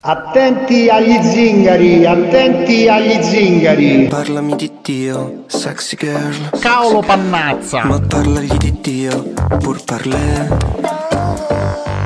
Attenti 0.00 0.88
agli 0.88 1.20
zingari, 1.22 2.06
attenti 2.06 2.86
agli 2.86 3.20
zingari. 3.20 4.06
Parlami 4.08 4.54
di 4.54 4.70
Dio, 4.80 5.42
sexy 5.48 5.96
girl. 5.96 6.50
Cavolo 6.60 7.00
pannazza! 7.00 7.84
Ma 7.84 7.98
parlagli 7.98 8.56
di 8.58 8.78
Dio, 8.80 9.32
pur 9.58 9.82
parlè. 9.84 10.46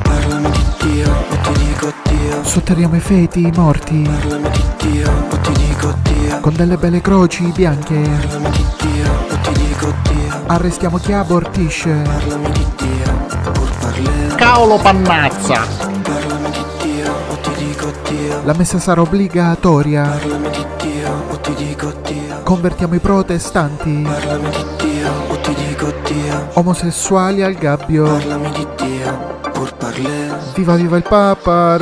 Parlami 0.01 0.49
di 0.49 0.63
Dio, 0.89 1.07
o 1.07 1.35
ti 1.43 1.51
dico 1.65 1.93
Dio. 2.09 2.43
Sotterriamo 2.43 2.95
i 2.95 2.99
feti, 2.99 3.41
i 3.45 3.51
morti, 3.55 4.01
Parlami 4.01 4.49
di 4.49 4.63
Dio, 4.89 5.11
o 5.29 5.37
ti 5.37 5.51
dico 5.51 5.93
Dio. 6.01 6.39
con 6.39 6.53
delle 6.55 6.77
belle 6.77 6.99
croci 6.99 7.43
bianche. 7.53 7.93
Parlami 7.93 8.49
di 8.49 8.65
Dio, 8.79 9.11
o 9.29 9.37
ti 9.43 9.51
dico 9.67 9.93
Dio. 10.11 10.43
Arrestiamo 10.47 10.97
chi 10.97 11.11
abortisce. 11.13 12.01
Parlami 12.03 12.49
di 12.53 12.65
Dio, 12.75 13.51
pur 13.51 13.69
parlè. 13.77 14.35
Cavolo 14.35 14.77
pannazza! 14.79 15.92
La 18.45 18.53
messa 18.57 18.77
sarà 18.77 18.99
obbligatoria. 18.99 20.03
Parlami 20.03 20.49
di 20.49 20.65
Dio, 20.77 21.23
o 21.29 21.37
ti 21.37 21.53
dico 21.53 21.93
Dio. 22.03 22.41
Convertiamo 22.43 22.93
i 22.95 22.99
protestanti. 22.99 24.01
Parlami 24.03 24.49
di 24.49 24.65
Dio, 24.85 25.11
o 25.29 25.37
ti 25.37 25.53
dico 25.53 25.93
Dio. 26.03 26.49
Omosessuali 26.55 27.41
al 27.41 27.53
gabbio. 27.53 28.19
Viva 30.55 30.75
viva 30.75 30.97
il 30.97 31.03
Papa 31.03 31.77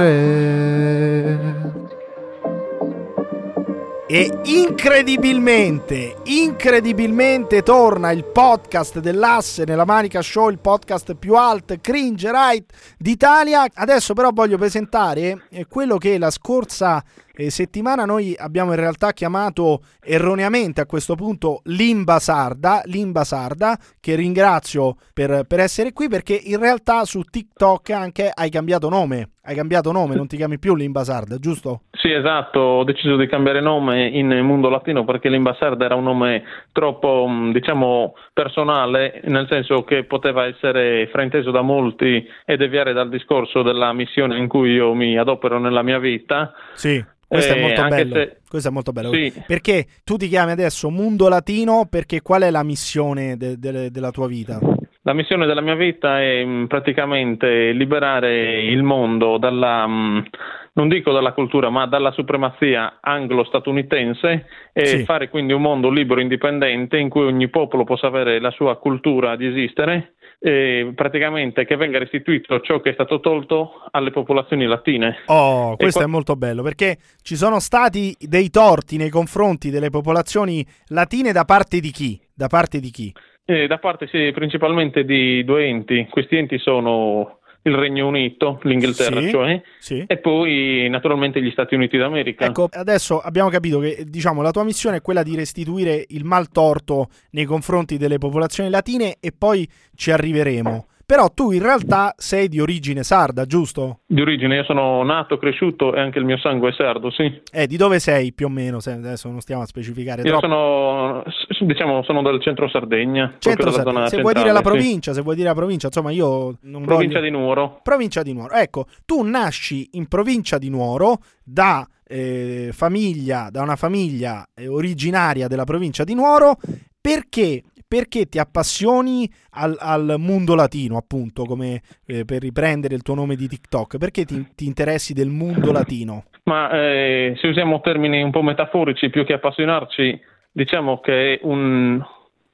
E 4.13 4.29
incredibilmente, 4.43 6.17
incredibilmente 6.25 7.61
torna 7.61 8.11
il 8.11 8.25
podcast 8.25 8.99
dell'Asse 8.99 9.63
nella 9.63 9.85
Manica 9.85 10.21
Show, 10.21 10.49
il 10.49 10.59
podcast 10.59 11.15
più 11.15 11.35
alt, 11.35 11.79
cringe, 11.79 12.29
right 12.29 12.73
d'Italia. 12.97 13.65
Adesso 13.73 14.13
però 14.13 14.31
voglio 14.33 14.57
presentare 14.57 15.45
eh, 15.49 15.65
quello 15.65 15.97
che 15.97 16.17
la 16.17 16.29
scorsa 16.29 17.01
eh, 17.33 17.49
settimana 17.49 18.03
noi 18.03 18.35
abbiamo 18.37 18.71
in 18.71 18.79
realtà 18.81 19.13
chiamato 19.13 19.81
erroneamente 20.01 20.81
a 20.81 20.85
questo 20.85 21.15
punto 21.15 21.61
Limba 21.63 22.19
Sarda, 22.19 22.81
Limba 22.87 23.23
Sarda, 23.23 23.79
che 24.01 24.15
ringrazio 24.15 24.97
per, 25.13 25.45
per 25.47 25.61
essere 25.61 25.93
qui 25.93 26.09
perché 26.09 26.33
in 26.33 26.59
realtà 26.59 27.05
su 27.05 27.21
TikTok 27.21 27.91
anche 27.91 28.29
hai 28.29 28.49
cambiato 28.49 28.89
nome. 28.89 29.30
Hai 29.43 29.55
cambiato 29.55 29.91
nome, 29.91 30.13
non 30.15 30.27
ti 30.27 30.37
chiami 30.37 30.59
più 30.59 30.75
Limba 30.75 31.03
Sarda, 31.03 31.37
giusto? 31.39 31.81
Sì, 31.91 32.11
esatto, 32.11 32.59
ho 32.59 32.83
deciso 32.83 33.15
di 33.17 33.25
cambiare 33.27 33.59
nome 33.59 34.05
in 34.07 34.27
mondo 34.43 34.69
latino 34.69 35.03
perché 35.03 35.29
l'Imbasarda 35.29 35.83
era 35.83 35.95
un 35.95 36.03
nome 36.03 36.43
troppo, 36.71 37.25
mh, 37.27 37.51
diciamo, 37.51 38.13
personale, 38.33 39.19
nel 39.25 39.47
senso 39.49 39.83
che 39.83 40.03
poteva 40.03 40.45
essere 40.45 41.07
frainteso 41.11 41.49
da 41.49 41.61
molti 41.61 42.23
e 42.45 42.55
deviare 42.55 42.93
dal 42.93 43.09
discorso 43.09 43.63
della 43.63 43.91
missione 43.93 44.37
in 44.37 44.47
cui 44.47 44.73
io 44.73 44.93
mi 44.93 45.17
adopero 45.17 45.57
nella 45.57 45.81
mia 45.81 45.97
vita. 45.97 46.53
Sì. 46.75 47.03
Questo 47.27 47.53
è 47.53 47.57
Eh, 47.57 47.61
molto 47.61 47.87
bello. 47.87 48.13
se- 48.15 48.37
Questo 48.47 48.67
è 48.67 48.71
molto 48.71 48.91
bello. 48.91 49.11
Sì. 49.13 49.33
Perché 49.47 49.87
tu 50.03 50.17
ti 50.17 50.27
chiami 50.27 50.51
adesso 50.51 50.89
Mundo 50.89 51.29
Latino 51.29 51.87
perché 51.89 52.21
qual 52.21 52.41
è 52.43 52.51
la 52.51 52.61
missione 52.63 53.37
de- 53.37 53.57
de- 53.57 53.89
della 53.89 54.11
tua 54.11 54.27
vita? 54.27 54.59
La 55.03 55.13
missione 55.13 55.47
della 55.47 55.61
mia 55.61 55.73
vita 55.73 56.21
è 56.21 56.43
mh, 56.45 56.67
praticamente 56.67 57.71
liberare 57.71 58.61
il 58.61 58.83
mondo 58.83 59.37
dalla, 59.39 59.87
mh, 59.87 60.25
non 60.73 60.89
dico 60.89 61.11
dalla 61.11 61.33
cultura, 61.33 61.71
ma 61.71 61.87
dalla 61.87 62.11
supremazia 62.11 62.99
anglo-statunitense 63.01 64.45
e 64.73 64.85
Sì. 64.85 65.03
fare 65.03 65.29
quindi 65.29 65.53
un 65.53 65.61
mondo 65.63 65.89
libero 65.89 66.19
e 66.19 66.23
indipendente 66.23 66.97
in 66.97 67.09
cui 67.09 67.23
ogni 67.25 67.49
popolo 67.49 67.83
possa 67.83 68.07
avere 68.07 68.39
la 68.39 68.51
sua 68.51 68.77
cultura 68.77 69.35
di 69.35 69.47
esistere 69.47 70.13
e 70.39 70.91
praticamente 70.95 71.65
che 71.65 71.75
venga 71.75 71.99
restituito 71.99 72.59
ciò 72.61 72.79
che 72.79 72.91
è 72.91 72.93
stato 72.93 73.19
tolto 73.19 73.83
alle 73.91 74.11
popolazioni 74.11 74.65
latine. 74.65 75.17
Oh, 75.27 75.75
questo 75.77 75.99
qua- 75.99 76.07
è 76.07 76.11
molto 76.11 76.35
bello 76.35 76.61
perché 76.63 76.97
ci 77.21 77.35
sono 77.35 77.59
stati 77.59 78.15
dei 78.19 78.49
torti 78.49 78.97
nei 78.97 79.09
confronti 79.09 79.69
delle 79.69 79.89
popolazioni 79.89 80.65
latine 80.87 81.31
da 81.31 81.43
parte 81.45 81.79
di 81.79 81.91
chi? 81.91 82.19
Da 82.33 82.47
parte 82.47 82.79
di 82.79 82.89
chi? 82.89 83.13
E 83.53 83.67
da 83.67 83.79
parte 83.79 84.07
sì, 84.07 84.31
principalmente 84.33 85.03
di 85.03 85.43
due 85.43 85.65
enti, 85.65 86.07
questi 86.09 86.37
enti 86.37 86.57
sono 86.57 87.39
il 87.63 87.75
Regno 87.75 88.07
Unito, 88.07 88.59
l'Inghilterra 88.63 89.21
Sì. 89.21 89.29
cioè, 89.29 89.61
Sì. 89.77 90.03
e 90.07 90.17
poi 90.17 90.87
naturalmente 90.89 91.41
gli 91.41 91.51
Stati 91.51 91.75
Uniti 91.75 91.97
d'America. 91.97 92.45
Ecco, 92.45 92.69
adesso 92.71 93.19
abbiamo 93.19 93.49
capito 93.49 93.79
che 93.79 94.05
diciamo, 94.07 94.41
la 94.41 94.51
tua 94.51 94.63
missione 94.63 94.97
è 94.97 95.01
quella 95.01 95.21
di 95.21 95.35
restituire 95.35 96.05
il 96.09 96.23
mal 96.23 96.49
torto 96.49 97.09
nei 97.31 97.45
confronti 97.45 97.97
delle 97.97 98.17
popolazioni 98.17 98.69
latine 98.69 99.17
e 99.19 99.31
poi 99.37 99.67
ci 99.95 100.11
arriveremo. 100.11 100.85
Però 101.11 101.29
tu 101.29 101.51
in 101.51 101.61
realtà 101.61 102.13
sei 102.15 102.47
di 102.47 102.61
origine 102.61 103.03
sarda, 103.03 103.45
giusto? 103.45 103.99
Di 104.05 104.21
origine, 104.21 104.55
io 104.55 104.63
sono 104.63 105.03
nato, 105.03 105.37
cresciuto 105.37 105.93
e 105.93 105.99
anche 105.99 106.19
il 106.19 106.23
mio 106.23 106.37
sangue 106.37 106.69
è 106.69 106.71
sardo, 106.71 107.11
sì. 107.11 107.41
Eh, 107.51 107.67
di 107.67 107.75
dove 107.75 107.99
sei 107.99 108.31
più 108.31 108.45
o 108.45 108.49
meno? 108.49 108.79
Se 108.79 108.91
adesso 108.91 109.29
non 109.29 109.41
stiamo 109.41 109.61
a 109.61 109.65
specificare 109.65 110.21
Io 110.21 110.29
troppo. 110.29 110.47
sono, 110.47 111.23
diciamo, 111.67 112.01
sono 112.03 112.21
del 112.21 112.41
centro 112.41 112.69
Sardegna, 112.69 113.35
Centro 113.39 113.71
Sardegna. 113.71 114.07
Se 114.07 114.21
vuoi 114.21 114.35
dire 114.35 114.53
la 114.53 114.53
centrale, 114.53 114.77
sì. 114.77 114.83
provincia, 114.83 115.13
se 115.13 115.21
vuoi 115.21 115.35
dire 115.35 115.47
la 115.49 115.53
provincia, 115.53 115.87
insomma, 115.87 116.11
io 116.11 116.57
Provincia 116.61 117.19
voglio... 117.19 117.19
di 117.19 117.29
Nuoro. 117.29 117.79
Provincia 117.83 118.23
di 118.23 118.31
Nuoro. 118.31 118.53
Ecco, 118.53 118.85
tu 119.03 119.21
nasci 119.21 119.89
in 119.95 120.07
provincia 120.07 120.57
di 120.57 120.69
Nuoro 120.69 121.17
da 121.43 121.85
eh, 122.07 122.69
famiglia, 122.71 123.49
da 123.51 123.61
una 123.63 123.75
famiglia 123.75 124.45
eh, 124.55 124.69
originaria 124.69 125.49
della 125.49 125.65
provincia 125.65 126.05
di 126.05 126.15
Nuoro, 126.15 126.55
perché? 127.01 127.63
Perché 127.91 128.27
ti 128.27 128.39
appassioni 128.39 129.29
al, 129.49 129.75
al 129.77 130.15
mondo 130.17 130.55
latino, 130.55 130.95
appunto, 130.95 131.43
come 131.43 131.81
eh, 132.05 132.23
per 132.23 132.39
riprendere 132.39 132.95
il 132.95 133.01
tuo 133.01 133.15
nome 133.15 133.35
di 133.35 133.49
TikTok? 133.49 133.97
Perché 133.97 134.23
ti, 134.23 134.47
ti 134.55 134.65
interessi 134.65 135.11
del 135.11 135.27
mondo 135.27 135.73
latino? 135.73 136.23
Ma 136.43 136.71
eh, 136.71 137.33
se 137.35 137.47
usiamo 137.47 137.81
termini 137.81 138.21
un 138.21 138.31
po' 138.31 138.43
metaforici 138.43 139.09
più 139.09 139.25
che 139.25 139.33
appassionarci, 139.33 140.17
diciamo 140.53 141.01
che 141.01 141.33
è 141.33 141.39
un, 141.43 142.01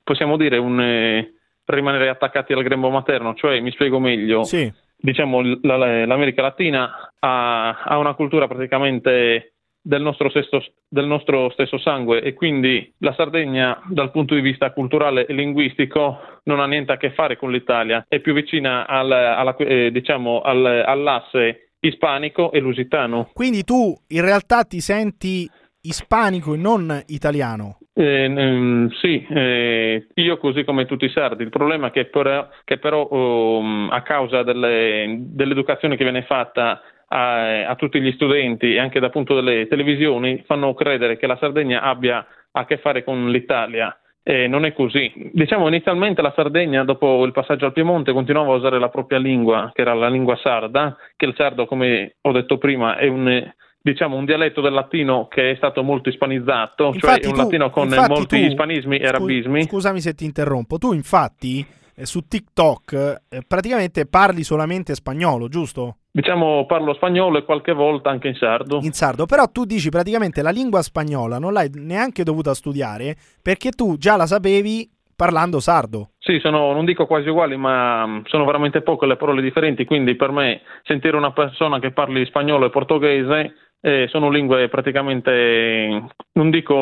possiamo 0.03 0.37
dire 0.37 0.57
un 0.57 0.81
eh, 0.81 1.33
rimanere 1.65 2.09
attaccati 2.09 2.53
al 2.53 2.63
grembo 2.63 2.89
materno, 2.89 3.35
cioè 3.35 3.59
mi 3.59 3.69
spiego 3.69 3.99
meglio. 3.99 4.43
Sì, 4.43 4.73
diciamo, 4.97 5.41
l- 5.41 5.59
la- 5.61 6.03
l'America 6.07 6.41
Latina 6.41 7.13
ha, 7.19 7.83
ha 7.83 7.97
una 7.99 8.15
cultura 8.15 8.47
praticamente 8.47 9.56
del 9.87 10.01
nostro, 10.01 10.29
stesso, 10.29 10.61
del 10.89 11.05
nostro 11.05 11.49
stesso 11.51 11.77
sangue 11.77 12.21
e 12.21 12.33
quindi 12.33 12.93
la 12.99 13.13
Sardegna 13.13 13.81
dal 13.87 14.11
punto 14.11 14.35
di 14.35 14.41
vista 14.41 14.71
culturale 14.71 15.25
e 15.25 15.33
linguistico 15.33 16.19
non 16.43 16.59
ha 16.59 16.65
niente 16.65 16.91
a 16.91 16.97
che 16.97 17.11
fare 17.11 17.37
con 17.37 17.51
l'Italia, 17.51 18.05
è 18.09 18.19
più 18.19 18.33
vicina 18.33 18.85
al, 18.85 19.09
alla- 19.09 19.55
eh, 19.55 19.89
diciamo, 19.91 20.41
al- 20.41 20.83
all'asse 20.85 21.71
ispanico 21.79 22.51
e 22.51 22.59
lusitano. 22.59 23.29
quindi 23.33 23.63
tu 23.63 23.95
in 24.09 24.21
realtà 24.21 24.63
ti 24.63 24.81
senti 24.81 25.49
ispanico 25.81 26.53
e 26.53 26.57
non 26.57 27.01
italiano. 27.07 27.77
Eh, 27.93 28.23
ehm, 28.25 28.89
sì, 29.01 29.25
eh, 29.29 30.07
io 30.15 30.37
così 30.37 30.63
come 30.65 30.85
tutti 30.85 31.05
i 31.05 31.09
sardi. 31.09 31.43
Il 31.43 31.49
problema 31.49 31.87
è 31.87 31.91
che 31.91 32.05
però, 32.05 32.47
che 32.65 32.77
però, 32.77 33.07
um, 33.09 33.87
a 33.89 34.01
causa 34.01 34.43
delle- 34.43 35.15
dell'educazione 35.19 35.95
che 35.95 36.03
viene 36.03 36.23
fatta 36.23 36.81
a, 37.09 37.67
a 37.67 37.75
tutti 37.75 37.99
gli 38.01 38.11
studenti 38.13 38.73
e 38.73 38.79
anche 38.79 38.99
da 38.99 39.07
appunto 39.07 39.33
delle 39.35 39.67
televisioni 39.67 40.43
fanno 40.45 40.73
credere 40.73 41.17
che 41.17 41.27
la 41.27 41.37
Sardegna 41.39 41.81
abbia 41.81 42.25
a 42.51 42.65
che 42.65 42.77
fare 42.77 43.03
con 43.03 43.29
l'Italia. 43.29 43.97
E 44.23 44.45
non 44.47 44.65
è 44.65 44.73
così. 44.73 45.09
Diciamo 45.31 45.69
inizialmente 45.69 46.21
la 46.21 46.33
Sardegna, 46.35 46.83
dopo 46.83 47.23
il 47.23 47.31
passaggio 47.31 47.65
al 47.65 47.71
Piemonte, 47.71 48.11
continuava 48.11 48.51
a 48.51 48.57
usare 48.57 48.77
la 48.77 48.89
propria 48.89 49.19
lingua, 49.19 49.71
che 49.73 49.79
era 49.81 49.93
la 49.93 50.09
lingua 50.09 50.35
sarda, 50.35 50.97
che 51.15 51.25
il 51.25 51.33
sardo, 51.37 51.65
come 51.65 52.17
ho 52.19 52.33
detto 52.33 52.57
prima, 52.57 52.97
è 52.97 53.07
un, 53.07 53.25
eh, 53.29 53.55
diciamo, 53.81 54.17
un 54.17 54.25
dialetto 54.25 54.59
del 54.59 54.73
latino 54.73 55.27
che 55.29 55.51
è 55.51 55.55
stato 55.55 55.81
molto 55.81 56.09
ispanizzato, 56.09 56.87
cioè 56.87 56.95
Infatti 56.95 57.27
un 57.27 57.33
tu- 57.35 57.39
latino 57.39 57.69
con 57.69 57.87
molti 57.87 58.41
tu- 58.41 58.45
ispanismi 58.47 58.97
e 58.97 59.05
scu- 59.05 59.15
arabismi. 59.15 59.63
Scusami 59.63 60.01
se 60.01 60.13
ti 60.13 60.25
interrompo. 60.25 60.77
Tu, 60.77 60.91
infatti, 60.91 61.59
eh, 61.61 61.65
su 62.05 62.27
TikTok 62.27 63.21
eh, 63.29 63.41
praticamente 63.47 64.05
parli 64.05 64.43
solamente 64.43 64.95
spagnolo, 64.95 65.47
giusto? 65.47 65.97
Diciamo 66.11 66.65
parlo 66.65 66.93
spagnolo 66.93 67.37
e 67.37 67.45
qualche 67.45 67.73
volta 67.73 68.09
anche 68.09 68.27
in 68.27 68.35
sardo. 68.35 68.79
In 68.81 68.91
sardo. 68.91 69.25
Però 69.25 69.47
tu 69.51 69.65
dici 69.65 69.89
praticamente 69.89 70.41
la 70.41 70.49
lingua 70.49 70.81
spagnola 70.81 71.37
non 71.37 71.53
l'hai 71.53 71.69
neanche 71.73 72.23
dovuta 72.23 72.53
studiare 72.53 73.15
perché 73.41 73.71
tu 73.71 73.97
già 73.97 74.15
la 74.15 74.25
sapevi 74.25 74.89
parlando 75.17 75.59
sardo. 75.59 76.11
Sì, 76.19 76.39
sono, 76.39 76.71
non 76.73 76.85
dico 76.85 77.07
quasi 77.07 77.27
uguali, 77.27 77.57
ma 77.57 78.05
mm, 78.05 78.19
sono 78.25 78.45
veramente 78.45 78.81
poche 78.81 79.07
le 79.07 79.15
parole 79.15 79.41
differenti, 79.41 79.83
quindi 79.83 80.15
per 80.15 80.31
me 80.31 80.61
sentire 80.83 81.17
una 81.17 81.31
persona 81.31 81.79
che 81.79 81.91
parli 81.91 82.25
spagnolo 82.25 82.67
e 82.67 82.69
portoghese 82.69 83.53
eh, 83.79 84.07
sono 84.09 84.29
lingue 84.29 84.67
praticamente, 84.69 86.05
non 86.33 86.49
dico 86.49 86.73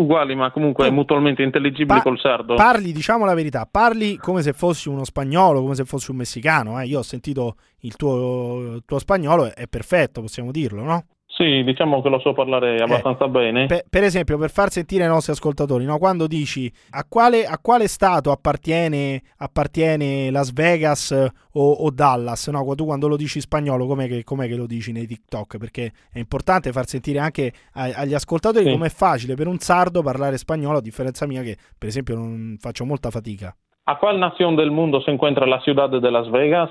uguali, 0.00 0.34
ma 0.34 0.50
comunque 0.50 0.88
Tu- 0.88 0.94
mutualmente 0.94 1.42
intelligibili 1.42 1.98
Pa- 1.98 2.02
col 2.02 2.18
sardo. 2.18 2.54
Parli, 2.54 2.92
diciamo 2.92 3.24
la 3.24 3.34
verità, 3.34 3.66
parli 3.70 4.16
come 4.16 4.42
se 4.42 4.52
fossi 4.52 4.88
uno 4.88 5.04
spagnolo, 5.04 5.60
come 5.60 5.74
se 5.74 5.84
fossi 5.84 6.10
un 6.10 6.16
messicano. 6.18 6.80
eh. 6.80 6.86
Io 6.86 7.00
ho 7.00 7.02
sentito 7.02 7.56
il 7.80 7.96
tuo, 7.96 8.74
il 8.76 8.82
tuo 8.86 8.98
spagnolo, 8.98 9.54
è 9.54 9.66
perfetto, 9.68 10.20
possiamo 10.22 10.50
dirlo, 10.50 10.82
no? 10.82 11.04
Sì, 11.36 11.64
diciamo 11.64 12.00
che 12.00 12.08
lo 12.08 12.20
so 12.20 12.32
parlare 12.32 12.76
abbastanza 12.76 13.26
bene. 13.26 13.66
Per, 13.66 13.84
per 13.90 14.04
esempio, 14.04 14.38
per 14.38 14.50
far 14.50 14.70
sentire 14.70 15.02
ai 15.02 15.08
nostri 15.08 15.32
ascoltatori, 15.32 15.84
no? 15.84 15.98
quando 15.98 16.28
dici 16.28 16.72
a 16.90 17.04
quale, 17.08 17.44
a 17.44 17.58
quale 17.60 17.88
stato 17.88 18.30
appartiene, 18.30 19.20
appartiene, 19.38 20.30
Las 20.30 20.52
Vegas 20.52 21.10
o, 21.10 21.72
o 21.72 21.90
Dallas, 21.90 22.46
no? 22.48 22.64
tu 22.76 22.84
quando 22.84 23.08
lo 23.08 23.16
dici 23.16 23.40
spagnolo, 23.40 23.84
com'è 23.86 24.06
che, 24.06 24.22
com'è 24.22 24.46
che, 24.46 24.54
lo 24.54 24.66
dici 24.66 24.92
nei 24.92 25.08
TikTok? 25.08 25.58
Perché 25.58 25.90
è 26.12 26.20
importante 26.20 26.70
far 26.70 26.86
sentire 26.86 27.18
anche 27.18 27.52
ai, 27.72 27.92
agli 27.92 28.14
ascoltatori 28.14 28.66
sì. 28.66 28.70
com'è 28.70 28.88
facile 28.88 29.34
per 29.34 29.48
un 29.48 29.58
sardo 29.58 30.02
parlare 30.02 30.38
spagnolo, 30.38 30.78
a 30.78 30.82
differenza 30.82 31.26
mia 31.26 31.42
che 31.42 31.56
per 31.76 31.88
esempio 31.88 32.14
non 32.14 32.56
faccio 32.60 32.84
molta 32.84 33.10
fatica. 33.10 33.52
¿A 33.86 33.98
qual 33.98 34.18
nación 34.18 34.54
del 34.54 34.70
mundo 34.70 35.00
se 35.00 35.10
encuentra 35.10 35.46
la 35.46 35.60
ciudad 35.60 35.90
de 35.90 36.10
Las 36.10 36.30
Vegas? 36.30 36.70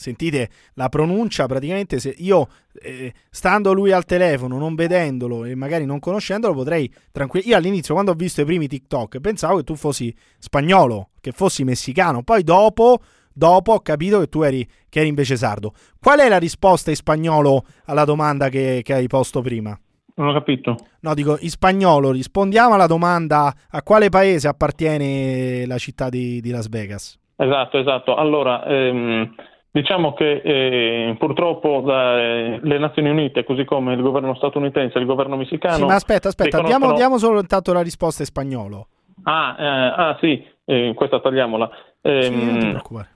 Sentite 0.00 0.48
la 0.74 0.88
pronuncia, 0.88 1.46
praticamente 1.46 1.98
se 1.98 2.14
io 2.18 2.46
eh, 2.82 3.12
stando 3.30 3.72
lui 3.72 3.90
al 3.90 4.04
telefono, 4.04 4.56
non 4.56 4.76
vedendolo 4.76 5.44
e 5.44 5.56
magari 5.56 5.86
non 5.86 5.98
conoscendolo, 5.98 6.54
potrei 6.54 6.88
tranquillo. 7.10 7.48
Io 7.48 7.56
all'inizio, 7.56 7.94
quando 7.94 8.12
ho 8.12 8.14
visto 8.14 8.40
i 8.40 8.44
primi 8.44 8.68
TikTok, 8.68 9.18
pensavo 9.18 9.56
che 9.56 9.64
tu 9.64 9.74
fossi 9.74 10.14
spagnolo, 10.38 11.08
che 11.20 11.32
fossi 11.32 11.64
messicano. 11.64 12.22
Poi 12.22 12.44
dopo, 12.44 13.00
dopo 13.32 13.72
ho 13.72 13.80
capito 13.80 14.20
che 14.20 14.28
tu 14.28 14.42
eri, 14.42 14.64
che 14.88 15.00
eri 15.00 15.08
invece 15.08 15.36
sardo. 15.36 15.72
Qual 15.98 16.20
è 16.20 16.28
la 16.28 16.38
risposta 16.38 16.90
in 16.90 16.96
spagnolo 16.96 17.64
alla 17.86 18.04
domanda 18.04 18.50
che, 18.50 18.82
che 18.84 18.94
hai 18.94 19.08
posto 19.08 19.40
prima? 19.40 19.76
Non 20.14 20.28
ho 20.28 20.32
capito. 20.32 20.76
No, 21.00 21.12
dico 21.12 21.38
in 21.40 21.50
spagnolo. 21.50 22.12
Rispondiamo 22.12 22.74
alla 22.74 22.86
domanda 22.86 23.52
a 23.68 23.82
quale 23.82 24.10
paese 24.10 24.46
appartiene 24.46 25.66
la 25.66 25.78
città 25.78 26.08
di, 26.08 26.40
di 26.40 26.50
Las 26.50 26.68
Vegas. 26.68 27.18
Esatto, 27.40 27.78
esatto. 27.78 28.16
Allora, 28.16 28.64
ehm, 28.64 29.32
diciamo 29.70 30.14
che 30.14 30.40
eh, 30.44 31.16
purtroppo 31.18 31.84
eh, 31.86 32.58
le 32.62 32.78
Nazioni 32.78 33.10
Unite, 33.10 33.44
così 33.44 33.64
come 33.64 33.94
il 33.94 34.02
governo 34.02 34.34
statunitense 34.34 34.96
e 34.98 35.00
il 35.00 35.06
governo 35.06 35.36
messicano... 35.36 35.76
Sì, 35.76 35.84
ma 35.84 35.94
aspetta, 35.94 36.28
aspetta, 36.28 36.58
riconoscono... 36.58 36.78
diamo, 36.78 36.96
diamo 36.96 37.18
solo 37.18 37.40
intanto 37.40 37.72
la 37.72 37.82
risposta 37.82 38.22
in 38.22 38.28
spagnolo. 38.28 38.86
Ah, 39.24 39.56
eh, 39.58 39.92
ah 39.96 40.16
sì, 40.20 40.44
eh, 40.64 40.92
questa 40.94 41.20
tagliamola. 41.20 41.70
sì, 42.00 42.30
non 42.30 42.58
ti 42.58 42.64
ehm, 42.64 42.70
preoccupare. 42.70 43.08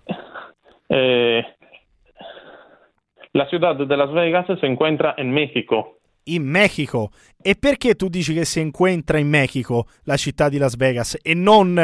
Eh, 0.86 1.56
la 3.32 3.46
ciudad 3.46 3.76
de 3.76 3.96
Las 3.96 4.10
Vegas 4.10 4.46
se 4.58 4.66
encuentra 4.66 5.14
en 5.16 5.30
México 5.32 6.01
in 6.24 6.44
Mexico. 6.44 7.10
E 7.40 7.56
perché 7.58 7.94
tu 7.94 8.08
dici 8.08 8.34
che 8.34 8.44
si 8.44 8.60
incontra 8.60 9.18
in 9.18 9.28
Mexico 9.28 9.86
la 10.04 10.16
città 10.16 10.48
di 10.48 10.58
Las 10.58 10.76
Vegas 10.76 11.18
e 11.22 11.34
non 11.34 11.74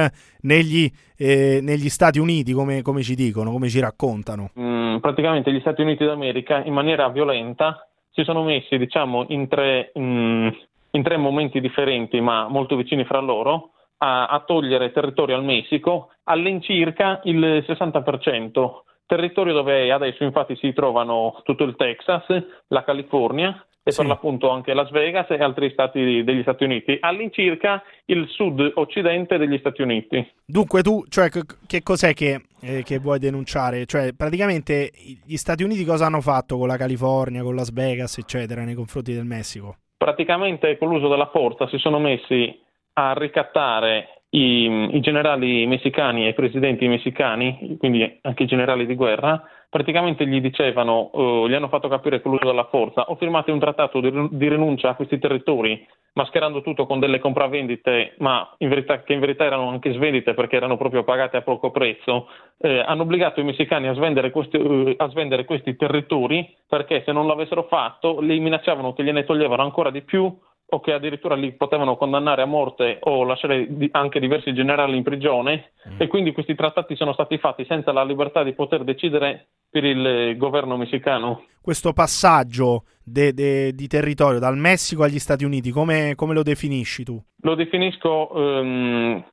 negli, 0.43 0.91
eh, 1.17 1.61
negli 1.63 1.89
Stati 1.89 2.19
Uniti, 2.19 2.53
come, 2.53 2.83
come, 2.83 3.03
ci 3.03 3.15
dicono, 3.15 3.51
come 3.51 3.69
ci 3.69 3.81
raccontano? 3.81 4.51
Mm, 4.59 4.99
praticamente 4.99 5.53
gli 5.53 5.61
Stati 5.61 5.83
Uniti 5.83 6.05
d'America, 6.05 6.63
in 6.65 6.73
maniera 6.73 7.09
violenta, 7.09 7.89
si 8.11 8.23
sono 8.25 8.43
messi, 8.45 8.79
diciamo, 8.79 9.27
in 9.29 9.49
tre, 9.49 9.93
mm, 9.99 10.49
in 10.93 11.03
tre 11.03 11.17
momenti 11.17 11.61
differenti, 11.61 12.21
ma 12.21 12.49
molto 12.49 12.77
vicini 12.77 13.05
fra 13.05 13.21
loro, 13.21 13.71
a, 13.99 14.27
a 14.27 14.41
togliere 14.41 14.93
territorio 14.93 15.37
al 15.37 15.45
Messico 15.45 16.11
all'incirca 16.25 17.21
il 17.25 17.65
60%. 17.67 18.83
Territorio 19.09 19.55
dove 19.55 19.91
adesso 19.91 20.23
infatti 20.23 20.55
si 20.57 20.75
trovano 20.75 21.41
tutto 21.43 21.65
il 21.65 21.77
Texas, 21.77 22.27
la 22.67 22.85
California, 22.85 23.67
e 23.83 23.91
sì. 23.91 24.01
per 24.01 24.07
l'appunto 24.07 24.51
anche 24.51 24.75
Las 24.75 24.91
Vegas 24.91 25.31
e 25.31 25.37
altri 25.43 25.71
stati 25.71 26.23
degli 26.23 26.43
Stati 26.43 26.65
Uniti, 26.65 26.99
all'incirca 27.01 27.83
il 28.05 28.29
sud-occidente 28.29 29.39
degli 29.39 29.57
Stati 29.57 29.81
Uniti. 29.81 30.31
Dunque 30.45 30.83
tu, 30.83 31.05
cioè, 31.09 31.31
che 31.31 31.83
cos'è 31.83 32.13
che, 32.13 32.43
eh, 32.61 32.83
che, 32.83 32.99
vuoi 32.99 33.19
denunciare? 33.19 33.87
Cioè, 33.87 34.13
praticamente 34.15 34.91
gli 35.25 35.37
Stati 35.37 35.63
Uniti 35.63 35.87
cosa 35.87 36.05
hanno 36.05 36.21
fatto 36.21 36.59
con 36.59 36.69
la 36.69 36.77
California, 36.77 37.43
con 37.43 37.55
Las 37.55 37.73
Vegas, 37.73 38.19
eccetera, 38.19 38.63
nei 38.63 38.75
confronti 38.75 39.15
del 39.15 39.25
Messico? 39.25 39.77
Praticamente 39.97 40.77
con 40.77 40.91
l'uso 40.91 41.09
della 41.09 41.31
forza 41.33 41.67
si 41.69 41.79
sono 41.79 41.99
messi 41.99 42.61
a 42.93 43.15
ricattare 43.15 44.18
i, 44.31 44.97
i 44.97 45.01
generali 45.01 45.67
messicani 45.67 46.27
e 46.27 46.31
i 46.31 46.35
presidenti 46.35 46.87
messicani, 46.87 47.77
quindi 47.79 48.19
anche 48.23 48.43
i 48.43 48.47
generali 48.47 48.85
di 48.87 48.95
guerra, 48.95 49.43
praticamente 49.71 50.27
gli 50.27 50.41
dicevano, 50.41 51.11
uh, 51.13 51.49
gli 51.49 51.55
hanno 51.55 51.69
fatto 51.69 51.89
capire 51.89 52.21
con 52.21 52.33
l'uso 52.33 52.47
della 52.47 52.69
forza, 52.71 53.05
ho 53.05 53.17
firmato 53.17 53.53
un 53.53 53.59
trattato 53.59 54.01
di, 54.01 54.11
di, 54.33 54.49
rinuncia 54.49 54.91
a 54.91 54.95
questi 54.95 55.19
territori, 55.19 55.87
mascherando 56.15 56.63
tutto 56.63 56.87
con 56.87 56.99
delle 56.99 57.19
compravendite, 57.19 58.15
ma 58.19 58.55
in 58.59 58.69
verità, 58.69 59.03
che 59.03 59.13
in 59.13 59.21
verità 59.21 59.45
erano 59.45 59.69
anche 59.69 59.93
svendite 59.93 60.35
perché 60.35 60.57
erano 60.57 60.77
proprio 60.77 61.05
pagate 61.05 61.39
a 61.39 61.43
poco 61.43 61.71
prezzo, 61.71 62.29
eh, 62.59 62.81
hanno 62.81 63.03
obbligato 63.03 63.41
i 63.41 63.45
messicani 63.45 63.89
a 63.89 63.95
svendere, 63.95 64.31
questi, 64.31 64.57
uh, 64.57 64.95
a 64.97 65.09
svendere 65.09 65.45
questi 65.45 65.77
territori 65.77 66.55
perché 66.67 67.03
se 67.05 67.13
non 67.13 67.27
l'avessero 67.27 67.65
fatto 67.65 68.21
li 68.21 68.39
minacciavano 68.41 68.93
che 68.93 69.05
gliene 69.05 69.25
toglievano 69.25 69.63
ancora 69.63 69.91
di 69.91 70.03
più 70.03 70.35
o 70.71 70.81
che 70.81 70.93
addirittura 70.93 71.35
li 71.35 71.53
potevano 71.53 71.97
condannare 71.97 72.43
a 72.43 72.47
morte 72.47 72.99
o 73.03 73.25
lasciare 73.25 73.69
anche 73.93 74.21
diversi 74.21 74.53
generali 74.53 74.97
in 74.97 75.03
prigione 75.03 75.73
mm. 75.89 75.95
e 75.99 76.07
quindi 76.09 76.33
questi 76.33 76.55
trattati 76.55 76.95
sono 76.95 77.13
stati 77.13 77.39
fatti 77.39 77.65
senza 77.67 77.93
la 77.93 78.05
libertà 78.05 78.43
di 78.43 78.53
poter 78.53 78.85
decidere 78.85 79.49
per 79.71 79.85
il 79.85 80.37
governo 80.37 80.77
messicano. 80.77 81.45
Questo 81.61 81.93
passaggio 81.93 82.85
de, 83.03 83.33
de, 83.33 83.73
di 83.73 83.87
territorio 83.87 84.39
dal 84.39 84.57
Messico 84.57 85.03
agli 85.03 85.19
Stati 85.19 85.45
Uniti, 85.45 85.71
come, 85.71 86.15
come 86.15 86.35
lo 86.35 86.43
definisci 86.43 87.05
tu? 87.05 87.23
Lo 87.43 87.55
definisco 87.55 88.29
um, 88.33 89.25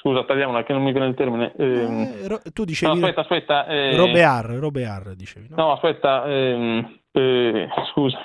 Scusa, 0.00 0.24
tagliamola 0.24 0.62
che 0.62 0.72
non 0.72 0.82
mi 0.82 0.92
viene 0.92 1.08
il 1.08 1.14
termine. 1.14 1.52
Ehm... 1.58 2.00
Eh, 2.22 2.28
ro- 2.28 2.40
tu 2.54 2.64
dicevi... 2.64 2.90
No, 2.90 3.04
aspetta, 3.04 3.20
aspetta. 3.20 3.66
Eh... 3.66 3.96
Robear, 3.96 4.46
Robear 4.46 5.14
dicevi. 5.14 5.48
No, 5.50 5.56
no 5.56 5.72
aspetta, 5.72 6.24
ehm... 6.24 7.00
eh, 7.12 7.68
scusa. 7.92 8.18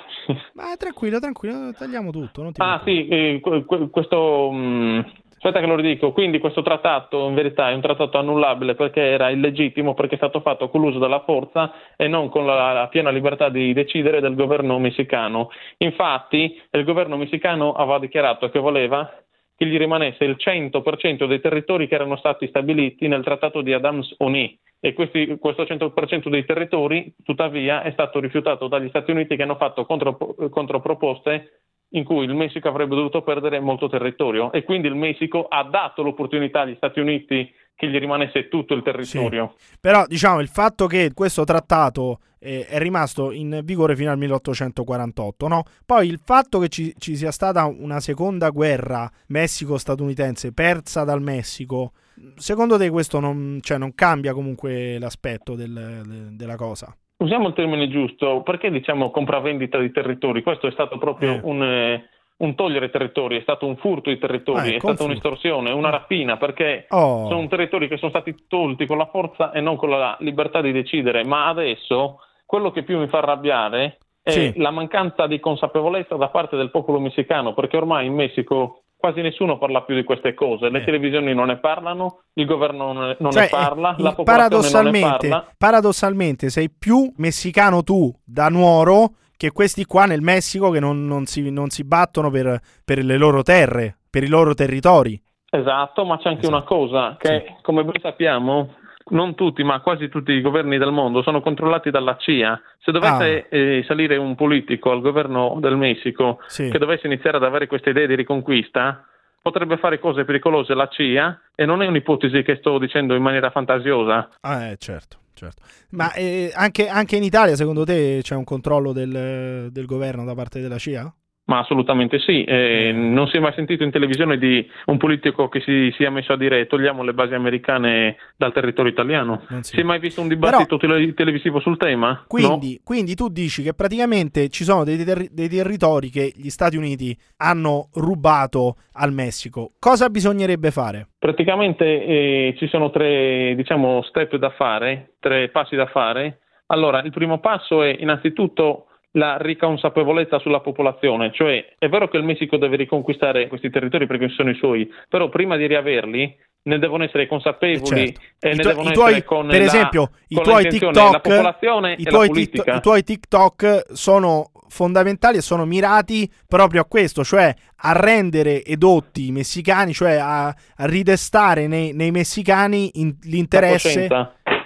Ma 0.54 0.74
tranquillo, 0.78 1.18
tranquillo, 1.18 1.72
tagliamo 1.76 2.10
tutto. 2.10 2.50
ah 2.56 2.80
sì, 2.82 3.06
eh, 3.08 3.42
questo... 3.90 4.50
Mh, 4.50 4.56
mm, 4.56 5.00
aspetta 5.36 5.60
che 5.60 5.66
lo 5.66 5.76
ridico. 5.76 6.12
Quindi 6.12 6.38
questo 6.38 6.62
trattato 6.62 7.28
in 7.28 7.34
verità 7.34 7.68
è 7.68 7.74
un 7.74 7.82
trattato 7.82 8.16
annullabile 8.16 8.74
perché 8.74 9.02
era 9.02 9.28
illegittimo, 9.28 9.92
perché 9.92 10.14
è 10.14 10.18
stato 10.18 10.40
fatto 10.40 10.70
con 10.70 10.80
l'uso 10.80 10.98
della 10.98 11.24
forza 11.24 11.72
e 11.94 12.08
non 12.08 12.30
con 12.30 12.46
la, 12.46 12.72
la 12.72 12.88
piena 12.88 13.10
libertà 13.10 13.50
di 13.50 13.74
decidere 13.74 14.22
del 14.22 14.34
governo 14.34 14.78
messicano. 14.78 15.50
Infatti 15.76 16.58
il 16.70 16.84
governo 16.84 17.18
messicano 17.18 17.74
aveva 17.74 17.98
dichiarato 17.98 18.48
che 18.48 18.58
voleva 18.58 19.12
che 19.56 19.66
gli 19.66 19.78
rimanesse 19.78 20.24
il 20.24 20.36
100% 20.38 21.26
dei 21.26 21.40
territori 21.40 21.88
che 21.88 21.94
erano 21.94 22.16
stati 22.16 22.46
stabiliti 22.46 23.08
nel 23.08 23.24
trattato 23.24 23.62
di 23.62 23.72
Adams-Oni 23.72 24.58
e 24.80 24.92
questi, 24.92 25.36
questo 25.40 25.62
100% 25.62 26.28
dei 26.28 26.44
territori 26.44 27.14
tuttavia 27.24 27.82
è 27.82 27.90
stato 27.92 28.20
rifiutato 28.20 28.68
dagli 28.68 28.88
Stati 28.88 29.10
Uniti 29.10 29.34
che 29.34 29.42
hanno 29.42 29.56
fatto 29.56 29.86
contro, 29.86 30.16
controproposte 30.50 31.62
in 31.90 32.04
cui 32.04 32.24
il 32.24 32.34
Messico 32.34 32.68
avrebbe 32.68 32.94
dovuto 32.94 33.22
perdere 33.22 33.58
molto 33.60 33.88
territorio. 33.88 34.52
E 34.52 34.64
quindi 34.64 34.88
il 34.88 34.94
Messico 34.94 35.46
ha 35.48 35.62
dato 35.64 36.02
l'opportunità 36.02 36.60
agli 36.60 36.74
Stati 36.76 37.00
Uniti 37.00 37.50
che 37.76 37.88
gli 37.88 37.98
rimanesse 37.98 38.48
tutto 38.48 38.74
il 38.74 38.82
territorio. 38.82 39.54
Sì. 39.58 39.76
Però 39.80 40.04
diciamo 40.06 40.40
il 40.40 40.48
fatto 40.48 40.86
che 40.86 41.12
questo 41.14 41.44
trattato 41.44 42.20
eh, 42.40 42.66
è 42.66 42.78
rimasto 42.78 43.30
in 43.30 43.60
vigore 43.62 43.94
fino 43.94 44.10
al 44.10 44.18
1848, 44.18 45.46
no? 45.46 45.62
Poi 45.84 46.08
il 46.08 46.18
fatto 46.18 46.58
che 46.58 46.68
ci, 46.68 46.94
ci 46.98 47.16
sia 47.16 47.30
stata 47.30 47.66
una 47.66 48.00
seconda 48.00 48.48
guerra 48.48 49.08
Messico-statunitense 49.28 50.52
persa 50.54 51.04
dal 51.04 51.20
Messico, 51.20 51.92
secondo 52.36 52.78
te 52.78 52.88
questo 52.88 53.20
non, 53.20 53.58
cioè, 53.60 53.76
non 53.76 53.94
cambia 53.94 54.32
comunque 54.32 54.98
l'aspetto 54.98 55.54
del, 55.54 55.72
de, 55.72 56.36
della 56.36 56.56
cosa? 56.56 56.96
Usiamo 57.18 57.48
il 57.48 57.54
termine 57.54 57.88
giusto, 57.88 58.42
perché 58.42 58.70
diciamo 58.70 59.10
compravendita 59.10 59.78
di 59.78 59.90
territori? 59.90 60.42
Questo 60.42 60.66
è 60.66 60.70
stato 60.70 60.96
proprio 60.96 61.34
eh. 61.34 61.40
un... 61.42 61.62
Eh, 61.62 62.08
un 62.38 62.54
togliere 62.54 62.90
territori, 62.90 63.38
è 63.38 63.42
stato 63.42 63.66
un 63.66 63.76
furto 63.76 64.10
di 64.10 64.18
territori, 64.18 64.72
ah, 64.72 64.76
è 64.76 64.78
stata 64.78 65.04
un'estorsione, 65.04 65.70
una 65.70 65.90
rapina, 65.90 66.36
perché 66.36 66.86
oh. 66.90 67.28
sono 67.28 67.46
territori 67.48 67.88
che 67.88 67.96
sono 67.96 68.10
stati 68.10 68.34
tolti 68.46 68.86
con 68.86 68.98
la 68.98 69.06
forza 69.06 69.52
e 69.52 69.60
non 69.60 69.76
con 69.76 69.90
la 69.90 70.16
libertà 70.20 70.60
di 70.60 70.72
decidere. 70.72 71.24
Ma 71.24 71.48
adesso 71.48 72.20
quello 72.44 72.70
che 72.70 72.82
più 72.82 72.98
mi 72.98 73.08
fa 73.08 73.18
arrabbiare 73.18 73.98
è 74.22 74.30
sì. 74.30 74.52
la 74.56 74.70
mancanza 74.70 75.26
di 75.26 75.40
consapevolezza 75.40 76.16
da 76.16 76.28
parte 76.28 76.56
del 76.56 76.70
popolo 76.70 76.98
messicano, 76.98 77.54
perché 77.54 77.76
ormai 77.76 78.06
in 78.06 78.14
Messico 78.14 78.82
quasi 78.96 79.20
nessuno 79.20 79.56
parla 79.56 79.82
più 79.82 79.94
di 79.94 80.04
queste 80.04 80.34
cose, 80.34 80.68
le 80.68 80.80
eh. 80.80 80.84
televisioni 80.84 81.32
non 81.32 81.46
ne 81.46 81.58
parlano, 81.58 82.22
il 82.34 82.46
governo 82.46 82.92
non 82.92 83.16
non 83.18 83.30
cioè, 83.30 83.42
ne 83.42 83.48
parla, 83.48 83.94
la 83.98 84.14
popolazione 84.14 84.82
non 84.82 84.90
ne 84.90 85.00
parla. 85.00 85.52
Paradossalmente 85.56 86.48
sei 86.48 86.70
più 86.70 87.12
messicano 87.16 87.82
tu 87.82 88.12
da 88.24 88.48
Nuoro 88.48 89.10
che 89.36 89.50
questi 89.50 89.84
qua 89.84 90.06
nel 90.06 90.22
Messico 90.22 90.70
che 90.70 90.80
non, 90.80 91.06
non, 91.06 91.26
si, 91.26 91.50
non 91.50 91.68
si, 91.68 91.84
battono 91.84 92.30
per, 92.30 92.58
per, 92.84 93.04
le 93.04 93.16
loro 93.16 93.42
terre, 93.42 93.96
per 94.08 94.22
i 94.22 94.28
loro 94.28 94.54
territori. 94.54 95.20
Esatto, 95.50 96.04
ma 96.04 96.18
c'è 96.18 96.28
anche 96.28 96.46
esatto. 96.46 96.56
una 96.56 96.64
cosa 96.64 97.16
che, 97.18 97.44
sì. 97.46 97.54
come 97.62 97.84
ben 97.84 98.00
sappiamo, 98.00 98.74
non 99.10 99.34
tutti, 99.34 99.62
ma 99.62 99.80
quasi 99.80 100.08
tutti 100.08 100.32
i 100.32 100.40
governi 100.40 100.78
del 100.78 100.90
mondo 100.90 101.22
sono 101.22 101.40
controllati 101.40 101.90
dalla 101.90 102.16
CIA. 102.16 102.60
Se 102.78 102.90
dovesse 102.92 103.46
ah. 103.50 103.56
eh, 103.56 103.84
salire 103.86 104.16
un 104.16 104.34
politico 104.34 104.90
al 104.90 105.00
governo 105.00 105.58
del 105.60 105.76
Messico 105.76 106.40
sì. 106.46 106.70
che 106.70 106.78
dovesse 106.78 107.06
iniziare 107.06 107.36
ad 107.36 107.44
avere 107.44 107.66
queste 107.66 107.90
idee 107.90 108.06
di 108.06 108.14
riconquista, 108.14 109.04
potrebbe 109.40 109.76
fare 109.76 110.00
cose 110.00 110.24
pericolose 110.24 110.74
la 110.74 110.88
CIA 110.88 111.40
e 111.54 111.64
non 111.64 111.82
è 111.82 111.86
un'ipotesi 111.86 112.42
che 112.42 112.56
sto 112.56 112.78
dicendo 112.78 113.14
in 113.14 113.22
maniera 113.22 113.50
fantasiosa. 113.50 114.30
Ah, 114.40 114.64
eh, 114.64 114.76
certo 114.78 115.18
certo. 115.36 115.62
Ma 115.90 116.12
eh, 116.14 116.50
anche, 116.54 116.88
anche 116.88 117.16
in 117.16 117.22
Italia, 117.22 117.54
secondo 117.54 117.84
te, 117.84 118.20
c'è 118.22 118.34
un 118.34 118.44
controllo 118.44 118.92
del, 118.92 119.68
del 119.70 119.86
governo 119.86 120.24
da 120.24 120.34
parte 120.34 120.60
della 120.60 120.78
CIA? 120.78 121.14
Ma 121.48 121.60
assolutamente 121.60 122.18
sì, 122.18 122.42
eh, 122.42 122.90
non 122.92 123.28
si 123.28 123.36
è 123.36 123.40
mai 123.40 123.52
sentito 123.54 123.84
in 123.84 123.92
televisione 123.92 124.36
di 124.36 124.68
un 124.86 124.96
politico 124.96 125.48
che 125.48 125.60
si 125.60 125.92
sia 125.96 126.10
messo 126.10 126.32
a 126.32 126.36
dire 126.36 126.66
togliamo 126.66 127.04
le 127.04 127.14
basi 127.14 127.34
americane 127.34 128.16
dal 128.36 128.52
territorio 128.52 128.90
italiano. 128.90 129.44
Non 129.48 129.62
si- 129.62 129.74
Si 129.74 129.80
è 129.80 129.84
mai 129.84 130.00
visto 130.00 130.20
un 130.20 130.26
dibattito 130.26 130.76
Però- 130.76 130.94
tele- 130.94 131.14
televisivo 131.14 131.60
sul 131.60 131.76
tema? 131.76 132.24
Quindi, 132.26 132.80
quindi 132.82 133.14
tu 133.14 133.28
dici 133.28 133.62
che 133.62 133.74
praticamente 133.74 134.48
ci 134.48 134.64
sono 134.64 134.82
dei, 134.82 135.04
terri- 135.04 135.28
dei 135.32 135.48
territori 135.48 136.10
che 136.10 136.32
gli 136.34 136.48
Stati 136.50 136.76
Uniti 136.76 137.16
hanno 137.36 137.90
rubato 137.94 138.76
al 138.94 139.12
Messico. 139.12 139.70
Cosa 139.78 140.08
bisognerebbe 140.08 140.72
fare? 140.72 140.98
No. 140.98 141.06
Praticamente 141.16 141.84
eh, 141.84 142.54
ci 142.58 142.66
sono 142.66 142.90
tre 142.90 143.54
diciamo, 143.54 144.02
step 144.02 144.34
da 144.34 144.50
fare, 144.50 145.14
tre 145.20 145.48
passi 145.50 145.76
da 145.76 145.86
fare. 145.86 146.40
Allora, 146.66 147.02
il 147.02 147.12
primo 147.12 147.38
passo 147.38 147.84
è 147.84 147.94
innanzitutto 148.00 148.86
la 149.16 149.36
riconsapevolezza 149.38 150.38
sulla 150.38 150.60
popolazione, 150.60 151.32
cioè 151.32 151.64
è 151.78 151.88
vero 151.88 152.08
che 152.08 152.18
il 152.18 152.24
Messico 152.24 152.56
deve 152.58 152.76
riconquistare 152.76 153.48
questi 153.48 153.70
territori 153.70 154.06
perché 154.06 154.28
sono 154.28 154.50
i 154.50 154.54
suoi, 154.54 154.86
però 155.08 155.28
prima 155.30 155.56
di 155.56 155.66
riaverli 155.66 156.36
ne 156.66 156.78
devono 156.78 157.04
essere 157.04 157.26
consapevoli 157.28 158.02
Eh, 158.02 158.14
certo. 158.14 158.20
e 158.40 158.50
I 158.50 158.56
ne 158.56 158.62
tuoi- 158.62 158.74
devono 158.74 158.90
i 158.90 158.92
tuoi- 158.92 159.10
essere 159.12 159.24
con 159.24 159.46
per 159.46 159.58
la, 159.60 159.64
esempio, 159.64 160.10
i 160.28 160.34
con 160.34 160.44
tuoi 160.44 160.62
l'intenzione, 160.62 160.92
TikTok, 160.92 161.12
la 161.12 161.20
popolazione 161.20 161.94
i 161.98 162.02
tuoi. 162.04 162.28
Tik- 162.30 162.66
i 162.74 162.80
tuoi 162.80 163.02
TikTok 163.04 163.82
sono 163.92 164.50
fondamentali 164.68 165.36
e 165.38 165.42
sono 165.42 165.64
mirati 165.64 166.30
proprio 166.46 166.80
a 166.82 166.84
questo, 166.84 167.22
cioè 167.24 167.54
a 167.76 167.92
rendere 167.92 168.64
edotti 168.64 169.28
i 169.28 169.32
messicani, 169.32 169.92
cioè 169.94 170.14
a, 170.16 170.46
a 170.48 170.86
ridestare 170.86 171.68
nei, 171.68 171.92
nei 171.94 172.10
messicani 172.10 172.90
in- 172.94 173.16
l'interesse 173.22 174.08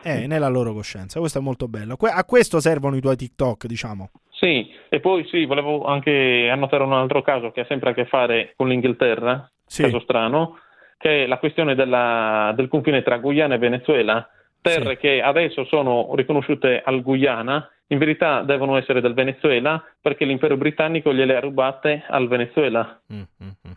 eh, 0.03 0.27
nella 0.27 0.49
loro 0.49 0.73
coscienza. 0.73 1.21
Questo 1.21 1.39
è 1.39 1.43
molto 1.43 1.69
bello. 1.69 1.97
Que- 1.97 2.09
a 2.11 2.25
questo 2.25 2.59
servono 2.61 2.97
i 2.97 3.01
tuoi 3.03 3.17
TikTok, 3.17 3.67
diciamo. 3.67 4.11
Sì, 4.41 4.73
e 4.89 5.01
poi 5.01 5.27
sì, 5.29 5.45
volevo 5.45 5.85
anche 5.85 6.49
annotare 6.51 6.83
un 6.83 6.95
altro 6.95 7.21
caso 7.21 7.51
che 7.51 7.61
ha 7.61 7.67
sempre 7.67 7.91
a 7.91 7.93
che 7.93 8.07
fare 8.07 8.55
con 8.57 8.69
l'Inghilterra, 8.69 9.51
Sì. 9.67 9.83
caso 9.83 10.01
strano, 10.01 10.59
che 10.97 11.25
è 11.25 11.27
la 11.27 11.37
questione 11.37 11.75
della- 11.75 12.51
del 12.57 12.69
confine 12.69 13.03
tra 13.03 13.19
Guyana 13.19 13.57
e 13.57 13.59
Venezuela, 13.59 14.27
terre 14.63 14.95
Sì. 14.95 14.97
che 14.97 15.21
adesso 15.21 15.65
sono 15.67 16.15
riconosciute 16.15 16.81
al 16.83 17.03
Guyana, 17.03 17.69
in 17.89 17.99
verità 17.99 18.43
devono 18.43 18.79
essere 18.79 19.03
del 19.03 19.13
Venezuela 19.15 19.83
perché 20.01 20.25
l'impero 20.25 20.57
britannico 20.57 21.13
gliele 21.13 21.37
ha 21.37 21.41
rubate 21.41 22.05
al 22.09 22.27
Venezuela. 22.29 22.99
Mm, 23.13 23.19
mm, 23.45 23.49
mm. 23.69 23.73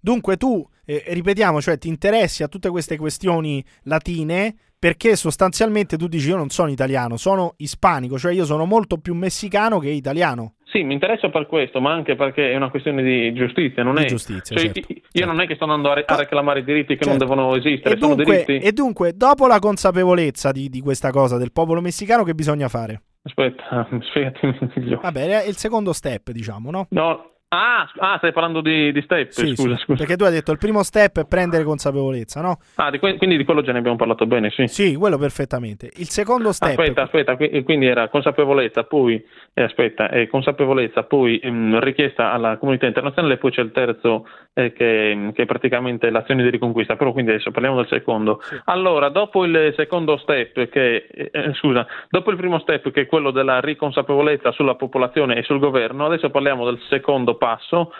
Dunque 0.00 0.36
tu, 0.36 0.66
eh, 0.86 1.02
ripetiamo, 1.08 1.60
cioè 1.60 1.76
ti 1.76 1.88
interessi 1.88 2.42
a 2.42 2.48
tutte 2.48 2.70
queste 2.70 2.96
questioni 2.96 3.62
latine 3.82 4.54
perché 4.78 5.16
sostanzialmente 5.16 5.96
tu 5.96 6.06
dici 6.06 6.28
io 6.28 6.36
non 6.36 6.48
sono 6.50 6.70
italiano, 6.70 7.16
sono 7.16 7.54
ispanico, 7.58 8.18
cioè 8.18 8.32
io 8.32 8.44
sono 8.44 8.64
molto 8.64 8.98
più 8.98 9.14
messicano 9.14 9.78
che 9.78 9.88
italiano. 9.90 10.54
Sì, 10.64 10.82
mi 10.82 10.94
interessa 10.94 11.30
per 11.30 11.46
questo, 11.46 11.80
ma 11.80 11.92
anche 11.92 12.16
perché 12.16 12.50
è 12.50 12.56
una 12.56 12.70
questione 12.70 13.02
di 13.02 13.32
giustizia, 13.32 13.82
non 13.82 13.94
Di 13.94 14.02
è... 14.02 14.06
giustizia, 14.06 14.56
cioè, 14.56 14.70
certo, 14.72 14.92
io 14.92 15.00
certo. 15.10 15.32
non 15.32 15.40
è 15.40 15.46
che 15.46 15.54
sto 15.54 15.64
andando 15.64 15.90
a, 15.90 15.94
re- 15.94 16.04
a 16.06 16.16
reclamare 16.16 16.64
diritti 16.64 16.96
che 16.96 17.04
non 17.06 17.18
Certo. 17.18 17.34
devono 17.34 17.54
esistere, 17.56 17.94
E 17.94 17.98
sono 17.98 18.14
dunque, 18.14 18.44
diritti... 18.44 18.66
e 18.66 18.72
dunque, 18.72 19.12
dopo 19.16 19.46
la 19.46 19.58
consapevolezza 19.58 20.50
di, 20.52 20.68
di 20.68 20.80
questa 20.80 21.10
cosa 21.10 21.38
del 21.38 21.52
popolo 21.52 21.80
messicano, 21.80 22.24
che 22.24 22.34
bisogna 22.34 22.68
fare? 22.68 23.02
Aspetta, 23.22 23.88
spiegati 24.10 24.46
meglio. 24.74 24.98
Vabbè, 25.00 25.42
è 25.44 25.48
il 25.48 25.56
secondo 25.56 25.92
step, 25.92 26.30
diciamo, 26.32 26.70
no? 26.70 26.86
No. 26.90 27.30
Ah, 27.48 27.88
ah, 27.98 28.16
stai 28.18 28.32
parlando 28.32 28.60
di, 28.60 28.90
di 28.90 29.00
step, 29.02 29.30
Sì, 29.30 29.54
scusa, 29.54 29.76
sì, 29.76 29.84
scusa. 29.84 29.98
Perché 29.98 30.16
tu 30.16 30.24
hai 30.24 30.32
detto 30.32 30.50
il 30.50 30.58
primo 30.58 30.82
step 30.82 31.20
è 31.20 31.26
prendere 31.28 31.62
consapevolezza, 31.62 32.40
no? 32.40 32.58
Ah, 32.74 32.90
di 32.90 32.98
que- 32.98 33.16
quindi 33.16 33.36
di 33.36 33.44
quello 33.44 33.62
già 33.62 33.70
ne 33.70 33.78
abbiamo 33.78 33.96
parlato 33.96 34.26
bene, 34.26 34.50
sì. 34.50 34.66
Sì, 34.66 34.96
quello 34.96 35.16
perfettamente. 35.16 35.88
Il 35.94 36.08
secondo 36.08 36.50
step 36.50 36.76
Aspetta, 36.76 37.02
aspetta, 37.02 37.36
qui- 37.36 37.62
quindi 37.62 37.86
era 37.86 38.08
consapevolezza, 38.08 38.82
poi 38.82 39.24
eh, 39.54 39.62
aspetta, 39.62 40.10
eh, 40.10 40.26
consapevolezza, 40.26 41.04
poi 41.04 41.38
ehm, 41.38 41.78
richiesta 41.78 42.32
alla 42.32 42.56
comunità 42.56 42.86
internazionale, 42.86 43.36
poi 43.36 43.52
c'è 43.52 43.62
il 43.62 43.70
terzo 43.70 44.26
eh, 44.52 44.72
che, 44.72 45.30
che 45.32 45.42
è 45.42 45.46
praticamente 45.46 46.10
l'azione 46.10 46.42
di 46.42 46.50
riconquista, 46.50 46.96
però 46.96 47.12
quindi 47.12 47.30
adesso 47.30 47.52
parliamo 47.52 47.76
del 47.76 47.86
secondo. 47.88 48.40
Allora, 48.64 49.08
dopo 49.08 49.44
il 49.44 49.72
secondo 49.76 50.16
step, 50.16 50.68
che, 50.68 51.06
eh, 51.10 51.30
eh, 51.32 51.54
scusa, 51.54 51.86
dopo 52.10 52.32
il 52.32 52.36
primo 52.36 52.58
step 52.58 52.90
che 52.90 53.02
è 53.02 53.06
quello 53.06 53.30
della 53.30 53.60
riconsapevolezza 53.60 54.50
sulla 54.50 54.74
popolazione 54.74 55.36
e 55.36 55.42
sul 55.44 55.60
governo, 55.60 56.06
adesso 56.06 56.28
parliamo 56.30 56.64
del 56.64 56.80
secondo 56.88 57.34
passo 57.36 57.92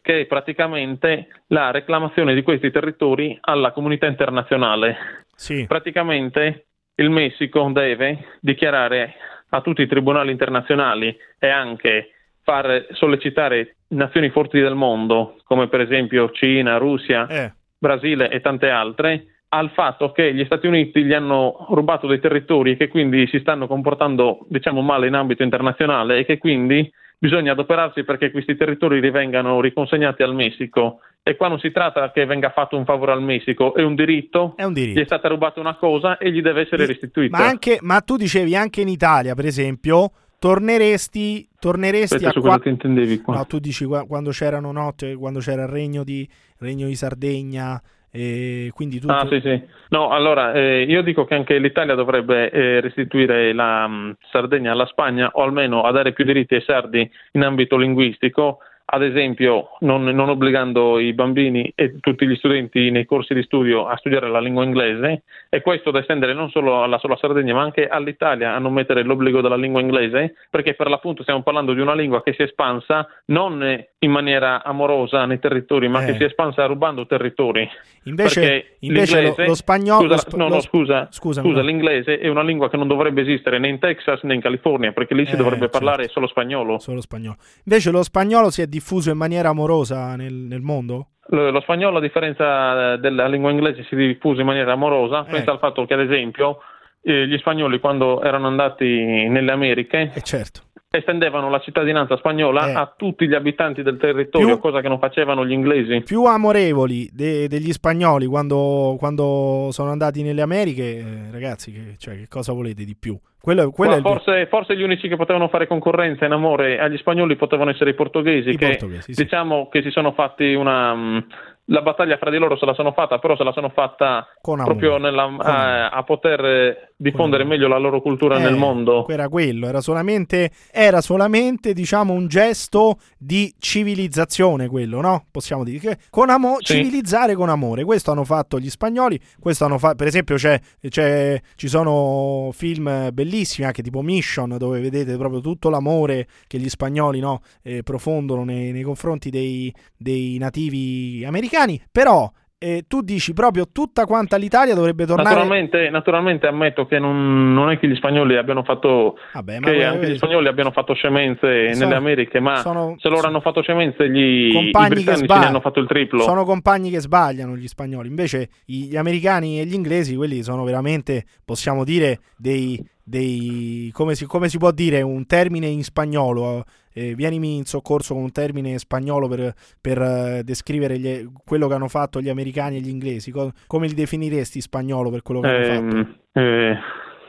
che 0.00 0.22
è 0.22 0.26
praticamente 0.26 1.28
la 1.48 1.70
reclamazione 1.70 2.34
di 2.34 2.42
questi 2.42 2.70
territori 2.70 3.38
alla 3.40 3.70
comunità 3.70 4.06
internazionale. 4.06 5.24
Sì. 5.34 5.64
Praticamente 5.66 6.66
il 6.96 7.08
Messico 7.08 7.70
deve 7.72 8.38
dichiarare 8.40 9.14
a 9.50 9.60
tutti 9.60 9.82
i 9.82 9.86
tribunali 9.86 10.32
internazionali 10.32 11.16
e 11.38 11.48
anche 11.48 12.10
far 12.42 12.86
sollecitare 12.92 13.76
nazioni 13.88 14.30
forti 14.30 14.58
del 14.60 14.74
mondo, 14.74 15.36
come 15.44 15.68
per 15.68 15.80
esempio 15.80 16.30
Cina, 16.32 16.78
Russia, 16.78 17.26
Eh, 17.28 17.52
Brasile 17.78 18.30
e 18.30 18.40
tante 18.40 18.70
altre, 18.70 19.26
al 19.48 19.70
fatto 19.70 20.12
che 20.12 20.32
gli 20.32 20.44
Stati 20.44 20.66
Uniti 20.66 21.04
gli 21.04 21.12
hanno 21.12 21.66
rubato 21.70 22.06
dei 22.06 22.20
territori 22.20 22.72
e 22.72 22.76
che 22.76 22.88
quindi 22.88 23.26
si 23.26 23.38
stanno 23.40 23.66
comportando, 23.66 24.46
diciamo, 24.48 24.80
male 24.80 25.08
in 25.08 25.14
ambito 25.14 25.42
internazionale 25.42 26.18
e 26.18 26.24
che 26.24 26.38
quindi 26.38 26.90
bisogna 27.22 27.52
adoperarsi 27.52 28.02
perché 28.02 28.32
questi 28.32 28.56
territori 28.56 28.98
rivengano 28.98 29.60
riconsegnati 29.60 30.24
al 30.24 30.34
Messico. 30.34 30.98
E 31.22 31.36
qua 31.36 31.46
non 31.46 31.60
si 31.60 31.70
tratta 31.70 32.10
che 32.10 32.26
venga 32.26 32.50
fatto 32.50 32.76
un 32.76 32.84
favore 32.84 33.12
al 33.12 33.22
Messico, 33.22 33.74
è 33.74 33.82
un 33.82 33.94
diritto, 33.94 34.54
è 34.56 34.64
un 34.64 34.72
gli 34.72 34.78
è 34.78 34.86
diritto. 34.86 35.04
stata 35.04 35.28
rubata 35.28 35.60
una 35.60 35.76
cosa 35.76 36.18
e 36.18 36.32
gli 36.32 36.42
deve 36.42 36.62
essere 36.62 36.84
restituita. 36.84 37.38
Ma, 37.38 37.46
anche, 37.46 37.78
ma 37.80 38.00
tu 38.00 38.16
dicevi 38.16 38.56
anche 38.56 38.80
in 38.80 38.88
Italia, 38.88 39.36
per 39.36 39.46
esempio, 39.46 40.10
torneresti, 40.40 41.48
torneresti 41.60 42.14
Aspetta, 42.14 42.30
a 42.30 42.32
su 42.32 42.40
qua- 42.40 42.58
ti 42.58 42.70
intendevi 42.70 43.20
qua? 43.20 43.36
No, 43.36 43.46
tu 43.46 43.60
dici 43.60 43.84
qua- 43.84 44.04
quando 44.04 44.30
c'erano 44.30 44.72
notte, 44.72 45.14
quando 45.14 45.38
c'era 45.38 45.62
il 45.62 45.68
regno 45.68 46.02
di, 46.02 46.28
regno 46.58 46.88
di 46.88 46.96
Sardegna, 46.96 47.80
e 48.14 48.70
quindi 48.74 49.00
tu... 49.00 49.08
Ah, 49.08 49.26
sì, 49.26 49.40
sì. 49.40 49.60
No, 49.88 50.10
allora, 50.10 50.52
eh, 50.52 50.82
io 50.82 51.02
dico 51.02 51.24
che 51.24 51.34
anche 51.34 51.58
l'Italia 51.58 51.94
dovrebbe 51.94 52.50
eh, 52.50 52.80
restituire 52.80 53.54
la 53.54 53.88
mh, 53.88 54.16
Sardegna 54.30 54.72
alla 54.72 54.84
Spagna 54.84 55.30
o 55.32 55.42
almeno 55.42 55.82
a 55.82 55.90
dare 55.92 56.12
più 56.12 56.24
diritti 56.26 56.54
ai 56.54 56.62
sardi 56.62 57.10
in 57.32 57.42
ambito 57.42 57.78
linguistico, 57.78 58.58
ad 58.84 59.02
esempio 59.02 59.76
non, 59.80 60.04
non 60.04 60.28
obbligando 60.28 60.98
i 60.98 61.14
bambini 61.14 61.72
e 61.74 61.98
tutti 62.00 62.26
gli 62.26 62.36
studenti 62.36 62.90
nei 62.90 63.06
corsi 63.06 63.32
di 63.32 63.42
studio 63.42 63.86
a 63.86 63.96
studiare 63.96 64.28
la 64.28 64.40
lingua 64.40 64.64
inglese 64.64 65.22
e 65.48 65.62
questo 65.62 65.90
da 65.90 66.00
estendere 66.00 66.34
non 66.34 66.50
solo 66.50 66.82
alla 66.82 66.98
sola 66.98 67.16
Sardegna 67.16 67.54
ma 67.54 67.62
anche 67.62 67.86
all'Italia 67.86 68.54
a 68.54 68.58
non 68.58 68.74
mettere 68.74 69.02
l'obbligo 69.02 69.40
della 69.40 69.56
lingua 69.56 69.80
inglese 69.80 70.34
perché 70.50 70.74
per 70.74 70.90
l'appunto 70.90 71.22
stiamo 71.22 71.42
parlando 71.42 71.72
di 71.72 71.80
una 71.80 71.94
lingua 71.94 72.22
che 72.22 72.34
si 72.34 72.42
è 72.42 72.44
espansa 72.44 73.08
non 73.26 73.62
in 74.02 74.10
maniera 74.10 74.64
amorosa 74.64 75.24
nei 75.26 75.38
territori 75.38 75.88
ma 75.88 76.02
Eh. 76.02 76.06
che 76.06 76.14
si 76.14 76.22
è 76.22 76.26
espansa 76.26 76.66
rubando 76.66 77.06
territori. 77.06 77.68
Invece, 78.04 78.76
invece 78.80 79.22
lo, 79.22 79.34
lo 79.36 79.54
spagnolo... 79.54 80.16
Scusa, 80.18 80.36
lo 80.36 80.42
no, 80.42 80.48
no, 80.48 80.60
scusa, 80.60 81.08
scusami, 81.10 81.46
scusa, 81.48 81.60
no. 81.60 81.66
l'inglese 81.66 82.18
è 82.18 82.28
una 82.28 82.42
lingua 82.42 82.68
che 82.68 82.76
non 82.76 82.88
dovrebbe 82.88 83.20
esistere 83.20 83.58
né 83.58 83.68
in 83.68 83.78
Texas 83.78 84.22
né 84.22 84.34
in 84.34 84.40
California, 84.40 84.92
perché 84.92 85.14
lì 85.14 85.24
si 85.26 85.34
Eh, 85.34 85.36
dovrebbe 85.36 85.68
certo. 85.68 85.78
parlare 85.78 86.08
solo 86.08 86.26
spagnolo. 86.26 86.78
Solo 86.80 87.00
spagnolo. 87.00 87.36
Invece 87.64 87.90
lo 87.92 88.02
spagnolo 88.02 88.50
si 88.50 88.60
è 88.62 88.66
diffuso 88.66 89.10
in 89.10 89.16
maniera 89.18 89.50
amorosa 89.50 90.16
nel, 90.16 90.34
nel 90.34 90.60
mondo? 90.62 91.06
Lo, 91.28 91.50
lo 91.52 91.60
spagnolo, 91.60 91.98
a 91.98 92.00
differenza 92.00 92.94
eh, 92.94 92.98
della 92.98 93.28
lingua 93.28 93.50
inglese, 93.52 93.84
si 93.84 93.94
è 93.94 93.98
diffuso 93.98 94.40
in 94.40 94.46
maniera 94.46 94.72
amorosa. 94.72 95.24
Eh. 95.24 95.30
Pensa 95.30 95.52
al 95.52 95.58
fatto 95.60 95.84
che, 95.86 95.94
ad 95.94 96.00
esempio, 96.00 96.58
eh, 97.02 97.28
gli 97.28 97.38
spagnoli, 97.38 97.78
quando 97.78 98.20
erano 98.20 98.48
andati 98.48 99.28
nelle 99.28 99.52
Americhe, 99.52 100.10
Eh 100.12 100.22
certo. 100.22 100.62
Estendevano 100.94 101.48
la 101.48 101.58
cittadinanza 101.60 102.16
spagnola 102.16 102.68
Eh. 102.68 102.72
a 102.74 102.92
tutti 102.96 103.26
gli 103.26 103.34
abitanti 103.34 103.82
del 103.82 103.96
territorio, 103.96 104.46
Più- 104.46 104.58
cosa 104.58 104.80
che 104.80 104.88
non 104.88 104.98
facevano 104.98 105.44
gli 105.46 105.52
inglesi. 105.52 106.02
Più 106.02 106.24
amorevoli 106.24 107.08
de- 107.12 107.48
degli 107.48 107.72
spagnoli 107.72 108.26
quando, 108.26 108.96
quando 108.98 109.68
sono 109.70 109.90
andati 109.90 110.22
nelle 110.22 110.42
Americhe, 110.42 110.98
eh, 110.98 111.04
ragazzi, 111.32 111.72
che, 111.72 111.94
cioè, 111.98 112.16
che 112.16 112.28
cosa 112.28 112.52
volete 112.52 112.84
di 112.84 112.94
più? 112.94 113.18
Quello, 113.40 113.72
quello 113.72 113.94
è 113.94 113.96
il... 113.96 114.02
forse, 114.02 114.46
forse 114.46 114.76
gli 114.76 114.82
unici 114.82 115.08
che 115.08 115.16
potevano 115.16 115.48
fare 115.48 115.66
concorrenza 115.66 116.24
in 116.24 116.30
amore 116.32 116.78
agli 116.78 116.96
spagnoli 116.98 117.34
potevano 117.34 117.70
essere 117.70 117.90
i 117.90 117.94
portoghesi, 117.94 118.50
I 118.50 118.56
che 118.56 118.68
portoghesi, 118.68 119.14
sì. 119.14 119.22
diciamo 119.24 119.68
che 119.68 119.82
si 119.82 119.90
sono 119.90 120.12
fatti 120.12 120.54
una. 120.54 121.24
La 121.66 121.80
battaglia 121.80 122.16
fra 122.18 122.28
di 122.30 122.38
loro 122.38 122.56
se 122.56 122.66
la 122.66 122.74
sono 122.74 122.92
fatta, 122.92 123.18
però 123.18 123.36
se 123.36 123.44
la 123.44 123.52
sono 123.52 123.68
fatta 123.70 124.26
proprio 124.40 124.96
nella- 124.98 125.24
eh, 125.24 125.26
amore. 125.28 125.88
a 125.92 126.02
poter 126.02 126.44
eh, 126.44 126.92
diffondere 126.96 127.44
meglio 127.44 127.68
la 127.68 127.78
loro 127.78 128.00
cultura 128.02 128.36
Eh, 128.38 128.42
nel 128.42 128.56
mondo. 128.56 129.06
Era 129.08 129.28
quello, 129.28 129.66
era 129.68 129.80
solamente, 129.80 130.50
era 130.72 131.00
solamente 131.00 131.72
diciamo 131.72 132.12
un 132.12 132.26
gesto 132.26 132.98
di 133.16 133.54
civilizzazione 133.58 134.66
quello, 134.68 135.00
no? 135.00 135.24
Possiamo 135.30 135.62
dire 135.64 135.78
che 135.78 135.98
con 136.10 136.30
amo- 136.30 136.56
Sì. 136.60 136.74
civilizzare 136.74 137.34
con 137.34 137.48
amore. 137.48 137.84
Questo 137.84 138.10
hanno 138.10 138.24
fatto 138.24 138.58
gli 138.58 138.68
spagnoli, 138.70 139.18
questo 139.38 139.64
hanno 139.64 139.78
fatto, 139.78 139.96
per 139.96 140.06
esempio 140.08 140.34
c'è, 140.36 140.58
c'è- 140.88 141.40
ci 141.54 141.68
sono 141.68 142.50
film 142.52 143.10
bellissimi 143.12 143.66
anche 143.66 143.82
tipo 143.82 144.02
Mission 144.02 144.56
dove 144.58 144.80
vedete 144.80 145.16
proprio 145.16 145.40
tutto 145.40 145.70
l'amore 145.70 146.26
che 146.48 146.58
gli 146.58 146.68
spagnoli 146.68 147.20
no, 147.20 147.40
eh, 147.62 147.82
profondono 147.82 148.44
nei, 148.44 148.72
nei 148.72 148.82
confronti 148.82 149.30
dei, 149.30 149.72
dei 149.96 150.38
nativi 150.38 151.24
americani, 151.24 151.50
però 151.90 152.30
eh, 152.62 152.84
tu 152.86 153.00
dici 153.02 153.32
proprio 153.32 153.66
tutta 153.72 154.04
quanta 154.06 154.36
l'Italia 154.36 154.74
dovrebbe 154.74 155.04
tornare... 155.04 155.30
Naturalmente, 155.30 155.90
naturalmente 155.90 156.46
ammetto 156.46 156.86
che 156.86 157.00
non, 157.00 157.52
non 157.52 157.70
è 157.70 157.78
che 157.78 157.88
gli 157.88 157.96
spagnoli 157.96 158.36
abbiano 158.36 158.62
fatto 158.62 159.16
Vabbè, 159.32 159.58
che 159.58 159.84
anche 159.84 159.98
vedi, 159.98 160.12
gli 160.12 160.16
spagnoli 160.16 160.46
abbiano 160.46 160.70
fatto 160.70 160.94
scemenze 160.94 161.72
Sono- 161.72 161.84
nelle 161.84 161.96
Americhe, 161.96 162.38
ma 162.38 162.58
sono- 162.58 162.94
se 162.98 163.08
loro 163.08 163.26
hanno 163.26 163.40
fatto 163.40 163.62
scemenze 163.62 164.08
gli, 164.08 164.52
compagni 164.52 165.02
che 165.02 165.16
sbagliano. 165.16 165.46
hanno 165.48 165.60
fatto 165.60 165.80
il 165.80 165.88
triplo. 165.88 166.20
Sono 166.20 166.44
compagni 166.44 166.90
che 166.90 167.00
sbagliano 167.00 167.56
gli 167.56 167.66
spagnoli, 167.66 168.06
invece 168.06 168.48
gli 168.64 168.96
americani 168.96 169.58
e 169.58 169.66
gli 169.66 169.74
inglesi, 169.74 170.14
quelli 170.14 170.42
sono 170.44 170.62
veramente, 170.62 171.24
possiamo 171.44 171.82
dire, 171.82 172.20
dei... 172.36 172.80
dei 173.04 173.90
come, 173.92 174.14
si, 174.14 174.26
come 174.26 174.48
si 174.48 174.58
può 174.58 174.70
dire 174.70 175.02
un 175.02 175.26
termine 175.26 175.66
in 175.66 175.82
spagnolo? 175.84 176.64
Eh, 176.94 177.14
vienimi 177.14 177.56
in 177.56 177.64
soccorso 177.64 178.12
con 178.14 178.22
un 178.22 178.32
termine 178.32 178.76
spagnolo 178.78 179.26
per, 179.26 179.54
per, 179.80 180.02
eh, 180.02 180.42
descrivere 180.44 180.98
gli- 180.98 181.26
quello 181.44 181.66
che 181.66 181.74
hanno 181.74 181.88
fatto 181.88 182.20
gli 182.20 182.28
americani 182.28 182.76
e 182.76 182.80
gli 182.80 182.88
inglesi. 182.90 183.30
Co- 183.30 183.52
come 183.66 183.86
li 183.86 183.94
definiresti 183.94 184.58
in 184.58 184.62
spagnolo 184.62 185.08
per 185.10 185.22
quello 185.22 185.40
che 185.40 185.48
hanno 185.48 185.64
fatto? 185.64 185.96
Ehm, 185.96 186.16
eh, 186.32 186.78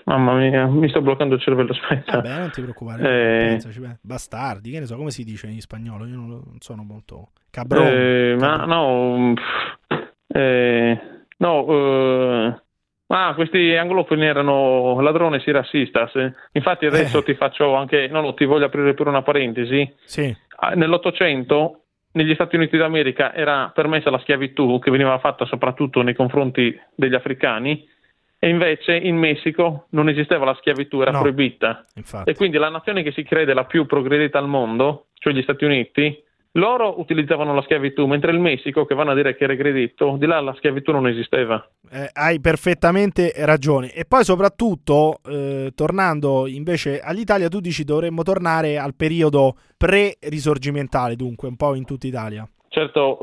mamma 0.03 0.35
mia, 0.35 0.67
mi 0.67 0.89
sto 0.89 1.01
bloccando 1.01 1.35
il 1.35 1.41
cervello, 1.41 1.71
aspetta. 1.71 2.17
Vabbè, 2.19 2.39
non 2.39 2.51
ti 2.51 2.61
preoccupare, 2.61 3.01
Eh. 3.03 3.47
pensaci, 3.47 3.79
bastardi, 4.01 4.69
che 4.69 4.79
ne 4.81 4.85
so, 4.85 4.97
come 4.97 5.11
si 5.11 5.23
dice 5.23 5.47
in 5.47 5.61
spagnolo? 5.61 6.05
Io 6.07 6.15
non, 6.17 6.27
lo- 6.27 6.43
non 6.45 6.57
sono 6.59 6.83
molto 6.83 7.29
cabrone. 7.49 8.31
Eh, 8.31 8.35
ma 8.37 8.65
no, 8.65 9.33
eh, 10.27 10.99
no, 11.37 12.61
ah, 13.15 13.33
questi 13.35 13.75
anglofoni 13.75 14.25
erano 14.25 14.99
ladrones 15.01 15.45
y 15.45 15.51
razzistas. 15.51 16.15
eh. 16.15 16.33
Infatti 16.53 16.85
adesso 16.85 17.19
Eh. 17.19 17.23
ti 17.23 17.33
faccio 17.35 17.75
anche, 17.75 18.07
no, 18.07 18.21
no, 18.21 18.33
ti 18.33 18.45
voglio 18.45 18.65
aprire 18.65 18.93
pure 18.93 19.09
una 19.09 19.21
parentesi. 19.21 19.91
Sì, 20.05 20.35
Ah, 20.57 20.75
Nell'Ottocento 20.75 21.79
negli 22.13 22.33
Stati 22.35 22.55
Uniti 22.55 22.77
d'America 22.77 23.33
era 23.33 23.71
permessa 23.73 24.09
la 24.11 24.19
schiavitù 24.19 24.79
che 24.79 24.91
veniva 24.91 25.17
fatta 25.19 25.45
soprattutto 25.45 26.01
nei 26.03 26.13
confronti 26.13 26.79
degli 26.95 27.15
africani 27.15 27.85
e 28.39 28.49
invece 28.49 28.95
in 28.95 29.17
Messico 29.17 29.87
non 29.91 30.09
esisteva 30.09 30.45
la 30.45 30.53
schiavitù, 30.55 31.01
era 31.01 31.11
No. 31.11 31.21
proibita. 31.21 31.85
infatti. 31.95 32.29
E 32.29 32.35
quindi 32.35 32.57
la 32.57 32.69
nazione 32.69 33.01
che 33.03 33.11
si 33.11 33.23
crede 33.23 33.53
la 33.53 33.65
più 33.65 33.85
progredita 33.85 34.37
al 34.37 34.47
mondo, 34.47 35.07
cioè 35.15 35.33
gli 35.33 35.41
Stati 35.41 35.65
Uniti, 35.65 36.21
loro 36.53 36.99
utilizzavano 36.99 37.53
la 37.53 37.61
schiavitù, 37.63 38.05
mentre 38.05 38.31
il 38.31 38.39
Messico, 38.39 38.85
che 38.85 38.95
vanno 38.95 39.11
a 39.11 39.15
dire 39.15 39.35
che 39.35 39.45
è 39.45 39.47
regredito, 39.47 40.15
di 40.17 40.25
là 40.25 40.39
la 40.39 40.53
schiavitù 40.55 40.91
non 40.91 41.07
esisteva. 41.07 41.65
Eh, 41.91 42.09
hai 42.13 42.39
perfettamente 42.39 43.33
ragione. 43.37 43.91
E 43.91 44.05
poi 44.05 44.23
soprattutto, 44.23 45.19
eh, 45.25 45.71
tornando 45.75 46.47
invece 46.47 46.99
all'Italia, 46.99 47.47
tu 47.47 47.59
dici 47.59 47.83
dovremmo 47.83 48.23
tornare 48.23 48.77
al 48.77 48.95
periodo 48.95 49.55
pre-risorgimentale, 49.77 51.15
dunque, 51.15 51.47
un 51.47 51.55
po' 51.55 51.75
in 51.75 51.85
tutta 51.85 52.07
Italia. 52.07 52.47
Certo, 52.69 53.19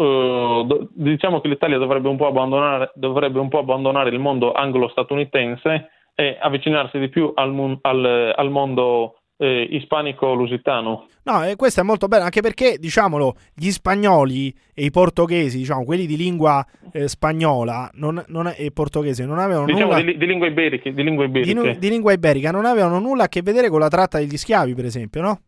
eh, 0.68 0.88
diciamo 0.92 1.40
che 1.40 1.48
l'Italia 1.48 1.78
dovrebbe 1.78 2.08
un 2.08 2.16
po' 2.16 2.28
abbandonare, 2.28 2.92
dovrebbe 2.94 3.40
un 3.40 3.48
po' 3.48 3.58
abbandonare 3.58 4.10
il 4.10 4.20
mondo 4.20 4.52
anglo-statunitense 4.52 5.90
e 6.14 6.38
avvicinarsi 6.40 6.98
di 6.98 7.08
più 7.08 7.32
al, 7.34 7.78
al- 7.82 8.32
al 8.36 8.50
mondo 8.50 9.19
eh, 9.42 9.66
ispanico-lusitano. 9.70 11.06
No, 11.22 11.44
e 11.44 11.56
questo 11.56 11.80
è 11.80 11.82
molto 11.82 12.08
bello, 12.08 12.24
anche 12.24 12.42
perché, 12.42 12.76
diciamolo, 12.78 13.34
gli 13.54 13.70
spagnoli 13.70 14.54
e 14.74 14.84
i 14.84 14.90
portoghesi, 14.90 15.56
diciamo, 15.58 15.84
quelli 15.84 16.04
di 16.04 16.16
lingua 16.16 16.64
eh, 16.92 17.08
spagnola 17.08 17.88
non, 17.94 18.22
non- 18.28 18.52
e 18.54 18.70
portoghese, 18.70 19.24
non 19.24 19.38
avevano 19.38 19.66
Diciamo 19.66 19.92
nulla... 19.92 20.02
di, 20.02 20.16
di 20.18 20.26
lingue 20.26 20.48
iberiche, 20.48 20.92
di 20.92 21.02
lingue 21.02 21.30
di, 21.30 21.38
iberiche. 21.40 21.54
nu- 21.72 21.78
di 21.78 21.88
lingua 21.88 22.12
iberica 22.12 22.50
non 22.50 22.66
avevano 22.66 22.98
nulla 22.98 23.24
a 23.24 23.28
che 23.28 23.40
vedere 23.42 23.70
con 23.70 23.80
la 23.80 23.88
tratta 23.88 24.18
degli 24.18 24.36
schiavi, 24.36 24.74
per 24.74 24.84
esempio, 24.84 25.22
no? 25.22 25.40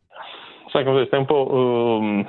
sai 0.70 0.84
cos'è? 0.84 1.04
Stai 1.06 1.18
un 1.20 1.26
po'. 1.26 1.98
ehm, 2.00 2.28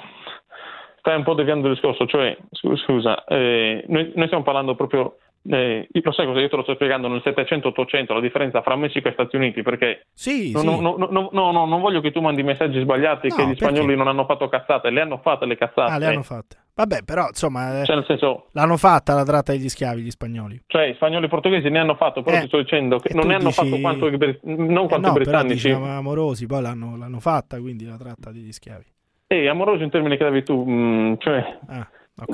stai 0.99 1.15
un 1.15 1.23
po' 1.23 1.33
deviando 1.33 1.67
il 1.67 1.73
discorso, 1.73 2.05
cioè, 2.07 2.35
scu- 2.51 2.75
scusa, 2.77 3.23
eh, 3.25 3.85
noi, 3.87 4.11
noi 4.15 4.25
stiamo 4.25 4.43
parlando 4.43 4.75
proprio. 4.75 5.17
Eh, 5.49 5.87
lo 5.91 6.11
sai 6.11 6.25
cosa? 6.25 6.39
Io 6.39 6.49
te 6.49 6.55
lo 6.55 6.63
sto 6.63 6.73
spiegando 6.75 7.07
nel 7.07 7.21
700-800 7.23 8.13
la 8.13 8.19
differenza 8.21 8.61
fra 8.61 8.75
Messico 8.75 9.07
e 9.07 9.11
Stati 9.13 9.35
Uniti 9.35 9.61
perché 9.61 10.07
Sì, 10.13 10.51
no, 10.53 10.59
sì. 10.59 10.65
no, 10.65 10.79
no, 10.79 10.95
no, 11.09 11.29
no, 11.31 11.51
no, 11.51 11.65
non 11.65 11.81
voglio 11.81 12.01
che 12.01 12.11
tu 12.11 12.21
mandi 12.21 12.43
messaggi 12.43 12.79
sbagliati 12.81 13.29
che 13.29 13.41
gli 13.43 13.55
perché? 13.55 13.65
spagnoli 13.65 13.95
non 13.95 14.07
hanno 14.07 14.25
fatto 14.25 14.47
cazzate, 14.49 14.89
le 14.89 15.01
hanno 15.01 15.17
fatte 15.17 15.45
le 15.45 15.57
cazzate. 15.57 15.91
Ah, 15.91 15.97
le 15.97 16.05
hanno 16.07 16.23
fatte. 16.23 16.57
Vabbè, 16.75 17.03
però, 17.05 17.27
insomma, 17.27 17.81
eh, 17.81 17.85
Cioè, 17.85 17.95
nel 17.95 18.05
senso, 18.05 18.47
l'hanno 18.53 18.77
fatta 18.77 19.13
la 19.13 19.23
tratta 19.23 19.51
degli 19.51 19.69
schiavi, 19.69 20.01
gli 20.01 20.09
spagnoli. 20.09 20.59
cioè, 20.65 20.85
i 20.85 20.95
spagnoli 20.95 21.23
e 21.25 21.27
i 21.27 21.29
portoghesi 21.29 21.69
ne 21.69 21.77
hanno 21.77 21.93
fatto, 21.95 22.23
però 22.23 22.37
Eh, 22.37 22.41
ti 22.41 22.47
sto 22.47 22.57
dicendo 22.57 22.97
che 22.97 23.13
non 23.13 23.27
ne 23.27 23.35
hanno 23.35 23.49
dici- 23.49 23.61
fatto 23.69 23.79
quanto 23.79 24.07
i, 24.07 24.17
non 24.41 24.85
Eh 24.85 24.87
quanto 24.87 24.87
no, 24.87 24.95
i 24.95 24.97
però 24.97 25.13
britannici. 25.43 25.67
diciamo 25.67 25.85
amorosi, 25.95 26.47
poi 26.47 26.61
l'hanno, 26.63 26.97
l'hanno 26.97 27.19
fatta, 27.19 27.59
quindi 27.59 27.85
la 27.85 27.97
tratta 27.97 28.31
degli 28.31 28.51
schiavi. 28.51 28.85
E 29.27 29.47
amoroso 29.47 29.83
in 29.83 29.91
termini 29.91 30.17
che 30.17 30.23
davi 30.23 30.43
tu, 30.43 30.65
mm, 30.67 31.13
cioè, 31.19 31.59
Ah. 31.67 31.87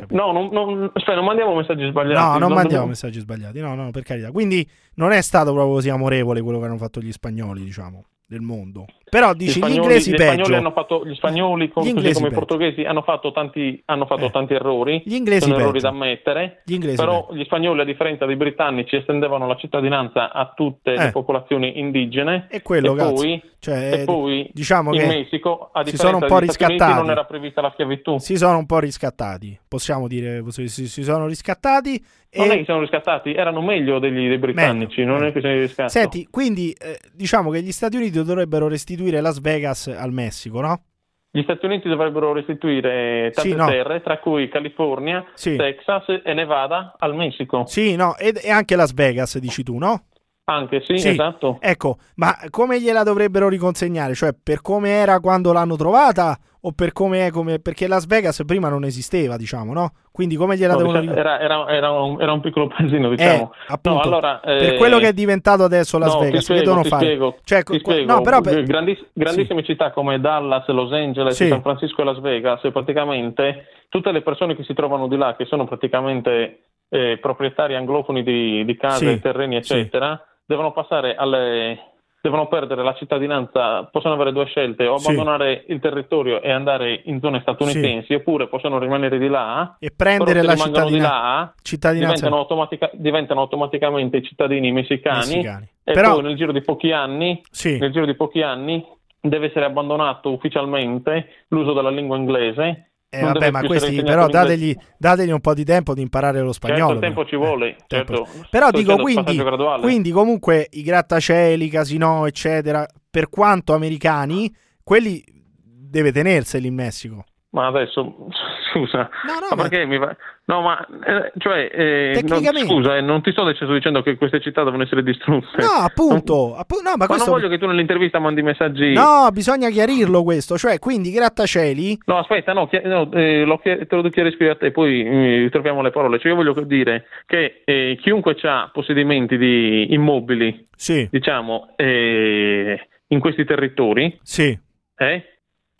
No, 0.09 0.31
non, 0.31 0.49
non, 0.51 0.91
aspetta, 0.93 1.15
non 1.15 1.25
mandiamo 1.25 1.55
messaggi 1.55 1.87
sbagliati. 1.89 2.19
No, 2.21 2.27
non 2.31 2.39
mandiamo 2.39 2.61
dobbiamo- 2.63 2.87
messaggi 2.87 3.19
sbagliati. 3.19 3.59
No, 3.59 3.75
no, 3.75 3.91
per 3.91 4.03
carità. 4.03 4.31
Quindi 4.31 4.67
non 4.95 5.11
è 5.11 5.21
stato 5.21 5.53
proprio 5.53 5.73
così 5.75 5.89
amorevole 5.89 6.41
quello 6.41 6.59
che 6.59 6.65
hanno 6.65 6.77
fatto 6.77 6.99
gli 6.99 7.11
spagnoli, 7.11 7.63
diciamo, 7.63 8.05
del 8.25 8.41
mondo. 8.41 8.85
Però 9.09 9.33
dici 9.33 9.51
gli, 9.51 9.53
spagnoli- 9.53 9.81
inglesi 9.81 10.09
gli 10.11 10.15
peggio. 10.15 10.23
spagnoli 10.31 10.55
hanno 10.55 10.71
fatto 10.71 11.05
gli 11.05 11.15
spagnoli 11.15 11.69
com- 11.69 11.83
Gli 11.83 11.87
così 11.87 11.89
inglesi 11.97 12.13
come 12.15 12.27
i 12.27 12.29
peggio. 12.31 12.45
portoghesi 12.45 12.83
hanno 12.83 13.01
fatto 13.01 13.31
tanti, 13.31 13.81
hanno 13.85 14.05
fatto 14.05 14.25
Eh. 14.25 14.31
tanti 14.31 14.53
errori 14.53 15.01
Gli 15.05 15.15
inglesi 15.15 15.41
sono 15.41 15.55
errori 15.55 15.71
peggio. 15.73 15.83
da 15.83 15.89
ammettere 15.89 16.61
Gli 16.65 16.73
inglesi 16.73 16.95
però 16.95 17.25
peggio. 17.25 17.39
gli 17.39 17.43
spagnoli 17.45 17.81
a 17.81 17.83
differenza 17.85 18.25
dei 18.25 18.35
britannici 18.35 18.95
estendevano 18.95 19.47
la 19.47 19.55
cittadinanza 19.55 20.31
a 20.31 20.53
tutte 20.55 20.93
Eh. 20.93 21.03
le 21.05 21.11
popolazioni 21.11 21.79
indigene 21.79 22.47
E 22.49 22.61
quello, 22.61 22.93
e 22.93 22.97
poi, 22.97 23.41
Cioè, 23.59 23.91
e 24.01 24.03
poi 24.05 24.49
diciamo 24.53 24.93
in 24.93 24.99
che 24.99 25.05
Messico 25.07 25.69
a 25.73 25.83
si 25.83 25.91
differenza 25.91 26.03
sono 26.05 26.17
un 26.17 26.27
po' 26.27 26.39
riscattati. 26.39 26.93
non 26.93 27.09
era 27.09 27.23
prevista 27.25 27.61
la 27.61 27.71
schiavitù 27.73 28.17
si 28.19 28.37
sono 28.37 28.57
un 28.57 28.65
po' 28.65 28.79
riscattati. 28.79 29.57
Possiamo 29.67 30.07
dire, 30.07 30.43
si, 30.49 30.67
si- 30.69 30.87
si 30.87 31.03
sono 31.03 31.25
riscattati. 31.27 32.03
E... 32.31 32.37
non 32.37 32.51
è 32.51 32.57
che 32.57 32.65
siano 32.65 32.81
riscattati 32.81 33.33
erano 33.33 33.59
meglio 33.59 33.97
degli, 33.97 34.27
dei 34.27 34.37
britannici 34.37 34.99
Meglio, 34.99 35.17
non 35.17 35.25
è 35.25 35.31
che 35.31 35.41
se 35.41 35.47
ne 35.47 35.59
riscattano 35.61 35.89
Senti, 35.89 36.27
quindi 36.29 36.71
eh, 36.79 36.99
diciamo 37.11 37.49
che 37.49 37.63
gli 37.63 37.71
Stati 37.71 37.95
Uniti 37.95 38.21
dovrebbero 38.21 38.67
restituire 38.67 38.98
Las 39.21 39.39
Vegas 39.41 39.87
al 39.87 40.11
Messico, 40.11 40.61
no? 40.61 40.83
gli 41.31 41.43
Stati 41.43 41.65
Uniti 41.67 41.87
dovrebbero 41.87 42.33
restituire 42.33 43.31
tante 43.35 43.51
Sì, 43.51 43.55
no. 43.55 43.67
terre 43.67 44.01
tra 44.01 44.17
cui 44.17 44.49
California 44.49 45.23
Sì. 45.35 45.55
Texas 45.55 46.21
e 46.23 46.33
Nevada 46.33 46.95
al 46.97 47.13
Messico 47.15 47.65
Sì, 47.67 47.95
no, 47.95 48.17
ed- 48.17 48.39
e 48.43 48.49
anche 48.49 48.75
Las 48.75 48.93
Vegas, 48.93 49.37
dici 49.37 49.61
tu, 49.63 49.77
no? 49.77 50.05
Anche 50.51 50.81
sì, 50.85 50.97
Sì. 50.97 51.09
esatto 51.09 51.57
Ecco, 51.61 51.97
ma 52.15 52.35
come 52.49 52.79
gliela 52.81 53.03
dovrebbero 53.03 53.47
riconsegnare? 53.49 54.13
Cioè, 54.13 54.33
per 54.41 54.61
come 54.61 54.89
era 54.89 55.19
quando 55.19 55.51
l'hanno 55.53 55.75
trovata 55.75 56.37
o 56.61 56.71
per 56.73 56.91
come 56.91 57.27
è 57.27 57.29
come... 57.31 57.59
Perché 57.59 57.87
Las 57.87 58.05
Vegas 58.05 58.43
prima 58.45 58.67
non 58.67 58.83
esisteva, 58.83 59.37
diciamo, 59.37 59.71
no? 59.73 59.91
Quindi 60.11 60.35
come 60.35 60.57
gliela 60.57 60.73
No, 60.73 60.79
devono 60.79 60.99
diciamo, 60.99 61.15
riconsegnare? 61.17 61.43
era, 61.45 61.63
era- 61.69 61.73
era 61.77 61.91
un, 62.01 62.21
era 62.21 62.33
un 62.33 62.41
piccolo 62.41 62.67
paesino, 62.67 63.09
diciamo. 63.09 63.53
appunto, 63.67 63.97
no, 63.97 64.01
allora, 64.03 64.39
per 64.43 64.73
eh, 64.73 64.77
quello 64.77 64.97
che 64.99 65.07
è 65.07 65.13
diventato 65.13 65.63
adesso 65.63 65.97
Las 65.97 66.13
no, 66.15 66.19
Vegas, 66.19 66.43
spiego, 66.43 66.59
che 66.61 66.67
devono 66.67 66.83
fare? 66.83 67.05
spiego, 67.05 67.37
Cioè, 67.45 67.63
qua- 67.63 67.77
spiego. 67.79 68.13
no, 68.13 68.21
però 68.21 68.41
per- 68.41 68.63
Grandis- 68.63 69.05
grandissime 69.13 69.63
città 69.63 69.91
come 69.91 70.19
Dallas, 70.19 70.67
Los 70.67 70.91
Angeles, 70.91 71.35
Sì. 71.35 71.47
San 71.47 71.61
Francisco 71.61 72.01
e 72.01 72.03
Las 72.03 72.19
Vegas, 72.19 72.59
praticamente 72.73 73.67
tutte 73.87 74.11
le 74.11 74.21
persone 74.21 74.55
che 74.55 74.63
si 74.63 74.73
trovano 74.73 75.07
di 75.07 75.15
là, 75.15 75.35
che 75.37 75.45
sono 75.45 75.65
praticamente 75.65 76.63
eh, 76.89 77.17
proprietari 77.21 77.75
anglofoni 77.75 78.23
di, 78.23 78.65
di 78.65 78.75
case, 78.75 79.13
Sì, 79.13 79.19
terreni, 79.21 79.63
sì. 79.63 79.73
eccetera, 79.73 80.21
devono 80.49 80.71
passare 80.71 81.13
alle 81.15 81.83
devono 82.21 82.47
perdere 82.49 82.83
la 82.83 82.95
cittadinanza, 82.95 83.83
possono 83.85 84.15
avere 84.15 84.33
due 84.33 84.43
scelte, 84.45 84.85
o 84.87 84.97
Sì. 84.97 85.05
abbandonare 85.09 85.63
il 85.67 85.79
territorio 85.79 86.41
e 86.41 86.51
andare 86.51 87.03
in 87.05 87.21
zone 87.21 87.39
statunitensi, 87.39 88.13
oppure 88.13 88.47
possono 88.47 88.77
rimanere 88.77 89.17
di 89.19 89.29
là, 89.29 89.77
e 89.79 89.89
prendere 89.95 90.41
la 90.41 90.51
rimangono 90.53 90.89
di 90.89 90.97
là, 90.97 91.53
cittadinanza 91.61 92.15
diventano, 92.15 92.41
automatica- 92.41 92.89
diventano 92.93 93.39
automaticamente 93.39 94.21
cittadini 94.21 94.69
messicani, 94.73 95.35
messicani. 95.35 95.67
e 95.83 95.93
Però, 95.93 96.15
poi 96.15 96.23
nel 96.23 96.35
giro 96.35 96.51
di 96.51 96.61
pochi 96.61 96.91
anni 96.91 97.41
sì, 97.51 97.77
nel 97.77 97.91
giro 97.91 98.05
di 98.05 98.15
pochi 98.15 98.41
anni 98.41 98.85
deve 99.21 99.45
essere 99.47 99.63
abbandonato 99.65 100.29
ufficialmente 100.31 101.45
l'uso 101.49 101.71
della 101.71 101.89
lingua 101.89 102.17
inglese. 102.17 102.88
Eh, 103.09 103.21
vabbè, 103.21 103.49
ma 103.51 103.63
questi 103.63 104.01
però 104.03 104.27
dategli, 104.27 104.75
dategli 104.97 105.31
un 105.31 105.39
po' 105.39 105.53
di 105.53 105.63
tempo 105.65 105.93
di 105.93 106.01
imparare 106.01 106.39
lo 106.41 106.53
Certo, 106.53 106.67
spagnolo. 106.67 106.93
il 106.93 106.99
tempo 106.99 107.25
ci 107.25 107.35
vuole, 107.35 107.69
Eh, 107.69 107.75
tempo- 107.87 108.25
certo. 108.25 108.47
Però 108.49 108.67
Sto 108.67 108.77
dico 108.77 108.95
quindi, 108.97 109.41
quindi 109.81 110.11
comunque 110.11 110.67
i 110.71 110.83
grattacieli, 110.83 111.65
i 111.65 111.69
casinò, 111.69 112.27
eccetera, 112.27 112.85
per 113.09 113.29
quanto 113.29 113.73
americani, 113.73 114.53
quelli 114.83 115.23
deve 115.63 116.11
tenerseli 116.11 116.67
in 116.67 116.75
Messico. 116.75 117.23
Ma 117.51 117.65
adesso, 117.65 118.27
scusa, 118.71 119.09
No, 119.25 119.33
no, 119.33 119.47
ma 119.51 119.55
ma- 119.55 119.67
perché 119.69 119.85
mi 119.85 119.97
va... 119.97 120.15
No, 120.45 120.61
ma, 120.61 120.79
eh, 121.05 121.31
cioè, 121.37 121.69
eh, 121.71 122.11
non, 122.13 122.23
Tecnicamente. 122.23 122.67
scusa, 122.67 122.97
eh, 122.97 123.01
non 123.01 123.21
ti 123.21 123.31
sto 123.31 123.41
adesso 123.41 123.71
dicendo 123.71 124.01
che 124.01 124.15
queste 124.17 124.39
città 124.41 124.63
devono 124.63 124.81
essere 124.83 125.03
distrutte. 125.03 125.61
No, 125.61 125.83
appunto, 125.83 126.55
appu- 126.55 126.81
no, 126.81 126.91
ma 126.91 126.95
Ma 126.97 127.05
questo 127.05 127.29
non 127.29 127.35
voglio 127.39 127.49
che 127.49 127.59
tu 127.59 127.67
nell'intervista 127.67 128.17
mandi 128.19 128.41
messaggi... 128.41 128.93
No, 128.93 129.27
bisogna 129.31 129.69
chiarirlo 129.69 130.23
questo, 130.23 130.57
cioè 130.57 130.79
quindi 130.79 131.11
grattacieli 131.11 131.99
No, 132.05 132.17
aspetta, 132.17 132.53
no, 132.53 132.67
chi- 132.67 132.81
no, 132.83 133.11
eh, 133.13 133.43
lo 133.43 133.59
chiar- 133.59 133.85
te 133.85 133.95
lo 133.95 134.09
chiarisco 134.09 134.49
a 134.49 134.55
te, 134.55 134.71
poi 134.71 135.03
eh, 135.05 135.37
ritroviamo 135.43 135.81
le 135.83 135.91
parole. 135.91 136.17
Cioè, 136.17 136.31
io 136.31 136.35
voglio 136.37 136.53
dire 136.61 137.05
che 137.27 137.61
eh, 137.65 137.97
chiunque 138.01 138.35
ha 138.43 138.69
possedimenti 138.73 139.37
di 139.37 139.93
immobili, 139.93 140.67
Sì, 140.75 141.07
diciamo, 141.11 141.73
eh, 141.75 142.87
in 143.07 143.19
questi 143.19 143.45
territori, 143.45 144.17
sì, 144.23 144.57
eh, 144.97 145.23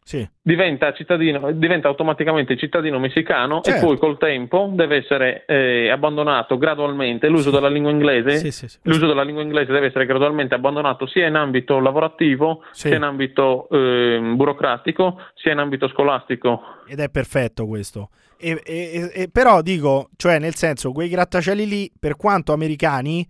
Sì. 0.09 0.27
diventa, 0.41 0.91
cittadino, 0.93 1.51
diventa 1.51 1.87
automaticamente 1.87 2.57
cittadino 2.57 2.97
messicano 2.97 3.61
Certo. 3.61 3.79
e 3.79 3.85
poi 3.85 3.97
col 3.99 4.17
tempo 4.17 4.71
deve 4.73 4.95
essere 4.95 5.43
eh, 5.45 5.91
abbandonato 5.91 6.57
gradualmente 6.57 7.27
l'uso 7.27 7.51
della 7.51 7.69
lingua 7.69 7.91
inglese. 7.91 8.37
Sì, 8.37 8.49
sì, 8.51 8.67
sì. 8.67 8.79
L'uso 8.85 9.05
della 9.05 9.21
lingua 9.21 9.43
inglese 9.43 9.71
deve 9.71 9.85
essere 9.85 10.07
gradualmente 10.07 10.55
abbandonato 10.55 11.05
sia 11.05 11.27
in 11.27 11.35
ambito 11.35 11.77
lavorativo, 11.79 12.63
Sì. 12.71 12.87
sia 12.87 12.97
in 12.97 13.03
ambito 13.03 13.69
ehm, 13.69 14.35
burocratico, 14.35 15.21
sia 15.35 15.51
in 15.51 15.59
ambito 15.59 15.87
scolastico. 15.89 16.59
Ed 16.87 16.99
è 16.99 17.09
perfetto 17.11 17.67
questo. 17.67 18.09
E, 18.39 18.59
e- 18.65 19.11
e- 19.13 19.29
però 19.31 19.61
dico, 19.61 20.09
cioè 20.17 20.39
nel 20.39 20.55
senso, 20.55 20.91
quei 20.91 21.09
grattacieli 21.09 21.67
lì, 21.67 21.91
per 21.99 22.15
quanto 22.15 22.51
americani, 22.51 23.23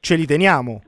ce 0.00 0.16
li 0.16 0.26
teniamo. 0.26 0.82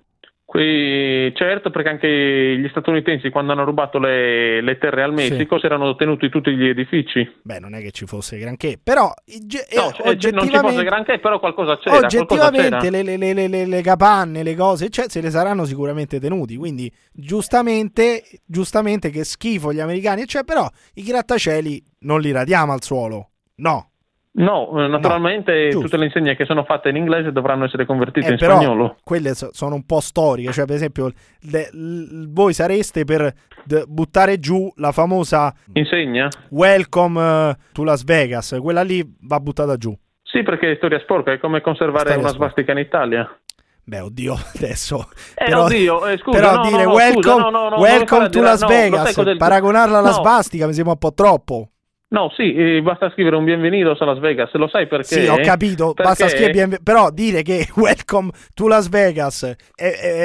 Qui, 0.56 1.34
certo, 1.36 1.70
perché 1.70 1.88
anche 1.90 2.56
gli 2.58 2.66
statunitensi, 2.70 3.28
quando 3.28 3.52
hanno 3.52 3.64
rubato 3.64 3.98
le, 3.98 4.62
le 4.62 4.78
terre 4.78 5.02
al 5.02 5.10
Sì. 5.18 5.28
Messico, 5.28 5.58
si 5.58 5.66
erano 5.66 5.94
tenuti 5.96 6.30
tutti 6.30 6.50
gli 6.56 6.66
edifici. 6.66 7.30
Beh, 7.42 7.58
non 7.58 7.74
è 7.74 7.82
che 7.82 7.90
ci 7.90 8.06
fosse 8.06 8.38
granché, 8.38 8.78
però 8.82 9.02
No, 9.04 9.12
eh, 9.26 9.46
cioè, 9.48 9.74
non 9.82 9.90
ci 9.90 9.90
fosse 9.92 10.08
oggettivamente, 10.08 10.84
granché, 10.84 11.18
però 11.18 11.38
qualcosa 11.40 11.76
c'era. 11.76 11.98
qualcosa 11.98 12.16
oggettivamente 12.16 12.78
c'era. 12.78 12.90
le, 12.90 13.02
le- 13.02 13.16
le- 13.18 13.32
le- 13.34 13.48
le- 13.48 13.66
le 13.66 13.82
capanne, 13.82 14.42
le 14.42 14.54
cose, 14.54 14.88
cioè, 14.88 15.04
se 15.08 15.20
le 15.20 15.28
saranno 15.28 15.66
sicuramente 15.66 16.18
tenuti. 16.18 16.56
Quindi, 16.56 16.90
giustamente, 17.12 18.22
giustamente 18.46 19.10
che 19.10 19.24
schifo 19.24 19.74
gli 19.74 19.80
americani, 19.80 20.26
cioè, 20.26 20.42
però 20.44 20.66
i 20.94 21.02
grattacieli 21.02 21.84
non 22.00 22.20
li 22.22 22.32
radiamo 22.32 22.72
al 22.72 22.82
suolo. 22.82 23.28
No. 23.56 23.90
No, 24.38 24.84
eh, 24.84 24.86
naturalmente 24.88 25.68
giusto. 25.70 25.80
tutte 25.86 25.96
le 25.96 26.04
insegne 26.06 26.36
che 26.36 26.44
sono 26.44 26.64
fatte 26.64 26.90
in 26.90 26.96
inglese 26.96 27.32
dovranno 27.32 27.64
essere 27.64 27.86
convertite 27.86 28.26
Eh, 28.26 28.30
in 28.32 28.36
però 28.36 28.56
spagnolo. 28.56 28.96
quelle 29.02 29.34
so- 29.34 29.48
sono 29.52 29.74
un 29.76 29.86
po' 29.86 30.00
storiche, 30.00 30.52
cioè 30.52 30.66
per 30.66 30.74
esempio 30.74 31.10
le- 31.50 31.70
l- 31.72 32.30
voi 32.32 32.52
sareste 32.52 33.04
per 33.04 33.32
d- 33.64 33.84
buttare 33.86 34.38
giù 34.38 34.70
la 34.76 34.92
famosa 34.92 35.54
Insegna? 35.72 36.28
Welcome 36.50 37.56
to 37.72 37.82
Las 37.82 38.04
Vegas, 38.04 38.56
quella 38.60 38.82
lì 38.82 39.02
va 39.22 39.40
buttata 39.40 39.76
giù. 39.76 39.96
Sì, 40.22 40.42
perché 40.42 40.72
è 40.72 40.76
storia 40.76 40.98
sporca, 41.00 41.32
è 41.32 41.38
come 41.38 41.62
conservare 41.62 42.00
Storia 42.10 42.18
una 42.18 42.28
sporca. 42.28 42.52
svastica 42.52 42.72
in 42.72 42.78
Italia. 42.78 43.38
Beh, 43.84 44.00
oddio, 44.00 44.34
adesso. 44.56 45.08
Eh, 45.34 45.54
oddio, 45.54 46.06
eh, 46.08 46.18
scusa, 46.18 46.38
però 46.38 46.56
no, 46.56 46.62
dire 46.68 46.82
no, 46.84 46.90
no, 46.90 46.94
welcome, 46.94 47.22
scusa, 47.22 47.36
no, 47.36 47.50
no, 47.50 47.68
no, 47.70 47.76
welcome 47.78 48.28
to 48.28 48.42
Las 48.42 48.66
dire- 48.66 48.88
no, 48.90 48.96
lo 48.96 49.02
Vegas, 49.02 49.16
il- 49.16 49.36
paragonarla 49.38 49.98
alla 49.98 50.08
No. 50.08 50.14
svastica 50.14 50.66
mi 50.66 50.74
sembra 50.74 50.92
un 50.92 50.98
po' 50.98 51.14
troppo. 51.14 51.68
No, 52.08 52.30
sì, 52.36 52.54
eh, 52.54 52.82
basta 52.82 53.10
scrivere 53.10 53.34
un 53.34 53.44
bienvenidos 53.44 54.00
a 54.00 54.04
Las 54.04 54.20
Vegas, 54.20 54.52
lo 54.52 54.68
sai 54.68 54.86
perché? 54.86 55.22
Sì, 55.22 55.26
ho 55.26 55.40
capito, 55.40 55.92
Perché- 55.92 56.02
basta 56.04 56.28
scrivere, 56.28 56.78
però 56.80 57.10
dire 57.10 57.42
che 57.42 57.66
welcome 57.74 58.30
to 58.54 58.68
Las 58.68 58.88
Vegas 58.88 59.42
è, 59.74 59.82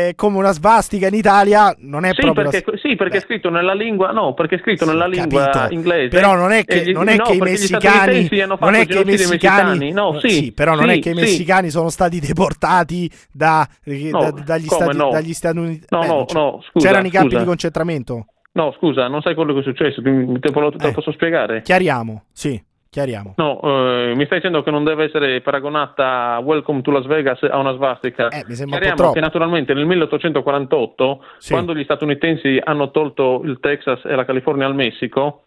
è- 0.09 0.13
come 0.15 0.37
una 0.37 0.51
svastica 0.51 1.07
in 1.07 1.15
Italia 1.15 1.75
non 1.79 2.05
è 2.05 2.09
Sì 2.13 2.21
proprio 2.21 2.49
perché, 2.51 2.77
sì, 2.77 2.95
perché 2.95 3.17
è 3.17 3.21
scritto 3.21 3.49
nella 3.49 3.73
lingua, 3.73 4.11
no, 4.11 4.35
perché 4.35 4.57
è 4.57 4.59
scritto 4.59 4.83
Sì, 4.85 4.91
nella 4.91 5.07
lingua 5.07 5.49
capito. 5.49 5.73
inglese. 5.73 6.09
Però 6.09 6.35
non 6.35 6.51
è 6.51 6.63
che, 6.65 6.91
non 6.91 7.07
è 7.07 7.15
no, 7.15 7.23
che 7.23 7.33
i 7.33 7.39
messicani, 7.39 8.29
non 8.59 8.75
è 8.75 8.85
che 8.85 8.99
i 8.99 9.03
messicani. 9.03 9.91
No, 9.91 10.19
sì, 10.19 10.51
però 10.51 10.75
non 10.75 10.87
sì, 10.89 10.97
è 10.97 10.99
che 10.99 11.09
i 11.09 11.15
sì. 11.15 11.19
messicani 11.19 11.71
sono 11.71 11.89
stati 11.89 12.19
deportati 12.19 13.09
da, 13.31 13.67
No, 13.85 14.19
da- 14.19 14.29
dagli, 14.45 14.67
stati, 14.67 14.97
dagli 14.97 15.33
Stati 15.33 15.57
Uniti. 15.57 15.85
No, 15.89 15.99
Beh, 16.01 16.05
no, 16.05 16.25
no, 16.31 16.61
scusa, 16.61 16.87
c'erano 16.87 17.07
i 17.07 17.09
campi 17.09 17.29
scusa. 17.29 17.39
di 17.39 17.45
concentramento. 17.47 18.25
No, 18.53 18.73
scusa, 18.77 19.07
non 19.07 19.21
sai 19.21 19.33
quello 19.33 19.53
che 19.53 19.59
è 19.59 19.63
successo, 19.63 20.01
te 20.01 20.09
lo, 20.11 20.39
te 20.39 20.51
lo 20.83 20.89
Eh. 20.89 20.91
posso 20.91 21.11
spiegare? 21.13 21.61
Chiariamo, 21.61 22.23
sì, 22.33 22.61
chiariamo. 22.89 23.35
No, 23.37 23.61
eh, 23.63 24.13
mi 24.13 24.25
stai 24.25 24.39
dicendo 24.39 24.61
che 24.61 24.71
non 24.71 24.83
deve 24.83 25.05
essere 25.05 25.39
paragonata 25.39 26.37
Welcome 26.43 26.81
to 26.81 26.91
Las 26.91 27.05
Vegas 27.05 27.41
a 27.43 27.57
una 27.57 27.71
svastica. 27.73 28.27
Eh, 28.27 28.43
mi 28.47 28.55
sembra 28.55 28.75
un 28.77 28.81
po' 28.83 28.87
Chiariamo 28.89 29.11
che 29.13 29.19
naturalmente 29.21 29.73
nel 29.73 29.85
1848, 29.85 31.23
Sì. 31.37 31.53
quando 31.53 31.73
gli 31.73 31.83
statunitensi 31.83 32.59
hanno 32.61 32.91
tolto 32.91 33.41
il 33.45 33.57
Texas 33.61 34.03
e 34.03 34.15
la 34.15 34.25
California 34.25 34.65
al 34.65 34.75
Messico, 34.75 35.45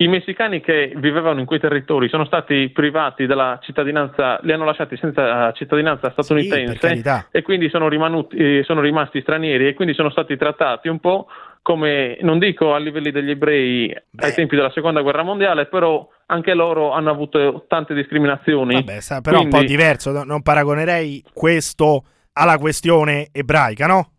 i 0.00 0.06
messicani 0.08 0.60
che 0.60 0.92
vivevano 0.96 1.40
in 1.40 1.44
quei 1.46 1.58
territori 1.58 2.08
sono 2.08 2.24
stati 2.24 2.70
privati 2.70 3.26
della 3.26 3.58
cittadinanza, 3.60 4.38
li 4.42 4.52
hanno 4.52 4.64
lasciati 4.64 4.96
senza 4.96 5.50
cittadinanza 5.52 6.10
statunitense 6.12 6.78
carità. 6.78 7.26
e 7.32 7.42
quindi 7.42 7.68
sono, 7.68 7.88
rimanuti- 7.88 8.36
eh, 8.36 8.62
sono 8.62 8.80
rimasti 8.80 9.20
stranieri 9.20 9.66
e 9.66 9.74
quindi 9.74 9.92
sono 9.94 10.08
stati 10.08 10.36
trattati 10.36 10.86
un 10.88 11.00
po' 11.00 11.26
come, 11.68 12.16
non 12.22 12.38
dico 12.38 12.72
a 12.72 12.78
livelli 12.78 13.10
degli 13.10 13.28
ebrei 13.28 13.94
Beh. 14.08 14.24
ai 14.24 14.32
tempi 14.32 14.56
della 14.56 14.70
seconda 14.70 15.02
guerra 15.02 15.22
mondiale, 15.22 15.66
però 15.66 16.08
anche 16.24 16.54
loro 16.54 16.92
hanno 16.92 17.10
avuto 17.10 17.66
tante 17.68 17.92
discriminazioni. 17.92 18.72
Vabbè, 18.72 19.20
però 19.20 19.40
un 19.40 19.48
po' 19.50 19.56
Quindi- 19.56 19.66
diverso, 19.76 20.10
no- 20.10 20.24
non 20.24 20.40
paragonerei 20.40 21.22
questo 21.30 22.04
alla 22.32 22.56
questione 22.56 23.28
ebraica, 23.32 23.86
no? 23.86 24.12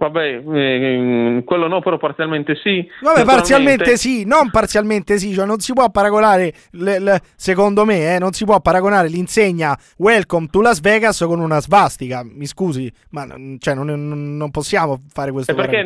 Vabbè, 0.00 0.42
eh, 0.54 1.42
quello 1.44 1.66
no, 1.66 1.80
però 1.82 1.96
parzialmente 1.96 2.54
sì. 2.62 2.86
Vabbè, 3.02 3.24
parzialmente 3.24 3.96
sì, 3.96 4.24
non 4.24 4.48
parzialmente 4.48 5.18
sì, 5.18 5.32
cioè 5.32 5.44
non 5.44 5.58
si 5.58 5.72
può 5.72 5.90
paragonare, 5.90 6.52
le- 6.72 7.00
le- 7.00 7.20
secondo 7.34 7.84
me, 7.84 8.14
eh, 8.14 8.18
non 8.20 8.30
si 8.30 8.44
può 8.44 8.60
paragonare 8.60 9.08
l'insegna 9.08 9.76
Welcome 9.96 10.46
to 10.52 10.60
Las 10.60 10.80
Vegas 10.80 11.18
con 11.26 11.40
una 11.40 11.60
svastica, 11.60 12.22
mi 12.24 12.46
scusi, 12.46 12.88
ma 13.10 13.26
cioè, 13.58 13.74
non, 13.74 14.36
non- 14.36 14.50
possiamo 14.52 15.00
fare 15.12 15.32
questo 15.32 15.50
E 15.50 15.54
perché, 15.56 15.80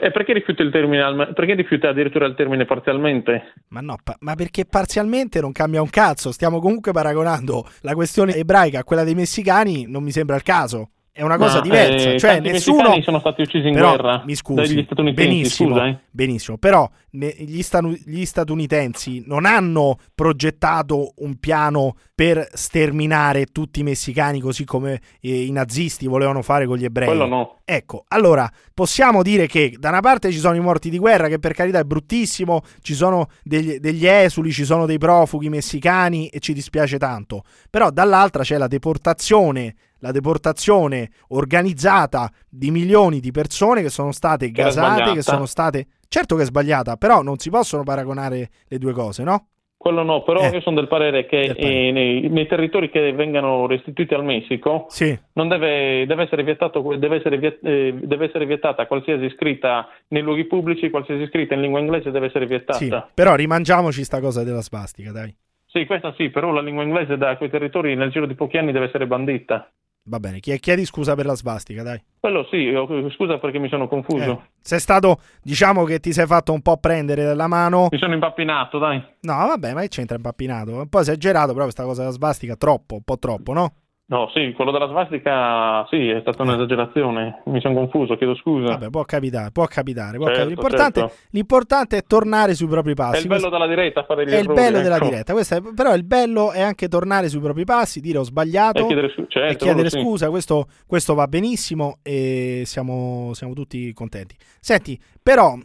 e 0.00 0.10
perché 0.12 0.32
rifiuta 0.32 0.62
il 0.62 0.70
termine, 0.70 1.32
perché 1.34 1.54
rifiuta 1.54 1.88
addirittura 1.88 2.26
il 2.26 2.36
termine 2.36 2.66
parzialmente? 2.66 3.52
Ma 3.70 3.80
no, 3.80 3.96
pa- 4.00 4.16
ma 4.20 4.36
perché 4.36 4.64
parzialmente 4.64 5.40
non 5.40 5.50
cambia 5.50 5.82
un 5.82 5.90
cazzo, 5.90 6.30
stiamo 6.30 6.60
comunque 6.60 6.92
paragonando 6.92 7.66
la 7.80 7.94
questione 7.94 8.36
ebraica 8.36 8.78
a 8.78 8.84
quella 8.84 9.02
dei 9.02 9.14
messicani, 9.16 9.86
non 9.88 10.04
mi 10.04 10.12
sembra 10.12 10.36
il 10.36 10.42
caso. 10.44 10.90
È 11.16 11.22
una 11.22 11.38
cosa 11.38 11.54
Ma, 11.54 11.60
diversa, 11.62 12.10
eh, 12.10 12.18
cioè 12.18 12.40
nessuno 12.40 12.76
messicani 12.76 13.02
sono 13.02 13.20
stati 13.20 13.40
uccisi 13.40 13.68
in 13.68 13.72
Però, 13.72 13.88
guerra 13.88 14.22
mi 14.26 14.34
scusi, 14.34 14.74
dagli 14.74 14.84
statunitensi, 14.84 15.28
benissimo, 15.30 15.68
scusa, 15.70 15.86
eh. 15.86 15.98
benissimo, 16.10 16.58
però 16.58 16.90
ne- 17.12 17.34
gli, 17.38 17.62
stanu- 17.62 17.98
gli 18.04 18.24
statunitensi 18.26 19.22
non 19.26 19.46
hanno 19.46 19.96
progettato 20.14 21.14
un 21.16 21.38
piano 21.38 21.94
per 22.14 22.46
sterminare 22.52 23.46
tutti 23.46 23.80
i 23.80 23.82
messicani 23.82 24.40
così 24.40 24.66
come 24.66 25.00
eh, 25.22 25.46
i 25.46 25.52
nazisti 25.52 26.06
volevano 26.06 26.42
fare 26.42 26.66
con 26.66 26.76
gli 26.76 26.84
ebrei. 26.84 27.08
Quello 27.08 27.26
no. 27.26 27.55
Ecco, 27.68 28.04
allora 28.10 28.48
possiamo 28.72 29.22
dire 29.22 29.48
che 29.48 29.74
da 29.76 29.88
una 29.88 29.98
parte 29.98 30.30
ci 30.30 30.38
sono 30.38 30.54
i 30.54 30.60
morti 30.60 30.88
di 30.88 30.98
guerra, 30.98 31.26
che 31.26 31.40
per 31.40 31.52
carità 31.52 31.80
è 31.80 31.84
bruttissimo, 31.84 32.62
ci 32.80 32.94
sono 32.94 33.26
degli, 33.42 33.78
degli 33.78 34.06
esuli, 34.06 34.52
ci 34.52 34.64
sono 34.64 34.86
dei 34.86 34.98
profughi 34.98 35.48
messicani 35.48 36.28
e 36.28 36.38
ci 36.38 36.52
dispiace 36.52 36.96
tanto, 36.96 37.42
però 37.68 37.90
dall'altra 37.90 38.44
c'è 38.44 38.56
la 38.56 38.68
deportazione, 38.68 39.74
la 39.98 40.12
deportazione 40.12 41.10
organizzata 41.30 42.30
di 42.48 42.70
milioni 42.70 43.18
di 43.18 43.32
persone 43.32 43.82
che 43.82 43.90
sono 43.90 44.12
state 44.12 44.52
Che 44.52 44.62
gasate, 44.62 45.14
che 45.14 45.22
sono 45.22 45.44
state... 45.44 45.86
Certo 46.06 46.36
che 46.36 46.42
è 46.42 46.46
sbagliata, 46.46 46.96
però 46.96 47.20
non 47.22 47.36
si 47.38 47.50
possono 47.50 47.82
paragonare 47.82 48.48
le 48.68 48.78
due 48.78 48.92
cose, 48.92 49.24
no? 49.24 49.48
Quello 49.86 50.02
no, 50.02 50.22
però 50.24 50.40
Eh. 50.42 50.48
io 50.48 50.60
sono 50.62 50.74
del 50.74 50.88
parere 50.88 51.26
che 51.26 51.42
eh, 51.42 51.90
nei, 51.92 52.28
nei 52.28 52.46
territori 52.48 52.90
che 52.90 53.12
vengano 53.12 53.68
restituiti 53.68 54.14
al 54.14 54.24
Messico 54.24 54.86
Sì, 54.88 55.16
non 55.34 55.46
deve, 55.46 56.06
deve 56.06 56.24
essere 56.24 56.42
vietato, 56.42 56.80
deve 56.96 57.16
essere, 57.18 57.38
viet- 57.38 57.64
eh, 57.64 57.94
deve 57.94 58.24
essere 58.24 58.46
vietata 58.46 58.86
qualsiasi 58.88 59.30
scritta 59.30 59.88
nei 60.08 60.22
luoghi 60.22 60.44
pubblici, 60.46 60.90
qualsiasi 60.90 61.26
scritta 61.28 61.54
in 61.54 61.60
lingua 61.60 61.78
inglese 61.78 62.10
deve 62.10 62.26
essere 62.26 62.46
vietata. 62.46 62.78
sì, 62.78 62.92
però 63.14 63.36
rimangiamoci 63.36 64.02
sta 64.02 64.18
cosa 64.18 64.42
della 64.42 64.60
svastica, 64.60 65.12
dai. 65.12 65.32
Sì, 65.66 65.86
questa 65.86 66.12
sì, 66.16 66.30
però 66.30 66.50
la 66.50 66.62
lingua 66.62 66.82
inglese 66.82 67.16
da 67.16 67.36
quei 67.36 67.48
territori 67.50 67.94
nel 67.94 68.10
giro 68.10 68.26
di 68.26 68.34
pochi 68.34 68.56
anni 68.58 68.72
deve 68.72 68.86
essere 68.86 69.06
bandita. 69.06 69.70
Va 70.08 70.20
bene, 70.20 70.38
chiedi, 70.38 70.84
scusa 70.84 71.16
per 71.16 71.26
la 71.26 71.34
svastica, 71.34 71.82
dai. 71.82 72.00
Quello 72.20 72.46
sì, 72.48 72.72
scusa 73.14 73.38
perché 73.38 73.58
mi 73.58 73.68
sono 73.68 73.88
confuso. 73.88 74.30
Eh, 74.30 74.38
sei 74.60 74.78
stato, 74.78 75.20
diciamo 75.42 75.82
che 75.82 75.98
ti 75.98 76.12
sei 76.12 76.26
fatto 76.26 76.52
un 76.52 76.62
po' 76.62 76.76
prendere 76.76 77.24
dalla 77.24 77.48
mano. 77.48 77.88
Mi 77.90 77.98
sono 77.98 78.14
impappinato, 78.14 78.78
dai. 78.78 79.02
No, 79.20 79.34
vabbè, 79.34 79.74
ma 79.74 79.80
che 79.80 79.88
c'entra 79.88 80.14
impappinato? 80.14 80.74
Un 80.74 80.88
po' 80.88 81.00
esagerato, 81.00 81.52
però 81.52 81.62
questa 81.64 81.82
cosa 81.82 82.02
della 82.02 82.12
svastica 82.12 82.54
troppo, 82.54 82.94
un 82.94 83.02
po' 83.02 83.18
troppo, 83.18 83.52
no? 83.52 83.72
No, 84.08 84.30
sì, 84.32 84.52
quello 84.54 84.70
della 84.70 84.86
svastica, 84.86 85.84
sì, 85.90 86.08
è 86.08 86.20
stata 86.20 86.44
un'esagerazione. 86.44 87.42
Mi 87.46 87.60
sono 87.60 87.74
confuso, 87.74 88.16
chiedo 88.16 88.36
scusa. 88.36 88.68
Vabbè, 88.68 88.88
può 88.88 89.02
capitare, 89.02 89.50
può 89.50 89.66
capitare. 89.66 90.16
Può 90.16 90.26
Certo, 90.26 90.42
capitare. 90.42 90.48
L'importante, 90.48 91.00
certo. 91.00 91.14
l'importante 91.30 91.96
è 91.96 92.02
tornare 92.06 92.54
sui 92.54 92.68
propri 92.68 92.92
È 92.92 92.94
passi. 92.94 93.22
il 93.22 93.26
bello 93.26 93.48
della 93.50 93.66
diretta 93.66 94.04
fare 94.04 94.24
gli 94.24 94.28
è 94.28 94.34
il 94.36 94.44
errori, 94.44 94.54
bello 94.54 94.80
della 94.80 94.96
ecco. 94.96 95.04
diretta. 95.06 95.32
Questo 95.32 95.54
è- 95.56 95.62
però 95.74 95.92
il 95.96 96.04
bello 96.04 96.52
è 96.52 96.60
anche 96.62 96.86
tornare 96.86 97.28
sui 97.28 97.40
propri 97.40 97.64
passi, 97.64 97.98
dire 98.00 98.18
ho 98.18 98.22
sbagliato 98.22 98.78
E 98.84 98.86
chiedere, 98.86 99.12
certo, 99.26 99.38
e 99.52 99.56
chiedere 99.56 99.90
sì. 99.90 99.98
scusa. 100.00 100.30
Questo, 100.30 100.66
questo 100.86 101.14
va 101.14 101.26
benissimo 101.26 101.98
e 102.04 102.62
siamo, 102.64 103.32
siamo 103.34 103.54
tutti 103.54 103.92
contenti. 103.92 104.36
Senti, 104.60 104.96
però 105.20 105.56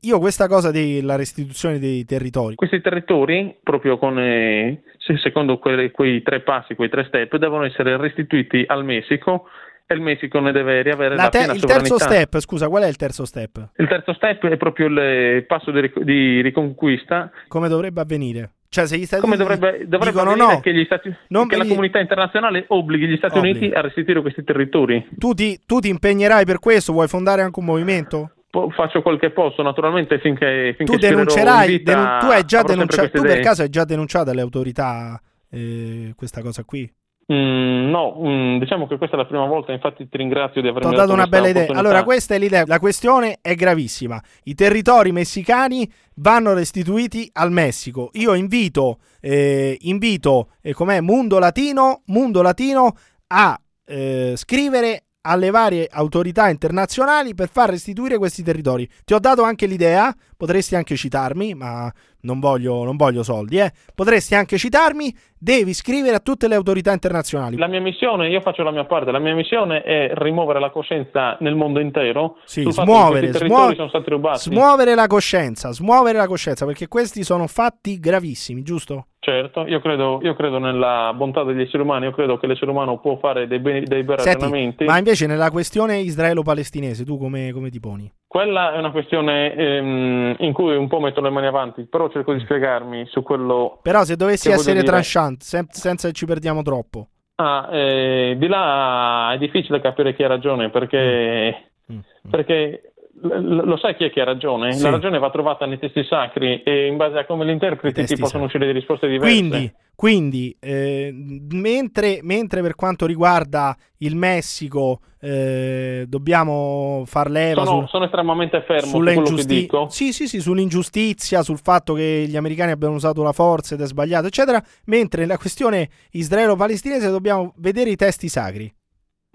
io 0.00 0.18
questa 0.18 0.46
cosa 0.48 0.70
della 0.70 1.16
restituzione 1.16 1.78
dei 1.78 2.04
territori, 2.04 2.54
Questi 2.54 2.80
territori, 2.80 3.56
proprio 3.62 3.98
con, 3.98 4.18
eh, 4.18 4.82
se- 4.98 5.18
secondo 5.18 5.58
que- 5.58 5.90
quei 5.90 6.22
tre 6.22 6.40
passi, 6.40 6.74
quei 6.74 6.88
tre 6.88 7.04
step, 7.06 7.36
devono 7.36 7.64
essere 7.64 7.96
restituiti 7.96 8.64
al 8.66 8.84
Messico 8.84 9.46
e 9.86 9.94
il 9.94 10.00
Messico 10.00 10.38
ne 10.40 10.52
deve 10.52 10.82
riavere 10.82 11.16
la, 11.16 11.24
La 11.24 11.28
te- 11.28 11.38
piena 11.38 11.52
il 11.54 11.64
terzo 11.64 11.98
step, 11.98 12.38
scusa, 12.38 12.68
qual 12.68 12.84
è 12.84 12.88
il 12.88 12.96
terzo 12.96 13.24
step? 13.24 13.70
Il 13.76 13.88
terzo 13.88 14.12
step 14.14 14.46
è 14.46 14.56
proprio 14.56 14.86
il 14.86 14.98
eh, 14.98 15.44
passo 15.46 15.70
di, 15.70 15.80
ric- 15.80 16.00
di 16.02 16.40
riconquista. 16.40 17.30
Come 17.48 17.68
dovrebbe 17.68 18.00
avvenire? 18.00 18.50
Cioè, 18.72 18.86
se 18.86 18.96
gli 18.96 19.04
Stati 19.04 19.20
Come 19.20 19.36
dovrebbe, 19.36 19.82
dovrebbe 19.86 20.12
dicono 20.12 20.30
avvenire 20.30 20.54
no, 20.54 20.60
che, 20.60 20.72
gli 20.72 20.84
Stati- 20.84 21.14
non 21.28 21.46
che 21.46 21.56
ve 21.56 21.62
la 21.64 21.68
comunità 21.68 21.98
internazionale 21.98 22.64
obblighi 22.68 23.06
gli 23.06 23.16
Stati 23.18 23.36
Obblighi. 23.36 23.58
Uniti 23.58 23.74
a 23.74 23.80
restituire 23.82 24.22
questi 24.22 24.44
territori. 24.44 25.06
tu 25.18 25.34
ti, 25.34 25.60
tu 25.66 25.78
ti 25.80 25.88
impegnerai 25.90 26.46
per 26.46 26.58
questo? 26.58 26.92
Vuoi 26.92 27.06
fondare 27.08 27.42
anche 27.42 27.58
un 27.58 27.66
movimento? 27.66 28.30
Faccio 28.74 29.02
quel 29.02 29.18
che 29.18 29.30
posso, 29.30 29.62
naturalmente 29.62 30.18
finché, 30.18 30.74
finché 30.76 30.92
Tu 30.92 30.98
denuncerai, 30.98 31.68
vita, 31.68 31.94
denun- 31.94 32.18
tu 32.20 32.26
hai 32.26 32.44
già 32.44 32.62
denunciato, 32.62 33.10
tu 33.10 33.22
per 33.22 33.40
caso 33.40 33.62
hai 33.62 33.70
già 33.70 33.84
denunciato 33.84 34.30
alle 34.30 34.42
autorità 34.42 35.20
eh, 35.50 36.12
questa 36.16 36.42
cosa 36.42 36.64
qui? 36.64 36.90
Mm, 37.32 37.88
no, 37.90 38.18
mm, 38.20 38.58
diciamo 38.58 38.86
che 38.86 38.98
questa 38.98 39.16
è 39.16 39.18
la 39.18 39.26
prima 39.26 39.46
volta, 39.46 39.72
infatti 39.72 40.08
ti 40.08 40.16
ringrazio 40.16 40.60
di 40.60 40.68
avermi 40.68 40.94
dato 40.94 41.12
una 41.12 41.26
bella 41.26 41.48
idea. 41.48 41.66
Allora, 41.68 42.02
questa 42.02 42.34
è 42.34 42.38
l'idea. 42.38 42.64
La 42.66 42.78
questione 42.78 43.38
è 43.40 43.54
gravissima. 43.54 44.20
I 44.44 44.54
territori 44.54 45.12
messicani 45.12 45.90
vanno 46.16 46.52
restituiti 46.52 47.30
al 47.34 47.52
Messico. 47.52 48.10
Io 48.14 48.34
invito, 48.34 48.98
eh, 49.20 49.78
invito 49.82 50.50
eh, 50.60 50.74
com'è, 50.74 51.00
Mundo 51.00 51.38
Latino, 51.38 52.02
Mundo 52.06 52.42
Latino 52.42 52.92
a 53.28 53.58
eh, 53.86 54.32
scrivere 54.36 55.04
alle 55.22 55.50
varie 55.50 55.88
autorità 55.90 56.48
internazionali 56.48 57.34
per 57.34 57.48
far 57.50 57.70
restituire 57.70 58.18
questi 58.18 58.42
territori. 58.42 58.88
Ti 59.04 59.14
ho 59.14 59.18
dato 59.18 59.42
anche 59.42 59.66
l'idea, 59.66 60.14
potresti 60.36 60.74
anche 60.74 60.96
citarmi, 60.96 61.54
ma 61.54 61.92
non 62.22 62.40
voglio, 62.40 62.84
non 62.84 62.96
voglio 62.96 63.22
soldi, 63.22 63.58
eh. 63.58 63.72
Potresti 63.94 64.34
anche 64.34 64.58
citarmi, 64.58 65.14
devi 65.38 65.72
scrivere 65.74 66.16
a 66.16 66.20
tutte 66.20 66.48
le 66.48 66.54
autorità 66.54 66.92
internazionali. 66.92 67.56
La 67.56 67.66
mia 67.66 67.80
missione, 67.80 68.28
io 68.28 68.40
faccio 68.40 68.62
la 68.62 68.70
mia 68.70 68.84
parte, 68.84 69.10
la 69.10 69.18
mia 69.18 69.34
missione 69.34 69.82
è 69.82 70.10
rimuovere 70.14 70.60
la 70.60 70.70
coscienza 70.70 71.36
nel 71.40 71.54
mondo 71.54 71.80
intero 71.80 72.36
Sì, 72.44 72.62
smuovere, 72.68 73.26
questi 73.28 73.38
territori 73.38 73.62
smuo- 73.62 73.74
sono 73.74 73.88
stati 73.88 74.10
rubati. 74.10 74.38
smuovere 74.38 74.94
la 74.94 75.06
coscienza, 75.06 75.72
smuovere 75.72 76.18
la 76.18 76.26
coscienza, 76.26 76.64
perché 76.66 76.88
questi 76.88 77.22
sono 77.24 77.46
fatti 77.46 77.98
gravissimi, 77.98 78.62
giusto? 78.62 79.06
Certo, 79.18 79.66
io 79.68 79.80
credo, 79.80 80.18
io 80.22 80.34
credo 80.34 80.58
nella 80.58 81.12
bontà 81.14 81.44
degli 81.44 81.60
esseri 81.60 81.82
umani, 81.82 82.06
io 82.06 82.12
credo 82.12 82.38
che 82.38 82.48
l'essere 82.48 82.70
umano 82.72 82.98
può 82.98 83.16
fare 83.18 83.46
dei, 83.46 83.60
bei- 83.60 83.84
dei 83.84 84.02
bei 84.02 84.16
ragionamenti. 84.16 84.84
ma 84.84 84.98
invece 84.98 85.26
nella 85.26 85.50
questione 85.52 85.98
israelo-palestinese, 85.98 87.04
tu 87.04 87.18
come, 87.18 87.52
come 87.52 87.70
ti 87.70 87.78
poni? 87.78 88.10
Quella 88.32 88.72
è 88.72 88.78
una 88.78 88.92
questione 88.92 89.54
ehm, 89.54 90.36
in 90.38 90.54
cui 90.54 90.74
un 90.74 90.88
po' 90.88 91.00
metto 91.00 91.20
le 91.20 91.28
mani 91.28 91.48
avanti, 91.48 91.82
però 91.82 92.08
cerco 92.08 92.32
di 92.32 92.40
spiegarmi 92.40 93.04
su 93.04 93.22
quello. 93.22 93.78
Però 93.82 94.04
se 94.04 94.16
dovessi 94.16 94.50
essere 94.50 94.80
dire? 94.80 94.86
tranchant, 94.86 95.42
sen- 95.42 95.66
senza 95.68 96.08
che 96.08 96.14
ci 96.14 96.24
perdiamo 96.24 96.62
troppo. 96.62 97.08
Ah, 97.34 97.68
eh, 97.70 98.34
di 98.38 98.46
là 98.46 99.32
è 99.34 99.36
difficile 99.36 99.82
capire 99.82 100.14
chi 100.14 100.22
ha 100.22 100.28
ragione 100.28 100.70
perché, 100.70 101.72
Mm, 101.92 101.96
mm. 101.96 102.30
perché 102.30 102.91
lo 103.22 103.76
sai 103.76 103.94
chi 103.94 104.04
è 104.04 104.10
che 104.10 104.20
ha 104.20 104.24
ragione? 104.24 104.72
Sì. 104.72 104.82
La 104.82 104.90
ragione 104.90 105.18
va 105.18 105.30
trovata 105.30 105.64
nei 105.66 105.78
testi 105.78 106.04
sacri 106.04 106.62
e 106.62 106.86
in 106.86 106.96
base 106.96 107.18
a 107.18 107.24
come 107.24 107.44
li 107.44 107.52
interpreti 107.52 108.04
ti 108.04 108.16
possono 108.16 108.26
sacri. 108.26 108.44
uscire 108.44 108.66
delle 108.66 108.78
risposte 108.78 109.06
diverse. 109.06 109.32
Quindi, 109.32 109.72
quindi 109.94 110.56
eh, 110.58 111.12
mentre, 111.50 112.18
mentre 112.22 112.62
per 112.62 112.74
quanto 112.74 113.06
riguarda 113.06 113.76
il 113.98 114.16
Messico 114.16 115.00
eh, 115.20 116.04
dobbiamo 116.08 117.04
far 117.06 117.30
leva 117.30 117.64
sono, 117.64 117.80
sul- 117.80 117.88
sono 117.88 118.04
estremamente 118.06 118.60
fermo 118.62 118.90
su 118.90 118.98
quello 118.98 119.22
che 119.22 119.44
dico. 119.44 119.88
Sì, 119.88 120.12
sì, 120.12 120.26
sì, 120.26 120.40
sull'ingiustizia, 120.40 121.42
sul 121.42 121.58
fatto 121.58 121.94
che 121.94 122.24
gli 122.26 122.36
americani 122.36 122.72
abbiano 122.72 122.94
usato 122.94 123.22
la 123.22 123.32
forza 123.32 123.74
ed 123.74 123.80
è 123.82 123.86
sbagliato, 123.86 124.26
eccetera. 124.26 124.60
Mentre 124.86 125.20
nella 125.20 125.38
questione 125.38 125.88
israelo-palestinese 126.10 127.08
dobbiamo 127.08 127.52
vedere 127.58 127.90
i 127.90 127.96
testi 127.96 128.26
sacri. 128.26 128.72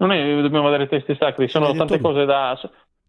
Non 0.00 0.12
è 0.12 0.22
che 0.22 0.42
dobbiamo 0.42 0.66
vedere 0.66 0.84
i 0.84 0.88
testi 0.88 1.16
sacri, 1.18 1.48
sono 1.48 1.72
tante 1.72 1.98
cose 1.98 2.24
da. 2.24 2.56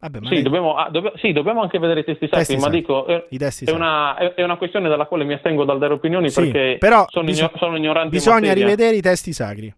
Vabbè, 0.01 0.19
Sì 0.23 0.33
lei- 0.35 0.41
dobbiamo, 0.43 0.75
ah, 0.75 0.89
dobbiamo- 0.89 1.17
sì, 1.17 1.33
dobbiamo 1.33 1.61
anche 1.61 1.77
vedere 1.77 1.99
i 1.99 2.03
testi 2.05 2.25
sacri, 2.27 2.37
Testi 2.39 2.55
ma 2.55 2.61
sacri. 2.61 2.79
dico, 2.79 3.05
è, 3.05 3.25
i 3.29 3.37
testi 3.37 3.65
è 3.65 3.71
una, 3.71 4.15
è- 4.15 4.33
è 4.33 4.43
una 4.43 4.55
questione 4.55 4.87
dalla 4.87 5.05
quale 5.05 5.25
mi 5.25 5.33
astengo 5.33 5.65
dal 5.65 5.77
dare 5.77 5.93
opinioni 5.93 6.29
Sì, 6.29 6.41
perché 6.41 6.77
però 6.79 7.05
sono, 7.09 7.25
biso- 7.25 7.45
igno- 7.45 7.57
sono 7.57 7.75
ignorante 7.75 8.09
Bisogna 8.09 8.53
rivedere 8.53 8.95
i 8.95 9.01
testi 9.01 9.33
sacri. 9.33 9.73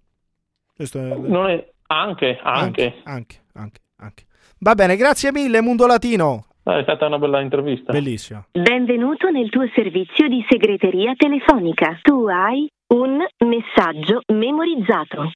Questo 0.75 0.99
è... 0.99 1.15
Non 1.15 1.49
è, 1.49 1.67
anche, 1.87 2.39
anche. 2.41 3.01
anche, 3.03 3.39
anche, 3.53 3.79
anche. 3.97 4.23
Va 4.59 4.75
bene, 4.75 4.95
grazie 4.95 5.31
mille, 5.31 5.59
Mundo 5.61 5.87
Latino. 5.87 6.45
Eh, 6.63 6.79
È 6.79 6.83
stata 6.83 7.07
una 7.07 7.17
bella 7.17 7.41
intervista. 7.41 7.91
Bellissimo. 7.91 8.45
Benvenuto 8.51 9.29
nel 9.31 9.49
tuo 9.49 9.67
servizio 9.73 10.27
di 10.27 10.45
segreteria 10.47 11.13
telefonica. 11.17 11.97
Tu 12.03 12.27
hai 12.27 12.69
un 12.93 13.17
messaggio 13.39 14.21
memorizzato. 14.27 15.31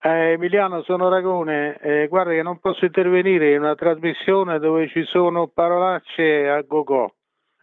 Eh, 0.00 0.32
Emiliano, 0.32 0.82
sono 0.82 1.08
Ragone. 1.08 1.76
Eh, 1.80 2.06
guarda 2.08 2.30
che 2.32 2.42
non 2.42 2.58
posso 2.60 2.84
intervenire 2.84 3.52
in 3.52 3.60
una 3.60 3.74
trasmissione 3.74 4.58
dove 4.58 4.88
ci 4.88 5.02
sono 5.04 5.48
parolacce 5.48 6.48
a 6.48 6.62
go-go. 6.62 7.14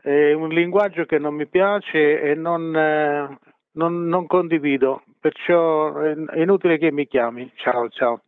È 0.01 0.33
un 0.33 0.49
linguaggio 0.49 1.05
che 1.05 1.17
non 1.17 1.33
mi 1.33 1.47
piace 1.47 2.21
e 2.21 2.35
non, 2.35 2.75
eh, 2.75 3.37
non- 3.73 4.05
non 4.07 4.27
condivido. 4.27 5.03
Perciò 5.19 5.95
è 5.99 6.13
è 6.13 6.39
inutile 6.41 6.77
che 6.77 6.91
mi 6.91 7.07
chiami. 7.07 7.51
Ciao, 7.55 7.89
ciao. 7.89 8.21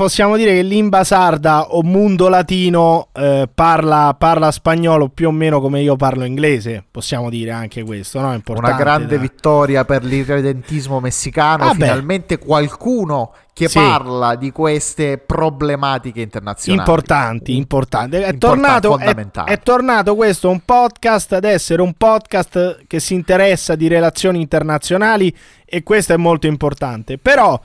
Possiamo 0.00 0.38
dire 0.38 0.54
che 0.54 0.62
Limba 0.62 1.04
Sarda 1.04 1.74
o 1.74 1.82
Mundo 1.82 2.28
Latino 2.28 3.08
eh, 3.12 3.46
parla, 3.54 4.16
parla 4.18 4.50
spagnolo 4.50 5.10
più 5.10 5.28
o 5.28 5.30
meno 5.30 5.60
come 5.60 5.82
io 5.82 5.94
parlo 5.96 6.24
inglese. 6.24 6.82
Possiamo 6.90 7.28
dire 7.28 7.50
anche 7.50 7.84
questo, 7.84 8.18
no? 8.18 8.32
Importante. 8.32 8.70
Una 8.70 8.82
grande 8.82 9.16
da- 9.16 9.20
vittoria 9.20 9.84
per 9.84 10.02
l'irredentismo 10.02 11.00
messicano. 11.00 11.64
Ah, 11.64 11.74
beh. 11.74 11.84
Finalmente 11.84 12.38
qualcuno 12.38 13.34
che 13.52 13.68
Sì. 13.68 13.78
parla 13.78 14.36
di 14.36 14.50
queste 14.52 15.18
problematiche 15.18 16.22
internazionali. 16.22 16.80
Importanti, 16.80 17.56
importanti. 17.56 18.16
È, 18.16 18.30
Importanti, 18.30 18.88
tornato, 18.88 19.44
è, 19.44 19.50
è 19.52 19.58
tornato 19.60 20.14
questo 20.14 20.48
un 20.48 20.60
podcast 20.64 21.34
ad 21.34 21.44
essere 21.44 21.82
un 21.82 21.92
podcast 21.92 22.84
che 22.86 23.00
si 23.00 23.12
interessa 23.12 23.74
di 23.74 23.86
relazioni 23.86 24.40
internazionali 24.40 25.36
e 25.66 25.82
questo 25.82 26.14
è 26.14 26.16
molto 26.16 26.46
importante. 26.46 27.18
Però 27.18 27.60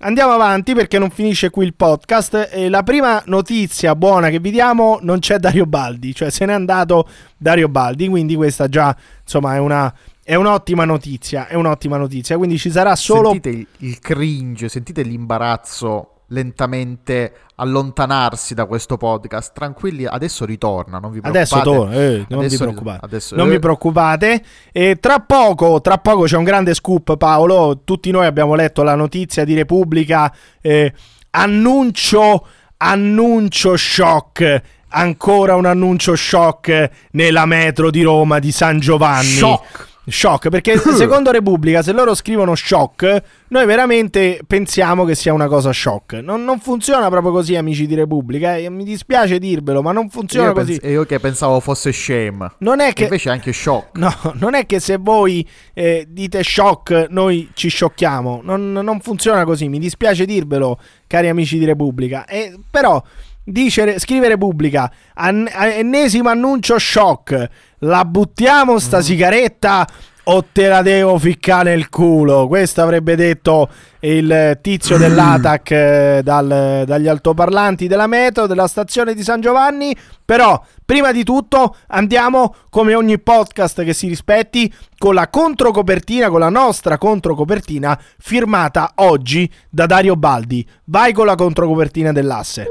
andiamo 0.00 0.32
avanti 0.32 0.74
perché 0.74 0.98
non 0.98 1.10
finisce 1.10 1.50
qui 1.50 1.64
il 1.64 1.74
podcast. 1.74 2.48
E 2.52 2.68
la 2.68 2.82
prima 2.82 3.22
notizia 3.26 3.94
buona 3.94 4.28
che 4.28 4.38
vi 4.38 4.50
diamo 4.50 4.98
non 5.02 5.18
c'è 5.18 5.38
Dario 5.38 5.66
Baldi, 5.66 6.14
cioè 6.14 6.30
se 6.30 6.44
n'è 6.44 6.52
andato 6.52 7.08
Dario 7.36 7.68
Baldi, 7.68 8.08
quindi 8.08 8.34
questa 8.34 8.68
già 8.68 8.94
insomma 9.22 9.54
è 9.54 9.58
una 9.58 9.92
è 10.22 10.34
un'ottima 10.36 10.84
notizia, 10.84 11.48
è 11.48 11.54
un'ottima 11.54 11.96
notizia, 11.96 12.36
quindi 12.36 12.56
ci 12.56 12.70
sarà 12.70 12.94
solo 12.94 13.30
Sentite 13.30 13.66
il, 13.78 13.98
cringe, 13.98 14.68
sentite 14.68 15.02
l'imbarazzo 15.02 16.19
lentamente 16.32 17.32
allontanarsi 17.56 18.54
da 18.54 18.64
questo 18.66 18.96
podcast. 18.96 19.52
Tranquilli, 19.52 20.04
adesso 20.06 20.44
ritorna, 20.44 20.98
non 20.98 21.10
vi 21.10 21.20
preoccupate. 21.20 21.54
Adesso 21.54 21.60
torna, 21.62 21.94
eh, 21.94 22.24
non 22.28 22.38
Adesso 22.40 22.56
vi 22.56 22.62
preoccupate. 22.70 23.04
adesso- 23.04 23.36
non 23.36 23.46
eh, 23.46 23.50
vi 23.50 23.58
preoccupate. 23.58 24.42
E 24.72 24.96
tra 25.00 25.18
poco, 25.20 25.80
tra 25.80 25.98
poco 25.98 26.24
c'è 26.24 26.36
un 26.36 26.44
grande 26.44 26.74
scoop, 26.74 27.16
Paolo. 27.16 27.82
Tutti 27.84 28.10
noi 28.10 28.26
abbiamo 28.26 28.54
letto 28.54 28.82
la 28.82 28.94
notizia 28.94 29.44
di 29.44 29.54
Repubblica. 29.54 30.32
eh, 30.60 30.92
annuncio, 31.30 32.46
annuncio 32.78 33.76
shock. 33.76 34.62
Ancora 34.92 35.54
un 35.54 35.66
annuncio 35.66 36.16
shock 36.16 36.90
nella 37.12 37.46
metro 37.46 37.90
di 37.90 38.02
Roma 38.02 38.38
di 38.40 38.50
San 38.50 38.80
Giovanni. 38.80 39.24
Shock. 39.26 39.88
Shock, 40.10 40.48
perché 40.48 40.76
secondo 40.94 41.30
Repubblica, 41.30 41.82
se 41.82 41.92
loro 41.92 42.14
scrivono 42.14 42.54
shock, 42.54 43.22
noi 43.48 43.64
veramente 43.66 44.40
pensiamo 44.46 45.04
che 45.04 45.14
sia 45.14 45.32
una 45.32 45.46
cosa 45.46 45.72
shock. 45.72 46.14
Non, 46.14 46.44
non 46.44 46.58
funziona 46.60 47.08
proprio 47.08 47.32
così, 47.32 47.56
amici 47.56 47.86
di 47.86 47.94
Repubblica. 47.94 48.56
eh, 48.56 48.68
Mi 48.70 48.84
dispiace 48.84 49.38
dirvelo, 49.38 49.82
ma 49.82 49.92
non 49.92 50.08
funziona 50.10 50.48
Io, 50.48 50.52
così. 50.54 50.78
pens- 50.78 50.92
io 50.92 51.04
che 51.04 51.20
pensavo 51.20 51.60
fosse 51.60 51.92
shame. 51.92 52.52
Non 52.58 52.80
è 52.80 52.92
che. 52.92 53.04
Invece 53.04 53.28
è 53.28 53.32
anche 53.32 53.52
shock. 53.52 53.96
No, 53.98 54.12
non 54.34 54.54
è 54.54 54.66
che 54.66 54.80
se 54.80 54.96
voi 54.96 55.46
eh, 55.74 56.06
dite 56.08 56.42
shock, 56.42 57.06
noi 57.10 57.50
ci 57.54 57.68
sciocchiamo. 57.68 58.40
Non, 58.42 58.72
non 58.72 59.00
funziona 59.00 59.44
così. 59.44 59.68
Mi 59.68 59.78
dispiace 59.78 60.24
dirvelo, 60.24 60.78
cari 61.06 61.28
amici 61.28 61.58
di 61.58 61.64
Repubblica. 61.64 62.24
Eh, 62.24 62.58
però, 62.70 63.02
dice, 63.44 63.98
scrive 63.98 64.28
Repubblica, 64.28 64.90
an- 65.14 65.48
ennesimo 65.52 66.28
annuncio 66.28 66.78
shock. 66.78 67.48
La 67.80 68.04
buttiamo 68.04 68.78
sta 68.78 68.98
Mm. 68.98 69.02
sigaretta 69.02 69.86
o 70.24 70.44
te 70.52 70.68
la 70.68 70.82
devo 70.82 71.18
ficcare 71.18 71.70
nel 71.74 71.88
culo? 71.88 72.46
Questo 72.46 72.82
avrebbe 72.82 73.16
detto 73.16 73.68
il 74.00 74.58
tizio 74.60 74.96
dell'ATAC 74.98 75.70
eh, 75.70 76.20
dal- 76.22 76.84
dagli 76.86 77.08
altoparlanti 77.08 77.86
della 77.88 78.06
metro, 78.06 78.46
della 78.46 78.66
stazione 78.66 79.14
di 79.14 79.22
San 79.22 79.40
Giovanni. 79.40 79.96
Però, 80.24 80.62
prima 80.84 81.10
di 81.10 81.24
tutto, 81.24 81.74
andiamo 81.88 82.54
come 82.68 82.94
ogni 82.94 83.18
podcast 83.18 83.82
che 83.82 83.94
si 83.94 84.08
rispetti 84.08 84.72
con 84.98 85.14
la 85.14 85.28
controcopertina, 85.28 86.28
con 86.28 86.40
la 86.40 86.50
nostra 86.50 86.98
controcopertina 86.98 87.98
firmata 88.18 88.92
oggi 88.96 89.50
da 89.70 89.86
Dario 89.86 90.16
Baldi. 90.16 90.64
Vai 90.84 91.12
con 91.12 91.24
la 91.26 91.34
controcopertina 91.34 92.12
dell'asse. 92.12 92.68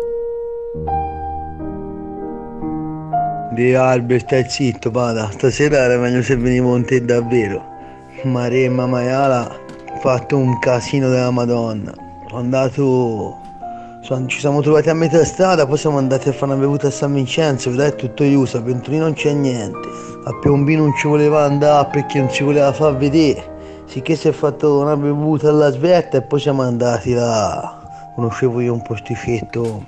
Di 3.59 3.75
Albert, 3.75 4.23
stai 4.23 4.45
zitto, 4.47 4.89
pada. 4.89 5.29
Stasera 5.31 5.79
era 5.79 5.97
meglio 5.97 6.23
se 6.23 6.37
venivo 6.37 6.69
con 6.69 6.85
te 6.85 7.03
davvero. 7.03 7.61
Maremma 8.23 8.87
Maiala 8.87 9.49
ha 9.49 9.99
fatto 9.99 10.37
un 10.37 10.57
casino 10.59 11.09
della 11.09 11.29
Madonna. 11.29 11.93
Sono 12.29 12.39
andato. 12.39 13.37
sono- 14.01 14.27
ci 14.27 14.39
siamo 14.39 14.61
trovati 14.61 14.89
a 14.89 14.93
metà 14.93 15.25
strada, 15.25 15.67
poi 15.67 15.77
siamo 15.77 15.97
andati 15.97 16.29
a 16.29 16.31
fare 16.31 16.53
una 16.53 16.61
bevuta 16.61 16.87
a 16.87 16.89
San 16.89 17.13
Vincenzo, 17.13 17.69
è 17.77 17.95
tutto 17.95 18.23
chiuso, 18.23 18.55
a 18.55 18.61
Venturino 18.61 19.03
non 19.03 19.13
c'è 19.13 19.33
niente. 19.33 19.89
A 20.23 20.33
Piombino 20.39 20.83
non 20.83 20.95
ci 20.95 21.09
voleva 21.09 21.43
andare 21.43 21.89
perché 21.91 22.19
non 22.19 22.29
si 22.29 22.43
voleva 22.43 22.71
far 22.71 22.95
vedere. 22.95 23.83
Sicché 23.87 24.15
si 24.15 24.29
è 24.29 24.31
fatto 24.31 24.79
una 24.79 24.95
bevuta 24.95 25.49
alla 25.49 25.69
svelta 25.71 26.15
e 26.15 26.21
poi 26.21 26.39
siamo 26.39 26.61
andati 26.61 27.11
là. 27.11 27.77
Conoscevo 28.15 28.61
io 28.61 28.71
un 28.71 28.81
posticetto 28.81 29.83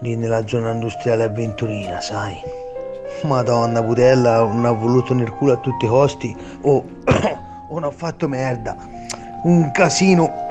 lì 0.00 0.16
nella 0.16 0.44
zona 0.44 0.72
industriale 0.72 1.22
avventurina, 1.22 2.00
sai. 2.00 2.61
Madonna 3.22 3.82
putella, 3.82 4.38
non 4.38 4.64
ha 4.64 4.72
voluto 4.72 5.14
nel 5.14 5.30
culo 5.30 5.52
a 5.52 5.56
tutti 5.56 5.84
i 5.84 5.88
costi. 5.88 6.36
Oh, 6.62 6.84
oh, 7.68 7.72
non 7.72 7.84
ho 7.84 7.90
fatto 7.90 8.28
merda. 8.28 8.76
Un 9.44 9.70
casino. 9.70 10.48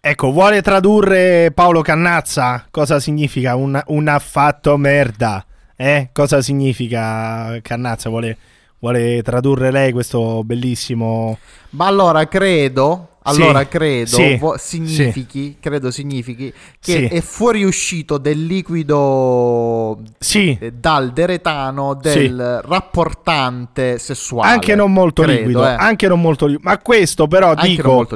Ecco, 0.00 0.30
vuole 0.30 0.62
tradurre 0.62 1.50
Paolo 1.52 1.82
Cannazza? 1.82 2.66
Cosa 2.70 3.00
significa 3.00 3.56
un, 3.56 3.82
un 3.88 4.08
affatto 4.08 4.76
merda? 4.76 5.44
Eh? 5.74 6.10
Cosa 6.12 6.40
significa 6.40 7.58
Cannazza? 7.60 8.08
Vuole, 8.08 8.36
vuole 8.78 9.22
tradurre 9.22 9.70
lei 9.70 9.92
questo 9.92 10.42
bellissimo... 10.44 11.36
Ma 11.70 11.86
allora 11.86 12.26
credo, 12.28 13.15
allora 13.26 13.60
Sì, 13.60 13.66
credo 13.68 14.06
sì, 14.16 14.36
vo- 14.36 14.56
significhi, 14.58 15.56
credo 15.60 15.90
significhi 15.90 16.52
che 16.80 17.08
è 17.08 17.20
fuoriuscito 17.20 18.18
del 18.18 18.46
liquido 18.46 19.98
Sì. 20.18 20.56
eh, 20.60 20.72
dal 20.72 21.12
deretano 21.12 21.94
del 21.94 22.60
rapportante 22.64 23.98
sessuale. 23.98 24.50
Anche 24.52 24.74
non 24.74 24.92
molto 24.92 25.22
credo, 25.22 25.38
liquido, 25.38 25.66
eh. 25.66 25.76
anche 25.78 26.08
non 26.08 26.20
molto 26.20 26.46
liquido. 26.46 26.68
Ma 26.68 26.78
questo 26.78 27.26
però 27.26 27.50
Anche 27.50 27.68
dico... 27.68 28.08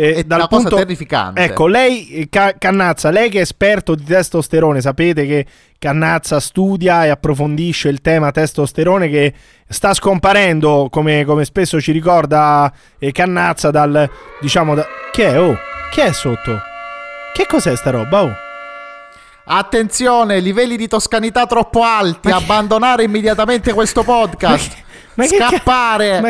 eh, 0.00 0.14
È 0.14 0.22
dal 0.24 0.38
una 0.38 0.48
cosa 0.48 0.60
punto- 0.62 0.76
terrificante. 0.76 1.42
Ecco, 1.42 1.66
lei, 1.66 2.08
eh, 2.10 2.28
Ca- 2.28 2.54
Cannazza, 2.56 3.10
lei 3.10 3.28
che 3.30 3.38
è 3.38 3.42
esperto 3.42 3.94
di 3.94 4.04
testosterone, 4.04 4.80
sapete 4.80 5.26
che 5.26 5.44
Cannazza 5.78 6.38
studia 6.40 7.04
e 7.04 7.08
approfondisce 7.08 7.88
il 7.88 8.00
tema 8.00 8.30
testosterone 8.30 9.08
che 9.08 9.32
sta 9.68 9.94
scomparendo, 9.94 10.88
come, 10.90 11.24
come 11.24 11.44
spesso 11.44 11.80
ci 11.80 11.90
ricorda 11.92 12.72
eh, 12.98 13.10
Cannazza, 13.12 13.70
dal, 13.70 14.08
diciamo, 14.40 14.74
da... 14.74 14.86
Che 15.10 15.26
è? 15.26 15.40
Oh, 15.40 15.56
che 15.92 16.04
è 16.04 16.12
sotto? 16.12 16.60
Che 17.34 17.46
cos'è 17.46 17.74
sta 17.76 17.90
roba? 17.90 18.22
Oh. 18.22 18.32
Attenzione, 19.50 20.40
livelli 20.40 20.76
di 20.76 20.88
toscanità 20.88 21.46
troppo 21.46 21.82
alti, 21.82 22.30
abbandonare 22.30 23.04
immediatamente 23.04 23.72
questo 23.72 24.02
podcast. 24.04 24.76
Ma 25.14 25.24
che 25.26 25.36
ca- 25.38 25.48
Scappare, 25.48 26.20
ma- 26.20 26.28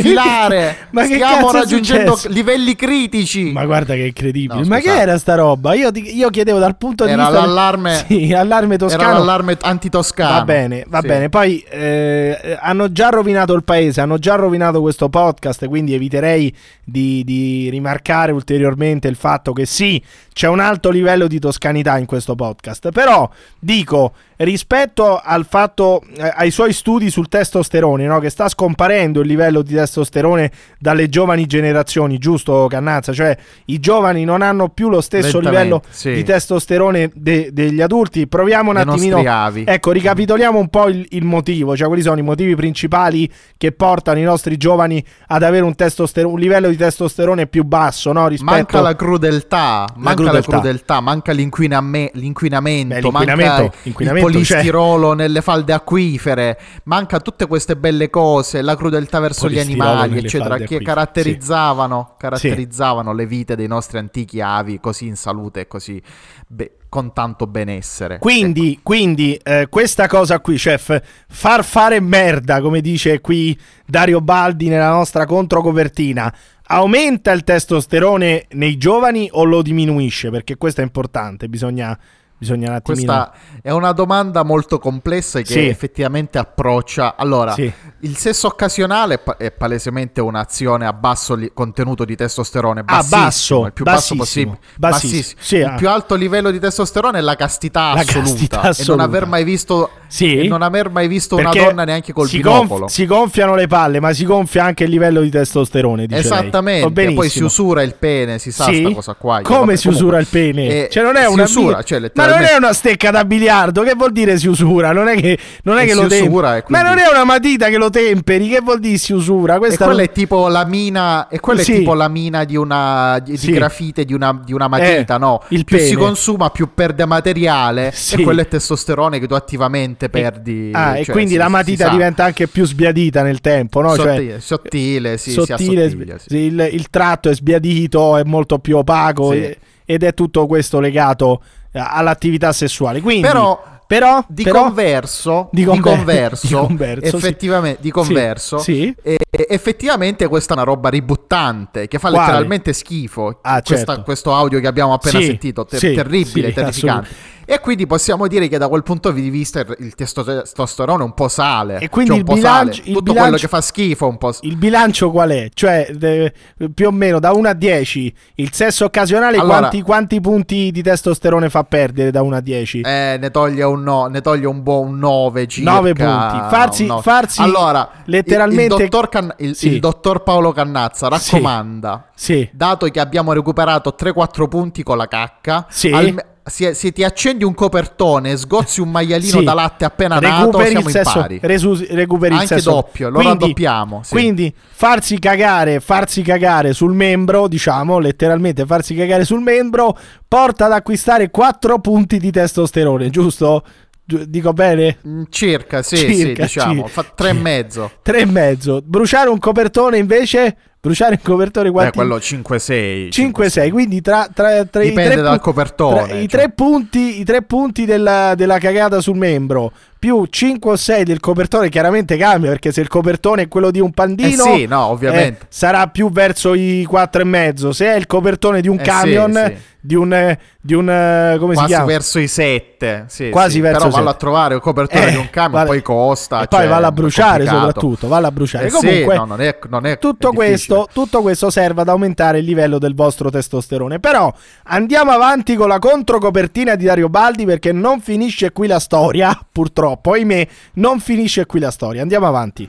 filare. 0.00 0.88
Ma 0.90 1.06
che 1.06 1.14
Stiamo 1.14 1.50
raggiungendo 1.50 2.18
livelli 2.28 2.74
critici. 2.74 3.52
Ma 3.52 3.64
guarda 3.64 3.94
che 3.94 4.06
incredibile. 4.06 4.60
No, 4.60 4.66
Ma 4.66 4.78
che 4.78 4.94
era 4.94 5.18
sta 5.18 5.34
roba? 5.34 5.74
Io, 5.74 5.90
io 5.94 6.30
chiedevo 6.30 6.58
dal 6.58 6.76
punto 6.76 7.04
di 7.04 7.10
Era 7.12 7.24
vista. 7.26 7.40
l'allarme- 7.40 8.04
Sì, 8.08 8.32
allarme 8.32 8.76
toscano. 8.78 9.02
Era 9.02 9.12
l'allarme 9.12 9.56
antitoscano. 9.60 10.32
Va 10.34 10.44
bene, 10.44 10.84
va 10.88 11.00
Sì. 11.00 11.06
bene. 11.06 11.28
Poi 11.28 11.58
eh, 11.70 12.58
hanno 12.60 12.90
già 12.92 13.08
rovinato 13.10 13.54
il 13.54 13.64
paese, 13.64 14.00
hanno 14.00 14.18
già 14.18 14.34
rovinato 14.34 14.80
questo 14.80 15.08
podcast, 15.08 15.66
quindi 15.68 15.94
eviterei 15.94 16.54
di, 16.84 17.22
di 17.24 17.68
rimarcare 17.70 18.32
ulteriormente 18.32 19.08
il 19.08 19.16
fatto 19.16 19.52
che 19.52 19.66
sì, 19.66 20.02
c'è 20.32 20.48
un 20.48 20.60
alto 20.60 20.90
livello 20.90 21.26
di 21.26 21.38
toscanità 21.38 21.98
in 21.98 22.06
questo 22.06 22.34
podcast. 22.34 22.90
Però 22.90 23.28
dico, 23.58 24.12
rispetto 24.38 25.20
al 25.22 25.46
fatto, 25.46 26.02
eh, 26.16 26.32
ai 26.34 26.50
suoi 26.50 26.72
studi 26.72 27.10
sul 27.10 27.28
testosterone, 27.28 28.06
no? 28.06 28.18
che 28.18 28.30
sta 28.30 28.48
scomparendo 28.48 29.20
il 29.20 29.26
livello 29.26 29.62
di 29.62 29.74
testosterone 29.74 30.50
dalle 30.78 31.08
giovani 31.08 31.46
generazioni, 31.46 32.18
giusto 32.18 32.66
Cannazza? 32.68 33.12
Cioè 33.12 33.36
i 33.66 33.78
giovani 33.78 34.24
non 34.24 34.42
hanno 34.42 34.68
più 34.68 34.88
lo 34.88 35.00
stesso 35.00 35.38
livello 35.38 35.82
sì. 35.88 36.12
di 36.12 36.24
testosterone 36.24 37.10
de- 37.14 37.50
degli 37.52 37.80
adulti. 37.80 38.26
Proviamo 38.26 38.70
un 38.70 38.76
Dei 38.76 38.84
attimino... 38.84 39.16
Ecco, 39.64 39.90
ricapitoliamo 39.90 40.58
un 40.58 40.68
po' 40.68 40.88
il, 40.88 41.06
il 41.10 41.24
motivo, 41.24 41.76
cioè 41.76 41.86
quali 41.86 42.02
sono 42.02 42.18
i 42.18 42.22
motivi 42.22 42.54
principali 42.54 43.30
che 43.56 43.72
portano 43.72 44.18
i 44.18 44.22
nostri 44.22 44.56
giovani 44.56 45.04
ad 45.28 45.42
avere 45.42 45.64
un, 45.64 45.74
un 45.76 46.38
livello 46.38 46.68
di 46.68 46.76
testosterone 46.76 47.46
più 47.46 47.64
basso, 47.64 48.12
no? 48.12 48.28
Rispetto 48.28 48.52
Manca 48.52 48.80
la 48.80 48.96
crudeltà, 48.96 49.86
manca 49.96 50.21
crudeltà. 50.24 50.50
la 50.50 50.58
crudeltà, 50.60 51.00
manca 51.00 51.32
l'inquiname- 51.32 52.10
l'inquinamento, 52.14 52.94
Beh, 52.94 53.00
l'inquinamento- 53.00 53.62
manca 53.62 53.76
l'inquinamento 53.82 54.26
il 54.28 54.32
polistirolo 54.34 55.12
nelle 55.14 55.40
falde 55.42 55.72
acquifere, 55.72 56.58
manca 56.84 57.20
tutte 57.20 57.46
queste 57.46 57.76
belle 57.76 58.10
cose, 58.10 58.62
la 58.62 58.76
crudeltà 58.76 59.20
verso 59.20 59.48
gli 59.48 59.58
animali, 59.58 60.18
eccetera, 60.18 60.56
che 60.58 60.80
caratterizzavano, 60.80 62.14
caratterizzavano 62.18 63.12
le 63.12 63.26
vite 63.26 63.56
dei 63.56 63.66
nostri 63.68 63.98
antichi 63.98 64.40
avi 64.40 64.80
così 64.80 65.06
in 65.06 65.16
salute 65.16 65.60
e 65.60 65.68
così 65.68 66.00
be- 66.46 66.76
con 66.88 67.12
tanto 67.14 67.46
benessere. 67.46 68.18
Quindi, 68.18 68.80
quindi 68.82 69.34
eh, 69.42 69.66
questa 69.70 70.06
cosa 70.08 70.40
qui, 70.40 70.56
chef, 70.56 71.00
far 71.26 71.64
fare 71.64 72.00
merda, 72.00 72.60
come 72.60 72.82
dice 72.82 73.20
qui 73.22 73.58
Dario 73.86 74.20
Baldi 74.20 74.68
nella 74.68 74.90
nostra 74.90 75.24
controcopertina, 75.24 76.32
aumenta 76.72 77.32
il 77.32 77.44
testosterone 77.44 78.46
nei 78.52 78.78
giovani 78.78 79.28
o 79.30 79.44
lo 79.44 79.60
diminuisce? 79.60 80.30
Perché 80.30 80.56
questo 80.56 80.80
è 80.80 80.84
importante, 80.84 81.48
bisogna, 81.48 81.98
bisogna 82.42 82.70
un 82.70 82.74
attimino... 82.74 83.12
Questa 83.12 83.32
è 83.62 83.70
una 83.70 83.92
domanda 83.92 84.42
molto 84.42 84.78
complessa 84.80 85.38
che 85.40 85.46
Sì. 85.52 85.66
effettivamente 85.68 86.38
approccia. 86.38 87.14
Allora, 87.16 87.52
Sì. 87.52 87.72
il 88.00 88.16
sesso 88.16 88.48
occasionale 88.48 89.14
è, 89.14 89.18
pa- 89.18 89.36
è 89.36 89.52
palesemente 89.52 90.20
un'azione 90.20 90.84
a 90.86 90.92
basso 90.92 91.34
li- 91.34 91.52
contenuto 91.54 92.04
di 92.04 92.16
testosterone, 92.16 92.80
Ah, 92.80 92.82
bassissimo, 92.84 93.20
basso, 93.22 93.66
il 93.66 93.72
più 93.72 93.84
basso 93.84 94.14
possibile. 94.16 94.58
bassissimo. 94.76 95.12
Bassissimo. 95.12 95.40
Sì, 95.42 95.56
il 95.56 95.64
ah. 95.64 95.74
più 95.76 95.88
alto 95.88 96.14
livello 96.16 96.50
di 96.50 96.58
testosterone 96.58 97.18
è 97.18 97.20
la 97.20 97.36
castità 97.36 97.94
La 97.94 98.00
assoluta. 98.00 98.20
castità 98.30 98.56
E 98.56 98.60
non 98.62 98.70
assoluta. 98.70 99.02
aver 99.04 99.26
mai 99.26 99.44
visto, 99.44 99.90
e 100.18 100.48
non 100.48 100.62
aver 100.62 100.90
mai 100.90 101.06
visto 101.06 101.36
una 101.36 101.50
donna 101.50 101.84
neanche 101.84 102.12
col 102.12 102.26
si 102.26 102.38
binocolo. 102.38 102.80
gonf- 102.80 102.92
si 102.92 103.06
gonfiano 103.06 103.54
le 103.54 103.66
palle, 103.68 104.00
ma 104.00 104.12
si 104.12 104.24
gonfia 104.24 104.64
anche 104.64 104.82
il 104.84 104.90
livello 104.90 105.20
di 105.20 105.30
testosterone. 105.30 106.06
Dice 106.06 106.20
Esattamente, 106.20 106.90
benissimo. 106.90 107.20
poi 107.20 107.28
si 107.30 107.42
usura 107.44 107.82
il 107.82 107.94
pene, 107.94 108.38
si 108.40 108.50
sa 108.50 108.64
Sì? 108.64 108.80
sta 108.80 108.92
cosa 108.92 109.14
qua. 109.14 109.40
Come 109.42 109.58
vabbè, 109.60 109.76
si 109.76 109.86
usura 109.88 110.18
il 110.18 110.26
pene? 110.26 110.66
eh, 110.86 110.88
cioè, 110.90 111.02
non 111.04 111.14
è 111.16 111.26
una 111.26 111.44
usura, 111.44 111.78
bi- 111.78 111.84
cioè, 111.84 112.00
Ma 112.00 112.08
non 112.36 112.44
è 112.44 112.56
una 112.56 112.72
stecca 112.72 113.10
da 113.10 113.24
biliardo. 113.24 113.82
Che 113.82 113.94
vuol 113.94 114.12
dire 114.12 114.36
si 114.38 114.48
usura? 114.48 114.92
Non 114.92 115.08
è 115.08 115.16
che, 115.16 115.38
non 115.64 115.78
è 115.78 115.82
E 115.82 115.84
che 115.86 115.90
si 115.92 115.96
lo 115.96 116.06
temperi. 116.06 116.26
e 116.58 116.62
quindi- 116.62 116.84
Ma 116.84 116.88
non 116.88 116.98
è 116.98 117.08
una 117.10 117.24
matita 117.24 117.68
che 117.68 117.76
lo 117.76 117.90
temperi. 117.90 118.48
Che 118.48 118.60
vuol 118.60 118.80
dire 118.80 118.96
si 118.98 119.12
usura? 119.12 119.54
E 119.56 119.58
Questa 119.58 119.84
quella 119.84 120.02
è 120.02 120.10
tipo 120.12 120.48
la 120.48 120.64
mina, 120.64 121.28
e 121.28 121.40
quella 121.40 121.62
Sì. 121.62 121.72
è 121.72 121.78
tipo 121.78 121.94
la 121.94 122.08
mina 122.08 122.44
di 122.44 122.56
una 122.56 123.18
di, 123.18 123.36
Sì. 123.36 123.52
grafite 123.52 124.04
di 124.04 124.14
una, 124.14 124.40
di 124.44 124.52
una 124.52 124.68
matita, 124.68 125.16
Eh, 125.16 125.18
no? 125.18 125.42
il 125.48 125.64
più 125.64 125.78
si 125.78 125.90
pene. 125.94 125.96
consuma, 125.96 126.50
più 126.50 126.70
perde 126.74 127.04
materiale, 127.06 127.90
Sì. 127.94 128.20
e 128.20 128.22
quello 128.22 128.40
è 128.40 128.48
testosterone 128.48 129.18
che 129.18 129.26
tu 129.26 129.34
attivamente 129.34 130.08
perdi. 130.08 130.70
Ah, 130.72 130.96
e 130.98 131.04
cioè, 131.04 131.14
quindi 131.14 131.32
si- 131.32 131.36
la 131.38 131.44
si 131.46 131.50
matita 131.50 131.88
diventa 131.88 132.24
anche 132.24 132.46
più 132.48 132.64
sbiadita 132.64 133.22
nel 133.22 133.40
tempo, 133.40 133.80
no? 133.80 133.94
Cioè, 133.96 134.12
sottile, 134.14 134.40
sottile, 134.40 135.16
sì, 135.18 135.30
si 135.30 135.42
sottile, 135.44 135.90
sì, 136.26 136.36
il, 136.36 136.68
il 136.72 136.88
tratto 136.90 137.28
è 137.28 137.34
sbiadito, 137.34 138.16
è 138.16 138.22
molto 138.24 138.58
più 138.58 138.76
opaco 138.78 139.32
e- 139.32 139.58
ed 139.84 140.02
è 140.04 140.14
tutto 140.14 140.46
questo 140.46 140.80
legato 140.80 141.42
all'attività 141.72 142.52
sessuale. 142.52 143.00
Quindi, 143.00 143.22
Però- 143.26 143.62
però, 143.86 144.24
Di 144.26 144.42
però- 144.44 144.62
converso, 144.62 145.48
Di 145.52 145.60
di 145.62 145.66
conver- 145.66 145.96
converso, 145.96 146.46
di 146.46 146.52
converso, 146.54 147.08
sì. 147.10 147.16
effettivamente, 147.16 147.78
di 147.82 147.88
Sì, 147.88 147.92
converso 147.92 148.58
sì. 148.58 148.94
e- 149.02 149.16
effettivamente 149.48 150.28
questa 150.28 150.54
è 150.54 150.56
una 150.56 150.64
roba 150.64 150.88
ributtante 150.88 151.88
che 151.88 151.98
fa 151.98 152.08
Quale? 152.08 152.24
letteralmente 152.26 152.72
schifo. 152.72 153.38
Ah, 153.42 153.60
Questa- 153.62 153.84
certo. 153.92 154.02
questo 154.02 154.34
audio 154.34 154.60
che 154.60 154.66
abbiamo 154.66 154.94
appena 154.94 155.18
Sì, 155.18 155.26
sentito, 155.26 155.66
ter- 155.66 155.78
sì, 155.80 155.92
terribile, 155.94 156.48
sì, 156.48 156.54
terrificante. 156.54 157.08
E 157.52 157.60
quindi 157.60 157.86
possiamo 157.86 158.26
dire 158.28 158.48
che 158.48 158.56
da 158.56 158.66
quel 158.68 158.82
punto 158.82 159.10
di 159.10 159.28
vista 159.28 159.60
il, 159.78 159.94
testosterone 159.94 161.02
un 161.02 161.12
po' 161.12 161.28
sale. 161.28 161.78
E 161.80 161.88
quindi 161.90 162.10
cioè 162.12 162.18
il 162.20 162.24
bilancio- 162.24 162.80
il 162.80 162.86
Tutto 162.94 163.00
bilancio- 163.02 163.20
quello 163.22 163.36
che 163.36 163.48
fa 163.48 163.60
schifo 163.60 164.06
un 164.08 164.16
po'. 164.16 164.32
Il 164.40 164.56
bilancio 164.56 165.10
qual 165.10 165.30
è? 165.30 165.48
Cioè, 165.52 165.90
de- 165.92 166.32
più 166.74 166.86
o 166.86 166.90
meno 166.90 167.18
da 167.18 167.32
1 167.32 167.48
a 167.48 167.52
10, 167.52 168.14
il 168.36 168.52
sesso 168.54 168.86
occasionale 168.86 169.36
Allora- 169.36 169.58
quanti, 169.58 169.82
quanti 169.82 170.20
punti 170.22 170.70
di 170.70 170.82
testosterone 170.82 171.50
fa 171.50 171.62
perdere 171.64 172.10
da 172.10 172.22
1 172.22 172.36
a 172.36 172.40
10? 172.40 172.80
Eh, 172.80 173.18
ne 173.20 173.30
toglie 173.30 173.64
un, 173.64 173.82
no, 173.82 174.06
ne 174.06 174.22
toglie 174.22 174.46
un 174.46 174.62
buon 174.62 174.98
9 174.98 175.46
circa. 175.46 175.72
9 175.72 175.92
punti. 175.92 176.38
Farsi- 176.48 176.86
nove. 176.86 177.02
farsi 177.02 177.42
allora, 177.42 177.86
letteralmente- 178.06 178.74
il, 178.76 178.80
il 178.82 178.88
dottor 178.88 179.08
Can- 179.10 179.34
il- 179.38 179.54
Sì. 179.56 179.68
il 179.74 179.78
dottor 179.80 180.22
Paolo 180.22 180.52
Cannazza 180.52 181.08
raccomanda, 181.08 182.08
Sì. 182.14 182.48
dato 182.52 182.86
che 182.86 182.98
abbiamo 183.00 183.32
recuperato 183.34 183.94
3-4 183.94 184.48
punti 184.48 184.82
con 184.82 184.96
la 184.96 185.06
cacca, 185.06 185.66
Sì. 185.68 185.90
alme- 185.90 186.26
se, 186.44 186.74
se 186.74 186.90
ti 186.92 187.04
accendi 187.04 187.44
un 187.44 187.54
copertone, 187.54 188.36
sgozzi 188.36 188.80
un 188.80 188.90
maialino 188.90 189.38
Sì. 189.38 189.44
da 189.44 189.54
latte 189.54 189.84
appena 189.84 190.18
nato, 190.18 190.58
recuperi 190.58 190.70
siamo 190.70 190.88
il 190.88 190.96
in 190.96 191.02
pari. 191.04 191.38
resu- 191.42 191.86
recuperi 191.90 192.34
il 192.34 192.40
Anche 192.40 192.60
doppio, 192.60 193.08
lo 193.10 193.20
raddoppiamo, 193.20 194.00
sì. 194.02 194.10
Quindi 194.10 194.52
farsi 194.72 195.18
cagare, 195.18 195.80
farsi 195.80 196.22
cagare 196.22 196.72
sul 196.72 196.94
membro, 196.94 197.46
diciamo, 197.48 197.98
letteralmente 197.98 198.66
farsi 198.66 198.94
cagare 198.94 199.24
sul 199.24 199.40
membro, 199.40 199.96
porta 200.26 200.66
ad 200.66 200.72
acquistare 200.72 201.30
4 201.30 201.78
punti 201.78 202.18
di 202.18 202.30
testosterone, 202.30 203.08
giusto? 203.10 203.62
Gi- 204.04 204.28
Dico 204.28 204.52
bene? 204.52 204.98
Mm, 205.06 205.22
Circa, 205.30 205.82
sì, 205.82 205.96
sì, 205.96 206.14
Circa, 206.16 206.42
diciamo, 206.42 206.86
sì. 206.86 206.92
fa 206.92 207.04
3 207.14 207.28
e 207.28 207.32
mezzo. 207.34 207.90
Tre 208.02 208.18
e 208.18 208.26
mezzo. 208.26 208.80
Bruciare 208.84 209.30
un 209.30 209.38
copertone 209.38 209.96
invece? 209.98 210.56
Bruciare 210.84 211.12
un 211.14 211.22
copertone 211.22 211.66
Beh, 211.66 211.72
quanti? 211.72 211.96
quello 211.96 212.16
5-6. 212.16 213.08
5-6, 213.10 213.70
quindi 213.70 214.00
tra, 214.00 214.28
tra, 214.34 214.64
tra 214.64 214.82
i 214.82 214.92
tre 214.92 215.14
dal 215.14 215.40
pu- 215.40 215.52
tra 215.52 216.06
i, 216.06 216.08
cioè. 216.08 216.26
tre 216.26 216.50
punti, 216.50 217.20
i 217.20 217.24
tre 217.24 217.42
punti 217.42 217.84
della, 217.84 218.34
della 218.34 218.58
cagata 218.58 219.00
sul 219.00 219.16
membro 219.16 219.70
più 220.02 220.26
5 220.28 220.72
o 220.72 220.74
6 220.74 221.04
del 221.04 221.20
copertone 221.20 221.68
chiaramente 221.68 222.16
cambia 222.16 222.50
perché 222.50 222.72
se 222.72 222.80
il 222.80 222.88
copertone 222.88 223.42
è 223.42 223.48
quello 223.48 223.70
di 223.70 223.78
un 223.78 223.92
pandino 223.92 224.46
Eh 224.46 224.56
sì, 224.56 224.66
no, 224.66 224.86
ovviamente. 224.86 225.44
eh, 225.44 225.46
sarà 225.48 225.86
più 225.86 226.10
verso 226.10 226.54
i 226.54 226.84
4,5 226.90 227.70
se 227.70 227.86
è 227.86 227.94
il 227.94 228.08
copertone 228.08 228.60
di 228.60 228.66
un 228.66 228.80
Eh 228.80 228.82
camion 228.82 229.32
sì, 229.32 229.54
sì. 229.54 229.62
di 229.80 229.94
un 229.94 230.36
di 230.64 230.74
un 230.74 230.88
eh, 230.88 231.36
come 231.40 231.54
si 231.54 231.58
Quasi 231.58 231.72
chiama 231.72 231.84
verso 231.86 232.18
i 232.20 232.28
7. 232.28 233.04
Sì, 233.08 233.30
Quasi 233.30 233.60
verso 233.60 233.78
Però 233.86 233.90
vallo 233.90 234.10
a 234.10 234.14
trovare 234.14 234.54
il 234.54 234.60
copertone 234.60 235.06
Eh, 235.06 235.10
di 235.10 235.16
un 235.16 235.28
camion, 235.30 235.52
vale- 235.52 235.66
poi 235.68 235.82
costa. 235.82 236.42
e 236.42 236.46
poi 236.46 236.58
cioè, 236.60 236.68
valla 236.68 236.86
a 236.88 236.92
bruciare 236.92 237.46
soprattutto 237.46 238.06
valla 238.08 238.28
a 238.28 238.32
bruciare 238.32 238.70
sì, 238.70 238.76
comunque 238.76 239.16
no, 239.16 239.24
non 239.24 239.40
è, 239.40 239.58
non 239.68 239.86
è- 239.86 239.98
tutto 239.98 240.30
questo, 240.32 240.88
tutto 240.92 241.20
questo 241.22 241.50
serve 241.50 241.80
ad 241.80 241.88
aumentare 241.88 242.38
il 242.38 242.44
livello 242.44 242.78
del 242.78 242.94
vostro 242.94 243.28
testosterone. 243.30 243.98
Però 244.00 244.32
andiamo 244.64 245.10
avanti 245.12 245.54
con 245.56 245.66
la 245.68 245.78
controcopertina 245.80 246.74
di 246.76 246.84
Dario 246.84 247.08
Baldi 247.08 247.44
perché 247.44 247.72
non 247.72 248.00
finisce 248.00 248.50
qui 248.52 248.66
la 248.68 248.78
storia, 248.80 249.36
purtroppo. 249.50 249.91
Ahimè, 250.00 250.46
non 250.74 251.00
finisce 251.00 251.46
qui 251.46 251.60
la 251.60 251.70
storia. 251.70 252.02
Andiamo 252.02 252.26
avanti. 252.26 252.68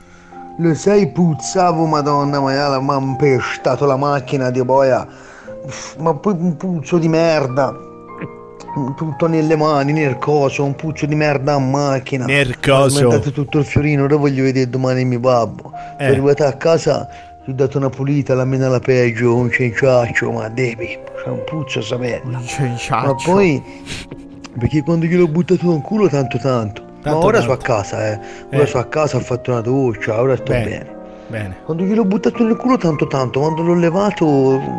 Lo 0.58 0.74
sai, 0.74 1.10
puzzavo, 1.10 1.84
madonna 1.86 2.38
ma 2.40 2.94
ha 2.94 2.98
impestato 2.98 3.86
la 3.86 3.96
macchina 3.96 4.50
di 4.50 4.62
boia. 4.62 5.06
Ma 5.98 6.14
poi 6.14 6.34
un 6.38 6.56
puzzo 6.56 6.98
di 6.98 7.08
merda. 7.08 7.74
Tutto 8.96 9.26
nelle 9.28 9.56
mani, 9.56 9.92
nel 9.92 10.18
coso, 10.18 10.64
un 10.64 10.74
puzzo 10.74 11.06
di 11.06 11.14
merda 11.14 11.54
a 11.54 11.58
macchina. 11.58 12.24
Nel 12.24 12.50
Ho 12.50 12.54
coso. 12.60 13.04
aumentato 13.04 13.30
tutto 13.30 13.58
il 13.58 13.64
fiorino, 13.64 14.02
ora 14.04 14.16
voglio 14.16 14.42
vedere 14.42 14.68
domani 14.68 15.04
mio 15.04 15.20
babbo. 15.20 15.72
Eh. 15.72 15.96
Sono 15.98 16.10
arrivato 16.10 16.44
a 16.44 16.52
casa, 16.52 17.08
gli 17.44 17.50
ho 17.50 17.54
dato 17.54 17.78
una 17.78 17.88
pulita, 17.88 18.34
la 18.34 18.44
mena 18.44 18.66
alla 18.66 18.80
peggio, 18.80 19.34
un 19.34 19.50
cenciaccio, 19.50 20.30
ma 20.32 20.48
devi, 20.48 20.98
c'è 21.22 21.28
un 21.30 21.44
puzzo 21.44 21.80
sta 21.82 21.96
merda. 21.96 22.36
Un 22.36 22.46
cenciaccio. 22.46 23.06
Ma 23.06 23.14
poi, 23.14 23.62
perché 24.58 24.82
quando 24.82 25.06
gliel'ho 25.06 25.28
buttato 25.28 25.70
nel 25.70 25.80
culo 25.80 26.08
tanto 26.08 26.38
tanto. 26.38 26.82
Tanto, 27.04 27.18
ma 27.18 27.24
ora 27.24 27.38
tanto. 27.38 27.42
sono 27.42 27.52
a 27.52 27.58
casa, 27.58 28.06
eh. 28.12 28.20
Ora 28.52 28.62
Eh. 28.62 28.66
sono 28.66 28.82
a 28.82 28.86
casa, 28.86 29.16
ho 29.18 29.20
fatto 29.20 29.50
una 29.50 29.60
doccia, 29.60 30.20
ora 30.20 30.34
sto 30.36 30.44
Bene. 30.52 30.64
bene. 30.64 30.92
Bene. 31.26 31.56
Quando 31.64 31.84
gliel'ho 31.84 32.04
buttato 32.04 32.44
nel 32.44 32.56
culo 32.56 32.76
tanto 32.76 33.06
tanto, 33.06 33.40
quando 33.40 33.62
l'ho 33.62 33.74
levato, 33.74 34.26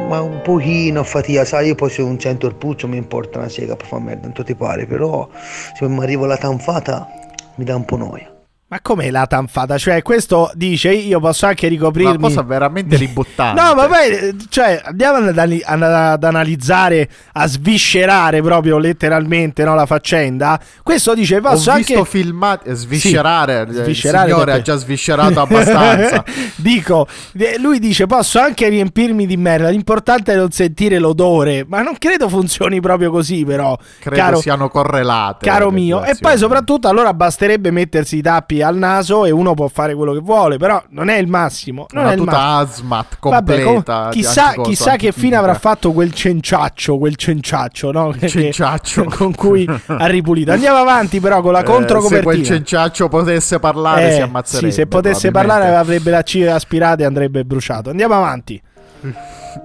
ma 0.07 0.21
un 0.21 0.41
pochino 0.43 0.99
a 0.99 1.03
fatica, 1.03 1.43
sai, 1.45 1.67
io 1.67 1.75
poi 1.75 1.89
se 1.89 2.01
non 2.03 2.19
sento 2.19 2.45
il 2.47 2.55
puzzo 2.55 2.87
mi 2.87 2.97
importa 2.97 3.39
una 3.39 3.49
sega 3.49 3.75
per 3.75 3.85
far 3.87 3.99
merda, 3.99 4.21
tanto 4.23 4.43
ti 4.43 4.53
pare, 4.55 4.85
però 4.85 5.27
se 5.75 5.87
mi 5.87 6.01
arriva 6.03 6.27
la 6.27 6.37
tanfata 6.37 7.07
mi 7.55 7.63
dà 7.65 7.75
un 7.75 7.85
po' 7.85 7.97
noia. 7.97 8.29
Ma 8.67 8.79
com'è 8.81 9.11
la 9.11 9.27
tanfata? 9.27 9.77
Cioè, 9.77 10.01
questo 10.01 10.49
dice 10.55 10.91
io 10.91 11.19
posso 11.19 11.45
anche 11.45 11.67
ricoprirmi. 11.67 12.15
Una 12.15 12.27
cosa 12.27 12.41
veramente 12.41 12.95
ributtante. 12.95 13.61
No, 13.61 13.75
ma 13.75 13.85
poi, 13.85 14.09
eh, 14.09 14.35
cioè, 14.49 14.81
andiamo 14.83 15.17
ad, 15.27 15.37
ani- 15.37 15.61
ad- 15.63 16.23
analizzare, 16.23 17.07
a 17.33 17.45
sviscerare 17.47 18.41
proprio 18.41 18.79
letteralmente 18.79 19.63
no, 19.63 19.75
la 19.75 19.85
faccenda. 19.85 20.59
Questo 20.81 21.13
dice, 21.13 21.37
Ho 21.37 21.41
posso 21.41 21.73
visto 21.75 21.97
anche... 21.99 22.09
filmati 22.09 22.73
sviscerare, 22.73 23.67
Sì, 23.69 23.77
il 23.77 23.83
sviscerare 23.83 24.29
signore 24.29 24.45
perché- 24.45 24.59
ha 24.59 24.63
già 24.63 24.75
sviscerato 24.77 25.41
abbastanza. 25.41 26.23
Dico, 26.57 27.07
eh, 27.37 27.57
lui 27.59 27.77
dice 27.77 28.07
posso 28.07 28.39
anche 28.39 28.67
riempirmi 28.67 29.27
di 29.27 29.37
merda, 29.37 29.69
l'importante 29.69 30.33
è 30.33 30.35
non 30.35 30.49
sentire 30.49 30.97
l'odore, 30.97 31.65
ma 31.67 31.83
non 31.83 31.95
credo 31.99 32.27
funzioni 32.29 32.79
proprio 32.81 33.11
così 33.11 33.45
però, 33.45 33.77
Credo 33.99 34.15
caro, 34.15 34.39
siano 34.39 34.69
correlate. 34.69 35.45
caro 35.45 35.69
mio. 35.69 36.03
E 36.03 36.15
poi 36.19 36.35
soprattutto 36.35 36.87
allora 36.87 37.13
basterebbe 37.13 37.69
mettersi 37.69 38.17
i 38.17 38.21
tappi 38.23 38.53
al 38.61 38.77
naso 38.77 39.25
e 39.25 39.31
uno 39.31 39.53
può 39.53 39.67
fare 39.67 39.93
quello 39.95 40.13
che 40.13 40.19
vuole, 40.19 40.57
però 40.57 40.81
non 40.89 41.09
è 41.09 41.17
il 41.17 41.27
massimo. 41.27 41.85
Non 41.91 42.03
una 42.03 42.11
è 42.11 42.15
il 42.15 42.19
tuta 42.19 42.31
massimo. 42.31 42.95
asmat 42.95 43.17
Vabbè, 43.19 43.63
completa. 43.63 44.01
com- 44.03 44.09
di 44.11 44.15
chissà, 44.21 44.53
chissà 44.61 44.95
che 44.95 45.11
fine 45.11 45.35
avrà 45.35 45.53
fatto 45.55 45.91
quel 45.91 46.13
cenciaccio, 46.13 46.97
quel 46.97 47.15
cenciaccio, 47.15 47.91
no? 47.91 48.09
Che- 48.17 48.27
cenciaccio. 48.27 49.03
con 49.15 49.33
cui 49.35 49.67
ha 49.87 50.05
ripulito. 50.07 50.51
Andiamo 50.51 50.77
avanti 50.77 51.19
però 51.19 51.41
con 51.41 51.51
la 51.53 51.61
Eh, 51.61 51.65
se 51.65 51.71
controcopertina. 51.71 52.23
quel 52.23 52.43
cenciaccio 52.43 53.07
potesse 53.07 53.59
parlare 53.59 54.11
si 54.11 54.19
Eh, 54.19 54.21
ammazzerebbe. 54.21 54.69
sì, 54.71 54.75
se 54.79 54.87
potesse 54.87 55.31
parlare 55.31 55.73
avrebbe 55.75 56.09
la 56.11 56.23
C 56.23 56.45
aspirata 56.49 57.03
e 57.03 57.05
andrebbe 57.05 57.43
bruciato. 57.45 57.89
Andiamo 57.89 58.15
avanti. 58.15 58.61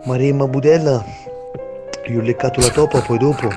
Maremma 0.05 0.47
Budella, 0.47 1.05
gli 2.07 2.15
ho 2.17 2.21
leccato 2.21 2.61
la 2.61 2.69
topa 2.69 3.01
poi 3.01 3.19
dopo. 3.19 3.49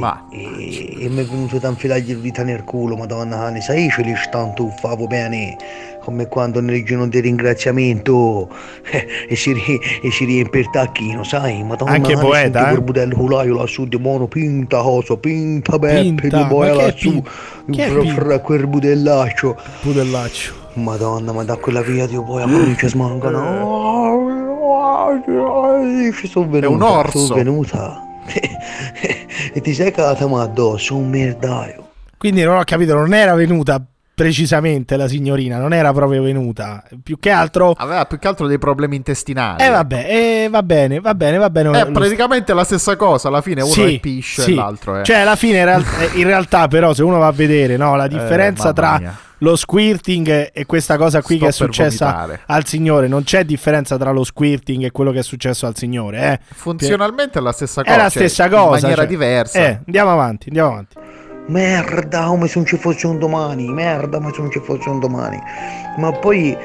Ma- 0.00 0.26
e, 0.30 1.04
e 1.04 1.08
mi 1.08 1.22
è 1.22 1.24
venuto 1.24 1.58
da 1.58 1.68
infilargli 1.68 2.10
il 2.10 2.18
vita 2.18 2.42
nel 2.42 2.64
culo, 2.64 2.96
madonna, 2.96 3.48
ne 3.50 3.60
sai 3.60 3.88
ce 3.90 4.02
li 4.02 4.14
stanno 4.16 4.54
favo 4.80 5.06
bene, 5.06 5.56
come 6.02 6.26
quando 6.26 6.60
nel 6.60 6.84
giorno 6.84 7.06
di 7.08 7.20
ringraziamento 7.20 8.48
eh, 8.90 9.06
e, 9.28 9.36
si, 9.36 9.52
ri- 9.52 9.80
e 10.02 10.10
si 10.10 10.24
riempie 10.24 10.60
il 10.60 10.70
tacchino, 10.70 11.22
sai, 11.24 11.62
madonna, 11.62 11.92
Anche 11.92 12.14
ne 12.14 12.20
poeta, 12.20 12.40
sento 12.42 12.58
eh? 12.58 12.68
quel 12.72 12.82
budello 12.82 13.14
culaio 13.16 13.54
lassù 13.54 13.86
di 13.86 13.96
mono, 13.96 14.26
pinta 14.26 14.80
cosa, 14.82 15.16
pinta 15.16 15.78
beppe 15.78 16.28
di 16.28 16.44
boia 16.48 16.74
ma 16.74 16.82
lassù, 16.82 17.22
fra- 17.22 18.04
fra 18.14 18.38
quel 18.40 18.66
budellaccio. 18.66 19.56
Pudellaccio. 19.82 20.64
Madonna, 20.74 21.32
ma 21.32 21.42
da 21.42 21.56
quella 21.56 21.80
via 21.80 22.06
di 22.06 22.18
boia 22.20 22.44
come 22.44 22.76
ci 22.76 22.86
smangano. 22.88 24.34
Ci 26.12 26.26
sono 26.28 26.48
venuta. 26.48 26.66
È 26.66 26.68
un 26.68 26.82
orso. 26.82 27.18
Sono 27.18 27.34
venuta. 27.36 28.00
e 29.56 29.62
ti 29.62 29.72
sei 29.72 29.90
cagata 29.90 30.26
ma 30.26 30.42
addosso, 30.42 30.94
un 30.94 31.08
merdaio. 31.08 31.88
Quindi 32.18 32.42
non 32.42 32.58
ho 32.58 32.64
capito, 32.64 32.92
non 32.92 33.14
era 33.14 33.34
venuta 33.34 33.82
precisamente 34.16 34.96
la 34.96 35.08
signorina, 35.08 35.58
non 35.58 35.74
era 35.74 35.92
proprio 35.92 36.22
venuta. 36.22 36.82
Più 37.02 37.18
che 37.18 37.28
altro... 37.28 37.74
Aveva 37.76 38.06
più 38.06 38.18
che 38.18 38.26
altro 38.26 38.46
dei 38.46 38.56
problemi 38.56 38.96
intestinali. 38.96 39.62
Eh 39.62 39.68
vabbè, 39.68 40.06
eh, 40.08 40.48
va 40.50 40.62
bene, 40.62 41.00
va 41.00 41.14
bene, 41.14 41.36
va 41.36 41.50
bene. 41.50 41.78
È 41.78 41.84
Lo- 41.84 41.92
praticamente 41.92 42.54
la 42.54 42.64
stessa 42.64 42.96
cosa. 42.96 43.28
Alla 43.28 43.42
fine 43.42 43.60
uno 43.60 43.70
Sì, 43.70 43.96
è 43.96 44.00
pisce 44.00 44.40
sì. 44.40 44.52
e 44.52 44.54
l'altro 44.54 44.96
è. 44.96 45.02
Cioè, 45.02 45.16
alla 45.16 45.36
fine, 45.36 45.58
in, 45.58 45.64
real- 45.66 45.84
eh, 46.00 46.18
in 46.18 46.24
realtà, 46.24 46.66
però, 46.66 46.94
se 46.94 47.02
uno 47.02 47.18
va 47.18 47.26
a 47.26 47.32
vedere 47.32 47.76
no, 47.76 47.94
la 47.94 48.06
differenza 48.06 48.62
mamma 48.62 48.72
tra 48.72 49.16
lo 49.40 49.54
squirting 49.54 50.50
e 50.50 50.64
questa 50.64 50.96
cosa 50.96 51.20
qui 51.20 51.36
Sto 51.36 51.44
che 51.44 51.50
è 51.50 51.52
successa 51.52 52.06
vomitare. 52.06 52.40
al 52.46 52.64
signore, 52.64 53.08
non 53.08 53.22
c'è 53.22 53.44
differenza 53.44 53.98
tra 53.98 54.12
lo 54.12 54.24
squirting 54.24 54.84
e 54.84 54.90
quello 54.92 55.12
che 55.12 55.18
è 55.18 55.22
successo 55.22 55.66
al 55.66 55.76
signore. 55.76 56.32
Eh. 56.32 56.54
Funzionalmente 56.54 57.38
è 57.38 57.42
la 57.42 57.52
stessa 57.52 57.82
cosa. 57.82 57.94
È 57.94 57.98
la 57.98 58.08
cioè, 58.08 58.22
stessa 58.22 58.48
cosa. 58.48 58.76
In 58.76 58.80
maniera 58.80 59.02
cioè. 59.02 59.06
diversa. 59.06 59.58
Eh, 59.58 59.80
andiamo 59.84 60.10
avanti, 60.10 60.46
andiamo 60.48 60.70
avanti. 60.70 60.96
Merda, 61.48 62.24
come 62.24 62.48
se 62.48 62.58
non 62.58 62.66
ci 62.66 62.76
fosse 62.76 63.06
un 63.06 63.18
domani, 63.18 63.68
merda, 63.68 64.18
come 64.18 64.32
se 64.34 64.40
non 64.40 64.50
ci 64.50 64.58
fosse 64.58 64.88
un 64.88 64.98
domani. 64.98 65.40
Ma 65.96 66.10
poi 66.12 66.56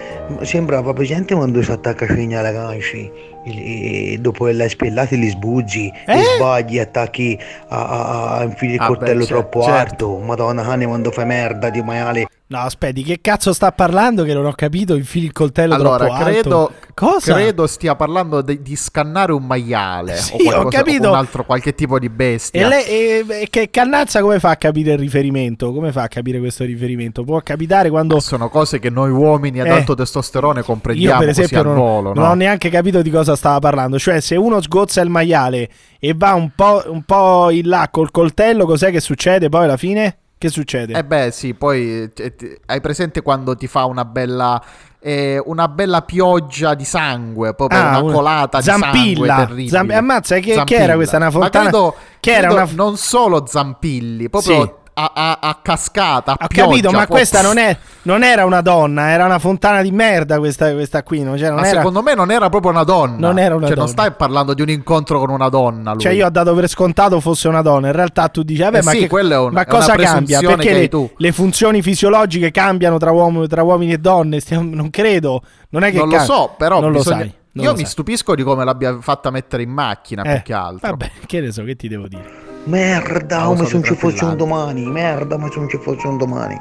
sembrava 0.42 0.92
presente 0.92 1.36
quando 1.36 1.62
si 1.62 1.72
attacca 1.72 2.06
a 2.06 2.08
segnale 2.08 2.52
ganci 2.52 3.12
e 3.46 4.18
dopo 4.20 4.46
che 4.46 4.54
l'hai 4.54 4.70
spellato 4.70 5.16
li 5.16 5.30
sbuggi, 5.30 5.92
Eh? 6.06 6.20
e 6.20 6.24
sbagli, 6.36 6.80
attacchi 6.80 7.38
a, 7.70 7.88
a, 7.88 8.38
a 8.38 8.44
infili 8.44 8.74
il 8.74 8.80
Ah, 8.82 8.88
beh, 8.90 8.96
coltello 8.96 9.24
certo, 9.26 9.34
troppo 9.34 9.62
certo. 9.62 10.06
alto. 10.16 10.26
Madonna 10.26 10.64
cane 10.64 10.86
quando 10.86 11.12
fai 11.12 11.26
merda 11.26 11.70
di 11.70 11.82
maiale. 11.82 12.28
No, 12.52 12.60
aspetti, 12.60 13.02
che 13.04 13.20
cazzo 13.22 13.54
sta 13.54 13.72
parlando 13.72 14.26
che 14.26 14.34
non 14.34 14.46
ho 14.46 14.52
capito? 14.52 14.94
Infili 14.96 15.26
il 15.28 15.32
coltello 15.32 15.74
Allora, 15.74 16.06
troppo 16.06 16.22
credo, 16.22 16.60
alto. 16.68 16.74
Cosa? 16.94 17.34
credo 17.34 17.66
stia 17.66 17.96
parlando 17.96 18.42
di, 18.42 18.62
di 18.62 18.76
scannare 18.76 19.32
un 19.32 19.46
maiale 19.46 20.18
Sì, 20.18 20.34
o, 20.34 20.36
ho 20.36 20.44
qualcosa, 20.44 20.78
capito. 20.78 21.08
o 21.08 21.12
un 21.12 21.16
altro 21.16 21.46
qualche 21.46 21.74
tipo 21.74 21.98
di 21.98 22.10
bestia. 22.10 22.66
E, 22.66 22.68
lei, 22.68 22.86
e- 22.86 23.26
e 23.44 23.48
che 23.50 23.70
Cannazza 23.70 24.20
come 24.20 24.38
fa 24.42 24.50
a 24.50 24.56
capire 24.58 24.92
il 24.92 25.00
riferimento? 25.00 25.72
Come 25.72 25.94
fa 25.94 26.02
a 26.02 26.08
capire 26.10 26.40
questo 26.40 26.66
riferimento? 26.66 27.24
Può 27.24 27.40
capitare 27.40 27.90
quando... 27.90 28.20
Sono 28.20 28.50
cose 28.50 28.80
che 28.80 28.90
noi 28.90 29.12
uomini 29.12 29.62
ad 29.62 29.68
Eh. 29.68 29.70
alto 29.70 29.96
testosterone 29.96 30.60
Io 30.60 30.66
comprendiamo 30.66 31.20
per 31.20 31.30
esempio 31.30 31.64
non, 31.64 31.76
volo, 31.76 32.14
non 32.14 32.26
no? 32.26 32.30
ho 32.32 32.34
neanche 32.34 32.70
capito 32.70 33.02
di 33.02 33.10
cosa 33.10 33.38
stava 33.38 33.60
parlando. 33.60 33.98
Cioè, 33.98 34.20
se 34.20 34.36
uno 34.36 34.62
sgozza 34.62 35.00
il 35.00 35.10
maiale 35.10 35.70
e 36.00 36.14
va 36.14 36.34
un 36.34 36.52
po', 36.54 36.84
un 36.88 37.04
po' 37.04 37.50
in 37.50 37.70
là 37.70 37.88
col 37.90 38.12
coltello, 38.12 38.66
cos'è 38.66 38.92
che 38.92 39.00
succede 39.00 39.48
poi 39.48 39.64
alla 39.64 39.78
fine? 39.78 40.18
Che 40.42 40.50
succede? 40.50 40.94
Eh 40.98 41.04
beh, 41.06 41.30
sì, 41.30 41.54
poi 41.54 42.12
eh, 42.16 42.60
hai 42.66 42.82
presente 42.82 43.22
quando 43.22 43.56
ti 43.56 43.68
fa 43.68 43.86
una 43.86 44.06
bella 44.06 44.60
eh, 45.04 45.40
una 45.46 45.68
bella 45.68 46.02
pioggia 46.02 46.74
di 46.74 46.84
sangue, 46.84 47.54
proprio 47.54 47.80
Ah, 47.80 48.00
una 48.02 48.12
colata 48.14 48.60
Zampilla. 48.62 48.92
di 48.92 49.14
sangue 49.16 49.28
terribile. 49.28 49.70
Zamp- 49.70 49.92
ammazza, 49.92 50.38
che- 50.40 50.64
che 50.64 50.76
era 50.76 50.96
questa, 50.96 51.18
una 51.18 51.26
Ma 51.26 51.32
fontana- 51.32 51.70
credo- 51.70 51.96
che 52.20 52.32
era 52.34 52.52
una- 52.52 52.68
non 52.74 52.98
solo 52.98 53.46
zampilli, 53.48 54.30
proprio 54.30 54.64
Sì. 54.64 54.72
A, 55.02 55.12
a- 55.14 55.38
a 55.42 55.58
cascata, 55.62 56.32
a 56.34 56.38
Ho 56.44 56.48
pioggia, 56.48 56.68
capito, 56.70 56.88
ma 56.92 56.98
proprio- 56.98 57.16
questa 57.18 57.42
non, 57.42 57.58
è, 57.58 57.78
non 58.04 58.24
era 58.24 58.46
una 58.46 58.62
donna, 58.62 59.10
era 59.10 59.26
una 59.26 59.40
fontana 59.40 59.82
di 59.82 59.92
merda 59.92 60.38
questa, 60.40 60.72
questa 60.74 61.04
qui. 61.04 61.22
non- 61.24 61.38
Cioè, 61.38 61.48
non 61.50 61.60
Ma 61.60 61.68
era- 61.68 61.78
secondo 61.78 62.02
me 62.02 62.14
non 62.16 62.32
era 62.32 62.50
proprio 62.50 62.72
una 62.72 62.84
donna. 62.84 63.18
Non 63.28 63.40
era 63.40 63.56
una 63.56 63.68
cioè, 63.68 63.76
non 63.76 63.86
donna. 63.88 63.98
stai 64.00 64.12
parlando 64.12 64.54
di 64.54 64.62
un 64.62 64.70
incontro 64.70 65.20
con 65.20 65.30
una 65.30 65.50
donna. 65.50 65.92
Lui. 65.92 66.02
Cioè, 66.02 66.12
io 66.14 66.26
ho 66.26 66.30
dato 66.30 66.54
per 66.54 66.68
scontato 66.68 67.20
fosse 67.20 67.48
una 67.48 67.62
donna. 67.62 67.88
In 67.88 67.94
realtà 67.94 68.28
tu 68.30 68.44
dici, 68.44 68.62
vabbè, 68.62 68.78
Eh 68.80 68.84
ma, 68.84 68.92
sì, 68.92 69.08
che- 69.08 69.16
un- 69.36 69.50
ma 69.54 69.66
cosa 69.66 69.96
cambia? 69.96 70.40
Perché 70.42 70.74
le, 70.74 70.88
tu. 70.88 71.10
le 71.18 71.32
funzioni 71.32 71.82
fisiologiche 71.82 72.52
cambiano 72.52 72.98
tra, 72.98 73.12
uomo- 73.12 73.48
tra 73.48 73.64
uomini 73.64 73.94
e 73.94 73.98
donne? 73.98 74.40
Stiamo- 74.40 74.74
non 74.76 74.90
credo. 74.90 75.42
Non 75.70 75.84
è 75.84 75.92
che 75.92 75.98
non 75.98 76.10
lo 76.10 76.20
so, 76.20 76.54
però 76.58 76.80
non 76.80 76.92
bisogna- 76.92 77.18
lo 77.18 77.22
sai. 77.24 77.34
non 77.54 77.66
Io 77.66 77.72
mi 77.72 77.78
sai. 77.80 77.86
stupisco 77.88 78.36
di 78.36 78.44
come 78.44 78.64
l'abbia 78.66 78.98
fatta 79.02 79.30
mettere 79.30 79.64
in 79.64 79.70
macchina 79.72 80.22
Eh, 80.24 80.34
più 80.36 80.42
che 80.44 80.54
altro. 80.54 80.90
Vabbè, 80.90 81.12
che 81.26 81.40
ne 81.42 81.52
so, 81.52 81.64
che 81.64 81.76
ti 81.76 81.88
devo 81.88 82.08
dire? 82.08 82.51
Merda, 82.66 83.38
come 83.46 83.66
se 83.66 83.74
non 83.74 83.84
ci 83.84 83.96
fosse 83.96 84.24
un 84.24 84.38
domani, 84.38 84.86
merda, 84.86 85.38
ma 85.38 85.50
se 85.52 85.60
non 85.60 85.68
ci 85.70 85.78
fosse 85.78 86.06
un 86.08 86.18
domani. 86.18 86.58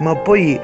Ma 0.00 0.14
poi 0.16 0.60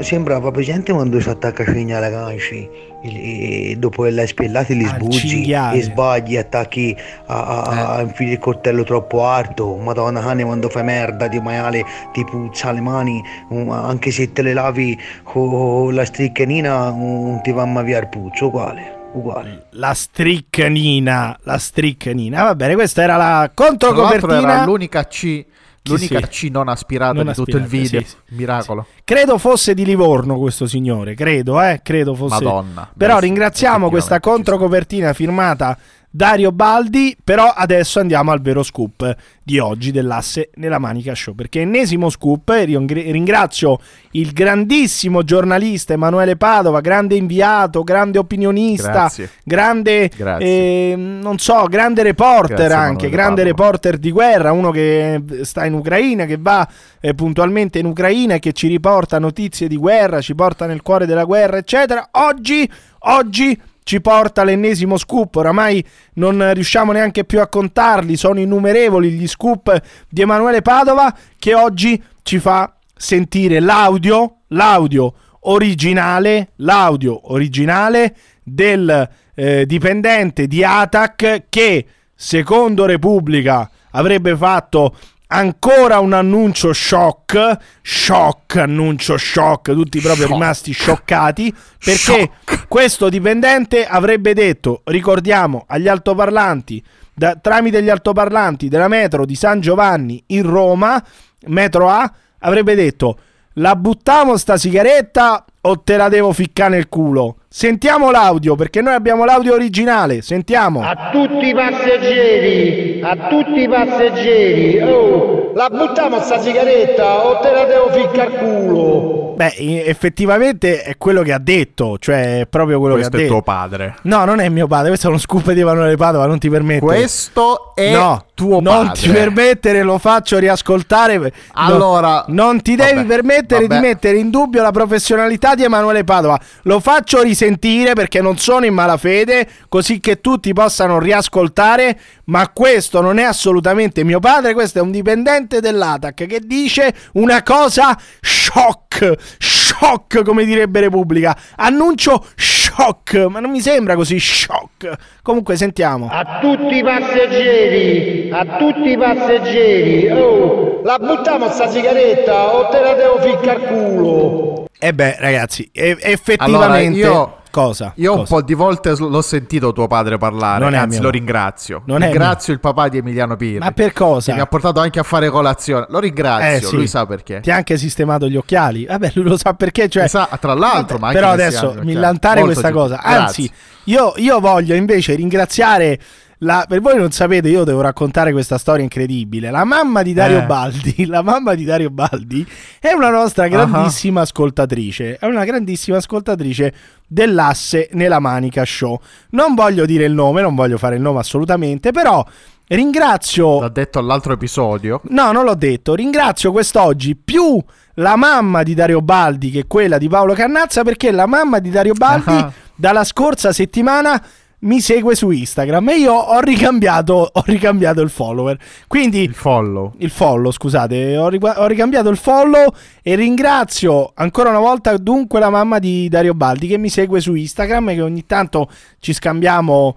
sembrava 0.00 0.50
presente 0.50 0.92
quando 0.92 1.18
si 1.20 1.28
attacca 1.28 1.62
a 1.62 1.72
cignare 1.72 2.10
ganci 2.10 2.68
e 3.02 3.76
dopo 3.78 4.04
l'hai 4.06 4.26
spellati 4.26 4.74
li 4.76 4.84
sbuggi 4.84 5.42
e 5.78 5.82
sbagli, 5.82 6.36
attacchi 6.36 6.96
a, 7.26 7.44
a, 7.44 7.62
a- 7.62 7.94
a 7.96 8.00
infili 8.02 8.32
il 8.32 8.38
coltello 8.38 8.84
troppo 8.84 9.24
alto. 9.24 9.74
Madonna 9.76 10.20
cane 10.20 10.44
quando 10.44 10.68
fai 10.68 10.84
merda 10.84 11.28
di 11.28 11.40
maiale 11.40 11.84
ti 12.12 12.22
puzza 12.24 12.70
le 12.72 12.80
mani, 12.80 13.22
anche 13.70 14.10
se 14.10 14.32
te 14.32 14.42
le 14.42 14.52
lavi 14.52 14.96
con 15.22 15.94
la 15.94 16.04
stricchierina 16.04 16.90
non 16.90 17.40
ti 17.42 17.52
va 17.52 17.64
mai 17.64 17.84
via 17.84 17.98
il 18.00 18.08
puzzo, 18.08 18.46
uguale, 18.46 18.95
uguale. 19.18 19.66
La 19.70 19.94
striccanina, 19.94 21.38
la 21.42 21.58
striccanina. 21.58 22.42
Va 22.44 22.54
bene, 22.54 22.74
questa 22.74 23.02
era 23.02 23.16
la 23.16 23.50
controcopertina. 23.52 24.38
era 24.38 24.64
l'unica 24.64 25.04
C, 25.06 25.44
l'unica 25.82 26.20
sì. 26.30 26.48
C 26.48 26.50
non 26.50 26.68
aspirata 26.68 27.12
Non 27.14 27.26
di 27.26 27.32
tutto 27.32 27.56
il 27.56 27.64
aspirata, 27.64 27.88
video. 27.88 28.00
sì, 28.00 28.06
sì. 28.06 28.34
Miracolo. 28.34 28.86
Credo 29.04 29.38
fosse 29.38 29.74
di 29.74 29.84
Livorno 29.84 30.38
questo 30.38 30.66
signore, 30.66 31.14
credo, 31.14 31.60
eh, 31.62 31.80
credo 31.82 32.14
fosse. 32.14 32.42
Madonna. 32.44 32.90
Però 32.96 33.14
Beh, 33.14 33.20
ringraziamo 33.20 33.88
questa 33.88 34.20
controcopertina 34.20 35.12
firmata 35.12 35.78
Dario 36.16 36.50
Baldi, 36.50 37.14
però 37.22 37.44
adesso 37.54 38.00
andiamo 38.00 38.32
al 38.32 38.40
vero 38.40 38.62
scoop 38.62 39.14
di 39.42 39.58
oggi 39.58 39.92
dell'asse 39.92 40.48
nella 40.54 40.78
Manica 40.78 41.14
Show, 41.14 41.34
perché 41.34 41.60
ennesimo 41.60 42.08
scoop, 42.08 42.48
ring- 42.48 42.90
ringrazio 42.90 43.78
il 44.12 44.32
grandissimo 44.32 45.22
giornalista 45.24 45.92
Emanuele 45.92 46.36
Padova, 46.36 46.80
grande 46.80 47.16
inviato, 47.16 47.82
grande 47.84 48.16
opinionista, 48.18 48.90
Grazie. 48.92 49.30
grande, 49.44 50.10
Grazie. 50.16 50.46
eh, 50.46 50.94
non 50.96 51.38
so, 51.38 51.64
grande 51.68 52.02
reporter 52.02 52.56
Grazie, 52.56 52.74
anche, 52.74 53.06
Emanuele 53.06 53.10
grande 53.10 53.42
Padova. 53.42 53.64
reporter 53.64 53.98
di 53.98 54.10
guerra, 54.10 54.52
uno 54.52 54.70
che 54.70 55.22
sta 55.42 55.66
in 55.66 55.74
Ucraina, 55.74 56.24
che 56.24 56.38
va 56.40 56.66
eh, 56.98 57.12
puntualmente 57.14 57.78
in 57.78 57.84
Ucraina 57.84 58.34
e 58.34 58.38
che 58.38 58.52
ci 58.54 58.68
riporta 58.68 59.18
notizie 59.18 59.68
di 59.68 59.76
guerra, 59.76 60.22
ci 60.22 60.34
porta 60.34 60.64
nel 60.64 60.80
cuore 60.80 61.04
della 61.04 61.24
guerra, 61.24 61.58
eccetera. 61.58 62.08
Oggi, 62.12 62.68
oggi 63.00 63.60
ci 63.86 64.00
porta 64.00 64.42
l'ennesimo 64.42 64.98
scoop, 64.98 65.36
oramai 65.36 65.82
non 66.14 66.52
riusciamo 66.52 66.90
neanche 66.90 67.22
più 67.24 67.40
a 67.40 67.46
contarli, 67.46 68.16
sono 68.16 68.40
innumerevoli 68.40 69.10
gli 69.10 69.28
scoop 69.28 69.80
di 70.08 70.22
Emanuele 70.22 70.60
Padova 70.60 71.16
che 71.38 71.54
oggi 71.54 72.02
ci 72.24 72.40
fa 72.40 72.74
sentire 72.96 73.60
l'audio, 73.60 74.38
l'audio 74.48 75.14
originale, 75.42 76.48
l'audio 76.56 77.32
originale 77.32 78.16
del 78.42 79.08
eh, 79.36 79.64
dipendente 79.66 80.48
di 80.48 80.64
Atac 80.64 81.44
che 81.48 81.86
secondo 82.12 82.86
Repubblica 82.86 83.70
avrebbe 83.92 84.36
fatto 84.36 84.96
ancora 85.28 85.98
un 85.98 86.12
annuncio 86.12 86.72
shock, 86.72 87.58
shock, 87.82 88.56
annuncio 88.56 89.16
shock, 89.16 89.72
tutti 89.72 90.00
proprio 90.00 90.26
Shock. 90.26 90.38
rimasti 90.38 90.72
scioccati 90.72 91.54
perché 91.82 92.30
questo 92.68 93.08
dipendente 93.08 93.86
avrebbe 93.86 94.34
detto, 94.34 94.82
ricordiamo 94.84 95.64
agli 95.66 95.88
altoparlanti, 95.88 96.82
da- 97.12 97.36
tramite 97.36 97.82
gli 97.82 97.90
altoparlanti 97.90 98.68
della 98.68 98.88
metro 98.88 99.24
di 99.24 99.34
San 99.34 99.60
Giovanni 99.60 100.22
in 100.28 100.42
Roma, 100.48 101.02
metro 101.46 101.88
A, 101.88 102.12
avrebbe 102.40 102.74
detto 102.74 103.18
la 103.58 103.74
buttiamo 103.74 104.36
sta 104.36 104.56
sigaretta 104.56 105.44
o 105.66 105.80
te 105.80 105.96
la 105.96 106.08
devo 106.08 106.32
ficcare 106.32 106.70
nel 106.70 106.88
culo? 106.88 107.36
Sentiamo 107.48 108.10
l'audio 108.10 108.54
perché 108.54 108.82
noi 108.82 108.94
abbiamo 108.94 109.24
l'audio 109.24 109.54
originale, 109.54 110.20
sentiamo. 110.20 110.82
A 110.82 111.08
tutti 111.10 111.46
i 111.46 111.54
passeggeri, 111.54 113.00
a 113.02 113.28
tutti 113.28 113.60
i 113.62 113.68
passeggeri, 113.68 114.80
oh, 114.82 115.52
la 115.54 115.68
buttiamo 115.70 116.20
sta 116.20 116.38
sigaretta 116.38 117.24
o 117.26 117.38
te 117.40 117.50
la 117.50 117.64
devo 117.64 117.90
ficcare 117.92 118.22
al 118.26 118.38
culo? 118.38 119.24
Beh, 119.36 119.54
effettivamente 119.86 120.82
è 120.82 120.96
quello 120.96 121.22
che 121.22 121.32
ha 121.32 121.38
detto, 121.38 121.98
cioè 121.98 122.40
è 122.40 122.46
proprio 122.46 122.78
quello 122.78 122.94
Questo 122.94 123.16
che 123.16 123.22
è 123.22 123.24
ha 123.24 123.28
tuo 123.28 123.36
detto. 123.40 123.50
padre. 123.50 123.94
No, 124.02 124.24
non 124.24 124.40
è 124.40 124.48
mio 124.48 124.66
padre, 124.66 124.88
questo 124.88 125.06
è 125.06 125.10
uno 125.10 125.18
scoop 125.18 125.52
di 125.52 125.60
Emanuele 125.60 125.96
Padova, 125.96 126.26
non 126.26 126.38
ti 126.38 126.48
permettere. 126.48 126.86
Questo 126.86 127.72
è 127.74 127.92
no, 127.92 128.24
tuo 128.34 128.60
non 128.60 128.86
padre. 128.86 129.00
ti 129.02 129.08
permettere, 129.10 129.82
lo 129.82 129.98
faccio 129.98 130.38
riascoltare. 130.38 131.32
Allora, 131.52 132.24
non 132.28 132.62
ti 132.62 132.76
devi 132.76 132.94
vabbè, 132.94 133.06
permettere 133.06 133.66
vabbè. 133.66 133.80
di 133.80 133.86
mettere 133.86 134.16
in 134.16 134.30
dubbio 134.30 134.62
la 134.62 134.70
professionalità 134.70 135.54
di 135.56 135.64
Emanuele 135.64 136.04
Padova. 136.04 136.38
Lo 136.62 136.78
faccio 136.78 137.20
risentire 137.22 137.94
perché 137.94 138.20
non 138.20 138.38
sono 138.38 138.64
in 138.64 138.74
malafede, 138.74 139.48
così 139.68 139.98
che 139.98 140.20
tutti 140.20 140.52
possano 140.52 141.00
riascoltare. 141.00 141.98
Ma 142.26 142.48
questo 142.50 143.00
non 143.00 143.18
è 143.18 143.24
assolutamente 143.24 144.04
mio 144.04 144.20
padre, 144.20 144.54
questo 144.54 144.78
è 144.78 144.82
un 144.82 144.92
dipendente 144.92 145.60
dell'ATAC 145.60 146.26
che 146.26 146.40
dice 146.44 146.94
una 147.14 147.42
cosa 147.42 147.96
shock, 148.20 149.14
shock 149.38 150.22
come 150.22 150.44
direbbe 150.44 150.80
Repubblica. 150.80 151.36
Annuncio 151.56 152.24
shock, 152.36 153.14
ma 153.26 153.40
non 153.40 153.50
mi 153.50 153.60
sembra 153.60 153.94
così 153.94 154.18
shock. 154.18 154.92
Comunque 155.22 155.56
sentiamo. 155.56 156.08
A 156.10 156.38
tutti 156.40 156.76
i 156.76 156.82
passeggeri, 156.82 158.30
a 158.30 158.56
tutti 158.58 158.90
i 158.90 158.98
passeggeri, 158.98 160.10
oh, 160.10 160.82
la 160.82 160.98
buttiamo 160.98 161.48
sta 161.50 161.68
sigaretta 161.68 162.54
o 162.54 162.68
te 162.68 162.80
la 162.80 162.94
devo 162.94 163.20
ficcare 163.20 163.50
al 163.50 163.66
culo? 163.66 164.55
E 164.78 164.92
beh, 164.92 165.16
ragazzi, 165.18 165.68
effettivamente 165.72 166.44
Allora, 166.44 166.78
io- 167.14 167.36
cosa? 167.50 167.92
Io 167.96 168.12
un 168.12 168.18
Cosa? 168.18 168.34
po' 168.34 168.42
di 168.42 168.52
volte 168.52 168.94
l'ho 168.98 169.22
sentito 169.22 169.72
tuo 169.72 169.86
padre 169.86 170.18
parlare, 170.18 170.62
Non 170.62 170.74
è 170.74 170.76
anzi 170.76 171.00
lo 171.00 171.08
ringrazio. 171.08 171.82
Non 171.86 172.02
è 172.02 172.06
ringrazio 172.08 172.52
il 172.52 172.60
papà 172.60 172.88
di 172.88 172.98
Emiliano 172.98 173.36
Pirri. 173.36 173.58
Ma 173.58 173.70
per 173.72 173.94
cosa? 173.94 174.34
Mi 174.34 174.40
ha 174.40 174.46
portato 174.46 174.80
anche 174.80 174.98
a 174.98 175.02
fare 175.02 175.30
colazione. 175.30 175.86
Lo 175.88 175.98
ringrazio, 175.98 176.56
Eh, 176.56 176.60
sì. 176.60 176.76
lui 176.76 176.86
sa 176.86 177.06
perché. 177.06 177.40
Ti 177.40 177.50
ha 177.50 177.56
anche 177.56 177.78
sistemato 177.78 178.28
gli 178.28 178.36
occhiali. 178.36 178.84
Vabbè, 178.84 179.12
lui 179.14 179.24
lo 179.24 179.38
sa 179.38 179.54
perché. 179.54 179.88
Cioè, 179.88 180.06
Sa- 180.06 180.28
tra 180.38 180.52
l'altro, 180.52 180.98
ma 180.98 181.06
anche 181.08 181.18
però 181.18 181.30
adesso 181.32 181.72
cioè, 181.72 181.82
millantare 181.84 182.42
questa 182.42 182.70
cosa. 182.70 183.00
Anzi, 183.00 183.50
io, 183.84 184.12
io 184.16 184.38
voglio 184.40 184.74
invece 184.74 185.14
ringraziare. 185.14 185.98
La, 186.40 186.66
per 186.68 186.80
voi 186.82 186.98
non 186.98 187.10
sapete, 187.12 187.48
io 187.48 187.64
devo 187.64 187.80
raccontare 187.80 188.30
questa 188.32 188.58
storia 188.58 188.82
incredibile. 188.82 189.50
La 189.50 189.64
mamma 189.64 190.02
di 190.02 190.12
Dario 190.12 190.40
Eh. 190.40 190.42
Baldi, 190.42 191.04
la 191.08 191.22
mamma 191.22 191.54
di 191.54 191.64
Dario 191.64 191.88
Baldi 191.90 192.46
è 192.78 192.92
una 192.92 193.08
nostra 193.08 193.48
grandissima 193.48 194.20
ascoltatrice. 194.20 195.16
È 195.18 195.24
una 195.26 195.44
grandissima 195.44 195.96
ascoltatrice 195.96 196.74
dell'asse 197.06 197.88
nella 197.92 198.18
manica 198.18 198.64
show. 198.66 199.00
Non 199.30 199.54
voglio 199.54 199.86
dire 199.86 200.04
il 200.04 200.12
nome, 200.12 200.42
non 200.42 200.54
voglio 200.54 200.76
fare 200.76 200.96
il 200.96 201.00
nome 201.00 201.20
assolutamente, 201.20 201.90
però 201.90 202.22
ringrazio 202.68 203.60
L'ha 203.60 203.68
detto 203.68 203.98
all'altro 203.98 204.32
episodio. 204.34 205.00
No, 205.04 205.32
non 205.32 205.44
l'ho 205.44 205.54
detto. 205.54 205.94
Ringrazio 205.94 206.52
quest'oggi 206.52 207.16
più 207.16 207.62
la 207.94 208.16
mamma 208.16 208.62
di 208.62 208.74
Dario 208.74 209.00
Baldi 209.00 209.50
che 209.50 209.66
quella 209.66 209.96
di 209.96 210.08
Paolo 210.08 210.34
Cannazza 210.34 210.82
perché 210.82 211.10
la 211.10 211.26
mamma 211.26 211.60
di 211.60 211.70
Dario 211.70 211.94
Baldi 211.94 212.32
Ah. 212.34 212.52
dalla 212.74 213.04
scorsa 213.04 213.52
settimana 213.52 214.22
mi 214.66 214.80
segue 214.80 215.14
su 215.14 215.30
Instagram 215.30 215.88
e 215.90 215.96
io 215.98 216.12
ho 216.12 216.40
ricambiato, 216.40 217.30
ho 217.32 217.42
ricambiato 217.46 218.00
il 218.00 218.10
follower. 218.10 218.58
Quindi 218.86 219.22
Il 219.22 219.34
follow. 219.34 219.94
il 219.98 220.10
follow, 220.10 220.50
scusate, 220.50 221.16
ho, 221.16 221.28
rigua- 221.28 221.60
ho 221.60 221.66
ricambiato 221.66 222.08
il 222.08 222.16
follow 222.16 222.72
e 223.02 223.14
ringrazio 223.14 224.10
ancora 224.14 224.50
una 224.50 224.58
volta 224.58 224.96
dunque 224.96 225.38
la 225.40 225.50
mamma 225.50 225.78
di 225.78 226.08
Dario 226.08 226.34
Baldi 226.34 226.66
che 226.66 226.78
mi 226.78 226.88
segue 226.88 227.20
su 227.20 227.34
Instagram 227.34 227.90
e 227.90 227.94
che 227.94 228.02
ogni 228.02 228.26
tanto 228.26 228.68
ci 229.00 229.12
scambiamo 229.12 229.96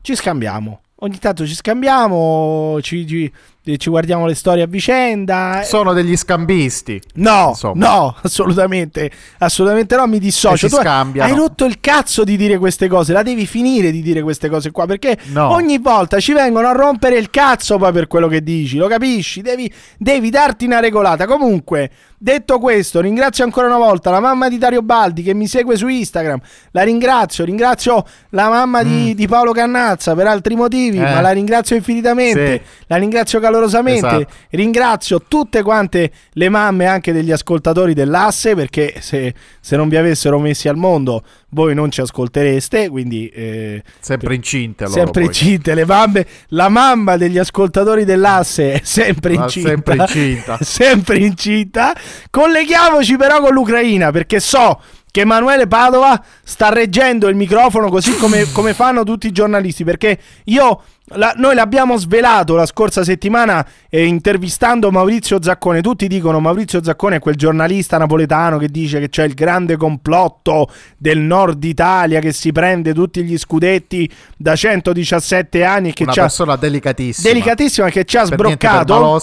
ci 0.00 0.14
scambiamo. 0.14 0.80
Ogni 0.96 1.18
tanto 1.18 1.46
ci 1.46 1.54
scambiamo, 1.54 2.78
ci, 2.80 3.06
ci- 3.06 3.32
ci 3.64 3.88
guardiamo 3.88 4.26
le 4.26 4.34
storie 4.34 4.62
a 4.62 4.66
vicenda. 4.66 5.62
Sono 5.64 5.92
degli 5.94 6.16
scambisti. 6.16 7.00
No, 7.14 7.48
Insomma. 7.50 7.86
no, 7.88 8.16
assolutamente, 8.22 9.10
assolutamente 9.38 9.96
no, 9.96 10.06
mi 10.06 10.18
dissocio. 10.18 10.68
Tu 10.68 10.76
scambiano. 10.76 11.30
hai 11.32 11.36
rotto 11.36 11.64
il 11.64 11.80
cazzo 11.80 12.24
di 12.24 12.36
dire 12.36 12.58
queste 12.58 12.88
cose, 12.88 13.12
la 13.12 13.22
devi 13.22 13.46
finire 13.46 13.90
di 13.90 14.02
dire 14.02 14.22
queste 14.22 14.48
cose 14.48 14.70
qua, 14.70 14.86
perché 14.86 15.16
No. 15.32 15.50
ogni 15.52 15.78
volta 15.78 16.20
ci 16.20 16.32
vengono 16.32 16.68
a 16.68 16.72
rompere 16.72 17.16
il 17.16 17.30
cazzo 17.30 17.78
poi 17.78 17.92
per 17.92 18.06
quello 18.06 18.28
che 18.28 18.42
dici, 18.42 18.76
lo 18.76 18.86
capisci? 18.86 19.40
Devi, 19.40 19.72
devi 19.98 20.28
darti 20.30 20.66
una 20.66 20.80
regolata. 20.80 21.26
Comunque, 21.26 21.90
detto 22.18 22.58
questo, 22.58 23.00
ringrazio 23.00 23.44
ancora 23.44 23.66
una 23.66 23.78
volta 23.78 24.10
la 24.10 24.20
mamma 24.20 24.48
di 24.48 24.58
Dario 24.58 24.82
Baldi 24.82 25.22
che 25.22 25.32
mi 25.34 25.46
segue 25.46 25.76
su 25.76 25.88
Instagram, 25.88 26.38
la 26.72 26.82
ringrazio, 26.82 27.44
ringrazio 27.44 28.04
la 28.30 28.48
mamma 28.48 28.82
di, 28.82 29.14
di 29.14 29.26
Paolo 29.26 29.52
Cannazza 29.52 30.14
per 30.14 30.26
altri 30.26 30.54
motivi, 30.54 30.98
Mm. 30.98 31.04
Eh. 31.04 31.14
ma 31.14 31.20
la 31.22 31.30
ringrazio 31.30 31.76
infinitamente, 31.76 32.52
Sì. 32.64 32.84
la 32.88 32.96
ringrazio 32.96 33.40
calorosamente, 33.40 33.52
Esatto. 34.18 34.32
ringrazio 34.50 35.22
tutte 35.28 35.62
quante 35.62 36.10
le 36.32 36.48
mamme 36.48 36.86
anche 36.86 37.12
degli 37.12 37.30
ascoltatori 37.30 37.94
dell'asse 37.94 38.54
perché 38.54 38.94
se, 39.00 39.34
se 39.60 39.76
non 39.76 39.88
vi 39.88 39.96
avessero 39.96 40.38
messi 40.38 40.68
al 40.68 40.76
mondo 40.76 41.22
voi 41.50 41.72
non 41.74 41.90
ci 41.90 42.00
ascoltereste, 42.00 42.88
quindi... 42.88 43.28
eh, 43.28 43.82
Sempre 44.00 44.34
incinte 44.34 44.84
loro. 44.84 44.96
Sempre 44.96 45.20
poi. 45.20 45.24
incinte 45.30 45.74
le 45.74 45.84
mamme, 45.84 46.26
la 46.48 46.68
mamma 46.68 47.16
degli 47.16 47.38
ascoltatori 47.38 48.04
dell'asse 48.04 48.72
è 48.72 48.80
sempre 48.82 49.36
Ah, 49.36 49.42
incinta, 49.44 49.68
sempre 49.68 49.94
incinta. 49.96 50.58
sempre 50.62 51.16
incinta. 51.18 51.94
Colleghiamoci 52.30 53.16
però 53.16 53.40
con 53.40 53.52
l'Ucraina 53.54 54.10
perché 54.10 54.40
so 54.40 54.80
che 55.14 55.20
Emanuele 55.20 55.68
Padova 55.68 56.20
sta 56.42 56.70
reggendo 56.70 57.28
il 57.28 57.36
microfono 57.36 57.88
così 57.88 58.16
come, 58.16 58.50
come 58.50 58.74
fanno 58.74 59.04
tutti 59.04 59.28
i 59.28 59.30
giornalisti. 59.30 59.84
Perché 59.84 60.18
io 60.46 60.82
la- 61.14 61.34
noi 61.36 61.54
l'abbiamo 61.54 61.96
svelato 61.96 62.56
la 62.56 62.66
scorsa 62.66 63.04
settimana 63.04 63.64
eh, 63.88 64.06
intervistando 64.06 64.90
Maurizio 64.90 65.40
Zaccone. 65.40 65.82
Tutti 65.82 66.08
dicono 66.08 66.40
Maurizio 66.40 66.82
Zaccone 66.82 67.16
è 67.16 67.18
quel 67.20 67.36
giornalista 67.36 67.96
napoletano 67.96 68.58
che 68.58 68.66
dice 68.66 68.98
che 68.98 69.08
c'è 69.08 69.22
il 69.22 69.34
grande 69.34 69.76
complotto 69.76 70.68
del 70.98 71.20
nord 71.20 71.62
Italia 71.62 72.18
che 72.18 72.32
si 72.32 72.50
prende 72.50 72.92
tutti 72.92 73.22
gli 73.22 73.38
scudetti 73.38 74.10
da 74.36 74.56
117 74.56 75.62
anni 75.62 75.90
e 75.90 75.92
che 75.92 76.02
Una 76.02 76.12
persona 76.12 76.56
delicatissima. 76.56 77.28
delicatissima 77.28 77.88
che 77.88 78.04
ci 78.04 78.16
ha 78.16 78.24
sbroccato. 78.24 79.20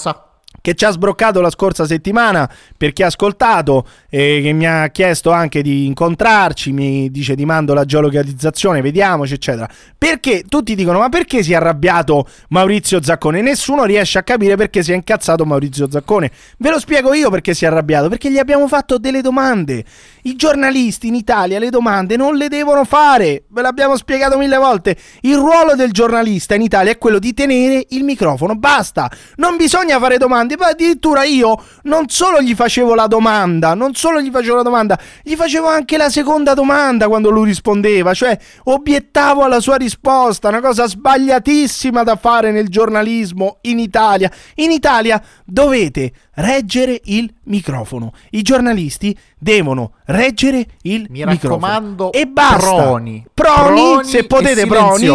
Che 0.62 0.76
ci 0.76 0.86
ha 0.86 0.92
sbroccato 0.92 1.42
la 1.42 1.50
scorsa 1.50 1.86
settimana 1.86 2.50
per 2.78 2.94
chi 2.94 3.04
ha 3.04 3.08
ascoltato 3.08 3.86
e 4.10 4.42
che 4.44 4.54
mi 4.54 4.68
ha 4.68 4.90
chiesto 4.90 5.32
anche 5.32 5.62
di 5.62 5.86
incontrarci, 5.88 6.72
mi 6.72 7.10
dice 7.12 7.36
ti 7.36 7.46
mando 7.46 7.74
la 7.74 7.84
geolocalizzazione, 7.84 8.82
vediamoci 8.82 9.34
eccetera. 9.34 9.68
Perché 9.98 10.44
tutti 10.48 10.76
dicono 10.76 11.00
ma 11.00 11.10
perché 11.10 11.44
si 11.44 11.52
è 11.52 11.56
arrabbiato 11.56 12.28
Maurizio 12.50 13.02
Zaccone? 13.02 13.42
Nessuno 13.42 13.84
riesce 13.84 14.20
a 14.20 14.24
capire 14.24 14.56
perché 14.56 14.84
si 14.84 14.92
è 14.92 14.96
incazzato 14.96 15.46
Maurizio 15.46 15.90
Zaccone. 15.90 16.32
Ve 16.58 16.70
lo 16.70 16.80
spiego 16.80 17.14
io 17.14 17.30
perché 17.30 17.54
si 17.54 17.66
è 17.66 17.68
arrabbiato, 17.68 18.10
perché 18.10 18.32
gli 18.32 18.38
abbiamo 18.38 18.68
fatto 18.68 18.98
delle 18.98 19.22
domande. 19.22 19.84
I 20.24 20.36
giornalisti 20.36 21.08
in 21.08 21.16
Italia 21.16 21.60
le 21.60 21.70
domande 21.70 22.16
non 22.16 22.36
le 22.36 22.48
devono 22.48 22.84
fare, 22.86 23.46
ve 23.50 23.62
l'abbiamo 23.62 23.98
spiegato 23.98 24.38
mille 24.38 24.58
volte. 24.58 24.96
Il 25.22 25.36
ruolo 25.36 25.76
del 25.76 25.92
giornalista 25.92 26.56
in 26.56 26.62
Italia 26.62 26.92
è 26.92 26.98
quello 26.98 27.20
di 27.20 27.34
tenere 27.34 27.86
il 27.90 28.04
microfono, 28.04 28.56
basta. 28.56 29.10
Non 29.38 29.58
bisogna 29.58 30.00
fare 30.00 30.18
domande, 30.18 30.51
ma 30.58 30.68
addirittura 30.68 31.24
io 31.24 31.62
non 31.84 32.08
solo 32.10 32.42
gli 32.42 32.54
facevo 32.54 32.94
la 32.96 33.08
domanda, 33.08 33.74
non 33.74 33.94
solo 33.94 34.22
gli 34.22 34.30
facevo 34.30 34.58
la 34.58 34.62
domanda, 34.62 35.00
gli 35.24 35.36
facevo 35.36 35.68
anche 35.68 35.98
la 35.98 36.10
seconda 36.10 36.54
domanda 36.54 37.08
quando 37.08 37.30
lui 37.30 37.46
rispondeva, 37.46 38.14
cioè 38.14 38.38
obiettavo 38.64 39.44
alla 39.44 39.60
sua 39.60 39.76
risposta, 39.76 40.48
una 40.48 40.62
cosa 40.62 40.88
sbagliatissima 40.88 42.04
da 42.04 42.16
fare 42.16 42.52
nel 42.52 42.70
giornalismo 42.70 43.58
in 43.62 43.80
Italia. 43.80 44.32
In 44.56 44.72
Italia 44.72 45.22
dovete 45.46 46.12
reggere 46.36 47.02
il 47.06 47.32
microfono. 47.44 48.14
I 48.32 48.42
giornalisti 48.42 49.18
devono 49.38 49.94
reggere 50.06 50.66
il 50.84 51.08
Mi 51.10 51.24
microfono. 51.26 51.66
raccomando, 51.66 52.12
e 52.12 52.26
basta. 52.26 52.58
proni. 52.58 53.26
Proni, 53.34 53.82
Proni 53.82 54.04
se 54.06 54.26
potete 54.26 54.66
proni, 54.66 55.08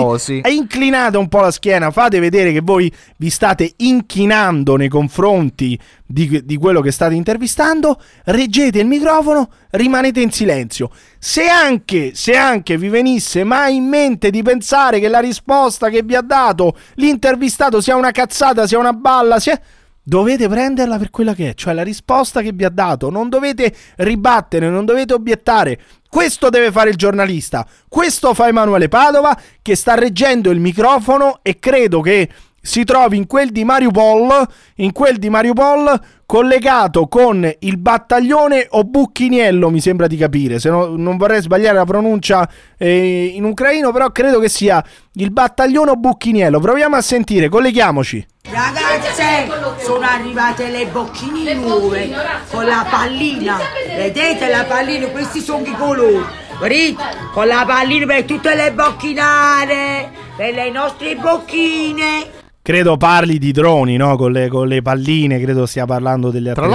inclinate 0.48 1.16
un 1.16 1.28
po' 1.28 1.40
la 1.40 1.50
schiena, 1.50 1.90
fate 1.90 2.18
vedere 2.18 2.52
che 2.52 2.60
voi 2.60 2.92
vi 3.16 3.30
state 3.30 3.72
inchinando 3.76 4.76
nei 4.76 4.88
confronti 4.88 5.78
di, 6.04 6.42
di 6.44 6.56
quello 6.56 6.80
che 6.80 6.90
state 6.90 7.14
intervistando, 7.14 8.00
reggete 8.24 8.80
il 8.80 8.86
microfono, 8.86 9.48
rimanete 9.70 10.20
in 10.20 10.30
silenzio. 10.30 10.90
Se 11.18 11.46
anche, 11.48 12.12
se 12.14 12.36
anche 12.36 12.76
vi 12.76 12.88
venisse 12.88 13.42
mai 13.44 13.76
in 13.76 13.84
mente 13.88 14.30
di 14.30 14.42
pensare 14.42 15.00
che 15.00 15.08
la 15.08 15.20
risposta 15.20 15.88
che 15.88 16.02
vi 16.02 16.14
ha 16.14 16.20
dato 16.20 16.76
l'intervistato 16.94 17.80
sia 17.80 17.96
una 17.96 18.10
cazzata, 18.10 18.66
sia 18.66 18.78
una 18.78 18.92
balla, 18.92 19.38
sia... 19.38 19.60
Dovete 20.09 20.48
prenderla 20.48 20.98
per 20.98 21.11
quella 21.11 21.34
che 21.34 21.50
è, 21.50 21.54
cioè 21.54 21.74
la 21.74 21.82
risposta 21.82 22.40
che 22.40 22.52
vi 22.52 22.62
ha 22.62 22.68
dato. 22.68 23.11
Non 23.11 23.28
dovete 23.28 23.74
ribattere, 23.96 24.70
non 24.70 24.84
dovete 24.84 25.14
obiettare. 25.14 25.80
Questo 26.09 26.48
deve 26.48 26.70
fare 26.70 26.90
il 26.90 26.96
giornalista. 26.96 27.66
Questo 27.88 28.32
fa 28.32 28.46
Emanuele 28.46 28.86
Padova 28.86 29.36
che 29.61 29.74
sta 29.74 29.94
reggendo 29.94 30.50
il 30.52 30.61
microfono 30.61 31.40
e 31.42 31.59
credo 31.59 32.02
che 32.02 32.28
si 32.66 32.82
trovi 32.82 33.16
in 33.16 33.28
quel 33.28 33.50
di 33.50 33.62
Mariupol, 33.64 34.44
in 34.76 34.90
quel 34.90 35.18
di 35.18 35.30
Mariupol 35.30 36.00
collegato 36.26 37.06
con 37.06 37.48
il 37.60 37.78
battaglione 37.78 38.66
o 38.70 38.82
Bucchiniello, 38.82 39.70
mi 39.70 39.80
sembra 39.80 40.08
di 40.08 40.16
capire, 40.16 40.58
se 40.58 40.68
no, 40.68 40.96
non 40.96 41.16
vorrei 41.16 41.40
sbagliare 41.40 41.76
la 41.76 41.84
pronuncia 41.84 42.48
eh, 42.76 43.26
in 43.26 43.44
ucraino, 43.44 43.92
però 43.92 44.10
credo 44.10 44.40
che 44.40 44.48
sia 44.48 44.84
il 45.12 45.30
battaglione 45.30 45.92
o 45.92 45.94
Bucchiniello. 45.94 46.58
Proviamo 46.58 46.96
a 46.96 47.00
sentire, 47.00 47.48
colleghiamoci. 47.48 48.26
Ragazze, 48.50 49.48
sono 49.78 50.04
arrivate 50.04 50.68
le 50.68 50.86
bocchine 50.86 51.54
nuove 51.54 52.10
con 52.50 52.64
la 52.64 52.84
pallina. 52.88 53.58
Vedete 53.86 54.48
la 54.48 54.64
pallina? 54.64 55.06
Questi 55.06 55.40
sono 55.40 55.64
i 55.64 55.72
colori. 55.72 56.96
Con 57.32 57.46
la 57.46 57.64
pallina 57.66 58.06
per 58.06 58.24
tutte 58.24 58.54
le 58.54 58.72
bocchinare, 58.72 60.10
per 60.36 60.54
le 60.54 60.70
nostre 60.70 61.14
bocchine. 61.16 62.36
Credo 62.66 62.96
parli 62.96 63.38
di 63.38 63.52
droni, 63.52 63.96
no? 63.96 64.16
Con 64.16 64.32
le, 64.32 64.48
con 64.48 64.66
le 64.66 64.82
palline, 64.82 65.38
credo 65.38 65.66
stia 65.66 65.84
parlando 65.84 66.32
delle 66.32 66.52
Tra 66.52 66.64
attre- 66.64 66.74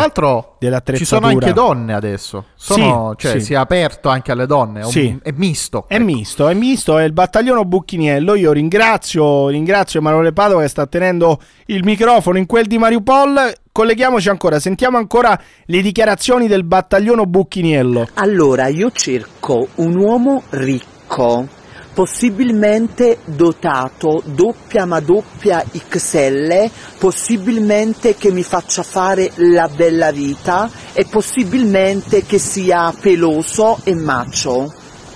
l'altro 0.63 0.95
ci 0.95 1.03
sono 1.03 1.27
anche 1.27 1.51
donne 1.51 1.93
adesso. 1.93 2.45
Sono, 2.55 3.13
Sì, 3.17 3.27
cioè, 3.27 3.39
sì. 3.39 3.45
si 3.47 3.53
è 3.55 3.57
aperto 3.57 4.07
anche 4.07 4.31
alle 4.31 4.45
donne. 4.45 4.79
È, 4.79 4.83
un- 4.85 4.89
Sì. 4.89 5.19
è 5.21 5.33
misto. 5.35 5.83
È 5.89 5.99
misto, 5.99 6.47
è 6.47 6.53
misto, 6.53 6.97
è 6.97 7.03
il 7.03 7.11
battaglione 7.11 7.65
Bucchiniello. 7.65 8.35
Io 8.35 8.53
ringrazio, 8.53 9.49
ringrazio 9.49 9.99
Emanuele 9.99 10.31
Padova 10.31 10.61
che 10.61 10.69
sta 10.69 10.87
tenendo 10.87 11.37
il 11.65 11.83
microfono 11.83 12.37
in 12.37 12.45
quel 12.45 12.67
di 12.67 12.77
Mariupol. 12.77 13.53
Colleghiamoci 13.73 14.29
ancora, 14.29 14.61
sentiamo 14.61 14.97
ancora 14.97 15.37
le 15.65 15.81
dichiarazioni 15.81 16.47
del 16.47 16.63
battaglione 16.63 17.25
Bucchiniello. 17.25 18.07
Allora, 18.13 18.67
io 18.67 18.91
cerco 18.93 19.67
un 19.75 19.97
uomo 19.97 20.43
ricco, 20.51 21.47
possibilmente 21.93 23.19
dotato 23.25 24.21
doppia 24.25 24.85
ma 24.85 24.99
doppia 24.99 25.63
XL, 25.87 26.69
possibilmente 26.97 28.15
che 28.15 28.31
mi 28.31 28.43
faccia 28.43 28.83
fare 28.83 29.31
la 29.35 29.67
bella 29.67 30.11
vita 30.11 30.69
e 30.93 31.05
possibilmente 31.05 32.25
che 32.25 32.39
sia 32.39 32.93
peloso 32.99 33.79
e 33.83 33.95
macio. 33.95 34.73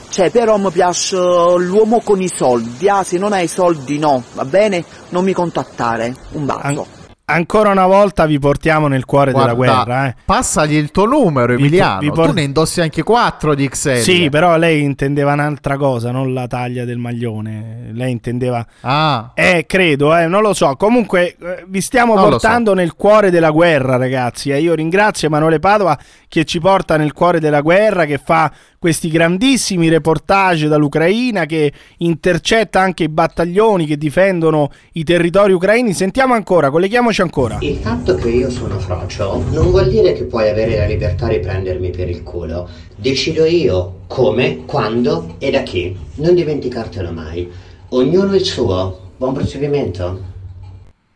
Cioè, 0.10 0.32
però 0.32 0.58
mi 0.58 0.72
piace 0.72 1.18
l'uomo 1.18 2.00
con 2.00 2.22
i 2.22 2.30
soldi, 2.30 2.88
ah, 2.88 3.04
se 3.04 3.18
non 3.18 3.34
hai 3.34 3.48
soldi 3.48 4.00
no, 4.00 4.24
va 4.34 4.46
bene? 4.46 4.86
Non 5.10 5.26
mi 5.26 5.34
contattare. 5.34 6.16
Un 6.32 6.46
bacio. 6.46 6.82
An- 6.82 6.95
ancora 7.26 7.70
una 7.72 7.86
volta 7.88 8.26
vi 8.26 8.38
portiamo 8.40 8.88
nel 8.88 9.06
cuore 9.06 9.32
Guarda, 9.32 9.54
della 9.54 9.66
guerra. 9.84 10.08
Eh. 10.08 10.16
Passagli 10.26 10.76
il 10.76 10.92
tuo 10.92 11.06
numero, 11.06 11.56
Vi- 11.56 11.62
Emiliano. 11.64 12.00
vi 12.00 12.12
por- 12.12 12.28
Tu 12.28 12.34
ne 12.34 12.42
indossi 12.44 12.82
anche 12.82 13.04
4 13.04 13.56
di 13.56 13.68
XL. 13.68 13.96
Sì, 13.98 14.30
però 14.30 14.58
lei 14.58 14.82
intendeva 14.84 15.34
un'altra 15.34 15.78
cosa, 15.78 16.12
non 16.12 16.34
la 16.34 16.48
taglia 16.48 16.86
del 16.86 16.98
maglione. 16.98 17.90
Lei 17.94 18.12
intendeva. 18.12 18.66
Ah, 18.82 19.32
Eh, 19.34 19.66
credo, 19.68 20.16
eh, 20.16 20.28
non 20.28 20.42
lo 20.42 20.54
so. 20.54 20.76
Comunque, 20.76 21.36
eh, 21.40 21.64
vi 21.68 21.82
stiamo 21.82 22.14
Non 22.16 22.30
portando 22.30 22.74
nel 22.74 22.94
cuore 22.96 23.32
della 23.32 23.50
guerra, 23.52 23.96
ragazzi. 23.98 24.52
E 24.52 24.60
io 24.62 24.74
ringrazio 24.76 25.28
Emanuele 25.28 25.60
Padova 25.60 25.98
che 26.28 26.46
ci 26.46 26.60
porta 26.60 26.98
nel 26.98 27.14
cuore 27.14 27.40
della 27.40 27.62
guerra, 27.62 28.06
che 28.06 28.20
fa 28.24 28.52
questi 28.86 29.10
grandissimi 29.10 29.90
reportage 29.90 30.68
dall'Ucraina, 30.68 31.48
che 31.48 31.74
intercetta 31.98 32.82
anche 32.82 33.06
i 33.06 33.10
battaglioni 33.10 33.88
che 33.88 33.98
difendono 33.98 34.70
i 34.92 35.04
territori 35.04 35.54
ucraini. 35.54 35.92
Sentiamo 35.92 36.36
ancora, 36.36 36.70
colleghiamoci 36.70 37.22
ancora. 37.22 37.58
Il 37.62 37.78
fatto 37.78 38.14
che 38.14 38.30
io 38.30 38.52
sono 38.52 38.78
frocio 38.78 39.44
non 39.50 39.72
vuol 39.72 39.90
dire 39.90 40.14
che 40.14 40.26
puoi 40.26 40.50
avere 40.50 40.78
la 40.78 40.86
libertà 40.86 41.28
di 41.28 41.40
prendermi 41.40 41.90
per 41.90 42.10
il 42.12 42.22
culo. 42.22 42.70
Decido 42.96 43.46
io 43.46 44.02
come, 44.06 44.66
quando 44.68 45.38
e 45.40 45.50
da 45.50 45.64
chi. 45.64 45.98
Non 46.18 46.36
dimenticartelo 46.36 47.12
mai. 47.12 47.50
Ognuno 47.90 48.36
il 48.36 48.46
suo. 48.46 49.00
Buon 49.18 49.34
proseguimento. 49.34 50.34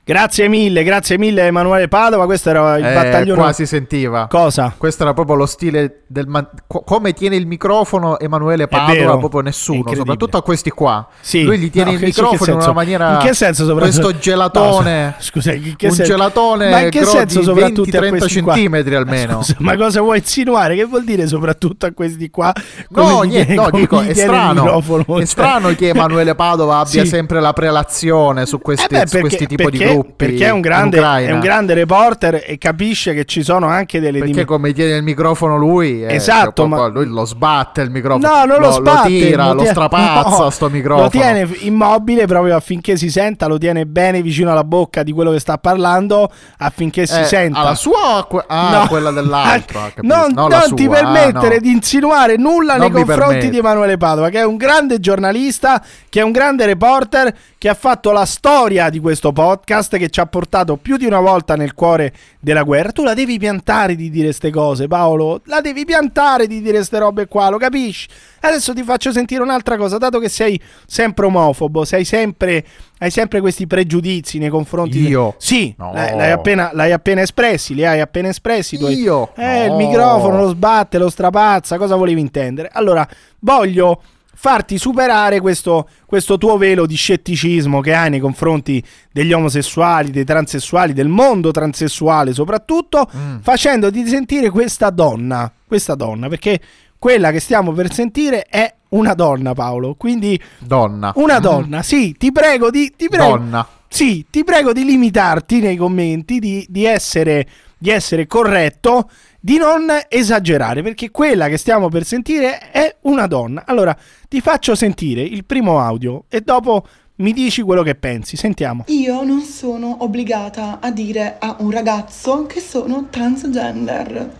Grazie 0.10 0.47
mille, 0.47 0.82
grazie 0.82 1.20
mille 1.20 1.45
Emanuele 1.45 1.88
Padova. 1.88 2.26
Questo 2.26 2.49
era 2.49 2.78
il 2.78 2.84
eh, 2.84 2.93
battaglione. 2.95 3.39
qua 3.39 3.51
si 3.53 3.68
sentiva. 3.68 4.26
Cosa? 4.28 4.74
Questo 4.76 5.03
era 5.03 5.14
proprio 5.14 5.36
lo 5.36 5.45
stile 5.45 6.01
del 6.07 6.26
man- 6.26 6.49
co- 6.66 6.82
come 6.82 7.14
tiene 7.14 7.36
il 7.36 7.45
microfono 7.45 8.18
Emanuele 8.18 8.66
Padova, 8.66 9.20
proprio 9.20 9.41
nessuno, 9.41 9.93
soprattutto 9.93 10.38
a 10.38 10.41
questi 10.41 10.72
qua. 10.72 11.07
Sì. 11.20 11.43
Lui 11.43 11.60
gli 11.60 11.70
tiene 11.70 11.91
No, 11.91 11.97
il 11.97 12.03
microfono 12.03 12.34
in 12.43 12.49
una 12.53 12.60
senso? 12.62 12.74
maniera 12.74 13.12
In 13.12 13.20
che 13.20 13.34
senso 13.36 13.66
soprattutto? 13.66 14.01
questo 14.01 14.20
gelatone. 14.20 15.03
No, 15.05 15.14
scusa, 15.20 15.53
in 15.53 15.76
che 15.76 15.86
un 15.86 15.91
sen- 15.93 16.05
gelatone 16.07 16.70
Ma 16.72 16.80
in 16.80 16.89
che 16.89 17.05
senso 17.05 17.43
soprattutto 17.43 17.95
a 17.95 18.01
20-30 18.01 18.10
questi 18.18 18.41
qua? 18.41 18.53
centimetri 18.53 18.95
almeno. 18.95 19.36
Ma, 19.36 19.43
scusa, 19.43 19.55
ma 19.60 19.78
cosa 19.78 20.01
vuoi 20.01 20.18
insinuare? 20.18 20.76
Che 20.76 20.86
vuol 20.86 21.03
dire 21.03 21.28
soprattutto 21.28 21.86
a 21.86 21.91
questi 21.91 22.32
qua? 22.32 22.51
Come 22.91 23.07
No, 23.07 23.22
niente, 23.22 23.53
no, 23.53 23.70
dico, 23.72 23.99
è 24.01 24.16
strano, 24.16 24.82
è 25.20 25.26
strano 25.26 25.70
che 25.76 25.89
Emanuele 25.89 26.34
Padova 26.34 26.80
abbia 26.82 27.03
Sì. 27.03 27.07
sempre 27.07 27.39
la 27.39 27.53
prelazione 27.53 28.47
su 28.47 28.57
questi, 28.60 28.86
Eh 28.95 29.01
beh, 29.01 29.07
su 29.07 29.20
questi 29.20 29.45
perché, 29.45 29.55
tipi 29.55 29.70
di 29.70 29.78
perché- 29.78 29.97
gruppi 30.02 30.26
perché 30.26 30.45
è 30.45 30.50
un, 30.52 30.62
grande, 30.62 30.97
è 31.00 31.32
un 31.32 31.39
grande 31.39 31.74
reporter 31.74 32.43
e 32.45 32.58
capisce 32.58 33.14
che 33.14 33.26
ci 33.26 33.43
sono 33.43 33.68
anche 33.68 34.00
delle 34.00 34.20
Perché 34.20 34.34
dim- 34.34 34.45
come 34.45 34.74
tiene 34.74 34.95
il 34.97 35.04
microfono 35.04 35.58
lui, 35.58 36.04
eh, 36.04 36.14
Esatto, 36.16 36.62
cioè, 36.64 36.68
ma- 36.68 36.76
poi 36.78 36.91
lui 36.91 37.06
lo 37.08 37.26
sbatte 37.26 37.82
il 37.82 37.89
microfono, 37.91 38.28
No, 38.28 38.45
non 38.45 38.60
lo, 38.60 38.72
sbatte, 38.72 39.08
tira, 39.08 39.52
lo, 39.52 39.62
tie- 39.62 39.70
strapazza 39.72 40.38
no, 40.43 40.50
sto 40.50 40.70
microfono. 40.70 41.04
Lo 41.06 41.10
tiene 41.10 41.47
immobile 41.62 42.26
proprio 42.26 42.56
affinché 42.56 42.97
si 42.97 43.10
senta, 43.10 43.47
lo 43.47 43.58
tiene 43.58 43.86
bene 43.86 44.22
vicino 44.22 44.52
alla 44.52 44.64
bocca 44.64 45.04
di 45.04 45.12
quello 45.12 45.32
che 45.32 45.39
sta 45.39 45.58
parlando 45.58 46.30
affinché 46.58 47.06
si 47.06 47.20
Eh, 47.20 47.26
senta. 47.26 47.60
alla 47.60 47.76
sua 47.76 48.26
que- 48.30 48.43
ah, 48.47 48.80
No. 48.82 48.88
quella 48.88 49.12
dell'altro, 49.12 49.80
non, 50.02 50.32
No, 50.34 50.47
la 50.47 50.60
non 50.68 50.76
ti 50.76 50.84
sua, 50.86 50.93
permettere 50.95 51.56
ah, 51.56 51.60
no. 51.60 51.62
di 51.62 51.72
insinuare 51.72 52.36
nulla 52.38 52.76
Non 52.78 52.91
nei 52.91 53.04
confronti 53.04 53.50
di 53.50 53.58
Emanuele 53.58 53.97
Padova, 53.97 54.30
che 54.30 54.39
è 54.39 54.43
un 54.45 54.58
grande 54.58 55.00
giornalista, 55.00 55.84
che 56.10 56.20
è 56.20 56.24
un 56.24 56.32
grande 56.32 56.66
reporter, 56.66 57.34
che 57.58 57.68
ha 57.70 57.74
fatto 57.74 58.12
la 58.12 58.26
storia 58.26 58.89
di 58.89 59.00
questo 59.00 59.32
podcast 59.34 59.89
podcast 59.90 59.98
che 59.98 60.10
ci 60.10 60.20
ha 60.20 60.26
portato 60.28 60.78
più 60.78 60.98
di 60.98 61.06
una 61.06 61.20
volta 61.20 61.56
nel 61.56 61.74
cuore 61.74 62.14
della 62.40 62.64
guerra. 62.64 62.92
Tu 62.92 63.04
la 63.04 63.14
devi 63.14 63.38
piantare 63.40 63.96
di 63.96 64.10
dire 64.10 64.26
queste 64.26 64.52
cose, 64.52 64.88
Paolo. 64.88 65.42
La 65.46 65.62
devi 65.62 65.84
piantare 65.86 66.48
di 66.48 66.62
dire 66.62 66.78
queste 66.78 67.00
robe 67.00 67.28
qua, 67.28 67.50
lo 67.50 67.58
capisci? 67.58 68.08
Adesso 68.42 68.74
ti 68.74 68.84
faccio 68.84 69.12
sentire 69.12 69.42
un'altra 69.42 69.76
cosa, 69.78 69.98
dato 69.98 70.20
che 70.20 70.30
sei 70.30 70.60
sempre 70.86 71.26
omofobo, 71.26 71.84
sei 71.84 72.06
sempre, 72.06 72.64
hai 73.00 73.10
sempre 73.12 73.42
questi 73.42 73.68
pregiudizi 73.68 74.38
nei 74.38 74.50
confronti 74.50 75.00
Io? 75.08 75.36
Sì, 75.38 75.74
No. 75.78 75.92
l'hai, 75.94 76.32
appena, 76.32 76.70
l'hai 76.74 76.92
appena 76.92 77.22
espressi, 77.22 77.74
li 77.74 77.86
hai 77.86 78.00
appena 78.00 78.30
espressi. 78.30 78.78
tu 78.78 78.86
hai- 78.86 78.96
Io? 79.00 79.32
Eh, 79.36 79.66
il 79.66 79.72
No. 79.72 79.78
microfono 79.78 80.38
lo 80.38 80.50
sbatte, 80.50 80.98
lo 80.98 81.10
strapazza, 81.10 81.78
cosa 81.78 81.96
volevi 81.96 82.22
intendere? 82.22 82.70
Allora, 82.72 83.06
voglio 83.40 84.02
farti 84.42 84.78
superare 84.78 85.42
questo, 85.42 85.90
questo 86.06 86.38
tuo 86.38 86.56
velo 86.56 86.86
di 86.86 86.96
scetticismo 86.96 87.82
che 87.82 87.94
hai 87.94 88.10
nei 88.10 88.22
confronti 88.22 88.82
degli 89.12 89.34
omosessuali, 89.34 90.12
dei 90.12 90.24
transessuali, 90.24 90.94
del 90.94 91.10
mondo 91.10 91.52
transessuale 91.52 92.32
soprattutto, 92.34 93.10
Mm. 93.14 93.40
facendoti 93.40 94.08
sentire 94.08 94.50
questa 94.50 94.92
donna, 94.92 95.52
questa 95.68 95.94
donna, 95.96 96.30
perché 96.30 96.58
quella 96.98 97.32
che 97.32 97.42
stiamo 97.42 97.74
per 97.74 97.92
sentire 97.92 98.44
è 98.44 98.74
una 98.90 99.14
donna, 99.14 99.54
Paolo. 99.54 99.96
Quindi 99.96 100.40
Donna. 100.60 101.12
una 101.16 101.40
donna, 101.40 101.82
sì, 101.84 102.16
ti 102.18 102.32
prego 102.32 102.70
di 102.70 102.94
ti 102.96 103.10
prego, 103.10 103.38
Donna. 103.38 103.68
Sì, 103.90 104.26
ti 104.30 104.46
prego 104.46 104.72
di 104.72 104.86
limitarti 104.86 105.60
nei 105.60 105.76
commenti, 105.76 106.40
di, 106.40 106.66
di 106.70 106.86
essere, 106.86 107.46
di 107.78 107.90
essere 107.90 108.26
corretto, 108.26 109.10
di 109.40 109.58
non 109.58 109.88
esagerare, 110.08 110.82
perché 110.82 111.12
quella 111.12 111.48
che 111.48 111.58
stiamo 111.58 111.90
per 111.90 112.04
sentire 112.04 112.72
è 112.72 112.96
una 113.02 113.28
donna. 113.28 113.64
Allora, 113.66 113.96
ti 114.28 114.42
faccio 114.42 114.76
sentire 114.76 115.22
il 115.22 115.46
primo 115.46 115.80
audio 115.80 116.26
e 116.28 116.42
dopo 116.42 116.86
mi 117.18 117.34
dici 117.34 117.62
quello 117.62 117.84
che 117.84 117.96
pensi. 117.96 118.36
Sentiamo. 118.36 118.84
Io 118.88 119.24
non 119.24 119.42
sono 119.42 119.98
obbligata 120.00 120.80
a 120.82 120.92
dire 120.92 121.38
a 121.40 121.58
un 121.60 121.72
ragazzo 121.72 122.46
che 122.46 122.60
sono 122.60 123.08
transgender. 123.10 124.38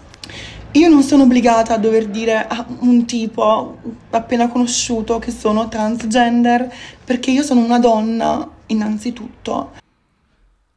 Io 0.74 0.88
non 0.88 1.02
sono 1.02 1.24
obbligata 1.24 1.74
a 1.74 1.78
dover 1.78 2.06
dire 2.08 2.45
a 2.47 2.64
un 2.82 3.06
tipo 3.06 3.78
appena 4.12 4.47
conosciuto 4.50 5.18
che 5.18 5.32
sono 5.32 5.68
transgender 5.68 6.72
perché 7.04 7.32
io 7.32 7.41
sono 7.41 7.62
una 7.62 7.80
donna 7.80 8.47
innanzitutto. 8.68 9.72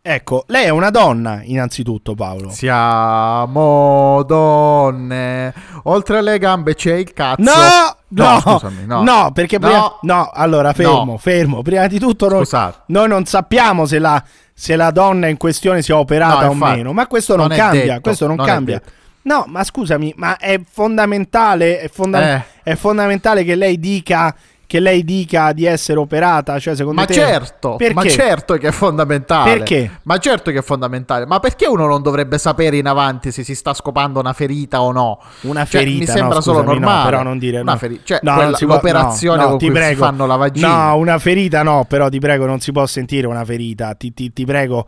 Ecco, 0.04 0.42
lei 0.48 0.64
è 0.64 0.68
una 0.70 0.90
donna, 0.90 1.42
innanzitutto, 1.44 2.16
Paolo. 2.16 2.50
Siamo 2.50 4.24
donne. 4.26 5.54
Oltre 5.84 6.18
alle 6.18 6.38
gambe 6.40 6.74
c'è 6.74 6.94
il 6.94 7.12
cazzo. 7.12 7.40
No, 7.40 7.96
no, 8.08 8.40
scusami, 8.40 8.84
no. 8.84 9.04
no, 9.04 9.30
perché 9.32 9.60
No. 9.60 9.66
prima, 9.68 9.98
no, 10.02 10.30
allora 10.34 10.72
fermo, 10.72 11.04
No. 11.04 11.16
fermo. 11.18 11.62
Prima 11.62 11.86
di 11.86 12.00
tutto, 12.00 12.28
noi, 12.28 12.44
noi 12.86 13.06
non 13.08 13.26
sappiamo 13.26 13.86
se 13.86 14.00
la, 14.00 14.20
se 14.52 14.74
la 14.74 14.90
donna 14.90 15.28
in 15.28 15.36
questione 15.36 15.82
sia 15.82 15.96
operata 15.96 16.46
No, 16.46 16.48
o 16.48 16.52
infatti, 16.54 16.76
meno, 16.78 16.92
ma 16.92 17.06
questo 17.06 17.36
non, 17.36 17.46
non 17.46 17.56
cambia. 17.56 17.84
detto, 17.84 18.00
questo 18.00 18.26
non, 18.26 18.34
non 18.36 18.44
cambia. 18.46 18.82
No, 19.24 19.44
ma 19.46 19.62
scusami, 19.62 20.14
ma 20.16 20.36
è 20.36 20.60
fondamentale, 20.68 21.78
è, 21.78 21.88
fonda- 21.88 22.34
Eh. 22.38 22.42
è 22.64 22.74
fondamentale 22.74 23.44
che 23.44 23.54
lei 23.54 23.78
dica 23.78 24.34
che 24.72 24.80
lei 24.80 25.04
dica 25.04 25.52
di 25.52 25.66
essere 25.66 25.98
operata, 25.98 26.58
cioè 26.58 26.74
secondo 26.74 26.98
Ma 27.02 27.06
te 27.06 27.12
certo, 27.12 27.76
Perché? 27.76 27.92
ma 27.92 28.04
certo 28.06 28.54
che 28.54 28.68
è 28.68 28.70
fondamentale. 28.70 29.58
Perché? 29.58 29.98
Ma 30.04 30.16
certo 30.16 30.50
che 30.50 30.60
è 30.60 30.62
fondamentale. 30.62 31.26
Ma 31.26 31.40
perché 31.40 31.66
uno 31.66 31.84
non 31.86 32.00
dovrebbe 32.00 32.38
sapere 32.38 32.78
in 32.78 32.86
avanti 32.86 33.30
se 33.32 33.44
si 33.44 33.54
sta 33.54 33.74
scopando 33.74 34.18
una 34.18 34.32
ferita 34.32 34.80
o 34.80 34.90
no? 34.90 35.18
Una 35.42 35.66
Cioè, 35.66 35.80
ferita, 35.80 35.98
mi 35.98 36.06
sembra 36.06 36.36
no, 36.36 36.40
solo 36.40 36.60
scusami, 36.60 36.78
no, 36.80 36.86
normale. 36.86 37.10
però 37.10 37.22
non 37.22 37.36
dire 37.38 37.60
una 37.60 37.72
no. 37.72 37.78
feri- 37.78 38.00
cioè, 38.02 38.20
No, 38.22 38.32
quella- 38.34 38.56
può- 38.56 38.66
l'operazione 38.66 39.42
no, 39.42 39.48
con 39.50 39.58
ti 39.58 39.64
cui 39.66 39.74
prego. 39.74 40.04
fanno 40.04 40.24
la 40.24 40.36
vagina. 40.36 40.68
No, 40.88 40.96
una 40.96 41.18
ferita 41.18 41.62
no, 41.62 41.84
però 41.86 42.08
ti 42.08 42.18
prego, 42.18 42.46
non 42.46 42.60
si 42.60 42.72
può 42.72 42.86
sentire 42.86 43.26
una 43.26 43.44
ferita. 43.44 43.92
Ti, 43.94 44.14
ti- 44.14 44.32
ti 44.32 44.46
prego, 44.46 44.86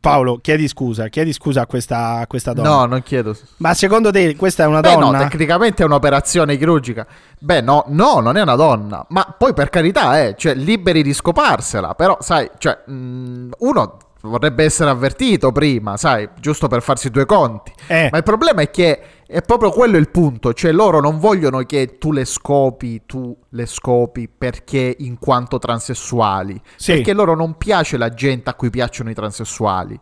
Paolo, 0.00 0.38
chiedi 0.38 0.68
scusa, 0.68 1.08
chiedi 1.08 1.32
scusa 1.32 1.62
a 1.62 1.66
questa, 1.66 2.18
a 2.18 2.26
questa 2.28 2.52
donna. 2.52 2.68
No, 2.68 2.84
non 2.86 3.02
chiedo. 3.02 3.36
Ma 3.56 3.74
secondo 3.74 4.12
te 4.12 4.36
questa 4.36 4.62
è 4.62 4.66
una 4.66 4.78
Beh, 4.78 4.92
donna? 4.92 5.18
no, 5.18 5.28
tecnicamente 5.28 5.82
è 5.82 5.86
un'operazione 5.86 6.56
chirurgica. 6.56 7.04
Beh, 7.40 7.62
no, 7.62 7.84
no, 7.88 8.20
non 8.20 8.36
è 8.36 8.42
una 8.42 8.54
donna. 8.54 9.04
Ma 9.08 9.34
poi 9.36 9.54
per 9.54 9.68
carità, 9.68 10.22
eh, 10.22 10.34
cioè, 10.38 10.54
liberi 10.54 11.02
di 11.02 11.12
scoparsela. 11.12 11.94
Però, 11.94 12.16
sai, 12.20 12.48
cioè, 12.58 12.78
mh, 12.86 13.48
uno 13.58 13.98
vorrebbe 14.26 14.64
essere 14.64 14.90
avvertito 14.90 15.52
prima, 15.52 15.96
sai, 15.96 16.28
giusto 16.40 16.68
per 16.68 16.82
farsi 16.82 17.10
due 17.10 17.26
conti. 17.26 17.72
Eh. 17.86 18.08
Ma 18.10 18.18
il 18.18 18.22
problema 18.22 18.62
è 18.62 18.70
che 18.70 19.00
è 19.26 19.42
proprio 19.42 19.70
quello 19.70 19.96
il 19.96 20.08
punto. 20.08 20.52
Cioè, 20.52 20.72
loro 20.72 21.00
non 21.00 21.18
vogliono 21.18 21.60
che 21.62 21.98
tu 21.98 22.12
le 22.12 22.24
scopi, 22.24 23.02
tu 23.06 23.36
le 23.50 23.66
scopi 23.66 24.28
perché 24.28 24.94
in 24.98 25.18
quanto 25.18 25.58
transessuali. 25.58 26.60
Sì. 26.76 26.92
Perché 26.92 27.12
loro 27.12 27.34
non 27.34 27.56
piace 27.56 27.96
la 27.96 28.10
gente 28.10 28.50
a 28.50 28.54
cui 28.54 28.70
piacciono 28.70 29.10
i 29.10 29.14
transessuali. 29.14 29.98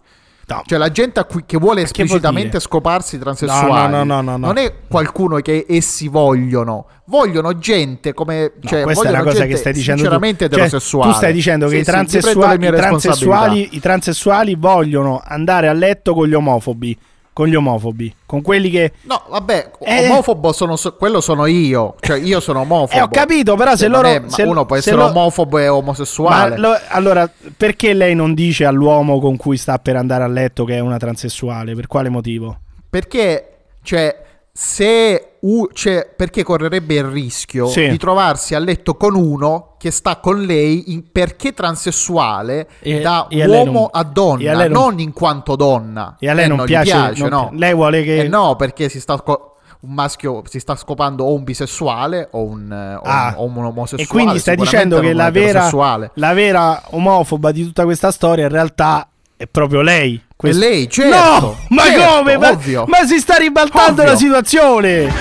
No. 0.46 0.62
Cioè 0.66 0.78
la 0.78 0.90
gente 0.90 1.20
a 1.20 1.24
cui, 1.24 1.44
che 1.46 1.56
vuole 1.56 1.80
vuol 1.80 1.84
esplicitamente 1.86 2.48
dire? 2.48 2.60
scoparsi 2.60 3.18
transessuali 3.18 3.90
No, 3.90 4.04
no, 4.04 4.04
no, 4.04 4.20
no, 4.20 4.36
no. 4.36 4.46
non 4.46 4.56
è 4.58 4.72
qualcuno 4.88 5.38
che 5.38 5.64
essi 5.68 6.08
vogliono. 6.08 6.86
Vogliono 7.06 7.58
gente 7.58 8.12
come. 8.12 8.52
Cioè, 8.62 8.82
questa 8.82 9.08
è 9.08 9.10
la 9.10 9.18
vogliono 9.18 9.32
cosa 9.32 9.46
che 9.46 9.56
stai 9.56 9.72
dicendo 9.72 10.02
tu. 10.02 10.08
Sinceramente 10.08 10.44
Cioè, 10.48 10.54
eterosessuale. 10.54 11.10
tu 11.10 11.16
stai 11.16 11.32
dicendo 11.32 11.66
che 11.66 11.74
Sì, 11.74 11.80
i, 11.80 11.84
sì, 11.84 11.90
transessuali, 11.90 12.58
mie 12.58 12.68
i, 12.68 12.72
transessuali, 12.72 13.68
i 13.72 13.80
transessuali 13.80 14.54
vogliono 14.54 15.22
andare 15.24 15.68
a 15.68 15.72
letto 15.72 16.14
con 16.14 16.26
gli 16.28 16.34
omofobi. 16.34 16.98
Con 17.34 17.48
gli 17.48 17.54
omofobi. 17.56 18.14
Con 18.24 18.42
quelli 18.42 18.70
che. 18.70 18.92
No, 19.02 19.20
vabbè, 19.28 19.72
Eh. 19.80 20.08
omofobo 20.08 20.52
sono 20.52 20.76
so- 20.76 20.94
quello 20.94 21.20
sono 21.20 21.46
io. 21.46 21.96
Cioè, 21.98 22.18
io 22.20 22.38
sono 22.38 22.60
omofobo. 22.60 22.96
Eh, 22.96 23.02
ho 23.02 23.08
capito, 23.08 23.56
però 23.56 23.72
se 23.72 23.76
Cioè, 23.78 23.88
non 23.88 24.02
loro- 24.02 24.14
è- 24.14 24.22
se- 24.28 24.42
uno 24.44 24.64
può 24.64 24.76
se 24.76 24.80
essere 24.82 24.96
lo- 24.96 25.06
omofobo 25.08 25.58
e 25.58 25.66
omosessuale. 25.68 26.56
Lo- 26.56 26.78
allora, 26.90 27.28
perché 27.56 27.92
lei 27.92 28.14
non 28.14 28.34
dice 28.34 28.64
all'uomo 28.64 29.18
con 29.18 29.36
cui 29.36 29.56
sta 29.56 29.78
per 29.80 29.96
andare 29.96 30.22
a 30.22 30.28
letto 30.28 30.64
che 30.64 30.76
è 30.76 30.78
una 30.78 30.96
transessuale? 30.96 31.74
Per 31.74 31.88
quale 31.88 32.08
motivo? 32.08 32.56
Perché, 32.88 33.48
cioè, 33.82 34.16
se 34.56 35.32
u- 35.40 35.66
cioè, 35.72 36.08
perché 36.16 36.44
correrebbe 36.44 36.94
il 36.94 37.02
rischio 37.02 37.66
Sì. 37.66 37.88
di 37.88 37.96
trovarsi 37.98 38.54
a 38.54 38.60
letto 38.60 38.94
con 38.96 39.16
uno 39.16 39.74
che 39.78 39.90
sta 39.90 40.18
con 40.18 40.42
lei 40.42 40.92
in- 40.92 41.10
perché 41.10 41.52
transessuale 41.52 42.68
E- 42.78 43.00
da 43.00 43.26
e 43.28 43.42
a 43.42 43.48
uomo 43.48 43.72
non- 43.72 43.88
a 43.90 44.04
donna, 44.04 44.52
a 44.52 44.66
non- 44.68 44.70
non, 44.70 44.98
in 45.00 45.12
quanto 45.12 45.56
donna. 45.56 46.16
E 46.20 46.28
a 46.30 46.34
lei 46.34 46.44
Eh, 46.44 46.48
non 46.48 46.62
gli 46.62 46.66
piace- 46.66 47.12
non- 47.16 47.28
no. 47.30 47.50
lei 47.54 47.74
vuole 47.74 48.04
che- 48.04 48.20
Eh 48.20 48.28
no, 48.28 48.54
perché 48.54 48.88
si 48.88 49.00
sta 49.00 49.20
co- 49.20 49.56
un 49.80 49.92
maschio 49.92 50.42
si 50.48 50.60
sta 50.60 50.76
scopando 50.76 51.24
o 51.24 51.34
un 51.34 51.42
bisessuale 51.42 52.28
o 52.30 52.44
un, 52.44 52.70
eh, 52.72 52.94
o 52.94 53.00
Ah, 53.02 53.34
un, 53.36 53.56
o 53.56 53.58
un 53.58 53.64
omosessuale. 53.66 54.02
E 54.04 54.06
quindi 54.06 54.38
stai 54.38 54.54
dicendo 54.56 55.00
che 55.00 55.08
non 55.08 55.16
la 55.16 55.30
vera, 55.32 55.68
la 56.14 56.32
vera 56.32 56.80
omofoba 56.90 57.50
di 57.50 57.64
tutta 57.64 57.82
questa 57.82 58.12
storia 58.12 58.44
in 58.44 58.50
realtà 58.52 59.08
è 59.36 59.48
proprio 59.48 59.82
lei. 59.82 60.22
Questo- 60.36 60.60
lei, 60.64 60.88
certo, 60.90 61.16
No, 61.16 61.58
ma 61.68 61.82
certo, 61.84 62.16
come? 62.16 62.36
Ma, 62.38 62.50
ovvio. 62.50 62.84
ma 62.86 63.04
si 63.06 63.18
sta 63.18 63.36
ribaltando 63.36 64.02
Ovvio. 64.02 64.12
la 64.12 64.18
situazione. 64.18 65.12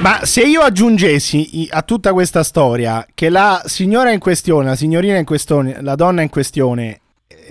Ma 0.00 0.20
se 0.24 0.40
io 0.42 0.62
aggiungessi 0.62 1.68
a 1.70 1.82
tutta 1.82 2.14
questa 2.14 2.42
storia 2.42 3.06
che 3.12 3.28
la 3.28 3.60
signora 3.66 4.10
in 4.12 4.18
questione, 4.18 4.68
la 4.68 4.74
signorina 4.74 5.18
in 5.18 5.26
questione, 5.26 5.76
la 5.82 5.94
donna 5.94 6.22
in 6.22 6.30
questione 6.30 6.99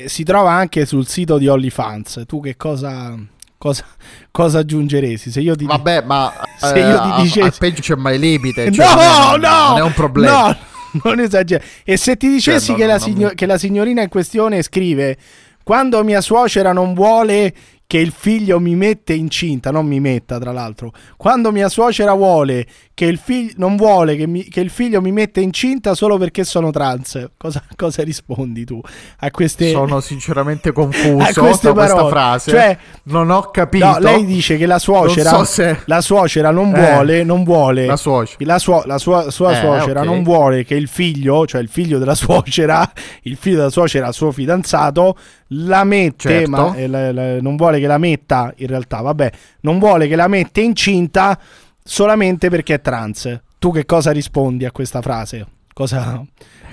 si 0.07 0.23
trova 0.23 0.51
anche 0.51 0.85
sul 0.85 1.07
sito 1.07 1.37
di 1.37 1.47
OnlyFans, 1.47 2.23
tu 2.27 2.39
che 2.41 2.55
cosa, 2.55 3.15
cosa, 3.57 3.85
cosa 4.31 4.59
aggiungeresti? 4.59 5.31
Se 5.31 5.41
io 5.41 5.55
ti 5.55 5.65
Vabbè, 5.65 6.03
ma 6.03 6.31
Se 6.57 6.73
eh, 6.73 6.87
io 6.89 7.01
ti 7.01 7.21
dicessi- 7.23 7.41
al 7.41 7.53
peggio 7.57 7.81
c'è 7.81 7.95
mai 7.95 8.19
limite. 8.19 8.69
cioè, 8.73 8.85
no, 8.85 8.93
non 8.93 9.43
è- 9.43 9.47
no, 9.47 9.67
non 9.69 9.77
è 9.77 9.81
un 9.81 9.93
problema. 9.93 10.47
No, 10.47 10.57
non 11.03 11.19
esagera. 11.19 11.63
E 11.83 11.97
se 11.97 12.15
ti 12.17 12.29
dicessi 12.29 12.67
Cioè, 12.67 12.75
che, 12.75 12.81
non- 12.85 12.91
la 12.91 12.97
non 12.97 13.07
signo- 13.07 13.27
mi- 13.29 13.35
che 13.35 13.45
la 13.45 13.57
signorina 13.57 14.01
in 14.01 14.09
questione 14.09 14.61
scrive 14.61 15.17
quando 15.63 16.03
mia 16.03 16.19
suocera 16.21 16.73
non 16.73 16.93
vuole 16.93 17.53
che 17.91 17.97
il 17.97 18.11
figlio 18.15 18.59
mi 18.59 18.75
mette 18.75 19.13
incinta, 19.13 19.71
non 19.71 19.87
mi 19.87 19.99
metta 19.99 20.37
tra 20.37 20.51
l'altro, 20.51 20.91
quando 21.17 21.51
mia 21.51 21.69
suocera 21.69 22.13
vuole 22.13 22.67
che 22.93 23.05
il 23.05 23.17
figlio 23.17 23.53
non 23.57 23.77
vuole 23.77 24.15
che, 24.15 24.27
mi- 24.27 24.43
che 24.43 24.59
il 24.59 24.69
figlio 24.69 25.01
mi 25.01 25.11
mette 25.11 25.41
incinta 25.41 25.95
solo 25.95 26.17
perché 26.19 26.43
sono 26.43 26.69
trans, 26.69 27.29
cosa, 27.35 27.63
cosa 27.75 28.03
rispondi 28.03 28.63
tu 28.63 28.79
a 29.21 29.31
queste 29.31 29.71
Sono 29.71 30.01
sinceramente 30.01 30.71
confuso 30.73 31.41
da 31.41 31.73
questa 31.73 32.07
frase. 32.09 32.51
Cioè, 32.51 32.77
non 33.05 33.31
ho 33.31 33.49
capito. 33.49 33.83
No, 33.87 33.97
lei 33.97 34.23
dice 34.23 34.57
che 34.57 34.67
la 34.67 34.77
suocera, 34.77 35.31
Non 35.31 35.45
so 35.47 35.51
se- 35.51 35.79
la 35.85 36.01
suocera 36.01 36.51
non 36.51 36.75
Eh, 36.75 36.91
vuole, 36.91 37.23
non 37.23 37.43
vuole 37.43 37.87
la 37.87 37.97
suocera. 37.97 38.37
la 38.45 38.59
sua, 38.59 38.83
la 38.85 38.99
sua- 38.99 39.31
sua 39.31 39.51
Eh, 39.57 39.61
suocera 39.61 40.01
ok. 40.01 40.05
non 40.05 40.21
vuole 40.21 40.63
che 40.63 40.75
il 40.75 40.87
figlio, 40.87 41.47
cioè 41.47 41.59
il 41.59 41.69
figlio 41.69 41.97
della 41.97 42.13
suocera, 42.13 42.87
il 43.23 43.35
figlio 43.35 43.55
della 43.57 43.69
suocera, 43.71 44.11
suo 44.11 44.31
fidanzato, 44.31 45.17
la 45.53 45.83
mette, 45.83 46.29
Certo. 46.29 46.49
ma 46.49 46.75
eh, 46.75 46.87
la- 46.87 47.11
la- 47.11 47.41
non 47.41 47.55
vuole 47.55 47.79
che 47.79 47.87
la 47.87 47.97
metta, 47.97 48.53
in 48.57 48.67
realtà, 48.67 49.01
vabbè, 49.01 49.31
non 49.61 49.79
vuole 49.79 50.07
che 50.07 50.15
la 50.15 50.27
mette 50.27 50.61
incinta 50.61 51.37
solamente 51.83 52.49
perché 52.49 52.75
è 52.75 52.81
trans. 52.81 53.39
Tu 53.57 53.71
che 53.71 53.85
cosa 53.85 54.11
rispondi 54.11 54.65
a 54.65 54.71
questa 54.71 55.01
frase? 55.01 55.45
Cosa, 55.73 56.23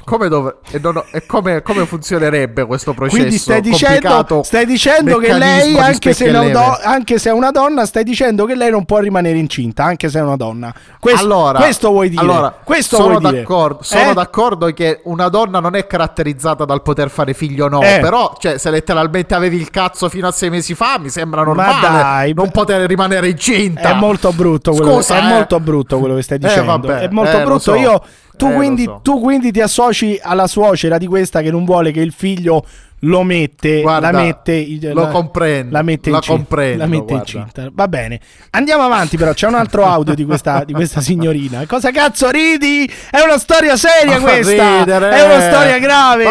come, 0.06 0.28
dov- 0.28 0.56
e 0.70 0.78
non 0.78 1.02
e 1.10 1.26
come, 1.26 1.62
come 1.62 1.84
funzionerebbe 1.84 2.64
questo 2.64 2.94
processo? 2.94 3.16
Quindi 3.18 3.38
stai 3.38 3.60
dicendo, 3.60 4.42
stai 4.44 4.64
dicendo 4.64 5.18
che 5.18 5.32
lei, 5.32 5.76
anche 5.76 6.14
se, 6.14 6.26
è 6.26 6.50
do- 6.50 6.78
anche 6.82 7.18
se 7.18 7.30
è 7.30 7.32
una 7.32 7.50
donna, 7.50 7.84
stai 7.84 8.04
dicendo 8.04 8.44
che 8.46 8.54
lei 8.54 8.70
non 8.70 8.84
può 8.84 8.98
rimanere 9.00 9.36
incinta, 9.36 9.82
anche 9.84 10.08
se 10.08 10.20
è 10.20 10.22
una 10.22 10.36
donna. 10.36 10.72
Questo, 11.00 11.24
allora, 11.24 11.58
questo 11.58 11.90
vuoi 11.90 12.08
dire? 12.08 12.22
allora, 12.22 12.54
questo 12.62 12.96
sono, 12.96 13.18
vuoi 13.18 13.30
dire? 13.30 13.42
d'accordo, 13.42 13.82
sono 13.82 14.10
Eh? 14.10 14.14
d'accordo 14.14 14.72
che 14.72 15.00
una 15.04 15.28
donna 15.28 15.58
non 15.58 15.74
è 15.74 15.86
caratterizzata 15.86 16.64
dal 16.64 16.82
poter 16.82 17.10
fare 17.10 17.34
figli 17.34 17.60
o 17.60 17.68
no. 17.68 17.82
Eh. 17.82 17.98
Però, 18.00 18.36
cioè, 18.38 18.58
se 18.58 18.70
letteralmente 18.70 19.34
avevi 19.34 19.56
il 19.56 19.70
cazzo 19.70 20.08
fino 20.08 20.28
a 20.28 20.32
sei 20.32 20.50
mesi 20.50 20.74
fa, 20.74 20.98
mi 21.00 21.10
sembra 21.10 21.42
normale 21.42 21.80
dai, 21.80 22.32
non 22.32 22.50
poter 22.52 22.86
rimanere 22.86 23.28
incinta. 23.28 23.90
È 23.90 23.94
molto 23.94 24.30
brutto 24.32 24.70
quello, 24.72 24.94
Scusa, 24.94 25.16
è 25.16 25.24
eh. 25.24 25.28
molto 25.28 25.58
brutto 25.58 25.98
quello 25.98 26.14
che 26.14 26.22
stai 26.22 26.36
Eh, 26.36 26.46
dicendo. 26.46 26.70
vabbè, 26.70 26.98
è 27.00 27.08
molto 27.10 27.38
eh, 27.38 27.42
brutto. 27.42 27.58
so. 27.58 27.74
Io, 27.74 28.02
tu, 28.36 28.46
Eh, 28.46 28.54
quindi, 28.54 28.84
so. 28.84 29.00
tu 29.02 29.20
quindi 29.20 29.50
ti 29.50 29.60
associ 29.60 30.18
alla 30.22 30.46
suocera 30.46 30.98
di 30.98 31.06
questa 31.06 31.40
che 31.42 31.50
non 31.50 31.64
vuole 31.64 31.90
che 31.90 32.00
il 32.00 32.12
figlio 32.12 32.64
lo 33.06 33.22
mette, 33.22 33.80
Guarda, 33.80 34.10
la 34.10 34.20
mette, 34.20 34.66
lo 34.92 35.02
la- 35.02 35.06
comprendo, 35.08 35.72
la 35.72 35.82
mette 35.82 36.10
la 36.10 36.16
incinta, 36.16 36.36
comprendo, 36.38 36.78
la 36.78 36.86
mette 36.86 37.12
incinta. 37.12 37.68
Va 37.72 37.88
bene, 37.88 38.20
andiamo 38.50 38.82
avanti. 38.82 39.16
Però 39.16 39.32
c'è 39.32 39.46
un 39.46 39.54
altro 39.54 39.84
audio 39.84 40.14
di 40.14 40.24
questa, 40.24 40.64
di 40.64 40.72
questa 40.72 41.00
signorina. 41.00 41.64
Cosa 41.66 41.90
cazzo 41.90 42.30
ridi? 42.30 42.90
È 43.10 43.20
una 43.20 43.38
storia 43.38 43.76
seria 43.76 44.20
questa. 44.20 44.78
ridere. 44.78 45.10
È 45.10 45.22
una 45.24 45.40
storia 45.40 45.78
grave. 45.78 46.24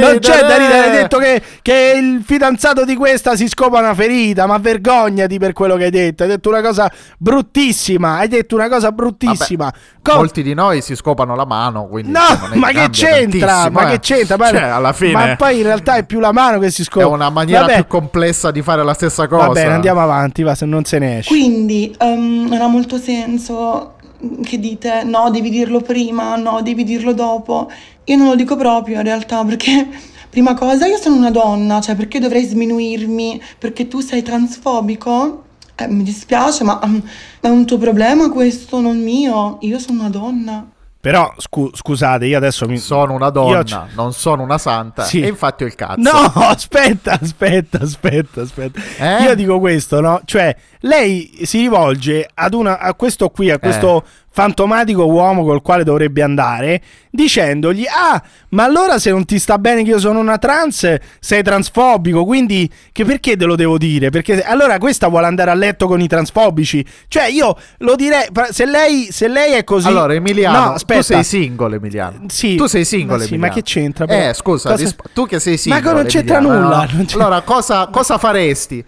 Non 0.00 0.18
c'è 0.18 0.40
da 0.40 0.56
ridere. 0.56 0.78
Hai 0.84 0.90
detto 0.90 1.18
che, 1.18 1.42
che 1.62 1.94
il 1.96 2.22
fidanzato 2.24 2.84
di 2.84 2.96
questa 2.96 3.36
si 3.36 3.48
scopa 3.48 3.78
una 3.78 3.94
ferita. 3.94 4.46
Ma 4.46 4.58
vergognati 4.58 5.38
per 5.38 5.52
quello 5.52 5.76
che 5.76 5.84
hai 5.84 5.90
detto. 5.90 6.22
Hai 6.22 6.28
detto 6.28 6.48
una 6.48 6.62
cosa 6.62 6.90
bruttissima. 7.18 8.16
Hai 8.18 8.28
detto 8.28 8.54
una 8.54 8.68
cosa 8.68 8.92
bruttissima. 8.92 9.72
Co- 10.02 10.16
Molti 10.16 10.42
di 10.42 10.54
noi 10.54 10.82
si 10.82 10.94
scopano 10.94 11.34
la 11.34 11.46
mano, 11.46 11.86
quindi 11.86 12.10
No, 12.12 12.20
ma 12.54 12.68
che 12.68 12.90
c'entra? 12.90 13.70
Ma 13.70 13.88
eh. 13.88 13.90
che 13.92 14.00
c'entra? 14.00 14.36
Ma, 14.36 14.48
Cioè, 14.50 14.62
alla 14.62 14.92
fine 14.92 15.12
ma 15.12 15.36
poi 15.36 15.56
in 15.58 15.62
realtà 15.62 15.94
è 15.96 16.04
più 16.04 16.13
la 16.20 16.32
mano 16.32 16.58
che 16.58 16.70
si 16.70 16.84
scopa. 16.84 17.06
è 17.06 17.08
una 17.08 17.30
maniera 17.30 17.62
Vabbè, 17.62 17.74
più 17.74 17.86
complessa 17.86 18.50
di 18.50 18.62
fare 18.62 18.82
la 18.84 18.94
stessa 18.94 19.26
cosa. 19.26 19.46
Va 19.46 19.52
bene, 19.52 19.72
andiamo 19.72 20.00
avanti, 20.00 20.42
va, 20.42 20.54
se 20.54 20.66
non 20.66 20.84
se 20.84 20.98
ne 20.98 21.18
esce. 21.18 21.30
Quindi 21.30 21.94
ehm, 21.98 22.46
non 22.48 22.60
ha 22.60 22.66
molto 22.66 22.98
senso 22.98 23.94
che 24.42 24.58
dite 24.58 25.02
no, 25.04 25.30
devi 25.30 25.50
dirlo 25.50 25.80
prima, 25.80 26.36
no, 26.36 26.62
devi 26.62 26.84
dirlo 26.84 27.12
dopo. 27.12 27.70
Io 28.04 28.16
non 28.16 28.28
lo 28.28 28.34
dico 28.34 28.56
proprio 28.56 28.96
in 28.96 29.02
realtà 29.02 29.44
perché, 29.44 29.88
prima 30.30 30.54
cosa, 30.54 30.86
io 30.86 30.96
sono 30.96 31.16
una 31.16 31.30
donna, 31.30 31.80
cioè 31.80 31.94
perché 31.94 32.18
dovrei 32.18 32.44
sminuirmi 32.44 33.40
perché 33.58 33.88
tu 33.88 34.00
sei 34.00 34.22
transfobico? 34.22 35.42
Eh, 35.76 35.88
mi 35.88 36.04
dispiace, 36.04 36.62
ma 36.62 36.80
mm, 36.86 36.98
è 37.40 37.48
un 37.48 37.66
tuo 37.66 37.78
problema 37.78 38.30
questo, 38.30 38.80
non 38.80 39.02
mio. 39.02 39.58
Io 39.62 39.78
sono 39.78 40.00
una 40.00 40.10
donna. 40.10 40.68
Però 41.04 41.34
scu- 41.36 41.76
scusate, 41.76 42.24
io 42.24 42.38
adesso 42.38 42.66
mi 42.66 42.78
Sono 42.78 43.12
una 43.12 43.28
donna, 43.28 43.62
c- 43.62 43.78
non 43.94 44.14
sono 44.14 44.42
una 44.42 44.56
santa. 44.56 45.02
Sì. 45.04 45.20
E 45.20 45.28
infatti 45.28 45.62
ho 45.64 45.66
il 45.66 45.74
cazzo. 45.74 46.00
No, 46.00 46.10
aspetta, 46.48 47.18
aspetta, 47.20 47.80
aspetta, 47.82 48.40
aspetta. 48.40 48.80
Eh? 48.96 49.22
Io 49.24 49.34
dico 49.34 49.58
questo, 49.58 50.00
no? 50.00 50.22
Cioè, 50.24 50.56
lei 50.80 51.40
si 51.42 51.58
rivolge 51.58 52.26
ad 52.32 52.54
una, 52.54 52.78
a 52.78 52.94
questo 52.94 53.28
qui, 53.28 53.50
a 53.50 53.58
questo 53.58 54.02
Eh. 54.02 54.08
Fantomatico 54.34 55.06
uomo 55.06 55.44
col 55.44 55.62
quale 55.62 55.84
dovrebbe 55.84 56.20
andare, 56.20 56.82
dicendogli: 57.08 57.84
Ah, 57.86 58.20
ma 58.50 58.64
allora 58.64 58.98
se 58.98 59.10
non 59.10 59.24
ti 59.24 59.38
sta 59.38 59.58
bene 59.58 59.84
che 59.84 59.90
io 59.90 60.00
sono 60.00 60.18
una 60.18 60.38
trans, 60.38 60.92
sei 61.20 61.44
transfobico, 61.44 62.24
quindi 62.24 62.68
che 62.90 63.04
perché 63.04 63.36
te 63.36 63.44
lo 63.44 63.54
devo 63.54 63.78
dire? 63.78 64.10
Perché 64.10 64.42
allora 64.42 64.78
questa 64.78 65.06
vuole 65.06 65.26
andare 65.26 65.52
a 65.52 65.54
letto 65.54 65.86
con 65.86 66.00
i 66.00 66.08
transfobici. 66.08 66.84
Cioè, 67.06 67.26
io 67.28 67.56
lo 67.78 67.94
direi, 67.94 68.26
se 68.50 68.66
lei, 68.66 69.06
se 69.12 69.28
lei 69.28 69.52
è 69.52 69.62
così. 69.62 69.86
Allora, 69.86 70.14
Emiliano, 70.14 70.58
no, 70.58 70.72
aspetta. 70.72 70.98
tu 71.00 71.06
sei 71.06 71.24
singolo, 71.24 71.76
Emiliano. 71.76 72.22
Sì, 72.26 72.56
tu 72.56 72.66
sei 72.66 72.84
singolo, 72.84 73.20
ma 73.20 73.24
sì, 73.24 73.36
ma 73.36 73.48
che 73.50 73.62
c'entra, 73.62 74.04
però? 74.06 74.30
Eh, 74.30 74.34
scusa, 74.34 74.70
Cosa- 74.70 74.82
risp- 74.82 75.10
tu 75.12 75.26
che 75.26 75.38
sei 75.38 75.52
Ma 75.52 75.58
singolo. 75.58 75.88
che 75.88 75.92
non 75.94 76.04
c'entra 76.06 76.36
Emiliano, 76.38 76.60
nulla, 76.60 76.76
no? 76.84 76.88
non 76.96 77.04
c'è- 77.04 77.14
Allora, 77.14 77.40
cosa, 77.42 77.86
cosa 77.86 78.18
faresti? 78.18 78.84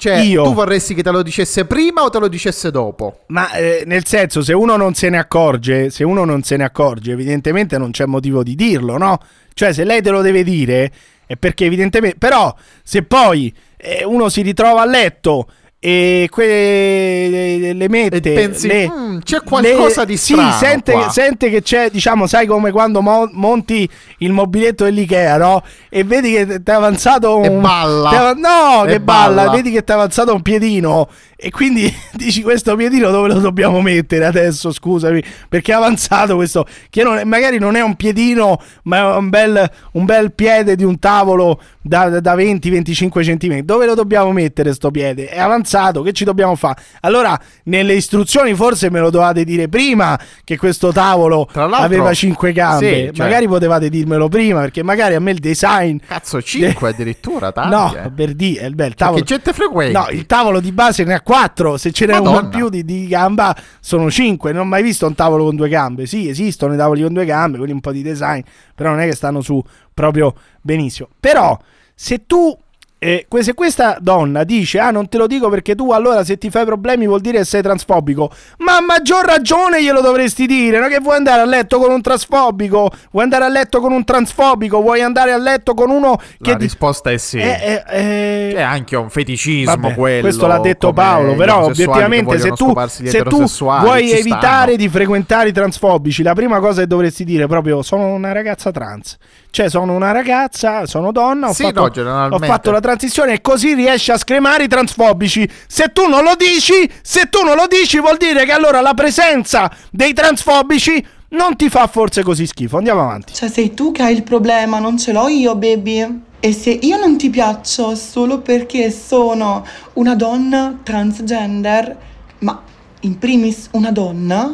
Cioè, 0.00 0.20
Io? 0.20 0.44
tu 0.44 0.54
vorresti 0.54 0.94
che 0.94 1.02
te 1.02 1.10
lo 1.10 1.22
dicesse 1.22 1.66
prima 1.66 2.02
o 2.02 2.08
te 2.08 2.18
lo 2.18 2.28
dicesse 2.28 2.70
dopo? 2.70 3.18
Ma 3.26 3.52
eh, 3.52 3.82
nel 3.84 4.06
senso, 4.06 4.40
se 4.40 4.54
uno 4.54 4.76
non 4.76 4.94
se 4.94 5.10
ne 5.10 5.18
accorge, 5.18 5.90
se 5.90 6.04
uno 6.04 6.24
non 6.24 6.42
se 6.42 6.56
ne 6.56 6.64
accorge, 6.64 7.12
evidentemente 7.12 7.76
non 7.76 7.90
c'è 7.90 8.06
motivo 8.06 8.42
di 8.42 8.54
dirlo, 8.54 8.96
no? 8.96 9.18
Cioè, 9.52 9.74
se 9.74 9.84
lei 9.84 10.00
te 10.00 10.08
lo 10.08 10.22
deve 10.22 10.42
dire, 10.42 10.90
è 11.26 11.36
perché 11.36 11.66
evidentemente. 11.66 12.16
Però, 12.16 12.56
se 12.82 13.02
poi 13.02 13.54
eh, 13.76 14.02
uno 14.06 14.30
si 14.30 14.40
ritrova 14.40 14.80
a 14.80 14.86
letto 14.86 15.48
e 15.82 16.28
que- 16.30 17.72
le 17.74 17.88
mette. 17.88 18.16
E 18.16 18.20
pensi, 18.20 18.66
le- 18.68 18.90
"Mm, 18.90 19.18
c'è 19.24 19.40
qualcosa 19.42 20.04
di 20.04 20.16
Sì, 20.18 20.34
strano 20.34 20.52
sente, 20.52 20.92
qua." 20.92 21.08
sente 21.08 21.48
che 21.48 21.62
c'è, 21.62 21.88
diciamo, 21.90 22.26
sai 22.26 22.46
come 22.46 22.70
quando 22.70 23.00
mo- 23.00 23.30
monti 23.32 23.88
il 24.18 24.30
mobiletto 24.32 24.84
dell'Ikea, 24.84 25.38
no? 25.38 25.62
E 25.88 26.04
vedi 26.04 26.32
che 26.32 26.62
ti 26.62 26.70
è 26.70 26.74
avanzato 26.74 27.38
un. 27.38 27.44
E 27.44 27.50
balla. 27.50 28.10
av- 28.10 28.36
no, 28.38 28.84
E 28.84 28.92
che 28.92 29.00
balla, 29.00 29.44
balla. 29.44 29.50
vedi 29.52 29.70
che 29.70 29.82
ti 29.82 29.90
è 29.90 29.94
avanzato 29.94 30.34
un 30.34 30.42
piedino. 30.42 31.08
E 31.42 31.50
quindi 31.50 31.90
dici 32.12 32.42
questo 32.42 32.76
piedino 32.76 33.10
dove 33.10 33.28
lo 33.28 33.40
dobbiamo 33.40 33.80
mettere 33.80 34.26
adesso? 34.26 34.72
Scusami, 34.72 35.22
perché 35.48 35.72
è 35.72 35.74
avanzato 35.76 36.36
questo. 36.36 36.66
Che 36.90 37.02
non 37.02 37.16
è- 37.16 37.24
magari 37.24 37.58
non 37.58 37.76
è 37.76 37.80
un 37.80 37.94
piedino, 37.96 38.60
ma 38.82 39.14
è 39.14 39.16
un 39.16 39.30
bel, 39.30 39.70
un 39.92 40.04
bel 40.04 40.32
piede 40.32 40.76
di 40.76 40.84
un 40.84 40.98
tavolo 40.98 41.58
da, 41.80 42.20
da 42.20 42.34
20-25 42.34 43.22
cm. 43.24 43.60
Dove 43.62 43.86
lo 43.86 43.94
dobbiamo 43.94 44.32
mettere 44.32 44.74
sto 44.74 44.90
piede? 44.90 45.28
È 45.28 45.38
avanzato, 45.40 45.68
che 46.02 46.12
ci 46.12 46.24
dobbiamo 46.24 46.54
fare? 46.56 46.80
Allora, 47.00 47.38
nelle 47.64 47.94
istruzioni 47.94 48.54
forse 48.54 48.90
me 48.90 49.00
lo 49.00 49.10
dovete 49.10 49.44
dire 49.44 49.68
prima 49.68 50.18
che 50.44 50.56
questo 50.56 50.92
tavolo 50.92 51.48
aveva 51.54 52.12
5 52.12 52.52
gambe. 52.52 53.06
Sì, 53.08 53.10
cioè- 53.14 53.26
Magari 53.26 53.46
potevate 53.46 53.88
dirmelo 53.88 54.28
prima, 54.28 54.60
perché 54.60 54.82
magari 54.82 55.14
a 55.14 55.20
me 55.20 55.30
il 55.32 55.38
design. 55.38 55.98
Cazzo, 56.06 56.40
5 56.42 56.88
addirittura, 56.90 57.52
tanti. 57.52 57.70
No, 57.70 57.94
eh. 58.04 58.10
per 58.10 58.34
dire, 58.34 58.66
il 58.66 58.74
bel 58.74 58.88
Cioè, 58.88 58.96
tavolo. 58.96 59.18
che 59.20 59.24
gente 59.26 59.52
frequenti. 59.52 59.92
No, 59.92 60.06
il 60.10 60.26
tavolo 60.26 60.60
di 60.60 60.72
base 60.72 61.04
ne 61.04 61.14
ha 61.14 61.20
4. 61.20 61.76
Se 61.76 61.92
ce 61.92 62.06
n'è 62.06 62.18
uno 62.18 62.40
in 62.40 62.48
più 62.48 62.68
di, 62.68 62.84
di 62.84 63.06
gamba, 63.06 63.54
sono 63.80 64.10
5. 64.10 64.52
Non 64.52 64.62
ho 64.62 64.64
mai 64.64 64.82
visto 64.82 65.06
un 65.06 65.14
tavolo 65.14 65.44
con 65.44 65.56
due 65.56 65.68
gambe. 65.68 66.06
Sì, 66.06 66.28
esistono 66.28 66.74
i 66.74 66.76
tavoli 66.76 67.02
con 67.02 67.12
due 67.12 67.24
gambe, 67.24 67.58
quelli 67.58 67.72
un 67.72 67.80
po' 67.80 67.92
di 67.92 68.02
design, 68.02 68.40
però 68.74 68.90
non 68.90 69.00
è 69.00 69.06
che 69.06 69.14
stanno 69.14 69.40
su 69.40 69.62
proprio 69.94 70.34
benissimo. 70.60 71.08
Però, 71.20 71.58
se 71.94 72.26
tu. 72.26 72.56
Eh, 73.02 73.26
se 73.40 73.54
questa 73.54 73.96
donna 73.98 74.44
dice 74.44 74.78
ah 74.78 74.90
non 74.90 75.08
te 75.08 75.16
lo 75.16 75.26
dico 75.26 75.48
perché 75.48 75.74
tu 75.74 75.90
allora 75.90 76.22
se 76.22 76.36
ti 76.36 76.50
fai 76.50 76.66
problemi 76.66 77.06
vuol 77.06 77.20
dire 77.22 77.38
che 77.38 77.44
sei 77.44 77.62
transfobico 77.62 78.30
ma 78.58 78.76
a 78.76 78.80
maggior 78.82 79.24
ragione 79.24 79.82
glielo 79.82 80.02
dovresti 80.02 80.44
dire 80.46 80.78
non 80.78 80.88
è 80.88 80.90
che 80.92 81.00
vuoi 81.00 81.16
andare 81.16 81.40
a 81.40 81.46
letto 81.46 81.78
con 81.78 81.90
un 81.90 82.02
transfobico 82.02 82.90
vuoi 83.10 83.24
andare 83.24 83.44
a 83.44 83.48
letto 83.48 83.80
con 83.80 83.92
un 83.92 84.04
transfobico 84.04 84.82
vuoi 84.82 85.00
andare 85.00 85.32
a 85.32 85.38
letto 85.38 85.72
con 85.72 85.88
uno 85.88 86.16
che 86.40 86.50
La 86.50 86.56
ti- 86.56 86.62
risposta 86.64 87.10
è 87.10 87.16
sì. 87.16 87.38
Eh, 87.38 87.82
eh, 87.88 88.48
eh, 88.50 88.54
È 88.56 88.60
anche 88.62 88.96
un 88.96 89.08
feticismo 89.08 89.76
Vabbè, 89.76 89.94
quello. 89.94 90.20
questo 90.20 90.46
l'ha 90.46 90.58
detto 90.58 90.92
Paolo, 90.92 91.34
però 91.34 91.64
obiettivamente 91.64 92.38
se 92.38 92.50
tu, 92.50 92.74
se 92.88 93.22
tu 93.22 93.44
vuoi 93.46 94.10
evitare 94.12 94.72
stanno. 94.72 94.76
di 94.76 94.88
frequentare 94.90 95.48
i 95.48 95.52
transfobici, 95.52 96.22
la 96.22 96.34
prima 96.34 96.58
cosa 96.60 96.82
che 96.82 96.86
dovresti 96.86 97.24
dire 97.24 97.44
è 97.44 97.46
proprio 97.46 97.82
sono 97.82 98.06
una 98.08 98.32
ragazza 98.32 98.70
trans. 98.70 99.16
Cioè 99.52 99.68
sono 99.68 99.94
una 99.94 100.12
ragazza, 100.12 100.86
sono 100.86 101.10
donna, 101.10 101.48
ho, 101.48 101.52
Sì, 101.52 101.64
fatto, 101.64 102.02
no, 102.04 102.28
ho 102.30 102.38
fatto 102.38 102.70
la 102.70 102.78
transizione 102.90 103.34
e 103.34 103.40
così 103.40 103.74
riesci 103.74 104.10
a 104.10 104.18
scremare 104.18 104.64
i 104.64 104.68
transfobici. 104.68 105.48
Se 105.66 105.92
tu 105.92 106.08
non 106.08 106.24
lo 106.24 106.34
dici, 106.36 106.90
se 107.02 107.28
tu 107.28 107.42
non 107.44 107.54
lo 107.54 107.66
dici 107.68 108.00
vuol 108.00 108.16
dire 108.16 108.44
che 108.44 108.52
allora 108.52 108.80
la 108.80 108.94
presenza 108.94 109.70
dei 109.90 110.12
transfobici 110.12 111.04
non 111.30 111.54
ti 111.56 111.68
fa 111.68 111.86
forse 111.86 112.22
così 112.22 112.46
schifo. 112.46 112.78
Andiamo 112.78 113.02
avanti. 113.02 113.32
Cioè 113.32 113.48
sei 113.48 113.74
tu 113.74 113.92
che 113.92 114.02
hai 114.02 114.14
il 114.14 114.24
problema, 114.24 114.78
non 114.80 114.98
ce 114.98 115.12
l'ho 115.12 115.28
io, 115.28 115.54
baby. 115.54 116.22
E 116.40 116.52
se 116.52 116.70
io 116.70 116.96
non 116.96 117.16
ti 117.16 117.30
piaccio 117.30 117.94
solo 117.94 118.40
perché 118.40 118.90
sono 118.90 119.64
una 119.94 120.14
donna 120.14 120.78
transgender, 120.82 121.96
ma 122.38 122.62
in 123.00 123.18
primis 123.18 123.68
una 123.72 123.92
donna, 123.92 124.52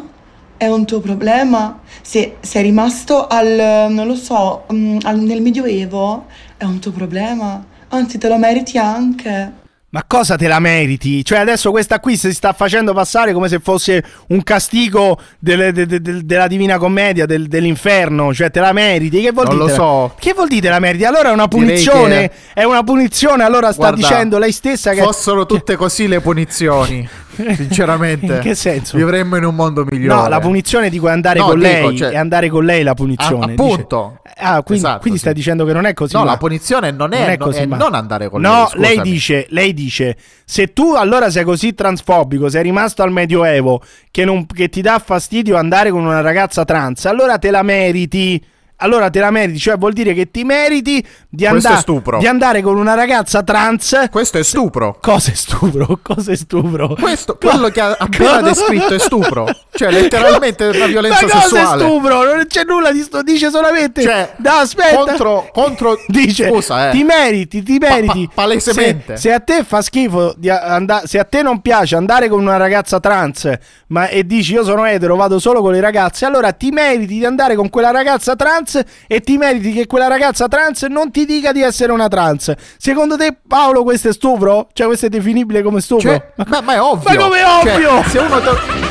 è 0.57 0.67
un 0.67 0.85
tuo 0.85 0.99
problema. 0.99 1.79
Se 2.01 2.37
sei 2.41 2.63
rimasto 2.63 3.27
al, 3.27 3.87
non 3.89 4.05
lo 4.05 4.15
so, 4.15 4.65
mm, 4.71 4.97
al- 5.03 5.19
nel 5.19 5.41
Medioevo, 5.41 6.25
è 6.57 6.65
un 6.65 6.79
tuo 6.79 6.91
problema. 6.91 7.75
Anzi, 7.89 8.17
te 8.17 8.27
lo 8.27 8.37
meriti 8.37 8.77
anche. 8.77 9.51
Ma 9.89 10.03
cosa 10.05 10.35
te 10.35 10.47
la 10.47 10.59
meriti? 10.59 11.23
Cioè, 11.23 11.39
adesso 11.39 11.71
questa 11.71 12.01
qui 12.01 12.17
si 12.17 12.33
sta 12.33 12.51
facendo 12.51 12.93
passare 12.93 13.31
come 13.31 13.47
se 13.47 13.59
fosse 13.59 14.03
un 14.27 14.43
castigo 14.43 15.17
delle- 15.39 15.71
de- 15.71 15.85
de- 15.85 16.01
de- 16.01 16.25
della 16.25 16.47
Divina 16.47 16.77
Commedia, 16.77 17.25
del- 17.25 17.47
dell'inferno. 17.47 18.33
Cioè, 18.33 18.51
te 18.51 18.59
la 18.59 18.73
meriti? 18.73 19.21
Che 19.21 19.31
vuol 19.31 19.47
Non 19.47 19.55
dire? 19.59 19.69
lo 19.69 19.73
so. 19.73 20.15
Che 20.19 20.33
vuol 20.33 20.49
dire 20.49 20.61
te 20.61 20.69
la 20.69 20.79
meriti? 20.79 21.05
Allora 21.05 21.29
è 21.29 21.33
una 21.33 21.47
punizione? 21.47 22.27
che- 22.29 22.31
È 22.53 22.63
una 22.65 22.83
punizione? 22.83 23.43
Allora 23.45 23.71
sta 23.71 23.89
Guarda, 23.89 23.95
dicendo 23.95 24.37
lei 24.37 24.51
stessa 24.51 24.91
che. 24.91 25.01
Fossero 25.01 25.45
tutte 25.45 25.77
così 25.77 26.07
le 26.07 26.19
punizioni. 26.19 27.07
Sinceramente, 27.55 28.25
In 28.35 28.39
che 28.41 28.55
senso? 28.55 28.97
vivremmo 28.97 29.35
in 29.37 29.43
un 29.43 29.55
mondo 29.55 29.85
migliore. 29.89 30.21
No, 30.21 30.27
la 30.27 30.39
punizione 30.39 30.89
dico 30.89 31.07
è 31.07 31.11
andare 31.11 31.39
No, 31.39 31.45
con 31.45 31.59
dico, 31.59 31.87
lei. 31.87 31.97
cioè- 31.97 32.09
È 32.11 32.17
andare 32.17 32.49
con 32.49 32.65
lei 32.65 32.83
la 32.83 32.93
punizione. 32.93 33.45
Ah, 33.45 33.49
appunto. 33.51 34.19
Dice- 34.23 34.35
Ah, 34.39 34.61
quindi, 34.61 34.83
Esatto, 34.85 34.99
quindi 34.99 35.17
sì. 35.17 35.25
stai 35.25 35.33
dicendo 35.33 35.65
che 35.65 35.73
non 35.73 35.85
è 35.85 35.93
così. 35.93 36.15
No, 36.15 36.23
la 36.23 36.37
punizione 36.37 36.91
non 36.91 37.11
è, 37.13 37.37
così 37.37 37.61
è 37.61 37.65
ma- 37.65 37.77
non 37.77 37.95
andare 37.95 38.29
con 38.29 38.39
no, 38.41 38.69
lei. 38.73 38.79
lei 38.81 38.89
scusami. 38.91 39.09
dice, 39.11 39.45
lei 39.49 39.73
dice: 39.73 40.17
se 40.45 40.73
tu 40.73 40.93
allora 40.93 41.29
sei 41.31 41.43
così 41.43 41.73
transfobico, 41.73 42.47
sei 42.47 42.61
rimasto 42.63 43.01
al 43.01 43.11
Medioevo, 43.11 43.81
che, 44.11 44.25
non- 44.25 44.45
che 44.45 44.69
ti 44.69 44.81
dà 44.81 45.01
fastidio 45.03 45.57
andare 45.57 45.89
con 45.89 46.05
una 46.05 46.21
ragazza 46.21 46.65
trans, 46.65 47.05
allora 47.05 47.37
te 47.39 47.49
la 47.49 47.63
meriti. 47.63 48.43
Allora 48.77 49.09
te 49.09 49.19
la 49.19 49.31
meriti, 49.31 49.57
cioè 49.59 49.75
vuol 49.77 49.93
dire 49.93 50.13
che 50.13 50.29
ti 50.29 50.43
meriti 50.43 51.05
di, 51.29 51.47
stupro. 51.77 52.19
di 52.19 52.27
andare 52.27 52.61
con 52.61 52.77
una 52.77 52.93
ragazza 52.93 53.41
trans. 53.43 54.07
Questo 54.11 54.37
è 54.37 54.43
stupro. 54.43 54.97
Cosa 55.01 55.31
è 55.31 55.33
stupro? 55.33 55.97
Cosa 56.03 56.31
è 56.31 56.35
stupro? 56.35 56.89
Questo, 56.99 57.37
quello 57.37 57.69
che 57.69 57.81
ha 57.81 57.95
appena 57.97 58.41
descritto 58.41 58.93
è 58.93 58.99
stupro. 58.99 59.47
Cioè, 59.71 59.91
letteralmente 59.91 60.69
è 60.69 60.75
una 60.75 60.85
violenza 60.85 61.25
Ma 61.25 61.31
cosa 61.31 61.47
sessuale. 61.47 61.83
è 61.83 61.87
stupro? 61.87 62.23
Non 62.23 62.45
c'è 62.47 62.63
nulla 62.65 62.91
di 62.91 63.01
sto, 63.01 63.21
dice 63.23 63.49
solamente. 63.49 64.01
Cioè, 64.01 64.33
no, 64.37 64.51
aspetta. 64.51 64.95
contro- 64.95 65.49
contro- 65.51 65.97
dice 66.07 66.47
Scusa, 66.47 66.89
eh. 66.89 66.91
ti 66.91 67.03
meriti, 67.03 67.63
ti 67.63 67.79
Pa- 67.79 67.89
meriti. 67.89 68.27
pa- 68.27 68.41
palesemente. 68.41 69.15
Se, 69.15 69.21
se 69.21 69.33
a 69.33 69.39
te 69.39 69.63
fa 69.63 69.81
schifo 69.81 70.33
di 70.37 70.49
andare, 70.49 71.07
se 71.07 71.17
a 71.17 71.23
te 71.23 71.41
non 71.41 71.61
piace 71.61 71.95
andare 71.95 72.27
con 72.29 72.41
una 72.41 72.57
ragazza 72.57 72.99
trans, 72.99 73.51
ma 73.87 74.07
e 74.07 74.25
dici 74.25 74.53
io 74.53 74.63
sono 74.63 74.85
etero, 74.85 75.15
vado 75.15 75.39
solo 75.39 75.61
con 75.61 75.71
le 75.71 75.79
ragazze, 75.79 76.25
allora 76.25 76.51
ti 76.51 76.69
meriti 76.69 77.17
di 77.17 77.25
andare 77.25 77.55
con 77.55 77.69
quella 77.69 77.89
ragazza 77.91 78.35
trans 78.35 78.66
e 79.07 79.21
ti 79.21 79.37
meriti 79.37 79.71
che 79.71 79.85
quella 79.87 80.07
ragazza 80.07 80.47
trans 80.47 80.83
non 80.83 81.11
ti 81.11 81.25
dica 81.25 81.51
di 81.51 81.61
essere 81.61 81.91
una 81.91 82.07
trans. 82.07 82.53
Secondo 82.77 83.17
te, 83.17 83.37
Paolo, 83.47 83.83
questo 83.83 84.09
è 84.09 84.13
stupro? 84.13 84.67
Cioè, 84.73 84.87
questo 84.87 85.05
è 85.07 85.09
definibile 85.09 85.61
come 85.61 85.81
stupro? 85.81 86.09
Cioè, 86.09 86.45
ma, 86.47 86.61
ma 86.61 86.73
è 86.73 86.81
ovvio. 86.81 87.09
Ma 87.09 87.23
come 87.23 87.37
è 87.39 87.43
Cioè, 87.43 87.73
ovvio? 87.75 88.03
se 88.09 88.17
uno 88.19 88.39
te- 88.39 88.86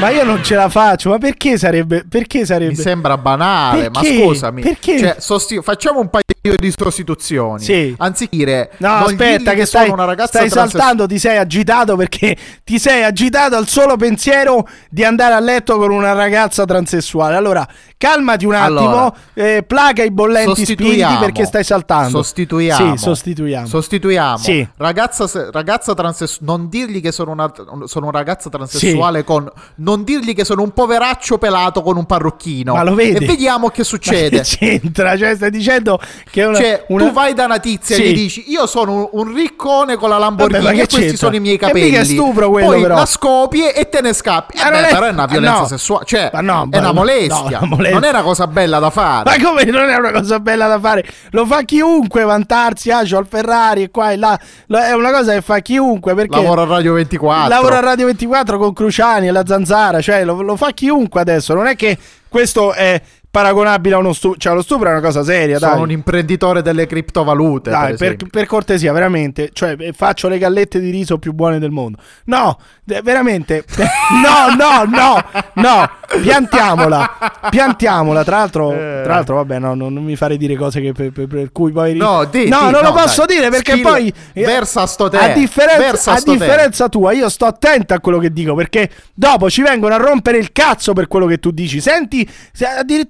Ma 0.00 0.10
io 0.10 0.22
non 0.22 0.44
ce 0.44 0.54
la 0.54 0.68
faccio, 0.68 1.10
ma 1.10 1.18
perché 1.18 1.58
sarebbe? 1.58 2.04
Perché 2.08 2.46
sarebbe? 2.46 2.70
mi 2.70 2.76
sembra 2.76 3.18
banale, 3.18 3.90
Perché? 3.90 4.18
ma 4.18 4.24
scusami. 4.26 4.62
Perché? 4.62 4.98
Cioè, 4.98 5.16
sosti- 5.18 5.60
facciamo 5.60 5.98
un 5.98 6.08
paio 6.08 6.22
di 6.56 6.72
sostituzioni. 6.76 7.64
Sì. 7.64 7.94
Anziché 7.98 8.36
dire 8.36 8.70
No, 8.76 8.94
aspetta, 8.94 9.50
dirgli 9.50 9.58
che 9.60 9.66
stai, 9.66 9.90
una 9.90 10.04
ragazza 10.04 10.38
stai 10.38 10.48
transes- 10.48 10.78
saltando, 10.78 11.06
ti 11.06 11.18
sei 11.18 11.36
agitato 11.38 11.96
perché 11.96 12.36
ti 12.62 12.78
sei 12.78 13.02
agitato 13.02 13.56
al 13.56 13.66
solo 13.66 13.96
pensiero 13.96 14.68
di 14.88 15.02
andare 15.02 15.34
a 15.34 15.40
letto 15.40 15.76
con 15.78 15.90
una 15.90 16.12
ragazza 16.12 16.64
transessuale. 16.64 17.34
Allora, 17.34 17.66
calmati 17.98 18.46
un 18.46 18.54
attimo, 18.54 18.78
Allora, 18.78 19.12
eh, 19.34 19.64
placa 19.66 20.04
i 20.04 20.10
bollenti 20.10 20.64
spiriti 20.64 21.16
perché 21.20 21.44
stai 21.44 21.64
saltando. 21.64 22.10
Sostituiamo. 22.22 22.96
Sì, 22.96 23.02
sostituiamo. 23.02 23.66
Sostituiamo. 23.66 24.38
Sì. 24.38 24.66
Ragazza, 24.76 25.28
ragazza 25.50 25.94
transessuale. 25.94 26.46
Non 26.52 26.68
dirgli 26.68 27.00
che 27.02 27.10
sono 27.12 27.32
una, 27.32 27.52
sono 27.84 28.06
una 28.06 28.16
ragazza 28.18 28.48
transessuale 28.48 29.24
con. 29.24 29.50
Non 29.76 30.04
dirgli 30.04 30.34
che 30.34 30.44
sono 30.44 30.62
un 30.62 30.70
poveraccio 30.70 31.38
pelato 31.38 31.82
con 31.82 31.96
un 31.96 32.06
parrucchino. 32.06 32.72
Ma 32.74 32.84
lo 32.84 32.94
vedi? 32.94 33.24
E 33.24 33.26
vediamo 33.26 33.68
che 33.68 33.80
Ma 33.80 33.84
succede. 33.84 34.40
che 34.40 34.42
c'entra? 34.42 35.16
Cioè, 35.18 35.34
stai 35.34 35.50
dicendo 35.50 36.00
che 36.30 36.44
una, 36.44 36.56
Cioè, 36.56 36.84
una- 36.88 37.04
tu 37.06 37.12
vai 37.12 37.34
da 37.34 37.44
una 37.46 37.58
tizia 37.58 37.96
Sì. 37.96 38.02
e 38.04 38.10
gli 38.10 38.14
dici: 38.14 38.44
Io 38.50 38.66
sono 38.68 38.92
un, 38.94 39.08
un 39.26 39.34
riccone 39.34 39.96
con 39.96 40.08
la 40.08 40.18
Lamborghini 40.18 40.62
Vabbè, 40.62 40.76
ma 40.76 40.82
e 40.82 40.86
questi 40.86 41.00
c'entra? 41.00 41.16
sono 41.18 41.34
i 41.34 41.40
miei 41.40 41.54
E 41.56 41.58
capelli. 41.58 41.90
è 41.90 42.04
stupro 42.04 42.48
quello, 42.48 42.68
Poi 42.68 42.82
però. 42.82 42.94
la 42.94 43.06
scopi 43.06 43.66
e 43.68 43.88
te 43.88 44.00
ne 44.00 44.12
scappi. 44.12 44.56
Eh 44.56 44.62
Ma 44.62 44.70
beh, 44.70 44.86
è- 44.88 44.92
però 44.92 45.06
è 45.06 45.10
una 45.10 45.26
violenza 45.26 45.60
no. 45.62 45.66
sessuale. 45.66 46.04
Cioè, 46.04 46.30
Ma 46.32 46.40
no, 46.40 46.68
è 46.70 46.78
una 46.78 46.86
ma- 46.86 46.92
molestia. 46.92 47.58
no, 47.60 47.64
una 47.64 47.87
molestia. 47.90 47.98
Non 47.98 48.04
è 48.04 48.08
una 48.10 48.22
cosa 48.22 48.46
bella 48.46 48.78
da 48.78 48.90
fare. 48.90 49.30
Ma 49.30 49.44
come 49.44 49.64
non 49.64 49.88
è 49.88 49.96
una 49.96 50.12
cosa 50.12 50.40
bella 50.40 50.66
da 50.66 50.78
fare? 50.78 51.04
Lo 51.30 51.46
fa 51.46 51.62
chiunque 51.62 52.22
vantarsi, 52.24 52.90
ah, 52.90 53.02
c'ho 53.02 53.18
il 53.18 53.26
Ferrari 53.28 53.82
e 53.84 53.90
qua 53.90 54.12
e 54.12 54.16
là. 54.16 54.38
È 54.66 54.92
una 54.92 55.10
cosa 55.10 55.32
che 55.32 55.40
fa 55.40 55.58
chiunque 55.60 56.14
perché 56.14 56.36
Lavoro 56.36 56.62
a 56.62 56.66
Radio 56.66 56.94
24. 56.94 57.48
lavora 57.48 57.78
a 57.78 57.80
Radio 57.80 58.06
24 58.06 58.58
con 58.58 58.72
Cruciani 58.72 59.28
e 59.28 59.30
la 59.30 59.44
Zanzara, 59.46 60.00
cioè 60.00 60.24
lo, 60.24 60.40
lo 60.42 60.56
fa 60.56 60.70
chiunque 60.72 61.20
adesso. 61.20 61.54
Non 61.54 61.66
è 61.66 61.76
che 61.76 61.96
questo 62.28 62.72
è 62.72 63.00
paragonabile 63.30 63.94
a 63.94 63.98
uno 63.98 64.12
stupro, 64.12 64.38
cioè 64.38 64.54
lo 64.54 64.62
stupro 64.62 64.88
è 64.88 64.92
una 64.92 65.00
cosa 65.00 65.22
seria, 65.22 65.58
Sono 65.58 65.72
dai. 65.74 65.82
un 65.82 65.90
imprenditore 65.90 66.62
delle 66.62 66.86
criptovalute. 66.86 67.70
Dai, 67.70 67.96
per 67.96 68.16
per, 68.16 68.28
per 68.30 68.46
cortesia, 68.46 68.92
veramente. 68.92 69.50
Cioè, 69.52 69.76
eh, 69.78 69.92
faccio 69.92 70.28
le 70.28 70.38
gallette 70.38 70.80
di 70.80 70.90
riso 70.90 71.18
più 71.18 71.32
buone 71.32 71.58
del 71.58 71.70
mondo. 71.70 71.98
No, 72.24 72.58
veramente. 72.84 73.64
No, 74.08 74.54
no, 74.56 74.84
no, 74.86 75.22
no. 75.54 75.90
Piantiamola. 76.22 77.18
Piantiamola. 77.50 78.24
Tra 78.24 78.38
l'altro, 78.38 78.72
Eh. 78.72 79.00
tra 79.04 79.14
l'altro 79.14 79.34
vabbè, 79.36 79.58
no, 79.58 79.74
no, 79.74 79.88
non 79.90 80.02
mi 80.02 80.16
fare 80.16 80.36
dire 80.38 80.56
cose 80.56 80.80
che 80.80 80.92
per, 80.92 81.10
per- 81.12 81.52
cui 81.52 81.72
poi. 81.72 81.94
No, 81.94 82.24
di- 82.24 82.48
no 82.48 82.66
di- 82.66 82.70
non 82.72 82.82
lo 82.82 82.82
no, 82.82 82.92
posso 82.92 83.24
dai. 83.26 83.36
dire 83.36 83.50
perché 83.50 83.72
Skill- 83.72 83.82
poi. 83.86 84.12
eh, 84.32 84.44
versa 84.44 84.86
sto 84.86 85.08
te. 85.10 85.18
A 85.18 85.28
differenza, 85.34 85.78
Versa 85.78 86.12
a 86.12 86.20
differenza 86.24 86.88
tua, 86.88 87.12
io 87.12 87.28
sto 87.28 87.44
attento 87.44 87.92
a 87.94 88.00
quello 88.00 88.18
che 88.18 88.32
dico 88.32 88.54
perché 88.54 88.90
dopo 89.14 89.50
ci 89.50 89.62
vengono 89.62 89.94
a 89.94 89.98
rompere 89.98 90.38
il 90.38 90.52
cazzo 90.52 90.92
per 90.94 91.06
quello 91.08 91.26
che 91.26 91.38
tu 91.38 91.50
dici. 91.50 91.80
Senti, 91.80 92.28
se- 92.52 92.66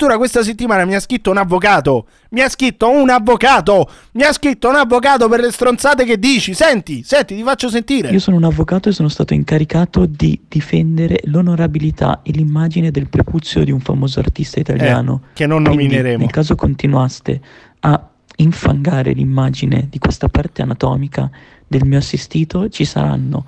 addirittura 0.09 0.17
questa 0.17 0.43
settimana 0.43 0.85
mi 0.85 0.95
ha 0.95 1.01
scritto 1.01 1.31
un 1.31 1.37
avvocato. 1.37 2.07
Mi 2.31 2.41
ha 2.41 2.49
scritto 2.49 2.91
un 2.91 3.11
avvocato. 3.11 3.89
Mi 4.13 4.23
ha 4.23 4.33
scritto 4.33 4.69
un 4.69 4.77
avvocato 4.77 5.29
per 5.29 5.41
le 5.41 5.51
stronzate 5.51 6.05
che 6.05 6.19
dici. 6.19 6.55
Senti, 6.55 7.03
senti, 7.03 7.37
ti 7.37 7.43
faccio 7.43 7.69
sentire. 7.69 8.11
Io 8.11 8.19
sono 8.19 8.37
un 8.37 8.45
avvocato 8.45 8.89
e 8.89 8.93
sono 8.93 9.09
stato 9.09 9.35
incaricato 9.35 10.07
di 10.07 10.41
difendere 10.49 11.21
l'onorabilità 11.25 12.21
e 12.23 12.33
l'immagine 12.33 12.91
del 12.91 13.09
prepuzio 13.09 13.65
di 13.65 13.71
un 13.71 13.81
famoso 13.81 14.21
artista 14.21 14.61
italiano. 14.61 15.23
Eh, 15.25 15.29
che 15.35 15.47
non 15.47 15.65
Quindi, 15.65 15.85
nomineremo. 15.85 16.19
Nel 16.19 16.31
caso 16.31 16.55
continuaste 16.55 17.41
a 17.81 18.09
infangare 18.37 19.13
l'immagine 19.13 19.87
di 19.91 19.99
questa 19.99 20.29
parte 20.29 20.63
anatomica 20.63 21.31
del 21.67 21.85
mio 21.85 21.99
assistito, 21.99 22.69
ci 22.69 22.85
saranno 22.85 23.45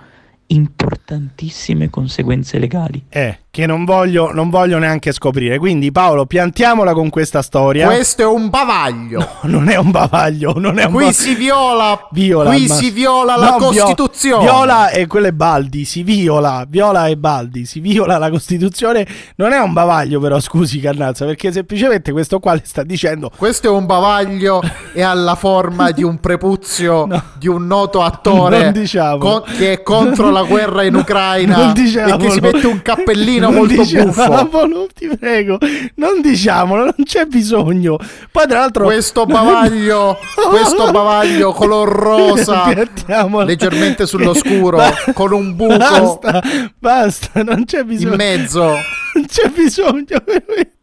importantissime 0.50 1.90
conseguenze 1.90 2.58
legali. 2.58 3.04
Eh, 3.08 3.38
che 3.52 3.66
non 3.66 3.84
voglio, 3.84 4.32
non 4.32 4.48
voglio 4.48 4.78
neanche 4.78 5.12
scoprire. 5.12 5.58
Quindi, 5.58 5.90
Paolo, 5.90 6.24
piantiamola 6.24 6.92
con 6.92 7.10
questa 7.10 7.42
storia. 7.42 7.86
Questo 7.86 8.22
è 8.22 8.26
un 8.26 8.48
bavaglio. 8.48 9.26
non 9.42 9.68
è 9.68 9.76
un 9.76 9.90
bavaglio, 9.90 10.54
non 10.56 10.78
è 10.78 10.84
un 10.84 10.92
Qui 10.92 11.04
ba- 11.06 11.12
si 11.12 11.34
viola, 11.34 12.06
Viola, 12.12 12.50
qui 12.50 12.66
ma- 12.68 12.74
si 12.74 12.90
viola 12.90 13.36
la 13.36 13.50
No, 13.50 13.56
Costituzione. 13.56 14.44
Viola 14.44 14.90
e 14.90 15.06
quello 15.08 15.26
è 15.26 15.32
Baldi, 15.32 15.84
si 15.84 16.02
viola, 16.04 16.64
viola 16.68 17.06
e 17.08 17.16
Baldi, 17.16 17.64
si 17.66 17.80
viola 17.80 18.18
la 18.18 18.30
Costituzione. 18.30 19.06
Non 19.36 19.52
è 19.52 19.58
un 19.58 19.72
bavaglio 19.72 20.20
però, 20.20 20.38
scusi 20.38 20.78
Cannazza, 20.78 21.24
perché 21.24 21.50
semplicemente 21.50 22.12
questo 22.12 22.38
qua 22.38 22.54
le 22.54 22.62
sta 22.64 22.84
dicendo 22.84 23.30
Questo 23.36 23.66
è 23.66 23.70
un 23.70 23.86
bavaglio 23.86 24.60
e 24.92 25.02
ha 25.02 25.12
la 25.14 25.34
forma 25.34 25.90
di 25.90 26.04
un 26.04 26.18
prepuzio 26.20 27.08
di 27.36 27.48
un 27.48 27.66
noto 27.66 28.02
attore 28.02 28.62
Non 28.64 28.72
diciamo. 28.72 29.18
con- 29.18 29.42
che 29.56 29.72
è 29.72 29.82
contro 29.82 30.30
la 30.30 30.42
guerra 30.44 30.84
in 30.84 30.94
Ucraina 30.94 31.56
Non 31.56 31.70
e 31.70 32.16
che 32.16 32.30
si 32.30 32.40
mette 32.40 32.66
un 32.66 32.80
cappellino 32.82 33.39
Non 33.46 33.54
molto 33.54 33.82
diciamolo, 33.82 34.44
buffo. 34.48 34.86
ti 34.94 35.08
prego, 35.18 35.58
non 35.96 36.20
diciamolo, 36.20 36.84
non 36.84 36.94
c'è 37.04 37.24
bisogno. 37.26 37.96
Poi 38.30 38.46
tra 38.46 38.58
l'altro 38.60 38.84
Questo 38.84 39.26
bavaglio, 39.26 40.16
questo 40.50 40.90
bavaglio 40.90 41.52
color 41.52 41.88
rosa, 41.88 42.62
Piantiamola. 42.72 43.44
leggermente 43.44 44.06
sullo 44.06 44.34
scuro, 44.34 44.76
Ba- 44.78 44.94
con 45.14 45.32
un 45.32 45.54
buco 45.56 45.76
Basta, 45.76 46.42
basta, 46.78 47.42
non 47.42 47.64
c'è 47.64 47.82
bisogno. 47.84 48.10
in 48.10 48.16
mezzo. 48.16 48.64
Non 49.12 49.26
c'è 49.26 49.48
bisogno, 49.48 50.04
veramente. 50.24 50.78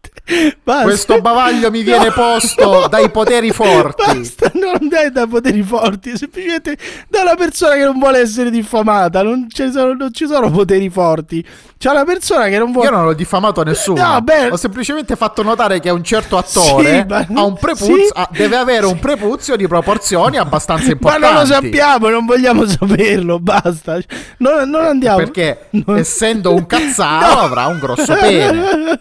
Basta. 0.61 0.83
Questo 0.83 1.21
bavaglio 1.21 1.71
mi 1.71 1.83
viene 1.83 2.07
No. 2.07 2.11
posto 2.11 2.87
dai 2.89 3.09
poteri 3.09 3.51
forti. 3.51 4.03
Basta, 4.05 4.51
non 4.55 4.89
dai 4.89 5.09
da 5.09 5.25
poteri 5.25 5.63
forti, 5.63 6.17
semplicemente 6.17 6.77
da 7.07 7.21
una 7.21 7.35
persona 7.35 7.75
che 7.75 7.85
non 7.85 7.97
vuole 7.97 8.19
essere 8.19 8.49
diffamata. 8.49 9.23
Non 9.23 9.47
ci 9.49 9.71
sono, 9.71 9.93
non 9.93 10.11
ci 10.13 10.27
sono 10.27 10.51
poteri 10.51 10.89
forti. 10.89 11.45
C'è 11.77 11.91
una 11.91 12.03
persona 12.05 12.47
che 12.47 12.57
non 12.57 12.71
vuole. 12.71 12.89
Io 12.89 12.95
non 12.95 13.05
ho 13.05 13.13
diffamato 13.13 13.63
nessuno. 13.63 14.01
No, 14.03 14.21
beh- 14.21 14.51
Ho 14.51 14.55
semplicemente 14.57 15.15
fatto 15.15 15.43
notare 15.43 15.79
che 15.79 15.89
un 15.91 16.03
certo 16.03 16.37
attore 16.37 16.99
Sì, 17.01 17.05
ma- 17.07 17.27
ha 17.41 17.43
un 17.43 17.53
prepuzio, 17.55 17.95
sì. 17.95 18.11
ha- 18.13 18.29
deve 18.31 18.55
avere 18.55 18.85
un 18.87 18.97
prepuzio 18.99 19.55
di 19.55 19.67
proporzioni 19.67 20.37
abbastanza 20.37 20.85
Ma 20.87 20.91
importanti. 20.93 21.25
non 21.33 21.41
lo 21.41 21.45
sappiamo, 21.45 22.09
non 22.09 22.25
vogliamo 22.25 22.65
saperlo. 22.65 23.39
Basta, 23.39 23.99
non, 24.37 24.67
non 24.69 24.85
andiamo. 24.85 25.17
Perché 25.17 25.69
essendo 25.95 26.53
un 26.53 26.65
cazzaro 26.65 27.37
avrà 27.41 27.67
un 27.67 27.77
grosso 27.79 28.13
pene. 28.13 28.99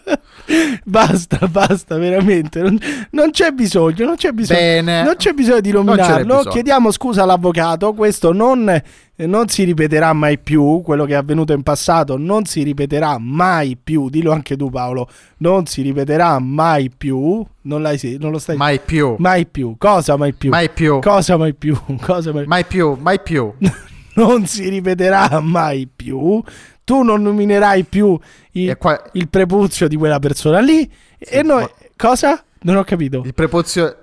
Basta, 0.84 1.38
basta, 1.48 1.96
veramente. 1.96 2.60
Non, 2.60 2.78
non 3.10 3.30
c'è 3.30 3.50
bisogno, 3.50 4.04
non 4.04 4.16
c'è 4.16 4.30
bisogno. 4.32 4.58
Bene. 4.60 5.02
Non 5.02 5.14
c'è 5.16 5.32
bisogno 5.32 5.60
di 5.60 5.72
Non 5.72 5.84
nominarlo. 5.86 6.44
Chiediamo 6.44 6.90
scusa 6.90 7.22
all'avvocato. 7.24 7.92
Questo 7.94 8.32
non, 8.32 8.68
eh, 8.68 8.84
non 9.16 9.48
si 9.48 9.64
ripeterà 9.64 10.12
mai 10.12 10.38
più. 10.38 10.82
Quello 10.82 11.06
che 11.06 11.12
è 11.12 11.16
avvenuto 11.16 11.54
in 11.54 11.62
passato 11.62 12.18
non 12.18 12.44
si 12.44 12.62
ripeterà 12.62 13.16
mai 13.18 13.76
più. 13.82 14.10
Dillo 14.10 14.32
anche 14.32 14.56
tu, 14.56 14.68
Paolo. 14.68 15.08
Non 15.38 15.66
si 15.66 15.80
ripeterà 15.82 16.38
mai 16.38 16.90
più. 16.94 17.44
Non, 17.62 17.82
non 18.18 18.30
lo 18.30 18.38
stai 18.38 18.56
Mai 18.56 18.78
più. 18.78 19.16
Mai 19.18 19.46
più. 19.46 19.74
Cosa 19.78 20.16
mai 20.16 20.34
più? 20.34 20.50
Mai 20.50 20.68
più. 20.68 20.98
Cosa 21.00 21.36
mai 21.38 21.54
più? 21.54 21.74
Cosa 22.00 22.32
mai 22.32 22.46
Mai 22.46 22.64
più, 22.64 22.96
mai 23.00 23.18
più. 23.20 23.50
non 24.16 24.46
si 24.46 24.68
ripeterà 24.68 25.40
mai 25.40 25.88
più. 25.94 26.42
Tu 26.84 27.02
non 27.02 27.22
nominerai 27.22 27.84
più 27.84 28.18
il, 28.52 28.76
qua- 28.76 29.02
il 29.14 29.28
prepuzio 29.28 29.88
di 29.88 29.96
quella 29.96 30.18
persona 30.18 30.60
lì. 30.60 30.88
e 31.18 31.42
noi. 31.42 31.66
Cosa? 31.96 32.44
Non 32.60 32.76
ho 32.76 32.84
capito. 32.84 33.22
Il 33.24 33.34
prepuzio, 33.34 33.96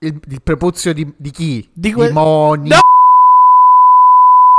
il, 0.00 0.20
il 0.28 0.42
prepuzio 0.42 0.92
di, 0.92 1.10
di 1.16 1.30
chi? 1.30 1.68
Di 1.72 1.92
que- 1.92 2.10
Moni. 2.12 2.68
No! 2.68 2.78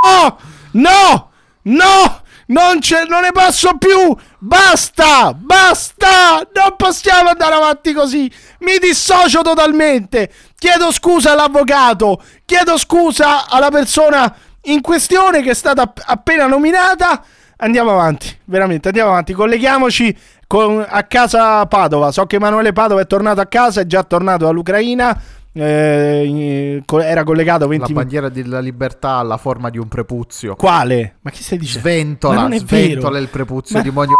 No! 0.01 0.37
No! 0.71 1.29
No! 1.63 2.21
Non, 2.47 2.79
non 3.07 3.21
ne 3.21 3.31
posso 3.31 3.77
più! 3.77 4.15
Basta! 4.39 5.33
Basta! 5.33 6.47
Non 6.53 6.75
possiamo 6.77 7.29
andare 7.29 7.53
avanti 7.53 7.93
così! 7.93 8.31
Mi 8.59 8.77
dissocio 8.79 9.41
totalmente! 9.41 10.31
Chiedo 10.57 10.91
scusa 10.91 11.33
all'avvocato! 11.33 12.23
Chiedo 12.45 12.77
scusa 12.77 13.47
alla 13.47 13.69
persona 13.69 14.33
in 14.63 14.81
questione 14.81 15.41
che 15.41 15.51
è 15.51 15.53
stata 15.53 15.83
app- 15.83 15.99
appena 16.05 16.47
nominata. 16.47 17.23
Andiamo 17.57 17.91
avanti, 17.91 18.35
veramente, 18.45 18.87
andiamo 18.87 19.11
avanti. 19.11 19.33
Colleghiamoci 19.33 20.17
con- 20.47 20.83
a 20.87 21.03
casa 21.03 21.65
Padova. 21.67 22.11
So 22.11 22.25
che 22.25 22.37
Emanuele 22.37 22.71
Padova 22.73 23.01
è 23.01 23.07
tornato 23.07 23.41
a 23.41 23.45
casa, 23.45 23.81
è 23.81 23.85
già 23.85 24.01
tornato 24.03 24.45
dall'Ucraina. 24.45 25.21
Eh, 25.59 26.83
era 27.03 27.23
collegato 27.23 27.67
20 27.67 27.93
La 27.93 27.99
bandiera 27.99 28.29
della 28.29 28.59
libertà 28.59 29.17
ha 29.17 29.23
la 29.23 29.37
forma 29.37 29.69
di 29.69 29.77
un 29.77 29.87
prepuzio. 29.87 30.55
Quale? 30.55 31.17
Ma 31.21 31.31
che 31.31 31.41
stai 31.41 31.57
dicendo? 31.57 31.87
Sventola, 31.87 32.49
sventola 32.57 33.11
vero. 33.11 33.23
il 33.23 33.29
prepuzio 33.29 33.77
Ma- 33.77 33.83
di 33.83 33.91
Monio. 33.91 34.15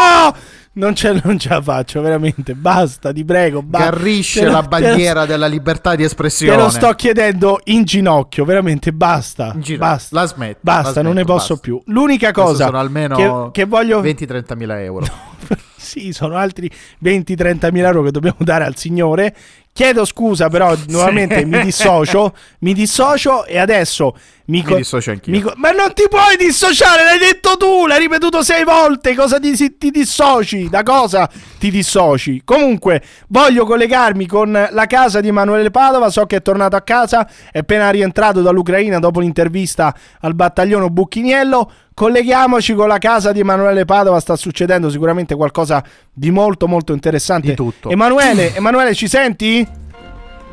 No! 0.00 0.34
Non 0.74 0.94
ce, 0.94 1.20
non 1.22 1.38
ce 1.38 1.50
la 1.50 1.60
faccio, 1.60 2.00
veramente. 2.00 2.54
Basta, 2.54 3.12
ti 3.12 3.24
prego. 3.24 3.60
ba- 3.62 3.78
Garrisce 3.80 4.40
te 4.40 4.46
la 4.46 4.62
te 4.62 4.68
bandiera 4.68 5.26
della 5.26 5.46
libertà 5.46 5.90
di 5.90 5.98
Te 5.98 6.04
espressione. 6.04 6.56
lo 6.56 6.70
sto 6.70 6.90
chiedendo 6.94 7.60
in 7.64 7.84
ginocchio, 7.84 8.44
veramente 8.46 8.90
basta. 8.92 9.50
ginocchio. 9.50 9.76
Basta, 9.78 10.20
La 10.20 10.26
smetto, 10.26 10.58
basta, 10.62 10.94
la 10.96 11.02
non 11.02 11.14
ne 11.14 11.20
smetto, 11.22 11.32
posso 11.34 11.54
basta. 11.54 11.60
più. 11.68 11.82
L'unica 11.86 12.32
cosa 12.32 12.64
sono 12.66 12.78
almeno 12.78 13.16
che, 13.50 13.60
che 13.62 13.64
voglio 13.66 14.00
20-30 14.00 14.56
mila 14.56 14.80
euro. 14.80 15.06
sì, 15.76 16.12
sono 16.12 16.36
altri 16.36 16.70
20-30 17.04 17.70
mila 17.70 17.88
euro 17.88 18.02
che 18.04 18.10
dobbiamo 18.10 18.38
dare 18.40 18.64
al 18.64 18.76
signore. 18.76 19.36
Chiedo 19.74 20.04
scusa, 20.04 20.48
però 20.50 20.74
nuovamente 20.88 21.44
mi 21.46 21.60
dissocio. 21.62 22.34
Mi 22.60 22.74
dissocio 22.74 23.46
e 23.46 23.58
adesso 23.58 24.14
mi, 24.46 24.58
Mi 24.58 24.62
co- 24.64 24.76
dissocio 24.76 25.12
anch'io. 25.12 25.32
mi 25.32 25.40
co- 25.40 25.54
ma 25.56 25.70
non 25.70 25.94
ti 25.94 26.02
puoi 26.10 26.36
dissociare, 26.38 27.04
l'hai 27.04 27.18
detto 27.18 27.56
tu, 27.56 27.86
l'hai 27.86 27.98
ripetuto 28.00 28.42
sei 28.42 28.64
volte. 28.64 29.14
Cosa 29.14 29.38
ti, 29.40 29.78
ti 29.78 29.90
dissoci? 29.90 30.61
Da 30.68 30.82
cosa 30.82 31.28
ti 31.58 31.70
dissoci? 31.70 32.42
Comunque, 32.44 33.02
voglio 33.28 33.64
collegarmi 33.64 34.26
con 34.26 34.68
la 34.70 34.86
casa 34.86 35.20
di 35.20 35.28
Emanuele 35.28 35.70
Padova. 35.70 36.10
So 36.10 36.26
che 36.26 36.36
è 36.36 36.42
tornato 36.42 36.76
a 36.76 36.82
casa, 36.82 37.28
è 37.50 37.58
appena 37.58 37.90
rientrato 37.90 38.42
dall'Ucraina 38.42 38.98
dopo 38.98 39.20
l'intervista 39.20 39.94
al 40.20 40.34
battaglione 40.34 40.88
Bucchiniello. 40.88 41.70
Colleghiamoci 41.94 42.72
con 42.72 42.88
la 42.88 42.98
casa 42.98 43.32
di 43.32 43.40
Emanuele 43.40 43.84
Padova, 43.84 44.18
sta 44.18 44.34
succedendo 44.34 44.88
sicuramente 44.88 45.34
qualcosa 45.34 45.84
di 46.10 46.30
molto 46.30 46.66
molto 46.66 46.92
interessante. 46.92 47.48
Di 47.48 47.54
tutto. 47.54 47.90
Emanuele, 47.90 48.54
Emanuele 48.54 48.94
ci 48.94 49.08
senti? 49.08 49.80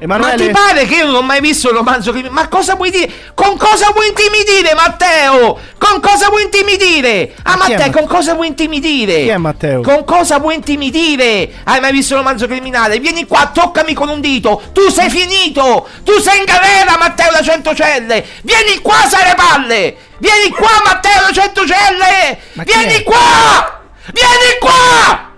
Emanuele? 0.02 0.36
Ma 0.38 0.44
ti 0.46 0.50
pare 0.52 0.86
che 0.86 0.96
io 0.96 1.06
non 1.08 1.16
ho 1.16 1.22
mai 1.22 1.42
visto 1.42 1.70
un 1.70 1.76
romanzo 1.76 2.14
che... 2.14 2.30
Ma 2.30 2.48
cosa 2.48 2.76
vuoi 2.76 2.90
dire? 2.90 3.12
Con 3.34 3.58
cosa 3.58 3.92
vuoi 3.92 4.08
intimidire, 4.08 4.74
Matteo? 4.74 5.60
Con 5.78 6.00
cosa 6.00 6.30
vuoi 6.30 6.44
intimidire? 6.44 7.34
Ah, 7.44 7.52
Ma 7.52 7.58
Matteo, 7.58 7.78
Matteo? 7.78 7.92
con 7.92 8.08
cosa 8.08 8.34
vuoi 8.34 8.48
intimidire? 8.48 9.14
Chi 9.22 9.28
è 9.28 9.38
Matteo? 9.38 9.82
Con 9.82 10.06
cosa 10.06 10.40
vuoi 10.40 10.56
intimidire? 10.56 11.52
Hai 11.66 11.80
mai 11.82 11.92
visto 11.92 12.14
un 12.14 12.22
romanzo 12.22 12.48
criminale? 12.48 13.00
Vieni 13.00 13.28
qua, 13.28 13.52
toccami 13.54 13.94
con 13.94 14.08
un 14.08 14.22
dito. 14.22 14.62
Tu 14.72 14.90
sei 14.90 15.10
finito. 15.10 15.88
Tu 16.04 16.18
sei 16.20 16.40
in 16.40 16.46
galera, 16.46 16.98
Matteo 16.98 17.32
da 17.32 17.42
Centocelle. 17.42 18.26
Vieni 18.44 18.80
qua, 18.80 19.06
sai 19.06 19.26
le 19.26 19.36
palle. 19.36 19.96
Vieni 20.20 20.50
qua, 20.52 20.82
Matteo 20.86 21.22
da 21.28 21.32
Centocelle. 21.34 22.40
Ma 22.54 22.64
Vieni 22.64 22.94
è? 22.94 23.04
qua. 23.04 23.82
Vieni 24.14 24.58
qua. 24.62 25.30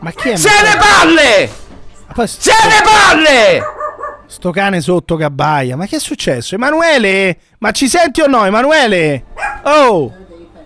Ma 0.00 0.10
chi 0.10 0.28
è 0.30 0.36
Sei 0.36 0.60
le 0.62 0.76
palle. 0.76 1.52
Poi- 2.12 2.28
Sei 2.28 2.54
le 2.68 2.82
palle. 2.82 3.64
Sto 4.32 4.50
cane 4.50 4.80
sotto 4.80 5.16
che 5.16 5.24
abbaia. 5.24 5.76
Ma 5.76 5.84
che 5.86 5.96
è 5.96 6.00
successo? 6.00 6.54
Emanuele? 6.54 7.36
Ma 7.58 7.70
ci 7.70 7.86
senti 7.86 8.22
o 8.22 8.26
no, 8.26 8.46
Emanuele? 8.46 9.24
Oh! 9.64 10.10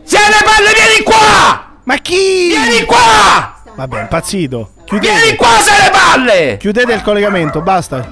Sei 0.04 0.20
le 0.28 0.44
palle, 0.44 0.72
vieni 0.72 1.02
qua. 1.02 1.74
Ma 1.82 1.96
chi? 1.96 2.48
Vieni 2.48 2.84
qua. 2.84 3.54
Vabbè, 3.74 4.02
impazzito. 4.02 4.70
Vieni 4.88 5.06
Chiudete. 5.08 5.34
qua, 5.36 5.48
sei 5.60 5.82
le 5.82 5.90
palle. 5.90 6.56
Chiudete 6.60 6.92
il 6.92 7.02
collegamento, 7.02 7.60
basta. 7.60 8.08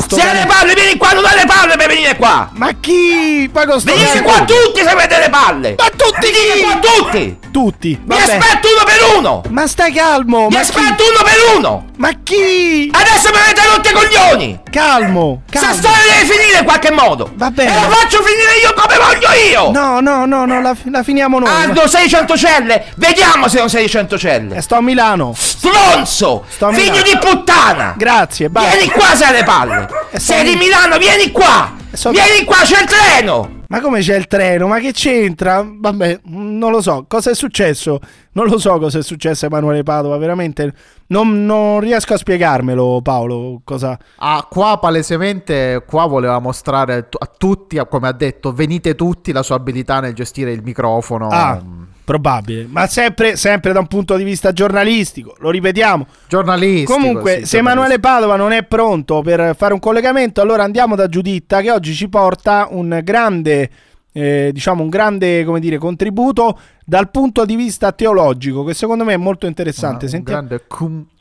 Sto 0.00 0.14
Sei 0.16 0.24
cane- 0.24 0.40
le 0.40 0.46
palle, 0.46 0.74
vieni 0.74 0.96
qua, 0.96 1.10
non 1.12 1.22
le 1.22 1.44
palle 1.46 1.76
per 1.76 1.88
venire 1.88 2.14
qua. 2.16 2.48
Ma 2.52 2.70
chi? 2.78 3.50
Poi 3.52 3.66
con 3.66 3.80
sto 3.80 3.92
Venite 3.92 4.22
qua 4.22 4.44
tutti 4.44 4.80
se 4.80 4.88
avete 4.88 5.18
le 5.18 5.28
palle. 5.28 5.74
Ma 5.76 5.88
tutti 5.88 6.20
Venite 6.30 6.52
chi? 6.54 6.60
qua 6.62 6.78
tutti. 6.80 7.38
Tutti. 7.50 7.88
Mi 8.00 8.16
Vabbè. 8.16 8.36
aspetto 8.36 8.68
uno 8.68 8.84
per 8.84 9.16
uno. 9.18 9.42
Ma 9.48 9.66
stai 9.66 9.92
calmo. 9.92 10.46
Mi 10.48 10.54
Ma 10.54 10.60
aspetto 10.60 11.02
chi? 11.02 11.10
uno 11.10 11.22
per 11.24 11.56
uno. 11.56 11.86
Ma 11.96 12.10
chi? 12.22 12.90
Adesso 12.92 13.30
mi 13.32 13.38
avete 13.38 13.60
rotto 13.66 13.88
i 13.88 13.92
coglioni. 13.92 14.60
Calmo. 14.74 15.42
Questa 15.48 15.68
calmo. 15.68 15.82
storia 15.82 16.02
deve 16.12 16.32
finire 16.34 16.58
in 16.58 16.64
qualche 16.64 16.90
modo. 16.90 17.30
Va 17.34 17.50
bene. 17.50 17.70
E 17.70 17.74
la 17.74 17.88
faccio 17.88 18.22
finire 18.22 18.56
io 18.62 18.74
come 18.74 18.96
voglio 18.96 19.28
io. 19.50 19.70
No, 19.70 20.00
no, 20.00 20.26
no, 20.26 20.44
no, 20.44 20.60
la, 20.60 20.74
la 20.90 21.02
finiamo 21.02 21.38
noi. 21.38 21.48
Aldo, 21.48 21.86
sei 21.86 22.08
centocelle. 22.08 22.86
Vediamo 22.96 23.48
se 23.48 23.58
non 23.58 23.68
sei 23.70 23.88
centocelle. 23.88 24.56
Eh, 24.56 24.60
sto 24.60 24.74
a 24.76 24.80
Milano. 24.80 25.32
Stronzo. 25.36 26.44
Sto 26.48 26.66
a 26.66 26.72
Figlio 26.72 27.02
Milano. 27.02 27.02
di 27.04 27.18
puttana. 27.18 27.94
Grazie, 27.96 28.48
basta. 28.50 28.70
Vieni 28.76 28.90
qua 28.90 29.14
se 29.14 29.24
hai 29.24 29.32
le 29.32 29.44
palle. 29.44 29.88
Eh, 30.10 30.18
Sei 30.20 30.42
di 30.44 30.50
Mi- 30.50 30.64
Milano, 30.64 30.98
vieni 30.98 31.30
qua. 31.30 31.72
So- 31.96 32.10
Vieni 32.10 32.44
qua, 32.44 32.56
c'è 32.62 32.80
il 32.82 32.88
treno. 32.88 33.62
Ma 33.68 33.80
come 33.80 34.00
c'è 34.00 34.16
il 34.16 34.26
treno? 34.26 34.66
Ma 34.66 34.78
che 34.78 34.92
c'entra? 34.92 35.66
Vabbè, 35.66 36.20
mm, 36.28 36.58
non 36.58 36.70
lo 36.70 36.80
so. 36.80 37.06
Cosa 37.08 37.30
è 37.30 37.34
successo? 37.34 37.98
Non 38.32 38.46
lo 38.46 38.58
so 38.58 38.78
cosa 38.78 38.98
è 38.98 39.02
successo 39.02 39.44
a 39.44 39.48
Emanuele 39.48 39.82
Padova. 39.82 40.16
Veramente 40.16 40.72
non, 41.08 41.44
non 41.44 41.80
riesco 41.80 42.14
a 42.14 42.16
spiegarmelo, 42.16 43.00
Paolo. 43.02 43.60
Cosa. 43.64 43.98
Ah, 44.16 44.46
qua 44.48 44.78
palesemente, 44.78 45.82
qua 45.86 46.06
voleva 46.06 46.38
mostrare 46.38 47.08
a 47.10 47.30
tutti, 47.36 47.80
come 47.88 48.08
ha 48.08 48.12
detto, 48.12 48.52
venite 48.52 48.94
tutti 48.94 49.32
la 49.32 49.42
sua 49.42 49.56
abilità 49.56 50.00
nel 50.00 50.14
gestire 50.14 50.52
il 50.52 50.62
microfono. 50.62 51.28
Ah, 51.28 51.60
probabile. 52.04 52.66
Ma 52.68 52.86
sempre, 52.86 53.36
sempre 53.36 53.72
da 53.72 53.80
un 53.80 53.86
punto 53.86 54.16
di 54.16 54.24
vista 54.24 54.52
giornalistico. 54.52 55.34
Lo 55.38 55.50
ripetiamo. 55.50 56.06
Giornalistico. 56.28 56.92
Comunque, 56.92 57.40
sì, 57.40 57.46
se 57.46 57.58
Emanuele 57.58 57.98
Padova 57.98 58.36
non 58.36 58.52
è 58.52 58.62
pronto 58.64 59.22
per 59.22 59.54
fare 59.56 59.72
un 59.72 59.80
collegamento, 59.80 60.40
allora 60.40 60.62
andiamo 60.62 60.94
da 60.94 61.08
Giuditta 61.08 61.60
che 61.60 61.70
oggi 61.70 61.94
ci 61.94 62.08
porta 62.08 62.68
un 62.70 63.00
grande, 63.02 63.70
eh, 64.12 64.50
diciamo, 64.52 64.82
un 64.82 64.90
grande, 64.90 65.44
come 65.44 65.60
dire, 65.60 65.78
contributo 65.78 66.58
dal 66.84 67.10
punto 67.10 67.44
di 67.44 67.56
vista 67.56 67.92
teologico, 67.92 68.64
che 68.64 68.74
secondo 68.74 69.04
me 69.04 69.14
è 69.14 69.18
molto 69.18 69.46
interessante. 69.46 70.04
Un 70.04 70.10
Sentiamo- 70.10 70.46
grande 70.46 70.64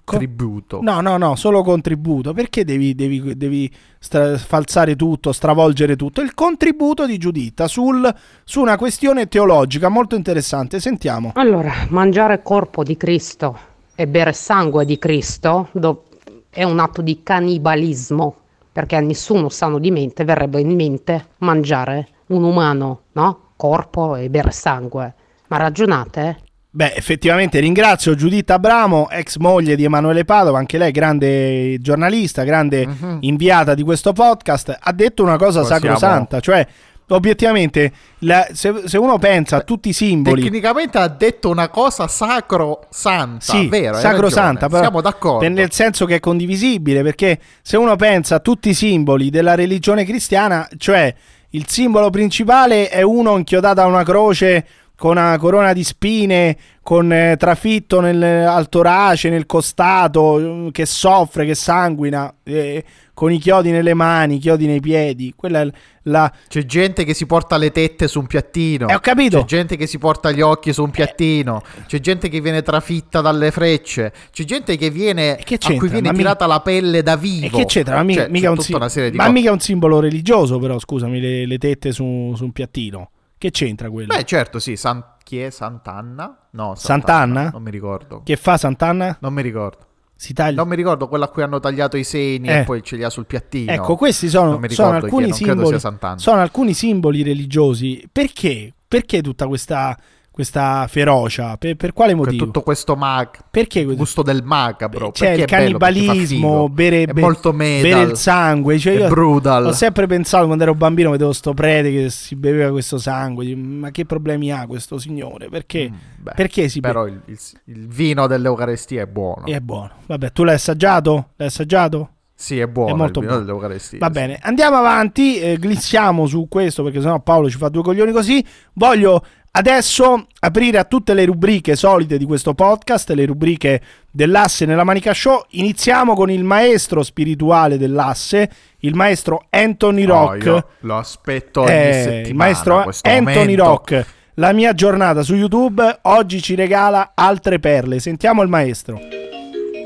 contributo. 0.04 0.80
No, 0.82 1.02
no, 1.02 1.18
no, 1.18 1.36
solo 1.36 1.64
contributo. 1.64 2.34
Perché 2.34 2.64
devi, 2.66 2.94
devi- 2.96 3.36
devi 3.38 3.72
stra- 4.00 4.38
falsare 4.38 4.96
tutto, 4.96 5.32
stravolgere 5.32 5.96
tutto? 5.96 6.22
Il 6.22 6.34
contributo 6.34 7.06
di 7.06 7.18
Giuditta 7.18 7.68
sul- 7.68 8.14
su 8.44 8.62
una 8.62 8.78
questione 8.78 9.28
teologica 9.28 9.90
molto 9.90 10.16
interessante. 10.16 10.80
Sentiamo. 10.80 11.32
Allora, 11.36 11.72
mangiare 11.90 12.42
corpo 12.42 12.84
di 12.84 12.98
Cristo 12.98 13.58
e 13.96 14.08
bere 14.08 14.34
sangue 14.34 14.86
di 14.86 14.98
Cristo 14.98 15.70
do- 15.72 16.06
è 16.50 16.64
un 16.64 16.80
atto 16.80 17.02
di 17.02 17.22
cannibalismo, 17.24 18.36
perché 18.72 18.96
a 18.96 19.00
nessuno 19.00 19.50
sano 19.50 19.80
di 19.80 19.92
mente 19.92 20.24
verrebbe 20.24 20.60
in 20.60 20.74
mente 20.76 21.28
mangiare 21.40 22.08
un 22.28 22.44
umano, 22.44 23.02
no? 23.14 23.40
Corpo 23.56 24.16
e 24.16 24.30
bere 24.30 24.52
sangue. 24.52 25.14
Ma 25.48 25.58
ragionate? 25.58 26.40
Beh, 26.76 26.96
effettivamente 26.96 27.60
ringrazio 27.60 28.16
Giuditta 28.16 28.56
Abramo, 28.56 29.08
ex 29.12 29.38
moglie 29.38 29.76
di 29.76 29.84
Emanuele 29.84 30.26
Padova, 30.26 30.58
anche 30.58 30.80
lei 30.80 30.92
grande 30.92 31.78
giornalista, 31.80 32.44
grande 32.44 32.88
inviata 33.20 33.76
di 33.76 33.84
questo 33.84 34.12
podcast, 34.12 34.76
ha 34.80 34.92
detto 34.92 35.22
una 35.22 35.38
cosa 35.38 35.60
Possiamo- 35.62 35.82
sacrosanta, 35.82 36.40
cioè 36.40 36.66
obiettivamente 37.10 37.92
la- 38.20 38.48
se, 38.54 38.74
se 38.86 38.98
uno 38.98 39.20
pensa 39.20 39.58
a 39.58 39.62
tutti 39.62 39.90
i 39.90 39.94
simboli... 39.94 40.42
Tecnicamente 40.42 40.98
ha 40.98 41.08
detto 41.10 41.50
una 41.52 41.70
cosa 41.70 42.08
sacrosanta, 42.08 43.40
Sì, 43.40 43.68
vero? 43.68 43.98
sacrosanta, 44.00 44.68
però 44.68 44.82
siamo 44.82 45.02
d'accordo. 45.02 45.48
nel 45.48 45.72
senso 45.72 46.08
che 46.08 46.16
è 46.16 46.20
condivisibile, 46.20 47.04
perché 47.04 47.40
se 47.62 47.78
uno 47.78 47.96
pensa 47.96 48.36
a 48.36 48.40
tutti 48.40 48.70
i 48.70 48.74
simboli 48.74 49.30
della 49.30 49.54
religione 49.54 50.06
cristiana, 50.06 50.68
cioè 50.78 51.14
il 51.52 51.68
simbolo 51.68 52.10
principale 52.10 52.90
è 52.90 53.04
uno 53.04 53.38
inchiodato 53.38 53.80
a 53.82 53.86
una 53.86 54.04
croce 54.04 54.66
con 54.96 55.18
una 55.18 55.38
corona 55.38 55.74
di 55.74 55.84
spine, 55.84 56.56
con 56.82 57.12
eh, 57.12 57.36
trafitto 57.38 58.00
nel, 58.00 58.22
al 58.24 58.70
torace, 58.70 59.30
nel 59.30 59.46
costato, 59.46 60.68
eh, 60.68 60.72
che 60.72 60.86
soffre, 60.86 61.46
che 61.46 61.56
sanguina, 61.56 62.34
eh, 62.44 62.84
con 63.14 63.32
i 63.32 63.38
chiodi 63.40 63.72
nelle 63.72 63.94
mani, 63.94 64.36
i 64.36 64.40
chiodi 64.40 64.66
nei 64.66 64.80
piedi. 64.80 65.34
Quella 65.36 65.68
la... 66.04 66.32
C'è 66.48 66.66
gente 66.66 67.04
che 67.06 67.14
si 67.14 67.26
porta 67.26 67.58
le 67.58 67.72
tette 67.72 68.08
su 68.08 68.20
un 68.20 68.28
piattino. 68.28 68.88
Eh, 68.88 68.96
ho 68.96 69.00
capito. 69.00 69.40
C'è 69.40 69.46
gente 69.46 69.78
che 69.78 69.88
si 69.88 69.98
porta 69.98 70.32
gli 70.32 70.42
occhi 70.42 70.74
su 70.74 70.84
un 70.84 70.92
piattino. 70.92 71.62
C'è 71.88 72.00
gente 72.00 72.30
che 72.30 72.40
viene 72.40 72.62
trafitta 72.62 73.22
dalle 73.22 73.52
frecce. 73.52 74.14
C'è 74.32 74.44
gente 74.44 74.78
che 74.78 74.90
viene 74.90 75.38
che 75.44 75.58
a 75.62 75.76
cui 75.76 75.90
viene 75.90 76.08
Ma 76.08 76.12
mi- 76.12 76.18
tirata 76.18 76.46
la 76.46 76.60
pelle 76.62 77.02
da 77.02 77.16
vivo. 77.16 77.58
E 77.58 77.60
che 77.62 77.66
c'entra? 77.66 77.96
Ma, 77.96 78.04
mica, 78.04 78.22
Cioè, 78.22 78.30
mica 78.30 78.52
un 78.52 78.58
sim- 78.60 79.14
ma 79.16 79.30
mica 79.30 79.52
un 79.52 79.60
simbolo 79.60 80.00
religioso, 80.00 80.60
però, 80.60 80.78
scusami, 80.78 81.20
le, 81.20 81.46
le 81.46 81.58
tette 81.58 81.92
su, 81.92 82.34
su 82.36 82.44
un 82.44 82.52
piattino. 82.52 83.10
Che 83.44 83.52
c'entra 83.52 83.90
quello? 83.90 84.16
Beh, 84.16 84.24
certo, 84.24 84.58
sì. 84.58 84.78
San... 84.78 85.04
Chi 85.22 85.42
è 85.42 85.50
Sant'Anna? 85.50 86.48
No, 86.52 86.76
Sant'Anna? 86.76 87.50
Non 87.50 87.62
mi 87.62 87.72
ricordo. 87.72 88.22
Che 88.24 88.38
fa 88.38 88.56
Sant'Anna? 88.56 89.18
Non 89.20 89.34
mi 89.34 89.42
ricordo. 89.42 89.86
Si 90.16 90.32
taglia. 90.32 90.56
Non 90.56 90.70
mi 90.70 90.78
ricordo 90.78 91.10
quella 91.10 91.26
a 91.26 91.28
cui 91.28 91.44
hanno 91.44 91.60
tagliato 91.60 91.98
i 91.98 92.06
seni 92.06 92.48
Eh. 92.48 92.60
e 92.60 92.64
poi 92.64 92.82
ce 92.82 92.96
li 92.96 93.04
ha 93.04 93.10
sul 93.10 93.26
piattino. 93.26 93.70
Ecco, 93.70 93.98
questi 93.98 94.30
sono, 94.30 94.62
sono 94.70 94.92
alcuni 94.92 95.34
simboli. 95.34 95.78
Sono 96.16 96.40
alcuni 96.40 96.74
simboli 96.74 97.22
religiosi. 97.22 98.08
Perché? 98.10 98.74
Perché 98.88 99.22
tutta 99.22 99.46
questa, 99.48 100.00
questa 100.34 100.88
ferocia? 100.90 101.58
Per, 101.58 101.76
per 101.76 101.94
quale 101.94 102.16
motivo? 102.16 102.46
tutto 102.46 102.62
questo 102.64 102.96
mag 102.96 103.30
Perché 103.52 103.84
gusto 103.86 104.24
del 104.24 104.42
macabro 104.44 105.12
C'è 105.12 105.36
perché 105.36 105.42
il 105.42 105.46
bello, 105.48 105.78
cannibalismo, 105.78 106.70
bere, 106.70 107.06
be- 107.06 107.22
bere 107.22 108.02
il 108.02 108.18
sangue. 108.18 108.80
Cioè 108.80 108.96
è 108.96 109.00
io 109.02 109.08
brutal 109.10 109.68
Ho 109.68 109.72
sempre 109.74 110.08
pensato 110.08 110.46
quando 110.48 110.64
ero 110.64 110.74
bambino, 110.74 111.12
vedevo 111.12 111.34
sto 111.34 111.54
prete 111.54 111.92
che 111.92 112.10
si 112.10 112.36
beveva 112.36 112.72
questo 112.72 112.98
sangue. 112.98 113.56
Ma 113.56 113.92
che 113.92 114.06
problemi 114.06 114.52
ha 114.52 114.66
questo 114.66 114.98
signore? 114.98 115.50
Perché, 115.50 115.92
Mm, 115.92 115.96
Beh, 116.24 116.32
perché 116.36 116.68
si 116.70 116.80
però 116.80 117.04
beve? 117.04 117.22
il, 117.28 117.34
il- 117.66 117.74
il 117.82 117.88
vino 117.88 118.26
dell'Eucarestia 118.26 119.04
è 119.04 119.06
buono 119.06 119.46
È 119.46 119.60
buono. 119.60 119.92
Vabbè, 120.08 120.32
tu 120.32 120.44
l'hai 120.44 120.56
assaggiato? 120.56 121.30
L'hai 121.36 121.48
assaggiato? 121.50 122.10
Sì 122.36 122.60
è 122.60 122.68
buono 122.68 122.94
È 122.94 122.98
molto 122.98 123.20
buono. 123.22 123.60
Va 124.00 124.10
bene, 124.10 124.38
andiamo 124.42 124.78
avanti, 124.78 125.40
eh, 125.40 125.58
glissiamo 125.60 126.26
su 126.28 126.48
questo 126.50 126.84
perché 126.84 127.00
sennò 127.02 127.20
Paolo 127.20 127.50
ci 127.50 127.58
fa 127.58 127.70
due 127.70 127.84
coglioni 127.84 128.12
così. 128.12 128.44
Voglio 128.74 129.24
adesso 129.56 130.26
aprire 130.40 130.80
a 130.80 130.84
tutte 130.84 131.14
le 131.14 131.26
rubriche 131.26 131.76
solite 131.76 132.18
di 132.18 132.26
questo 132.26 132.54
podcast, 132.56 133.12
le 133.12 133.26
rubriche 133.26 133.82
dell'asse 134.12 134.66
nella 134.66 134.84
Manica 134.84 135.14
Show. 135.14 135.44
Iniziamo 135.52 136.16
con 136.16 136.32
il 136.32 136.44
maestro 136.44 137.04
spirituale 137.04 137.78
dell'asse, 137.78 138.50
il 138.80 138.96
maestro 138.96 139.46
Anthony 139.52 140.04
Oh, 140.06 140.08
Rock. 140.08 140.44
io 140.46 140.68
lo 140.82 140.98
aspetto 140.98 141.66
Eh, 141.68 142.24
il 142.26 142.36
maestro 142.36 142.80
Anthony 143.04 143.56
momento. 143.56 143.64
Rock. 143.64 144.06
La 144.38 144.52
mia 144.52 144.74
giornata 144.74 145.22
su 145.22 145.36
YouTube 145.36 146.00
oggi 146.02 146.42
ci 146.42 146.56
regala 146.56 147.12
altre 147.14 147.60
perle. 147.60 148.00
Sentiamo 148.00 148.42
il 148.42 148.50
maestro. 148.50 149.00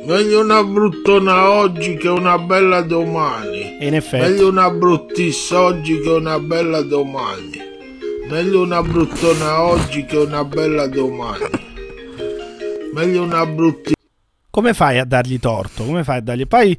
Meglio 0.07 0.39
una 0.39 0.63
bruttona 0.63 1.51
oggi 1.51 1.97
che 1.97 2.07
una 2.07 2.37
bella 2.37 2.79
domani. 2.79 3.75
In 3.81 3.93
effetti. 3.93 4.23
Meglio 4.23 4.47
una 4.47 4.69
bruttissa 4.69 5.59
oggi 5.59 5.99
che 5.99 6.07
una 6.07 6.39
bella 6.39 6.81
domani. 6.81 7.59
Meglio 8.29 8.61
una 8.61 8.81
bruttona 8.81 9.63
oggi 9.63 10.05
che 10.05 10.15
una 10.15 10.45
bella 10.45 10.87
domani. 10.87 11.49
Meglio 12.93 13.21
una 13.21 13.45
bruttissima. 13.45 13.96
Come 14.57 14.73
fai 14.73 14.97
a 14.97 15.05
dargli 15.05 15.37
torto? 15.39 15.83
Come 15.85 16.03
fai 16.03 16.17
a 16.17 16.21
dargli? 16.21 16.47
Poi 16.47 16.75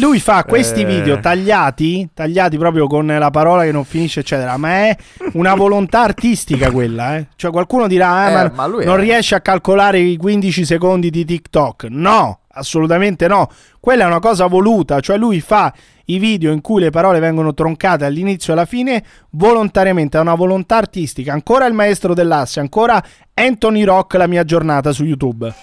lui 0.00 0.18
fa 0.18 0.42
questi 0.42 0.80
Eh. 0.80 0.84
video 0.84 1.20
tagliati, 1.20 2.08
tagliati 2.12 2.58
proprio 2.58 2.88
con 2.88 3.06
la 3.06 3.30
parola 3.30 3.62
che 3.62 3.70
non 3.70 3.84
finisce, 3.84 4.18
eccetera. 4.18 4.56
Ma 4.56 4.88
è 4.88 4.96
una 5.34 5.54
volontà 5.54 6.00
artistica 6.00 6.72
quella, 6.72 7.18
eh? 7.18 7.28
Cioè 7.36 7.52
qualcuno 7.52 7.86
dirà, 7.86 8.10
"Ah, 8.10 8.30
Eh, 8.30 8.34
ma, 8.34 8.52
ma 8.56 8.66
lui 8.66 8.84
non 8.84 8.98
è- 8.98 9.02
riesce 9.02 9.36
a 9.36 9.40
calcolare 9.42 10.00
i 10.00 10.16
15 10.16 10.64
secondi 10.64 11.08
di 11.08 11.24
TikTok. 11.24 11.84
No, 11.88 12.40
assolutamente 12.48 13.28
no. 13.28 13.48
Quella 13.78 14.02
è 14.02 14.06
una 14.06 14.18
cosa 14.18 14.46
voluta, 14.48 14.98
cioè 14.98 15.16
lui 15.16 15.40
fa 15.40 15.72
i 16.06 16.18
video 16.18 16.50
in 16.50 16.60
cui 16.60 16.80
le 16.80 16.90
parole 16.90 17.20
vengono 17.20 17.54
troncate 17.54 18.04
all'inizio 18.04 18.52
e 18.52 18.56
alla 18.56 18.66
fine 18.66 19.04
volontariamente, 19.30 20.18
è 20.18 20.20
una 20.20 20.34
volontà 20.34 20.78
artistica. 20.78 21.32
Ancora 21.32 21.66
il 21.66 21.74
maestro 21.74 22.12
dell'asse, 22.12 22.58
ancora 22.58 23.00
Anthony 23.34 23.84
Rock, 23.84 24.14
la 24.14 24.26
mia 24.26 24.42
giornata 24.42 24.90
su 24.90 25.04
YouTube. 25.04 25.54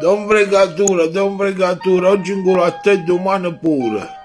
Don 0.00 0.26
fregatura, 0.28 1.06
don 1.06 1.36
fregatura, 1.36 2.10
oggi 2.10 2.32
in 2.32 2.42
culo 2.42 2.62
a 2.62 2.70
te 2.70 3.02
domani 3.02 3.52
pure. 3.56 4.16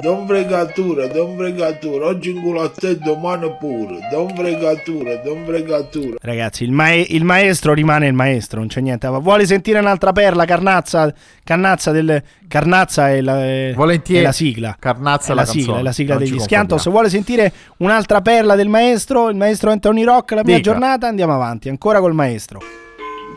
Don 0.00 0.26
fregatura, 0.26 1.08
don 1.08 1.36
fregatura, 1.36 2.06
oggi 2.06 2.30
in 2.30 2.40
culo 2.40 2.62
a 2.62 2.70
te 2.70 2.96
domani 2.96 3.54
pure. 3.58 3.98
Don 4.10 4.34
fregatura, 4.34 5.16
don 5.16 5.44
fregatura. 5.44 6.16
Ragazzi, 6.22 6.64
il, 6.64 6.72
mae- 6.72 7.04
il 7.10 7.24
maestro 7.24 7.74
rimane 7.74 8.06
il 8.06 8.14
maestro, 8.14 8.60
non 8.60 8.68
c'è 8.68 8.80
niente. 8.80 9.10
Ma 9.10 9.18
Vuole 9.18 9.44
sentire 9.44 9.78
un'altra 9.78 10.12
perla? 10.12 10.46
Carnazza, 10.46 11.12
Carnazza, 11.44 11.90
del, 11.90 12.22
Carnazza 12.48 13.10
è 13.10 13.20
la, 13.20 13.44
è- 13.44 13.74
la 14.22 14.32
sigla. 14.32 14.74
Carnazza 14.78 15.32
È 15.32 15.34
la 15.34 15.42
la 15.42 15.46
sigla, 15.46 15.78
è 15.80 15.82
la 15.82 15.92
sigla 15.92 16.14
non 16.14 16.22
degli 16.24 16.38
Schiantos. 16.38 16.88
Vuole 16.88 17.10
sentire 17.10 17.52
un'altra 17.78 18.22
perla 18.22 18.54
del 18.54 18.68
maestro? 18.68 19.28
Il 19.28 19.36
maestro 19.36 19.70
Anthony 19.70 20.02
Rock, 20.02 20.30
la 20.30 20.42
mia 20.44 20.56
Dica. 20.56 20.70
giornata? 20.70 21.08
Andiamo 21.08 21.34
avanti, 21.34 21.68
ancora 21.68 22.00
col 22.00 22.14
maestro. 22.14 22.60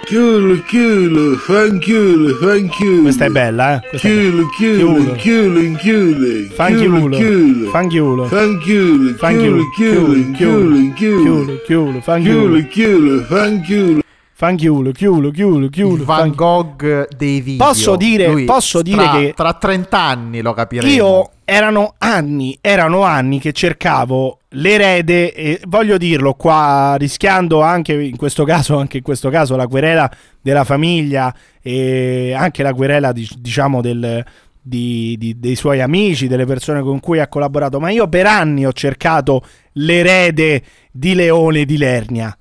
Chiulo, 0.05 0.61
chiulo, 0.67 1.35
fanchiulo, 1.37 2.35
fanchiulo. 2.35 3.01
Questa 3.03 3.25
è 3.25 3.29
bella, 3.29 3.81
eh? 3.81 3.97
Chiulo, 3.97 4.49
chiulo, 4.49 5.13
chiulo, 5.13 5.77
chiulo. 5.77 6.53
Fanchiulo, 6.53 7.09
chiulo. 7.09 7.69
Fanchiulo, 7.69 8.27
fanchiulo, 8.27 9.13
chiulo, 9.15 9.69
chiulo, 9.75 10.31
chiulo, 10.35 10.93
chiulo, 10.93 11.59
chiulo, 11.65 12.01
fanchiulo, 12.01 12.57
Chiulo, 12.59 12.67
chiulo, 12.67 13.23
fanchiulo. 13.23 14.02
Fanchiulo, 14.35 14.91
chiulo, 14.91 15.29
chiulo, 15.31 15.67
chiulo. 15.69 16.03
Van 16.05 16.31
Gogh 16.31 17.07
dei 17.15 17.39
video. 17.41 17.65
Posso 17.65 17.95
dire- 17.95 18.27
Lui 18.27 18.45
posso 18.45 18.81
dire 18.81 18.97
tra- 19.03 19.11
che- 19.11 19.33
tra 19.35 19.53
30 19.53 19.99
anni 19.99 20.41
lo 20.41 20.53
capiremo. 20.53 20.91
Io 20.91 21.29
erano 21.45 21.93
anni, 21.99 22.57
erano 22.61 23.03
anni 23.03 23.39
che 23.39 23.51
cercavo 23.51 24.39
l'erede 24.49 25.33
e 25.33 25.59
voglio 25.67 25.97
dirlo 25.97 26.33
qua 26.33 26.95
rischiando 26.97 27.61
anche 27.61 27.93
in 27.93 28.15
questo 28.17 28.43
caso, 28.43 28.77
anche 28.77 28.97
in 28.97 29.03
questo 29.03 29.29
caso 29.29 29.55
la 29.55 29.67
querela 29.67 30.09
della 30.41 30.63
famiglia 30.63 31.33
e 31.61 32.33
anche 32.35 32.63
la 32.63 32.73
querela 32.73 33.11
di- 33.11 33.29
diciamo 33.37 33.81
del, 33.81 34.23
di- 34.61 35.15
di- 35.17 35.39
dei 35.39 35.55
suoi 35.55 35.81
amici, 35.81 36.27
delle 36.27 36.45
persone 36.45 36.81
con 36.81 36.99
cui 36.99 37.19
ha 37.19 37.27
collaborato, 37.27 37.79
ma 37.79 37.89
io 37.91 38.07
per 38.07 38.25
anni 38.25 38.65
ho 38.65 38.73
cercato 38.73 39.43
l'erede 39.73 40.61
di 40.91 41.13
Leone 41.13 41.65
di 41.65 41.77
Lernia 41.77 42.35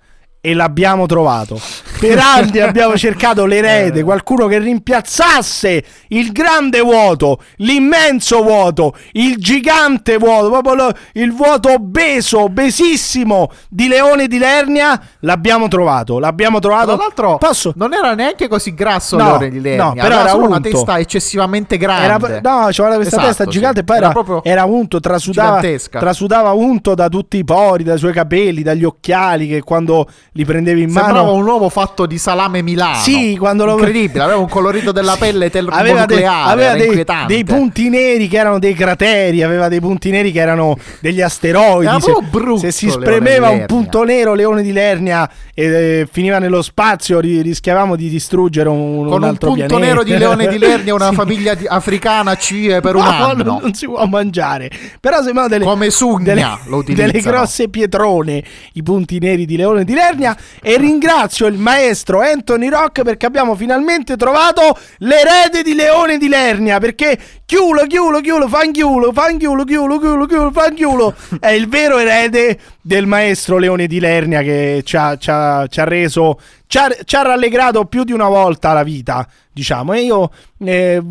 e 0.45 0.55
l'abbiamo 0.55 1.07
trovato. 1.07 1.59
Per 2.01 2.19
anni 2.19 2.59
abbiamo 2.59 2.97
cercato 2.97 3.47
l'erede, 3.47 4.03
qualcuno 4.03 4.49
che 4.49 4.59
rimpiazzasse 4.59 5.85
il 6.09 6.33
grande 6.33 6.81
vuoto, 6.81 7.39
l'immenso 7.59 8.43
vuoto, 8.43 8.97
il 9.13 9.37
gigante 9.37 10.17
vuoto, 10.17 10.51
proprio 10.51 10.93
il 11.13 11.33
vuoto 11.33 11.73
obeso, 11.73 12.41
obesissimo 12.41 13.53
di 13.69 13.87
Leone 13.87 14.27
di 14.27 14.39
Lernia. 14.39 15.01
L'abbiamo 15.21 15.69
trovato, 15.69 16.19
l'abbiamo 16.19 16.59
trovato. 16.59 16.87
Tra 16.87 16.97
l'altro 16.97 17.39
Posso? 17.39 17.73
non 17.77 17.93
era 17.95 18.15
neanche 18.15 18.49
così 18.49 18.75
grasso 18.75 19.17
No, 19.17 19.25
Leone 19.25 19.49
di 19.49 19.61
Lernia 19.61 19.85
no, 19.85 19.93
però 19.95 20.21
era 20.23 20.35
una 20.35 20.59
testa 20.61 20.99
eccessivamente 20.99 21.77
grande 21.77 22.27
Era, 22.27 22.41
no, 22.43 22.69
c'aveva 22.73 22.97
questa 22.97 23.17
Esatto, 23.17 23.27
testa 23.29 23.45
sì. 23.45 23.51
gigante 23.51 23.81
e 23.81 23.85
poi 23.85 23.97
Era 23.99 24.07
era, 24.07 24.13
proprio 24.13 24.43
era 24.43 24.65
unto, 24.65 24.99
trasudava, 24.99 25.61
trasudava 25.89 26.51
unto 26.51 26.97
da 26.97 27.09
tutti 27.09 27.37
i 27.37 27.45
pori, 27.45 27.85
dai 27.85 27.99
suoi 27.99 28.13
capelli, 28.13 28.63
dagli 28.63 28.83
occhiali 28.83 29.47
che 29.47 29.63
quando 29.63 30.09
li 30.35 30.45
prendevi 30.47 30.83
in 30.83 30.91
mano... 30.91 31.07
Sembrava 31.07 31.31
un 31.33 31.47
uomo 31.47 31.69
fatto 31.69 32.07
di 32.07 32.17
salame 32.17 32.63
Milano. 32.63 32.97
Sì, 32.97 33.37
quando 33.39 33.65
lo- 33.67 33.73
Incredibile, 33.73 34.23
aveva 34.23 34.39
un 34.39 34.49
colorito 34.49 34.91
della 34.91 35.17
pelle 35.19 35.47
aveva, 35.53 35.71
termonucleare, 35.71 36.51
aveva 36.53 36.73
dei, 36.73 36.87
inquietante. 36.87 37.35
dei 37.35 37.45
punti 37.45 37.89
neri 37.91 38.29
che 38.29 38.39
erano 38.39 38.59
dei 38.59 38.73
crateri, 38.75 39.43
aveva 39.43 39.69
dei 39.69 39.81
punti 39.81 40.11
neri 40.11 40.33
che 40.33 40.41
erano 40.41 40.77
degli 41.01 41.21
asteroidi. 41.21 41.87
Era 41.87 42.01
Se, 42.01 42.13
brutto, 42.31 42.59
se 42.61 42.73
si 42.73 42.89
spremeva 42.89 43.51
un 43.51 43.65
punto 43.67 44.05
nero, 44.05 44.33
Leone 44.35 44.63
di 44.63 44.73
Lernia, 44.73 45.29
e 45.55 45.65
eh, 45.65 46.09
finiva 46.11 46.39
nello 46.39 46.63
spazio, 46.63 47.21
ri- 47.21 47.43
rischiavamo 47.43 47.95
di 47.95 48.09
distruggere 48.09 48.71
un, 48.71 48.97
Con 49.05 49.07
un 49.09 49.13
un 49.13 49.25
altro 49.25 49.51
punto 49.51 49.67
pianeta. 49.67 49.87
nero 49.93 50.03
di 50.03 50.17
Leone 50.17 50.47
di 50.49 50.59
Lernia, 50.59 50.95
una 50.95 51.09
Sì. 51.11 51.15
famiglia 51.15 51.55
di- 51.55 51.67
africana 51.67 52.37
CIE 52.37 52.81
per 52.81 52.95
un 52.97 53.03
No, 53.05 53.11
anno. 53.11 53.43
non, 53.45 53.59
non 53.61 53.75
si 53.75 53.85
può 53.87 54.03
mangiare. 54.07 54.71
Però 54.99 55.21
sembrano 55.23 55.49
delle, 55.49 55.65
Come 55.65 55.91
sugna 55.91 56.33
delle, 56.33 56.85
delle 56.95 57.21
grosse 57.21 57.69
pietrone 57.69 58.43
i 58.73 58.83
punti 58.83 59.19
neri 59.19 59.45
di 59.45 59.57
Leone 59.57 59.85
di 59.85 59.93
Lernia. 59.93 60.21
E 60.25 60.77
ringrazio 60.77 61.47
il 61.47 61.59
maestro 61.59 62.21
Anthony 62.21 62.69
Rock 62.69 63.03
perché 63.03 63.27
abbiamo 63.27 63.55
finalmente 63.55 64.17
trovato 64.17 64.79
l'erede 64.99 65.63
di 65.63 65.75
Leone 65.75 66.19
di 66.19 66.29
Lernia. 66.29 66.79
Perché 66.79 67.19
chiulo, 67.45 67.87
chiulo, 67.87 68.21
chiulo, 68.21 68.49
fanchiulo, 68.49 69.13
fanchiulo, 69.13 69.65
chiulo, 69.65 69.99
chiulo, 69.99 70.27
chiulo, 70.27 70.51
fanchiulo 70.51 71.15
è 71.41 71.51
il 71.51 71.69
vero 71.69 71.99
erede 71.99 72.59
del 72.81 73.07
maestro 73.07 73.59
Leone 73.59 73.87
di 73.87 74.01
Lernia 74.01 74.43
che 74.43 74.83
ci 74.85 74.97
ha, 74.97 75.17
ci 75.17 75.31
ha- 75.31 75.67
ci 75.67 75.81
ha 75.81 75.85
reso, 75.85 76.41
ci 76.67 76.79
ha, 76.79 76.89
ci 77.05 77.17
ha 77.17 77.23
rallegrato 77.23 77.85
più 77.85 78.05
di 78.05 78.13
una 78.13 78.29
volta 78.29 78.73
la 78.73 78.83
vita, 78.83 79.27
diciamo. 79.53 79.93
E 79.93 80.01
io 80.03 80.31
eh, 80.59 81.03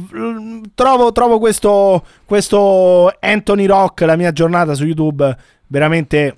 trovo, 0.73 1.11
trovo 1.11 1.39
questo, 1.39 2.03
questo 2.25 3.13
Anthony 3.19 3.65
Rock, 3.65 4.01
la 4.01 4.15
mia 4.15 4.31
giornata 4.31 4.73
su 4.73 4.85
YouTube, 4.85 5.35
veramente 5.67 6.35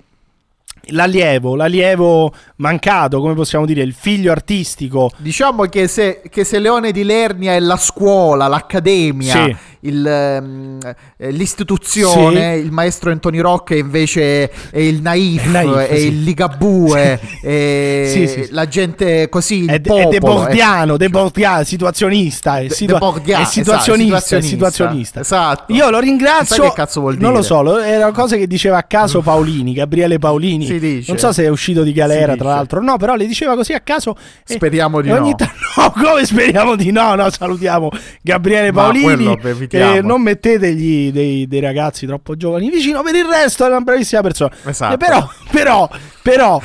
l'allievo, 0.88 1.54
l'allievo 1.56 2.32
mancato, 2.56 3.20
come 3.20 3.34
possiamo 3.34 3.66
dire, 3.66 3.82
il 3.82 3.92
figlio 3.92 4.30
artistico. 4.32 5.10
Diciamo 5.18 5.64
che 5.64 5.88
se, 5.88 6.22
che 6.28 6.44
se 6.44 6.58
Leone 6.58 6.92
di 6.92 7.04
Lernia 7.04 7.54
è 7.54 7.60
la 7.60 7.76
scuola, 7.76 8.46
l'accademia, 8.48 9.32
Sì. 9.32 9.56
Il, 9.84 10.06
ehm, 10.06 10.78
eh, 11.16 11.30
l'istituzione, 11.30 12.56
il 12.56 12.70
maestro 12.70 13.10
Anthony 13.10 13.38
Rocca 13.38 13.74
invece 13.74 14.50
è 14.70 14.78
il 14.78 15.00
naif, 15.00 15.44
naif, 15.50 15.76
è 15.76 15.96
sì. 15.96 16.06
il 16.06 16.22
ligabue, 16.22 17.20
è 17.42 18.08
Sì, 18.10 18.26
sì, 18.28 18.42
sì. 18.44 18.48
la 18.50 18.66
gente 18.66 19.28
così, 19.28 19.64
È, 19.66 19.80
popolo. 19.80 20.02
è 20.02 20.08
debordiano, 20.12 20.84
ecco. 20.84 20.96
debordiano, 20.96 21.64
situazionista, 21.64 22.58
è, 22.60 22.68
situa- 22.68 22.98
debordiano, 22.98 23.42
è 23.42 23.46
situazionista, 23.46 24.16
esatto, 24.16 24.36
è 24.36 24.40
situazionista. 24.42 25.20
Esatto. 25.20 25.72
Io 25.72 25.90
lo 25.90 25.98
ringrazio. 26.00 26.56
sai 26.56 26.68
che 26.68 26.74
cazzo 26.74 27.00
vuol 27.00 27.16
Non 27.18 27.32
lo 27.32 27.40
dire. 27.40 27.46
so, 27.48 27.78
era 27.80 28.06
una 28.06 28.14
cosa 28.14 28.36
che 28.36 28.46
diceva 28.46 28.78
a 28.78 28.82
caso 28.82 29.20
Paolini, 29.20 29.72
Gabriele 29.72 30.18
Paolini. 30.18 31.02
Non 31.06 31.18
so 31.18 31.32
se 31.32 31.44
è 31.44 31.48
uscito 31.48 31.82
di 31.82 31.92
galera, 31.92 32.36
tra 32.36 32.48
l'altro. 32.48 32.80
No, 32.82 32.96
però 32.96 33.14
le 33.14 33.26
diceva 33.26 33.54
così 33.54 33.72
a 33.72 33.80
caso. 33.80 34.16
e- 34.46 34.54
Speriamo 34.54 35.00
di 35.00 35.08
e 35.08 35.12
ogni 35.12 35.30
no. 35.30 35.36
ta- 35.36 35.52
no, 35.76 35.90
come 35.92 36.24
speriamo 36.24 36.76
di 36.76 36.90
no? 36.90 37.14
No, 37.14 37.30
salutiamo 37.30 37.90
Gabriele 38.22 38.72
Paolini. 38.72 39.04
quello 39.04 39.38
evitiamo. 39.48 39.72
E 39.76 40.00
non 40.02 40.22
mettetegli 40.22 41.10
dei, 41.12 41.46
dei 41.46 41.60
ragazzi 41.60 42.06
troppo 42.06 42.36
giovani 42.36 42.70
vicino. 42.70 43.02
Per 43.02 43.14
il 43.14 43.24
resto 43.24 43.64
è 43.64 43.68
una 43.68 43.80
bravissima 43.80 44.20
persona. 44.20 44.54
Esatto. 44.64 44.94
E 44.94 44.96
però, 44.96 45.28
però, 45.50 45.88
però, 46.22 46.60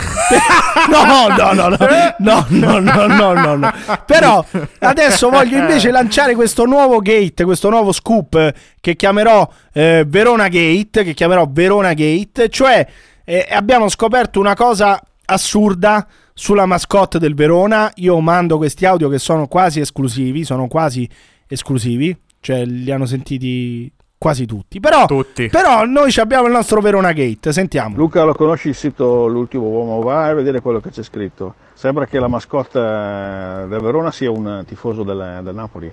no, 0.90 1.04
no, 1.06 1.54
no, 1.54 1.54
no, 1.54 1.76
no, 2.18 2.46
no, 2.50 2.80
no, 2.80 3.08
no, 3.08 3.34
no, 3.34 3.56
no. 3.56 3.74
Però 4.06 4.46
adesso 4.80 5.30
voglio 5.30 5.58
invece 5.58 5.92
lanciare 5.92 6.36
questo 6.36 6.66
nuovo 6.66 7.00
gate, 7.00 7.44
questo 7.44 7.70
nuovo 7.70 7.92
scoop 7.92 8.36
eh, 8.36 8.54
che 8.80 8.96
chiamerò 8.96 9.50
eh, 9.74 10.06
Verona 10.08 10.48
Gate, 10.48 11.04
che 11.04 11.14
chiamerò 11.14 11.48
Verona 11.50 11.94
Gate, 11.94 12.50
cioè 12.50 12.88
eh, 13.24 13.48
abbiamo 13.50 13.90
scoperto 13.90 14.40
una 14.40 14.56
cosa 14.56 15.00
assurda 15.26 16.08
sulla 16.34 16.66
mascotte 16.66 17.20
del 17.20 17.36
Verona. 17.36 17.92
Io 17.96 18.20
mando 18.20 18.58
questi 18.58 18.86
audio 18.86 19.10
che 19.10 19.20
sono 19.20 19.48
quasi 19.48 19.80
esclusivi, 19.82 20.44
sono 20.44 20.68
quasi 20.68 21.08
esclusivi, 21.48 22.16
cioè 22.40 22.66
li 22.66 22.92
hanno 22.92 23.06
sentiti 23.06 23.92
quasi 24.18 24.46
tutti. 24.46 24.80
Però, 24.82 25.06
però 25.50 25.86
noi 25.86 26.12
ci 26.12 26.20
abbiamo 26.20 26.46
il 26.48 26.52
nostro 26.52 26.82
Verona 26.82 27.14
Gate, 27.14 27.54
sentiamo. 27.54 27.96
Luca, 27.96 28.24
lo 28.24 28.34
conosci 28.34 28.68
il 28.68 28.76
sito 28.76 29.28
L'ultimo 29.28 29.64
uomo? 29.66 30.02
Vai 30.02 30.32
a 30.32 30.34
vedere 30.34 30.60
quello 30.60 30.80
che 30.82 30.90
c'è 30.90 31.04
scritto. 31.04 31.56
Sembra 31.74 32.06
che 32.06 32.20
la 32.20 32.28
mascotte 32.28 32.78
del 32.78 33.80
Verona 33.80 34.12
sia 34.12 34.30
un 34.30 34.66
tifoso 34.68 35.04
del, 35.04 35.40
del 35.42 35.56
Napoli. 35.56 35.90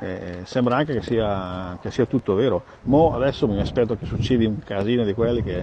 Eh, 0.00 0.38
sembra 0.42 0.74
anche 0.76 0.94
che 0.94 1.02
sia, 1.02 1.78
che 1.80 1.92
sia 1.92 2.06
tutto 2.06 2.34
vero. 2.34 2.64
Mo 2.82 3.14
adesso 3.14 3.46
mi 3.46 3.60
aspetto 3.60 3.96
che 3.96 4.04
succeda 4.06 4.48
un 4.48 4.58
casino 4.64 5.04
di 5.04 5.14
quelli 5.14 5.44
che 5.44 5.62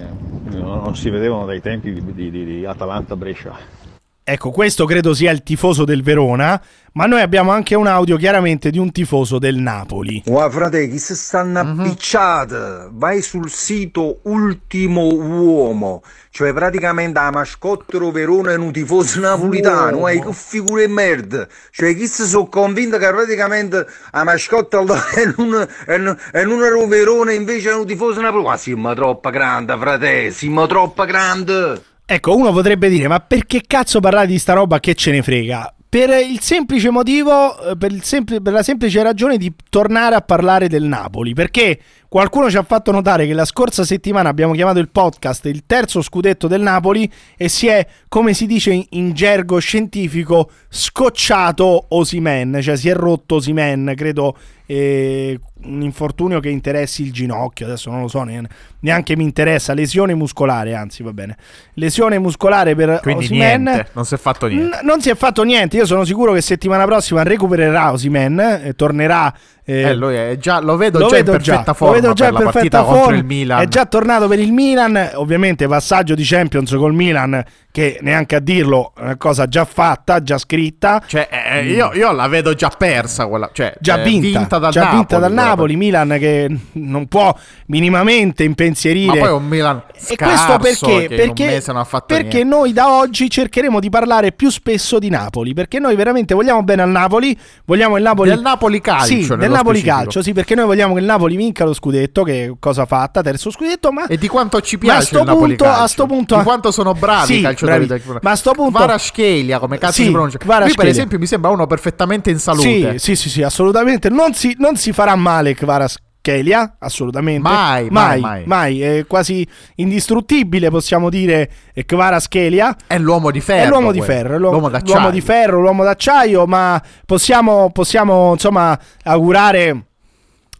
non, 0.52 0.82
non 0.82 0.96
si 0.96 1.10
vedevano 1.10 1.46
dai 1.46 1.60
tempi 1.60 1.92
di, 1.92 2.14
di- 2.14 2.32
di- 2.32 2.46
di 2.46 2.66
Atalanta-Brescia. 2.66 3.84
Ecco, 4.28 4.50
questo 4.50 4.86
credo 4.86 5.14
sia 5.14 5.30
il 5.30 5.44
tifoso 5.44 5.86
del 5.86 6.02
Verona, 6.02 6.60
ma 6.94 7.06
noi 7.06 7.22
abbiamo 7.22 7.52
anche 7.52 7.76
un 7.76 7.86
audio 7.86 8.18
chiaramente 8.18 8.72
di 8.72 8.80
un 8.80 8.92
tifoso 8.92 9.38
del 9.38 9.58
Napoli. 9.58 10.24
Guarda, 10.26 10.52
frate, 10.52 10.90
chi 10.90 10.98
si 10.98 11.16
stanno 11.16 11.60
appicciate? 11.60 12.90
Vai 12.94 13.22
sul 13.22 13.52
sito 13.52 14.22
Ultimo 14.24 15.14
Uomo, 15.14 16.02
cioè 16.32 16.54
praticamente 16.54 17.20
la 17.20 17.30
mascotte 17.30 18.00
Verona 18.00 18.54
è 18.54 18.56
un 18.56 18.72
tifoso 18.72 19.20
napolitano, 19.20 19.98
Uomo. 19.98 20.08
eh, 20.08 20.20
che 20.20 20.34
figura 20.34 20.84
di 20.84 20.92
merda. 20.92 21.48
Cioè, 21.70 21.96
chi 21.96 22.08
si 22.08 22.26
sono 22.26 22.48
convinto 22.48 22.98
che 22.98 23.08
praticamente 23.08 23.86
la 24.12 24.24
mascotte 24.24 24.76
è 25.14 25.34
un, 25.38 25.68
è 25.86 25.96
un, 25.98 26.18
è 26.32 26.44
un 26.44 26.90
Verona 26.90 27.32
invece 27.32 27.70
è 27.70 27.76
un 27.76 27.86
tifoso 27.86 28.22
napolitano? 28.22 28.50
Ma 28.50 28.58
siamo 28.58 28.94
troppo 28.96 29.30
grande, 29.30 29.78
frate, 29.78 30.32
siamo 30.32 30.66
troppo 30.66 31.06
grande. 31.06 31.94
Ecco, 32.08 32.36
uno 32.36 32.52
potrebbe 32.52 32.88
dire, 32.88 33.08
ma 33.08 33.20
perché 33.20 33.64
cazzo 33.66 34.00
parlare 34.00 34.28
di 34.28 34.38
sta 34.38 34.54
roba 34.54 34.80
che 34.80 34.94
ce 34.94 35.10
ne 35.10 35.24
frega? 35.24 35.74
Per 35.90 36.10
il 36.10 36.40
semplice 36.40 36.92
motivo, 36.92 37.72
eh, 37.72 37.78
per, 37.78 37.92
il 37.92 38.04
sempli- 38.04 38.42
per 38.42 38.54
la 38.54 38.62
semplice 38.62 39.02
ragione 39.02 39.38
di 39.38 39.52
tornare 39.70 40.14
a 40.14 40.22
parlare 40.22 40.68
del 40.68 40.84
Napoli, 40.84 41.34
perché 41.34 41.80
qualcuno 42.08 42.48
ci 42.48 42.58
ha 42.58 42.64
fatto 42.64 42.92
notare 42.92 43.26
che 43.26 43.34
la 43.34 43.46
scorsa 43.46 43.84
settimana 43.84 44.30
abbiamo 44.30 44.54
chiamato 44.54 44.78
il 44.78 44.90
podcast 44.90 45.46
il 45.46 45.64
terzo 45.66 46.04
scudetto 46.04 46.48
del 46.48 46.62
Napoli 46.62 47.12
e 47.36 47.50
si 47.50 47.68
è, 47.68 47.88
come 48.08 48.36
si 48.36 48.46
dice 48.46 48.72
in, 48.72 48.86
in 48.90 49.14
gergo 49.14 49.58
scientifico, 49.58 50.52
scocciato 50.70 51.86
Osimen, 51.90 52.60
cioè 52.62 52.78
si 52.78 52.88
è 52.88 52.94
rotto 52.94 53.36
Osimen, 53.36 53.94
credo 53.96 54.38
eh, 54.68 55.40
un 55.66 55.82
infortunio 55.82 56.40
che 56.40 56.50
interessi 56.50 57.02
il 57.04 57.12
ginocchio, 57.12 57.66
adesso 57.66 57.90
non 57.90 58.02
lo 58.02 58.08
so, 58.08 58.24
ne- 58.24 58.48
neanche 58.80 59.16
mi 59.16 59.24
interessa, 59.24 59.74
lesione 59.74 60.14
muscolare, 60.14 60.76
anzi 60.76 61.04
va 61.04 61.12
bene, 61.14 61.36
lesione 61.74 62.20
muscolare 62.20 62.76
per 62.76 63.00
Quindi 63.02 63.30
niente, 63.30 63.88
non 63.94 64.06
si 64.06 64.14
è 64.14 64.18
fatto 64.18 64.48
niente. 64.48 64.80
N- 64.82 64.86
non 64.86 65.02
si 65.02 65.10
è 65.10 65.16
fatto 65.16 65.44
niente. 65.44 65.78
Io 65.78 65.86
sono 65.86 66.04
sicuro 66.06 66.34
che 66.34 66.42
settimana 66.42 66.86
prossima 66.86 67.24
recupererà 67.24 67.92
Osimen 67.92 68.40
e 68.64 68.74
tornerà. 68.76 69.34
eh, 69.68 69.82
Eh, 69.82 69.96
lui 69.96 70.16
è 70.16 70.38
già, 70.38 70.60
lo 70.60 70.78
vedo 70.78 71.00
lo 71.00 71.08
già 71.08 71.16
vedo 71.16 71.32
in 71.32 71.38
perfetta 71.38 71.64
già, 71.64 71.74
forma 71.74 71.96
lo 71.96 72.02
vedo 72.02 72.14
già 72.14 72.24
per 72.26 72.34
la 72.34 72.40
perfetta 72.40 72.60
partita 72.60 72.84
contro 72.84 73.02
forma. 73.04 73.18
il 73.18 73.26
Milan. 73.26 73.62
È 73.62 73.68
già 73.68 73.86
tornato 73.86 74.28
per 74.28 74.40
il 74.40 74.54
Milan. 74.54 75.10
Ovviamente, 75.16 75.68
passaggio 75.68 76.14
di 76.14 76.24
Champions 76.24 76.72
col 76.76 76.94
Milan, 76.94 77.44
che 77.72 77.98
neanche 78.02 78.36
a 78.36 78.40
dirlo, 78.40 78.94
è 78.96 79.02
una 79.02 79.18
cosa 79.18 79.48
già 79.48 79.66
fatta, 79.66 80.22
già 80.22 80.38
scritta. 80.38 81.02
Cioè, 81.06 81.28
eh, 81.32 81.66
io, 81.66 81.92
io 81.94 82.12
la 82.12 82.28
vedo 82.28 82.54
già 82.54 82.70
persa 82.70 83.26
quella, 83.26 83.50
cioè, 83.54 83.74
Già 83.80 84.00
eh, 84.02 84.04
vinta, 84.04 84.60
dal 84.60 84.72
già 84.72 84.82
Napoli. 84.82 84.98
vinta 84.98 85.18
dal 85.18 85.32
quella 85.34 85.46
Napoli, 85.56 85.76
Milan 85.76 86.16
che 86.20 86.50
non 86.74 87.08
può 87.08 87.36
minimamente 87.68 88.44
impensierire. 88.44 89.20
Ma 89.20 89.26
poi 89.28 89.36
un 89.36 89.48
Milan 89.48 89.84
E 89.94 90.16
questo 90.16 90.16
scarso 90.16 90.58
perché? 90.58 91.16
Perché, 91.16 91.64
perché 92.06 92.44
noi 92.44 92.74
da 92.74 92.92
oggi 92.98 93.30
cercheremo 93.30 93.80
di 93.80 93.90
parlare 93.90 94.32
più 94.32 94.50
spesso 94.50 95.00
di 95.00 95.10
Napoli. 95.10 95.54
Perché 95.54 95.80
noi 95.80 95.96
veramente 95.96 96.34
vogliamo 96.34 96.64
bene 96.64 96.82
al 96.82 96.90
Napoli. 96.90 97.38
Vogliamo 97.66 97.98
il 97.98 98.04
Napoli. 98.04 98.30
Del 98.30 98.42
Napoli 98.42 98.82
calcio, 98.82 99.06
Sì, 99.06 99.28
del 99.28 99.50
Napoli 99.50 99.78
specifico. 99.80 99.96
calcio. 99.96 100.22
Sì, 100.22 100.34
perché 100.34 100.56
noi 100.56 100.66
vogliamo 100.66 100.94
che 100.94 101.00
il 101.00 101.06
Napoli 101.06 101.36
vinca 101.36 101.66
lo 101.66 101.74
scudetto. 101.74 102.24
Che 102.24 102.46
è 102.46 102.52
cosa 102.60 102.86
fatta? 102.86 103.22
Terzo 103.22 103.50
scudetto. 103.52 103.92
Ma 103.92 104.08
E 104.08 104.18
di 104.18 104.28
quanto 104.28 104.62
ci 104.62 104.76
ma 104.82 104.82
a 104.82 104.96
piace 104.96 105.06
sto 105.08 105.20
il 105.20 105.26
Napoli 105.26 105.48
punto, 105.56 105.64
calcio. 105.64 105.82
a 105.82 105.88
sto 105.88 106.06
punto, 106.06 106.38
di 106.38 106.44
quanto 106.44 106.72
sono 106.72 106.94
bravi 106.94 107.26
Sì, 107.34 107.40
i 107.40 107.42
calciatori 107.42 107.86
bravi. 107.86 108.04
del 108.06 108.20
Ma 108.22 108.32
a 108.32 108.36
sto 108.36 108.52
punto, 108.52 108.80
Varaschelia, 108.80 109.60
come 109.60 109.78
cazzo 109.78 109.94
Sì, 109.94 110.04
si 110.06 110.12
pronuncia? 110.12 110.38
Lui 110.44 110.74
per 110.76 110.88
esempio 110.88 111.20
mi 111.20 111.26
sembra 111.26 111.52
uno 111.52 111.68
perfettamente 111.68 112.30
in 112.30 112.40
salute. 112.40 112.98
Sì, 113.00 113.00
sì, 113.00 113.16
sì, 113.16 113.30
sì, 113.30 113.42
assolutamente. 113.44 114.10
Non 114.10 114.34
si, 114.34 114.56
non 114.60 114.76
si 114.76 114.92
farà 114.92 115.16
male 115.16 115.35
Kvaratskhelia, 115.54 116.76
assolutamente. 116.80 117.48
Mai, 117.48 117.88
mai, 117.90 118.20
mai. 118.20 118.44
mai. 118.46 118.82
È 118.82 119.06
quasi 119.06 119.48
indistruttibile, 119.76 120.70
possiamo 120.70 121.10
dire, 121.10 121.50
eh, 121.74 121.86
Kvaratskhelia. 121.86 122.76
È 122.88 122.98
l'uomo 122.98 123.32
di 123.32 123.42
ferro. 123.42 123.64
È 123.66 123.68
l'uomo 123.70 123.92
di 123.92 124.02
ferro, 124.02 124.38
l'uomo, 124.38 124.52
L'uomo 124.58 124.70
d'acciaio. 124.70 124.94
l'uomo 125.00 125.12
di 125.12 125.22
ferro, 125.22 125.60
l'uomo 125.62 125.84
d'acciaio, 125.84 126.46
ma 126.46 126.82
possiamo, 127.06 127.70
possiamo 127.72 128.32
insomma 128.34 128.78
augurare 129.04 129.86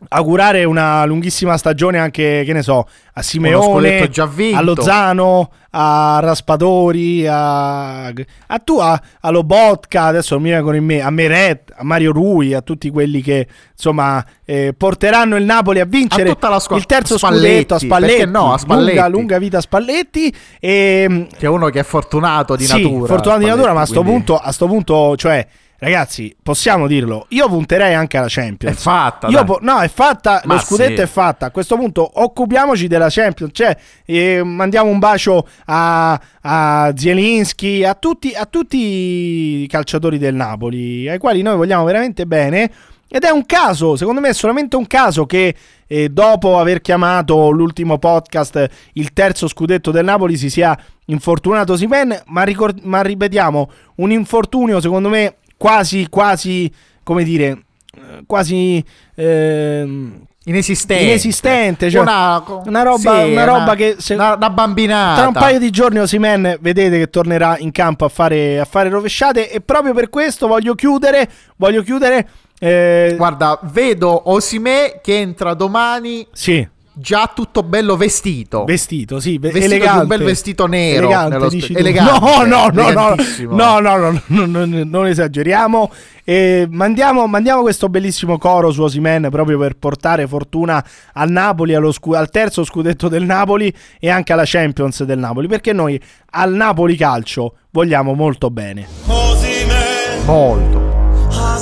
augurare 0.10 0.64
una 0.66 1.06
lunghissima 1.06 1.58
stagione 1.58 1.98
anche, 1.98 2.44
che 2.46 2.54
ne 2.54 2.62
so, 2.62 2.88
a 3.14 3.22
Simeone, 3.22 4.10
a 4.54 4.62
Lozano, 4.62 5.52
a 5.72 6.20
Raspadori, 6.22 7.26
a, 7.28 8.06
a 8.08 8.60
tu, 8.64 8.78
a, 8.80 9.02
a 9.22 9.30
Lobotka, 9.30 10.04
adesso 10.04 10.40
mi 10.40 10.52
vengono 10.52 10.76
in 10.76 10.84
me, 10.86 11.02
a 11.02 11.10
Meret, 11.10 11.74
a 11.76 11.84
Mario 11.84 12.12
Rui, 12.12 12.54
a 12.54 12.62
tutti 12.62 12.90
quelli 12.90 13.22
che 13.22 13.48
insomma 13.74 14.24
eh, 14.46 14.74
porteranno 14.78 15.38
il 15.38 15.44
Napoli 15.44 15.80
a 15.80 15.86
vincere 15.86 16.30
A 16.30 16.60
squadra. 16.60 16.78
il 16.78 16.86
terzo 16.86 17.18
Spalletti, 17.18 17.48
scudetto 17.48 17.74
a 17.76 17.80
Spalletti, 17.80 18.26
no, 18.32 18.54
a 18.54 18.58
Spalletti. 18.58 18.92
Lunga, 18.96 19.08
lunga 19.08 19.38
vita 19.40 19.58
a 19.58 19.62
Spalletti 19.62 20.34
e 20.60 21.28
Che 21.38 21.46
è 21.46 21.50
uno 21.50 21.70
che 21.70 21.80
è 21.80 21.84
fortunato 21.84 22.56
di 22.56 22.66
sì, 22.66 22.82
natura. 22.82 23.08
fortunato 23.08 23.40
di 23.42 23.48
natura, 23.48 23.74
ma 23.74 23.82
a 23.82 23.86
sto 23.86 24.02
quindi- 24.02 24.24
punto, 24.24 24.38
a 24.38 24.52
sto 24.52 24.68
punto, 24.68 25.16
cioè, 25.18 25.46
ragazzi, 25.80 26.36
possiamo 26.42 26.88
dirlo. 26.88 27.26
Io 27.30 27.48
punterei 27.48 27.94
anche 27.94 28.18
alla 28.18 28.28
Champions. 28.30 28.76
È 28.76 28.80
fatta, 28.80 29.28
po- 29.44 29.60
no, 29.62 29.80
è 29.80 29.88
fatta. 29.88 30.42
Ma 30.46 30.56
lo 30.56 30.60
scudetto 30.60 30.96
sì. 30.96 31.02
è 31.02 31.06
fatta. 31.06 31.48
A 31.48 31.52
questo 31.52 31.76
punto, 31.76 32.10
occupiamoci 32.22 32.88
della 32.88 33.10
Champions. 33.10 33.52
Cioè, 33.54 33.78
eh, 34.06 34.44
mandiamo 34.44 34.90
un 34.90 35.00
bacio 35.00 35.48
a, 35.66 36.20
a 36.42 36.94
Zielinski, 36.96 37.84
a 37.84 37.94
tutti, 37.96 38.34
a 38.36 38.46
tutti 38.46 38.78
i 38.78 39.68
calciatori 39.68 40.18
del 40.18 40.36
Napoli, 40.36 41.10
ai 41.10 41.18
quali 41.18 41.42
noi 41.42 41.56
vogliamo 41.56 41.84
veramente 41.84 42.26
bene. 42.26 42.72
Ed 43.08 43.24
è 43.24 43.30
un 43.30 43.46
caso, 43.46 43.96
secondo 43.96 44.20
me 44.20 44.30
è 44.30 44.34
solamente 44.34 44.76
un 44.76 44.88
caso 44.88 45.26
che 45.28 45.56
eh, 45.88 46.10
dopo 46.10 46.60
aver 46.60 46.82
chiamato 46.82 47.52
l'ultimo 47.52 48.00
podcast 48.00 48.68
il 48.94 49.14
terzo 49.14 49.48
scudetto 49.48 49.92
del 49.92 50.04
Napoli 50.04 50.36
si 50.38 50.50
sia 50.50 50.78
infortunato 51.06 51.78
Simen, 51.78 52.20
ma, 52.28 52.44
ricor- 52.44 52.82
ma 52.82 53.02
ripetiamo, 53.02 53.70
un 53.98 54.12
infortunio 54.12 54.82
secondo 54.82 55.10
me 55.10 55.36
quasi, 55.58 56.08
quasi, 56.10 56.72
come 57.04 57.24
dire, 57.24 57.64
quasi... 58.26 58.84
ehm, 59.16 60.24
Inesistente. 60.48 61.04
Inesistente, 61.04 61.90
cioè 61.90 62.02
Una- 62.02 62.44
una, 62.66 62.84
roba, 62.84 63.24
sì, 63.24 63.32
una 63.32 63.46
roba 63.46 63.64
una- 63.64 63.74
che 63.74 63.96
se- 63.98 64.14
una, 64.14 64.36
una 64.36 64.52
bambinata. 64.52 65.18
tra 65.18 65.28
un 65.30 65.34
paio 65.34 65.58
di 65.58 65.72
giorni 65.72 65.98
Osimen 65.98 66.58
vedete 66.62 67.00
che 67.00 67.10
tornerà 67.10 67.58
in 67.58 67.72
campo 67.72 68.06
a 68.06 68.10
fare, 68.10 68.60
a 68.60 68.66
fare 68.66 68.90
rovesciate 68.90 69.50
e 69.50 69.62
proprio 69.62 69.96
per 69.96 70.10
questo 70.12 70.46
voglio 70.46 70.76
chiudere, 70.76 71.28
voglio 71.56 71.82
chiudere 71.82 72.30
eh, 72.60 73.16
Guarda, 73.18 73.60
vedo 73.64 74.30
Osime 74.30 75.00
che 75.02 75.18
entra 75.18 75.56
domani 75.56 76.28
sì. 76.32 76.68
Già 76.96 77.32
tutto 77.34 77.62
bello 77.64 77.96
vestito. 77.98 78.64
Vestito, 78.64 79.20
sì, 79.20 79.38
ve- 79.38 79.52
Vestito 79.52 79.68
di 79.68 79.74
un 79.74 79.82
elegante. 79.82 80.06
bel 80.06 80.24
vestito 80.24 80.66
nero 80.68 81.06
Elegante, 81.08 81.48
dici 81.50 81.74
elegante, 81.74 82.20
no, 82.20 82.44
no, 82.46 82.70
no, 82.70 82.90
no, 82.90 83.16
no, 83.50 83.80
no, 83.80 83.80
no, 83.80 83.98
no, 83.98 84.22
no, 84.46 84.66
no, 84.66 84.84
non 84.86 85.08
esageriamo. 85.08 85.92
E 86.28 86.66
mandiamo, 86.72 87.28
mandiamo 87.28 87.62
questo 87.62 87.88
bellissimo 87.88 88.40
coro 88.40 88.72
su 88.72 88.82
Osimen 88.82 89.28
proprio 89.30 89.60
per 89.60 89.76
portare 89.78 90.26
fortuna 90.26 90.84
al 91.14 91.30
Napoli, 91.30 91.76
allo 91.76 91.92
scu- 91.92 92.16
al 92.16 92.30
terzo 92.32 92.64
scudetto 92.64 93.08
del 93.10 93.24
Napoli 93.24 93.72
e 94.00 94.10
anche 94.10 94.34
alla 94.34 94.44
Champions 94.46 95.04
del 95.04 95.20
Napoli, 95.20 95.48
perché 95.48 95.72
noi 95.74 96.02
al 96.32 96.52
Napoli 96.54 96.96
Calcio 96.96 97.56
vogliamo 97.70 98.14
molto 98.14 98.50
bene. 98.50 98.88
Molto. 100.26 100.94
Ha 101.30 101.58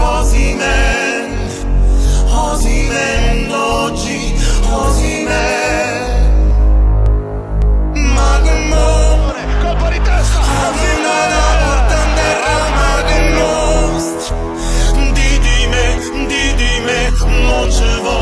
mostra 0.00 0.18
Osimen 0.20 1.48
Osimen 2.32 3.52
oggi, 3.52 4.34
Osimen 4.72 5.98
Ma 7.94 8.40
che 8.42 8.54
mo 8.68 9.32
Colpo 9.62 9.88
di 9.90 10.00
testa 10.00 10.38
Appena 10.40 11.14
la 11.32 11.48
porta 11.60 11.96
in 12.04 12.10
terra 12.14 12.56
ma 12.76 12.92
che 13.08 13.20
mostra 13.38 14.36
Didi 15.12 15.58
me, 15.68 15.86
didi 16.26 16.72
me, 16.86 17.00
mo 17.44 17.70
ci 17.70 18.00
vo 18.02 18.18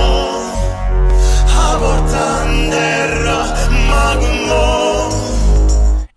A 1.56 1.76
porta 1.78 2.44
in 2.44 2.70
terra 2.70 3.38
ma 3.88 4.16
che 4.18 4.30
mo 4.46 4.97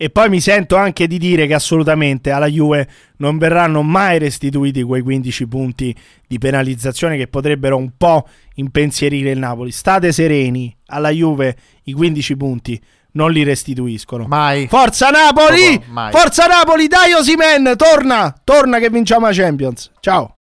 E 0.02 0.10
poi 0.10 0.30
mi 0.30 0.42
sento 0.42 0.78
anche 0.78 1.06
di 1.06 1.20
dire 1.20 1.46
che 1.46 1.54
assolutamente 1.54 2.32
alla 2.32 2.48
Juve 2.48 2.88
non 3.18 3.38
verranno 3.38 3.84
mai 3.84 4.18
restituiti 4.18 4.82
quei 4.82 5.04
15 5.04 5.48
punti 5.48 5.96
di 6.28 6.40
penalizzazione 6.40 7.18
che 7.18 7.28
potrebbero 7.28 7.78
un 7.78 7.92
po' 7.96 8.28
impensierire 8.56 9.30
il 9.30 9.38
Napoli. 9.38 9.70
State 9.70 10.12
sereni, 10.12 10.76
alla 10.88 11.12
Juve 11.12 11.56
i 11.84 11.94
15 11.94 12.36
punti 12.36 12.82
non 13.12 13.32
li 13.32 13.44
restituiscono. 13.44 14.26
Mai. 14.26 14.66
Forza 14.68 15.12
Napoli! 15.12 15.80
Mai. 15.90 16.12
Forza 16.12 16.48
Napoli, 16.48 16.88
dai 16.88 17.14
Osimen, 17.14 17.76
torna! 17.78 18.36
Torna 18.44 18.80
che 18.80 18.90
vinciamo 18.90 19.28
la 19.28 19.34
Champions. 19.34 19.92
Ciao. 20.00 20.30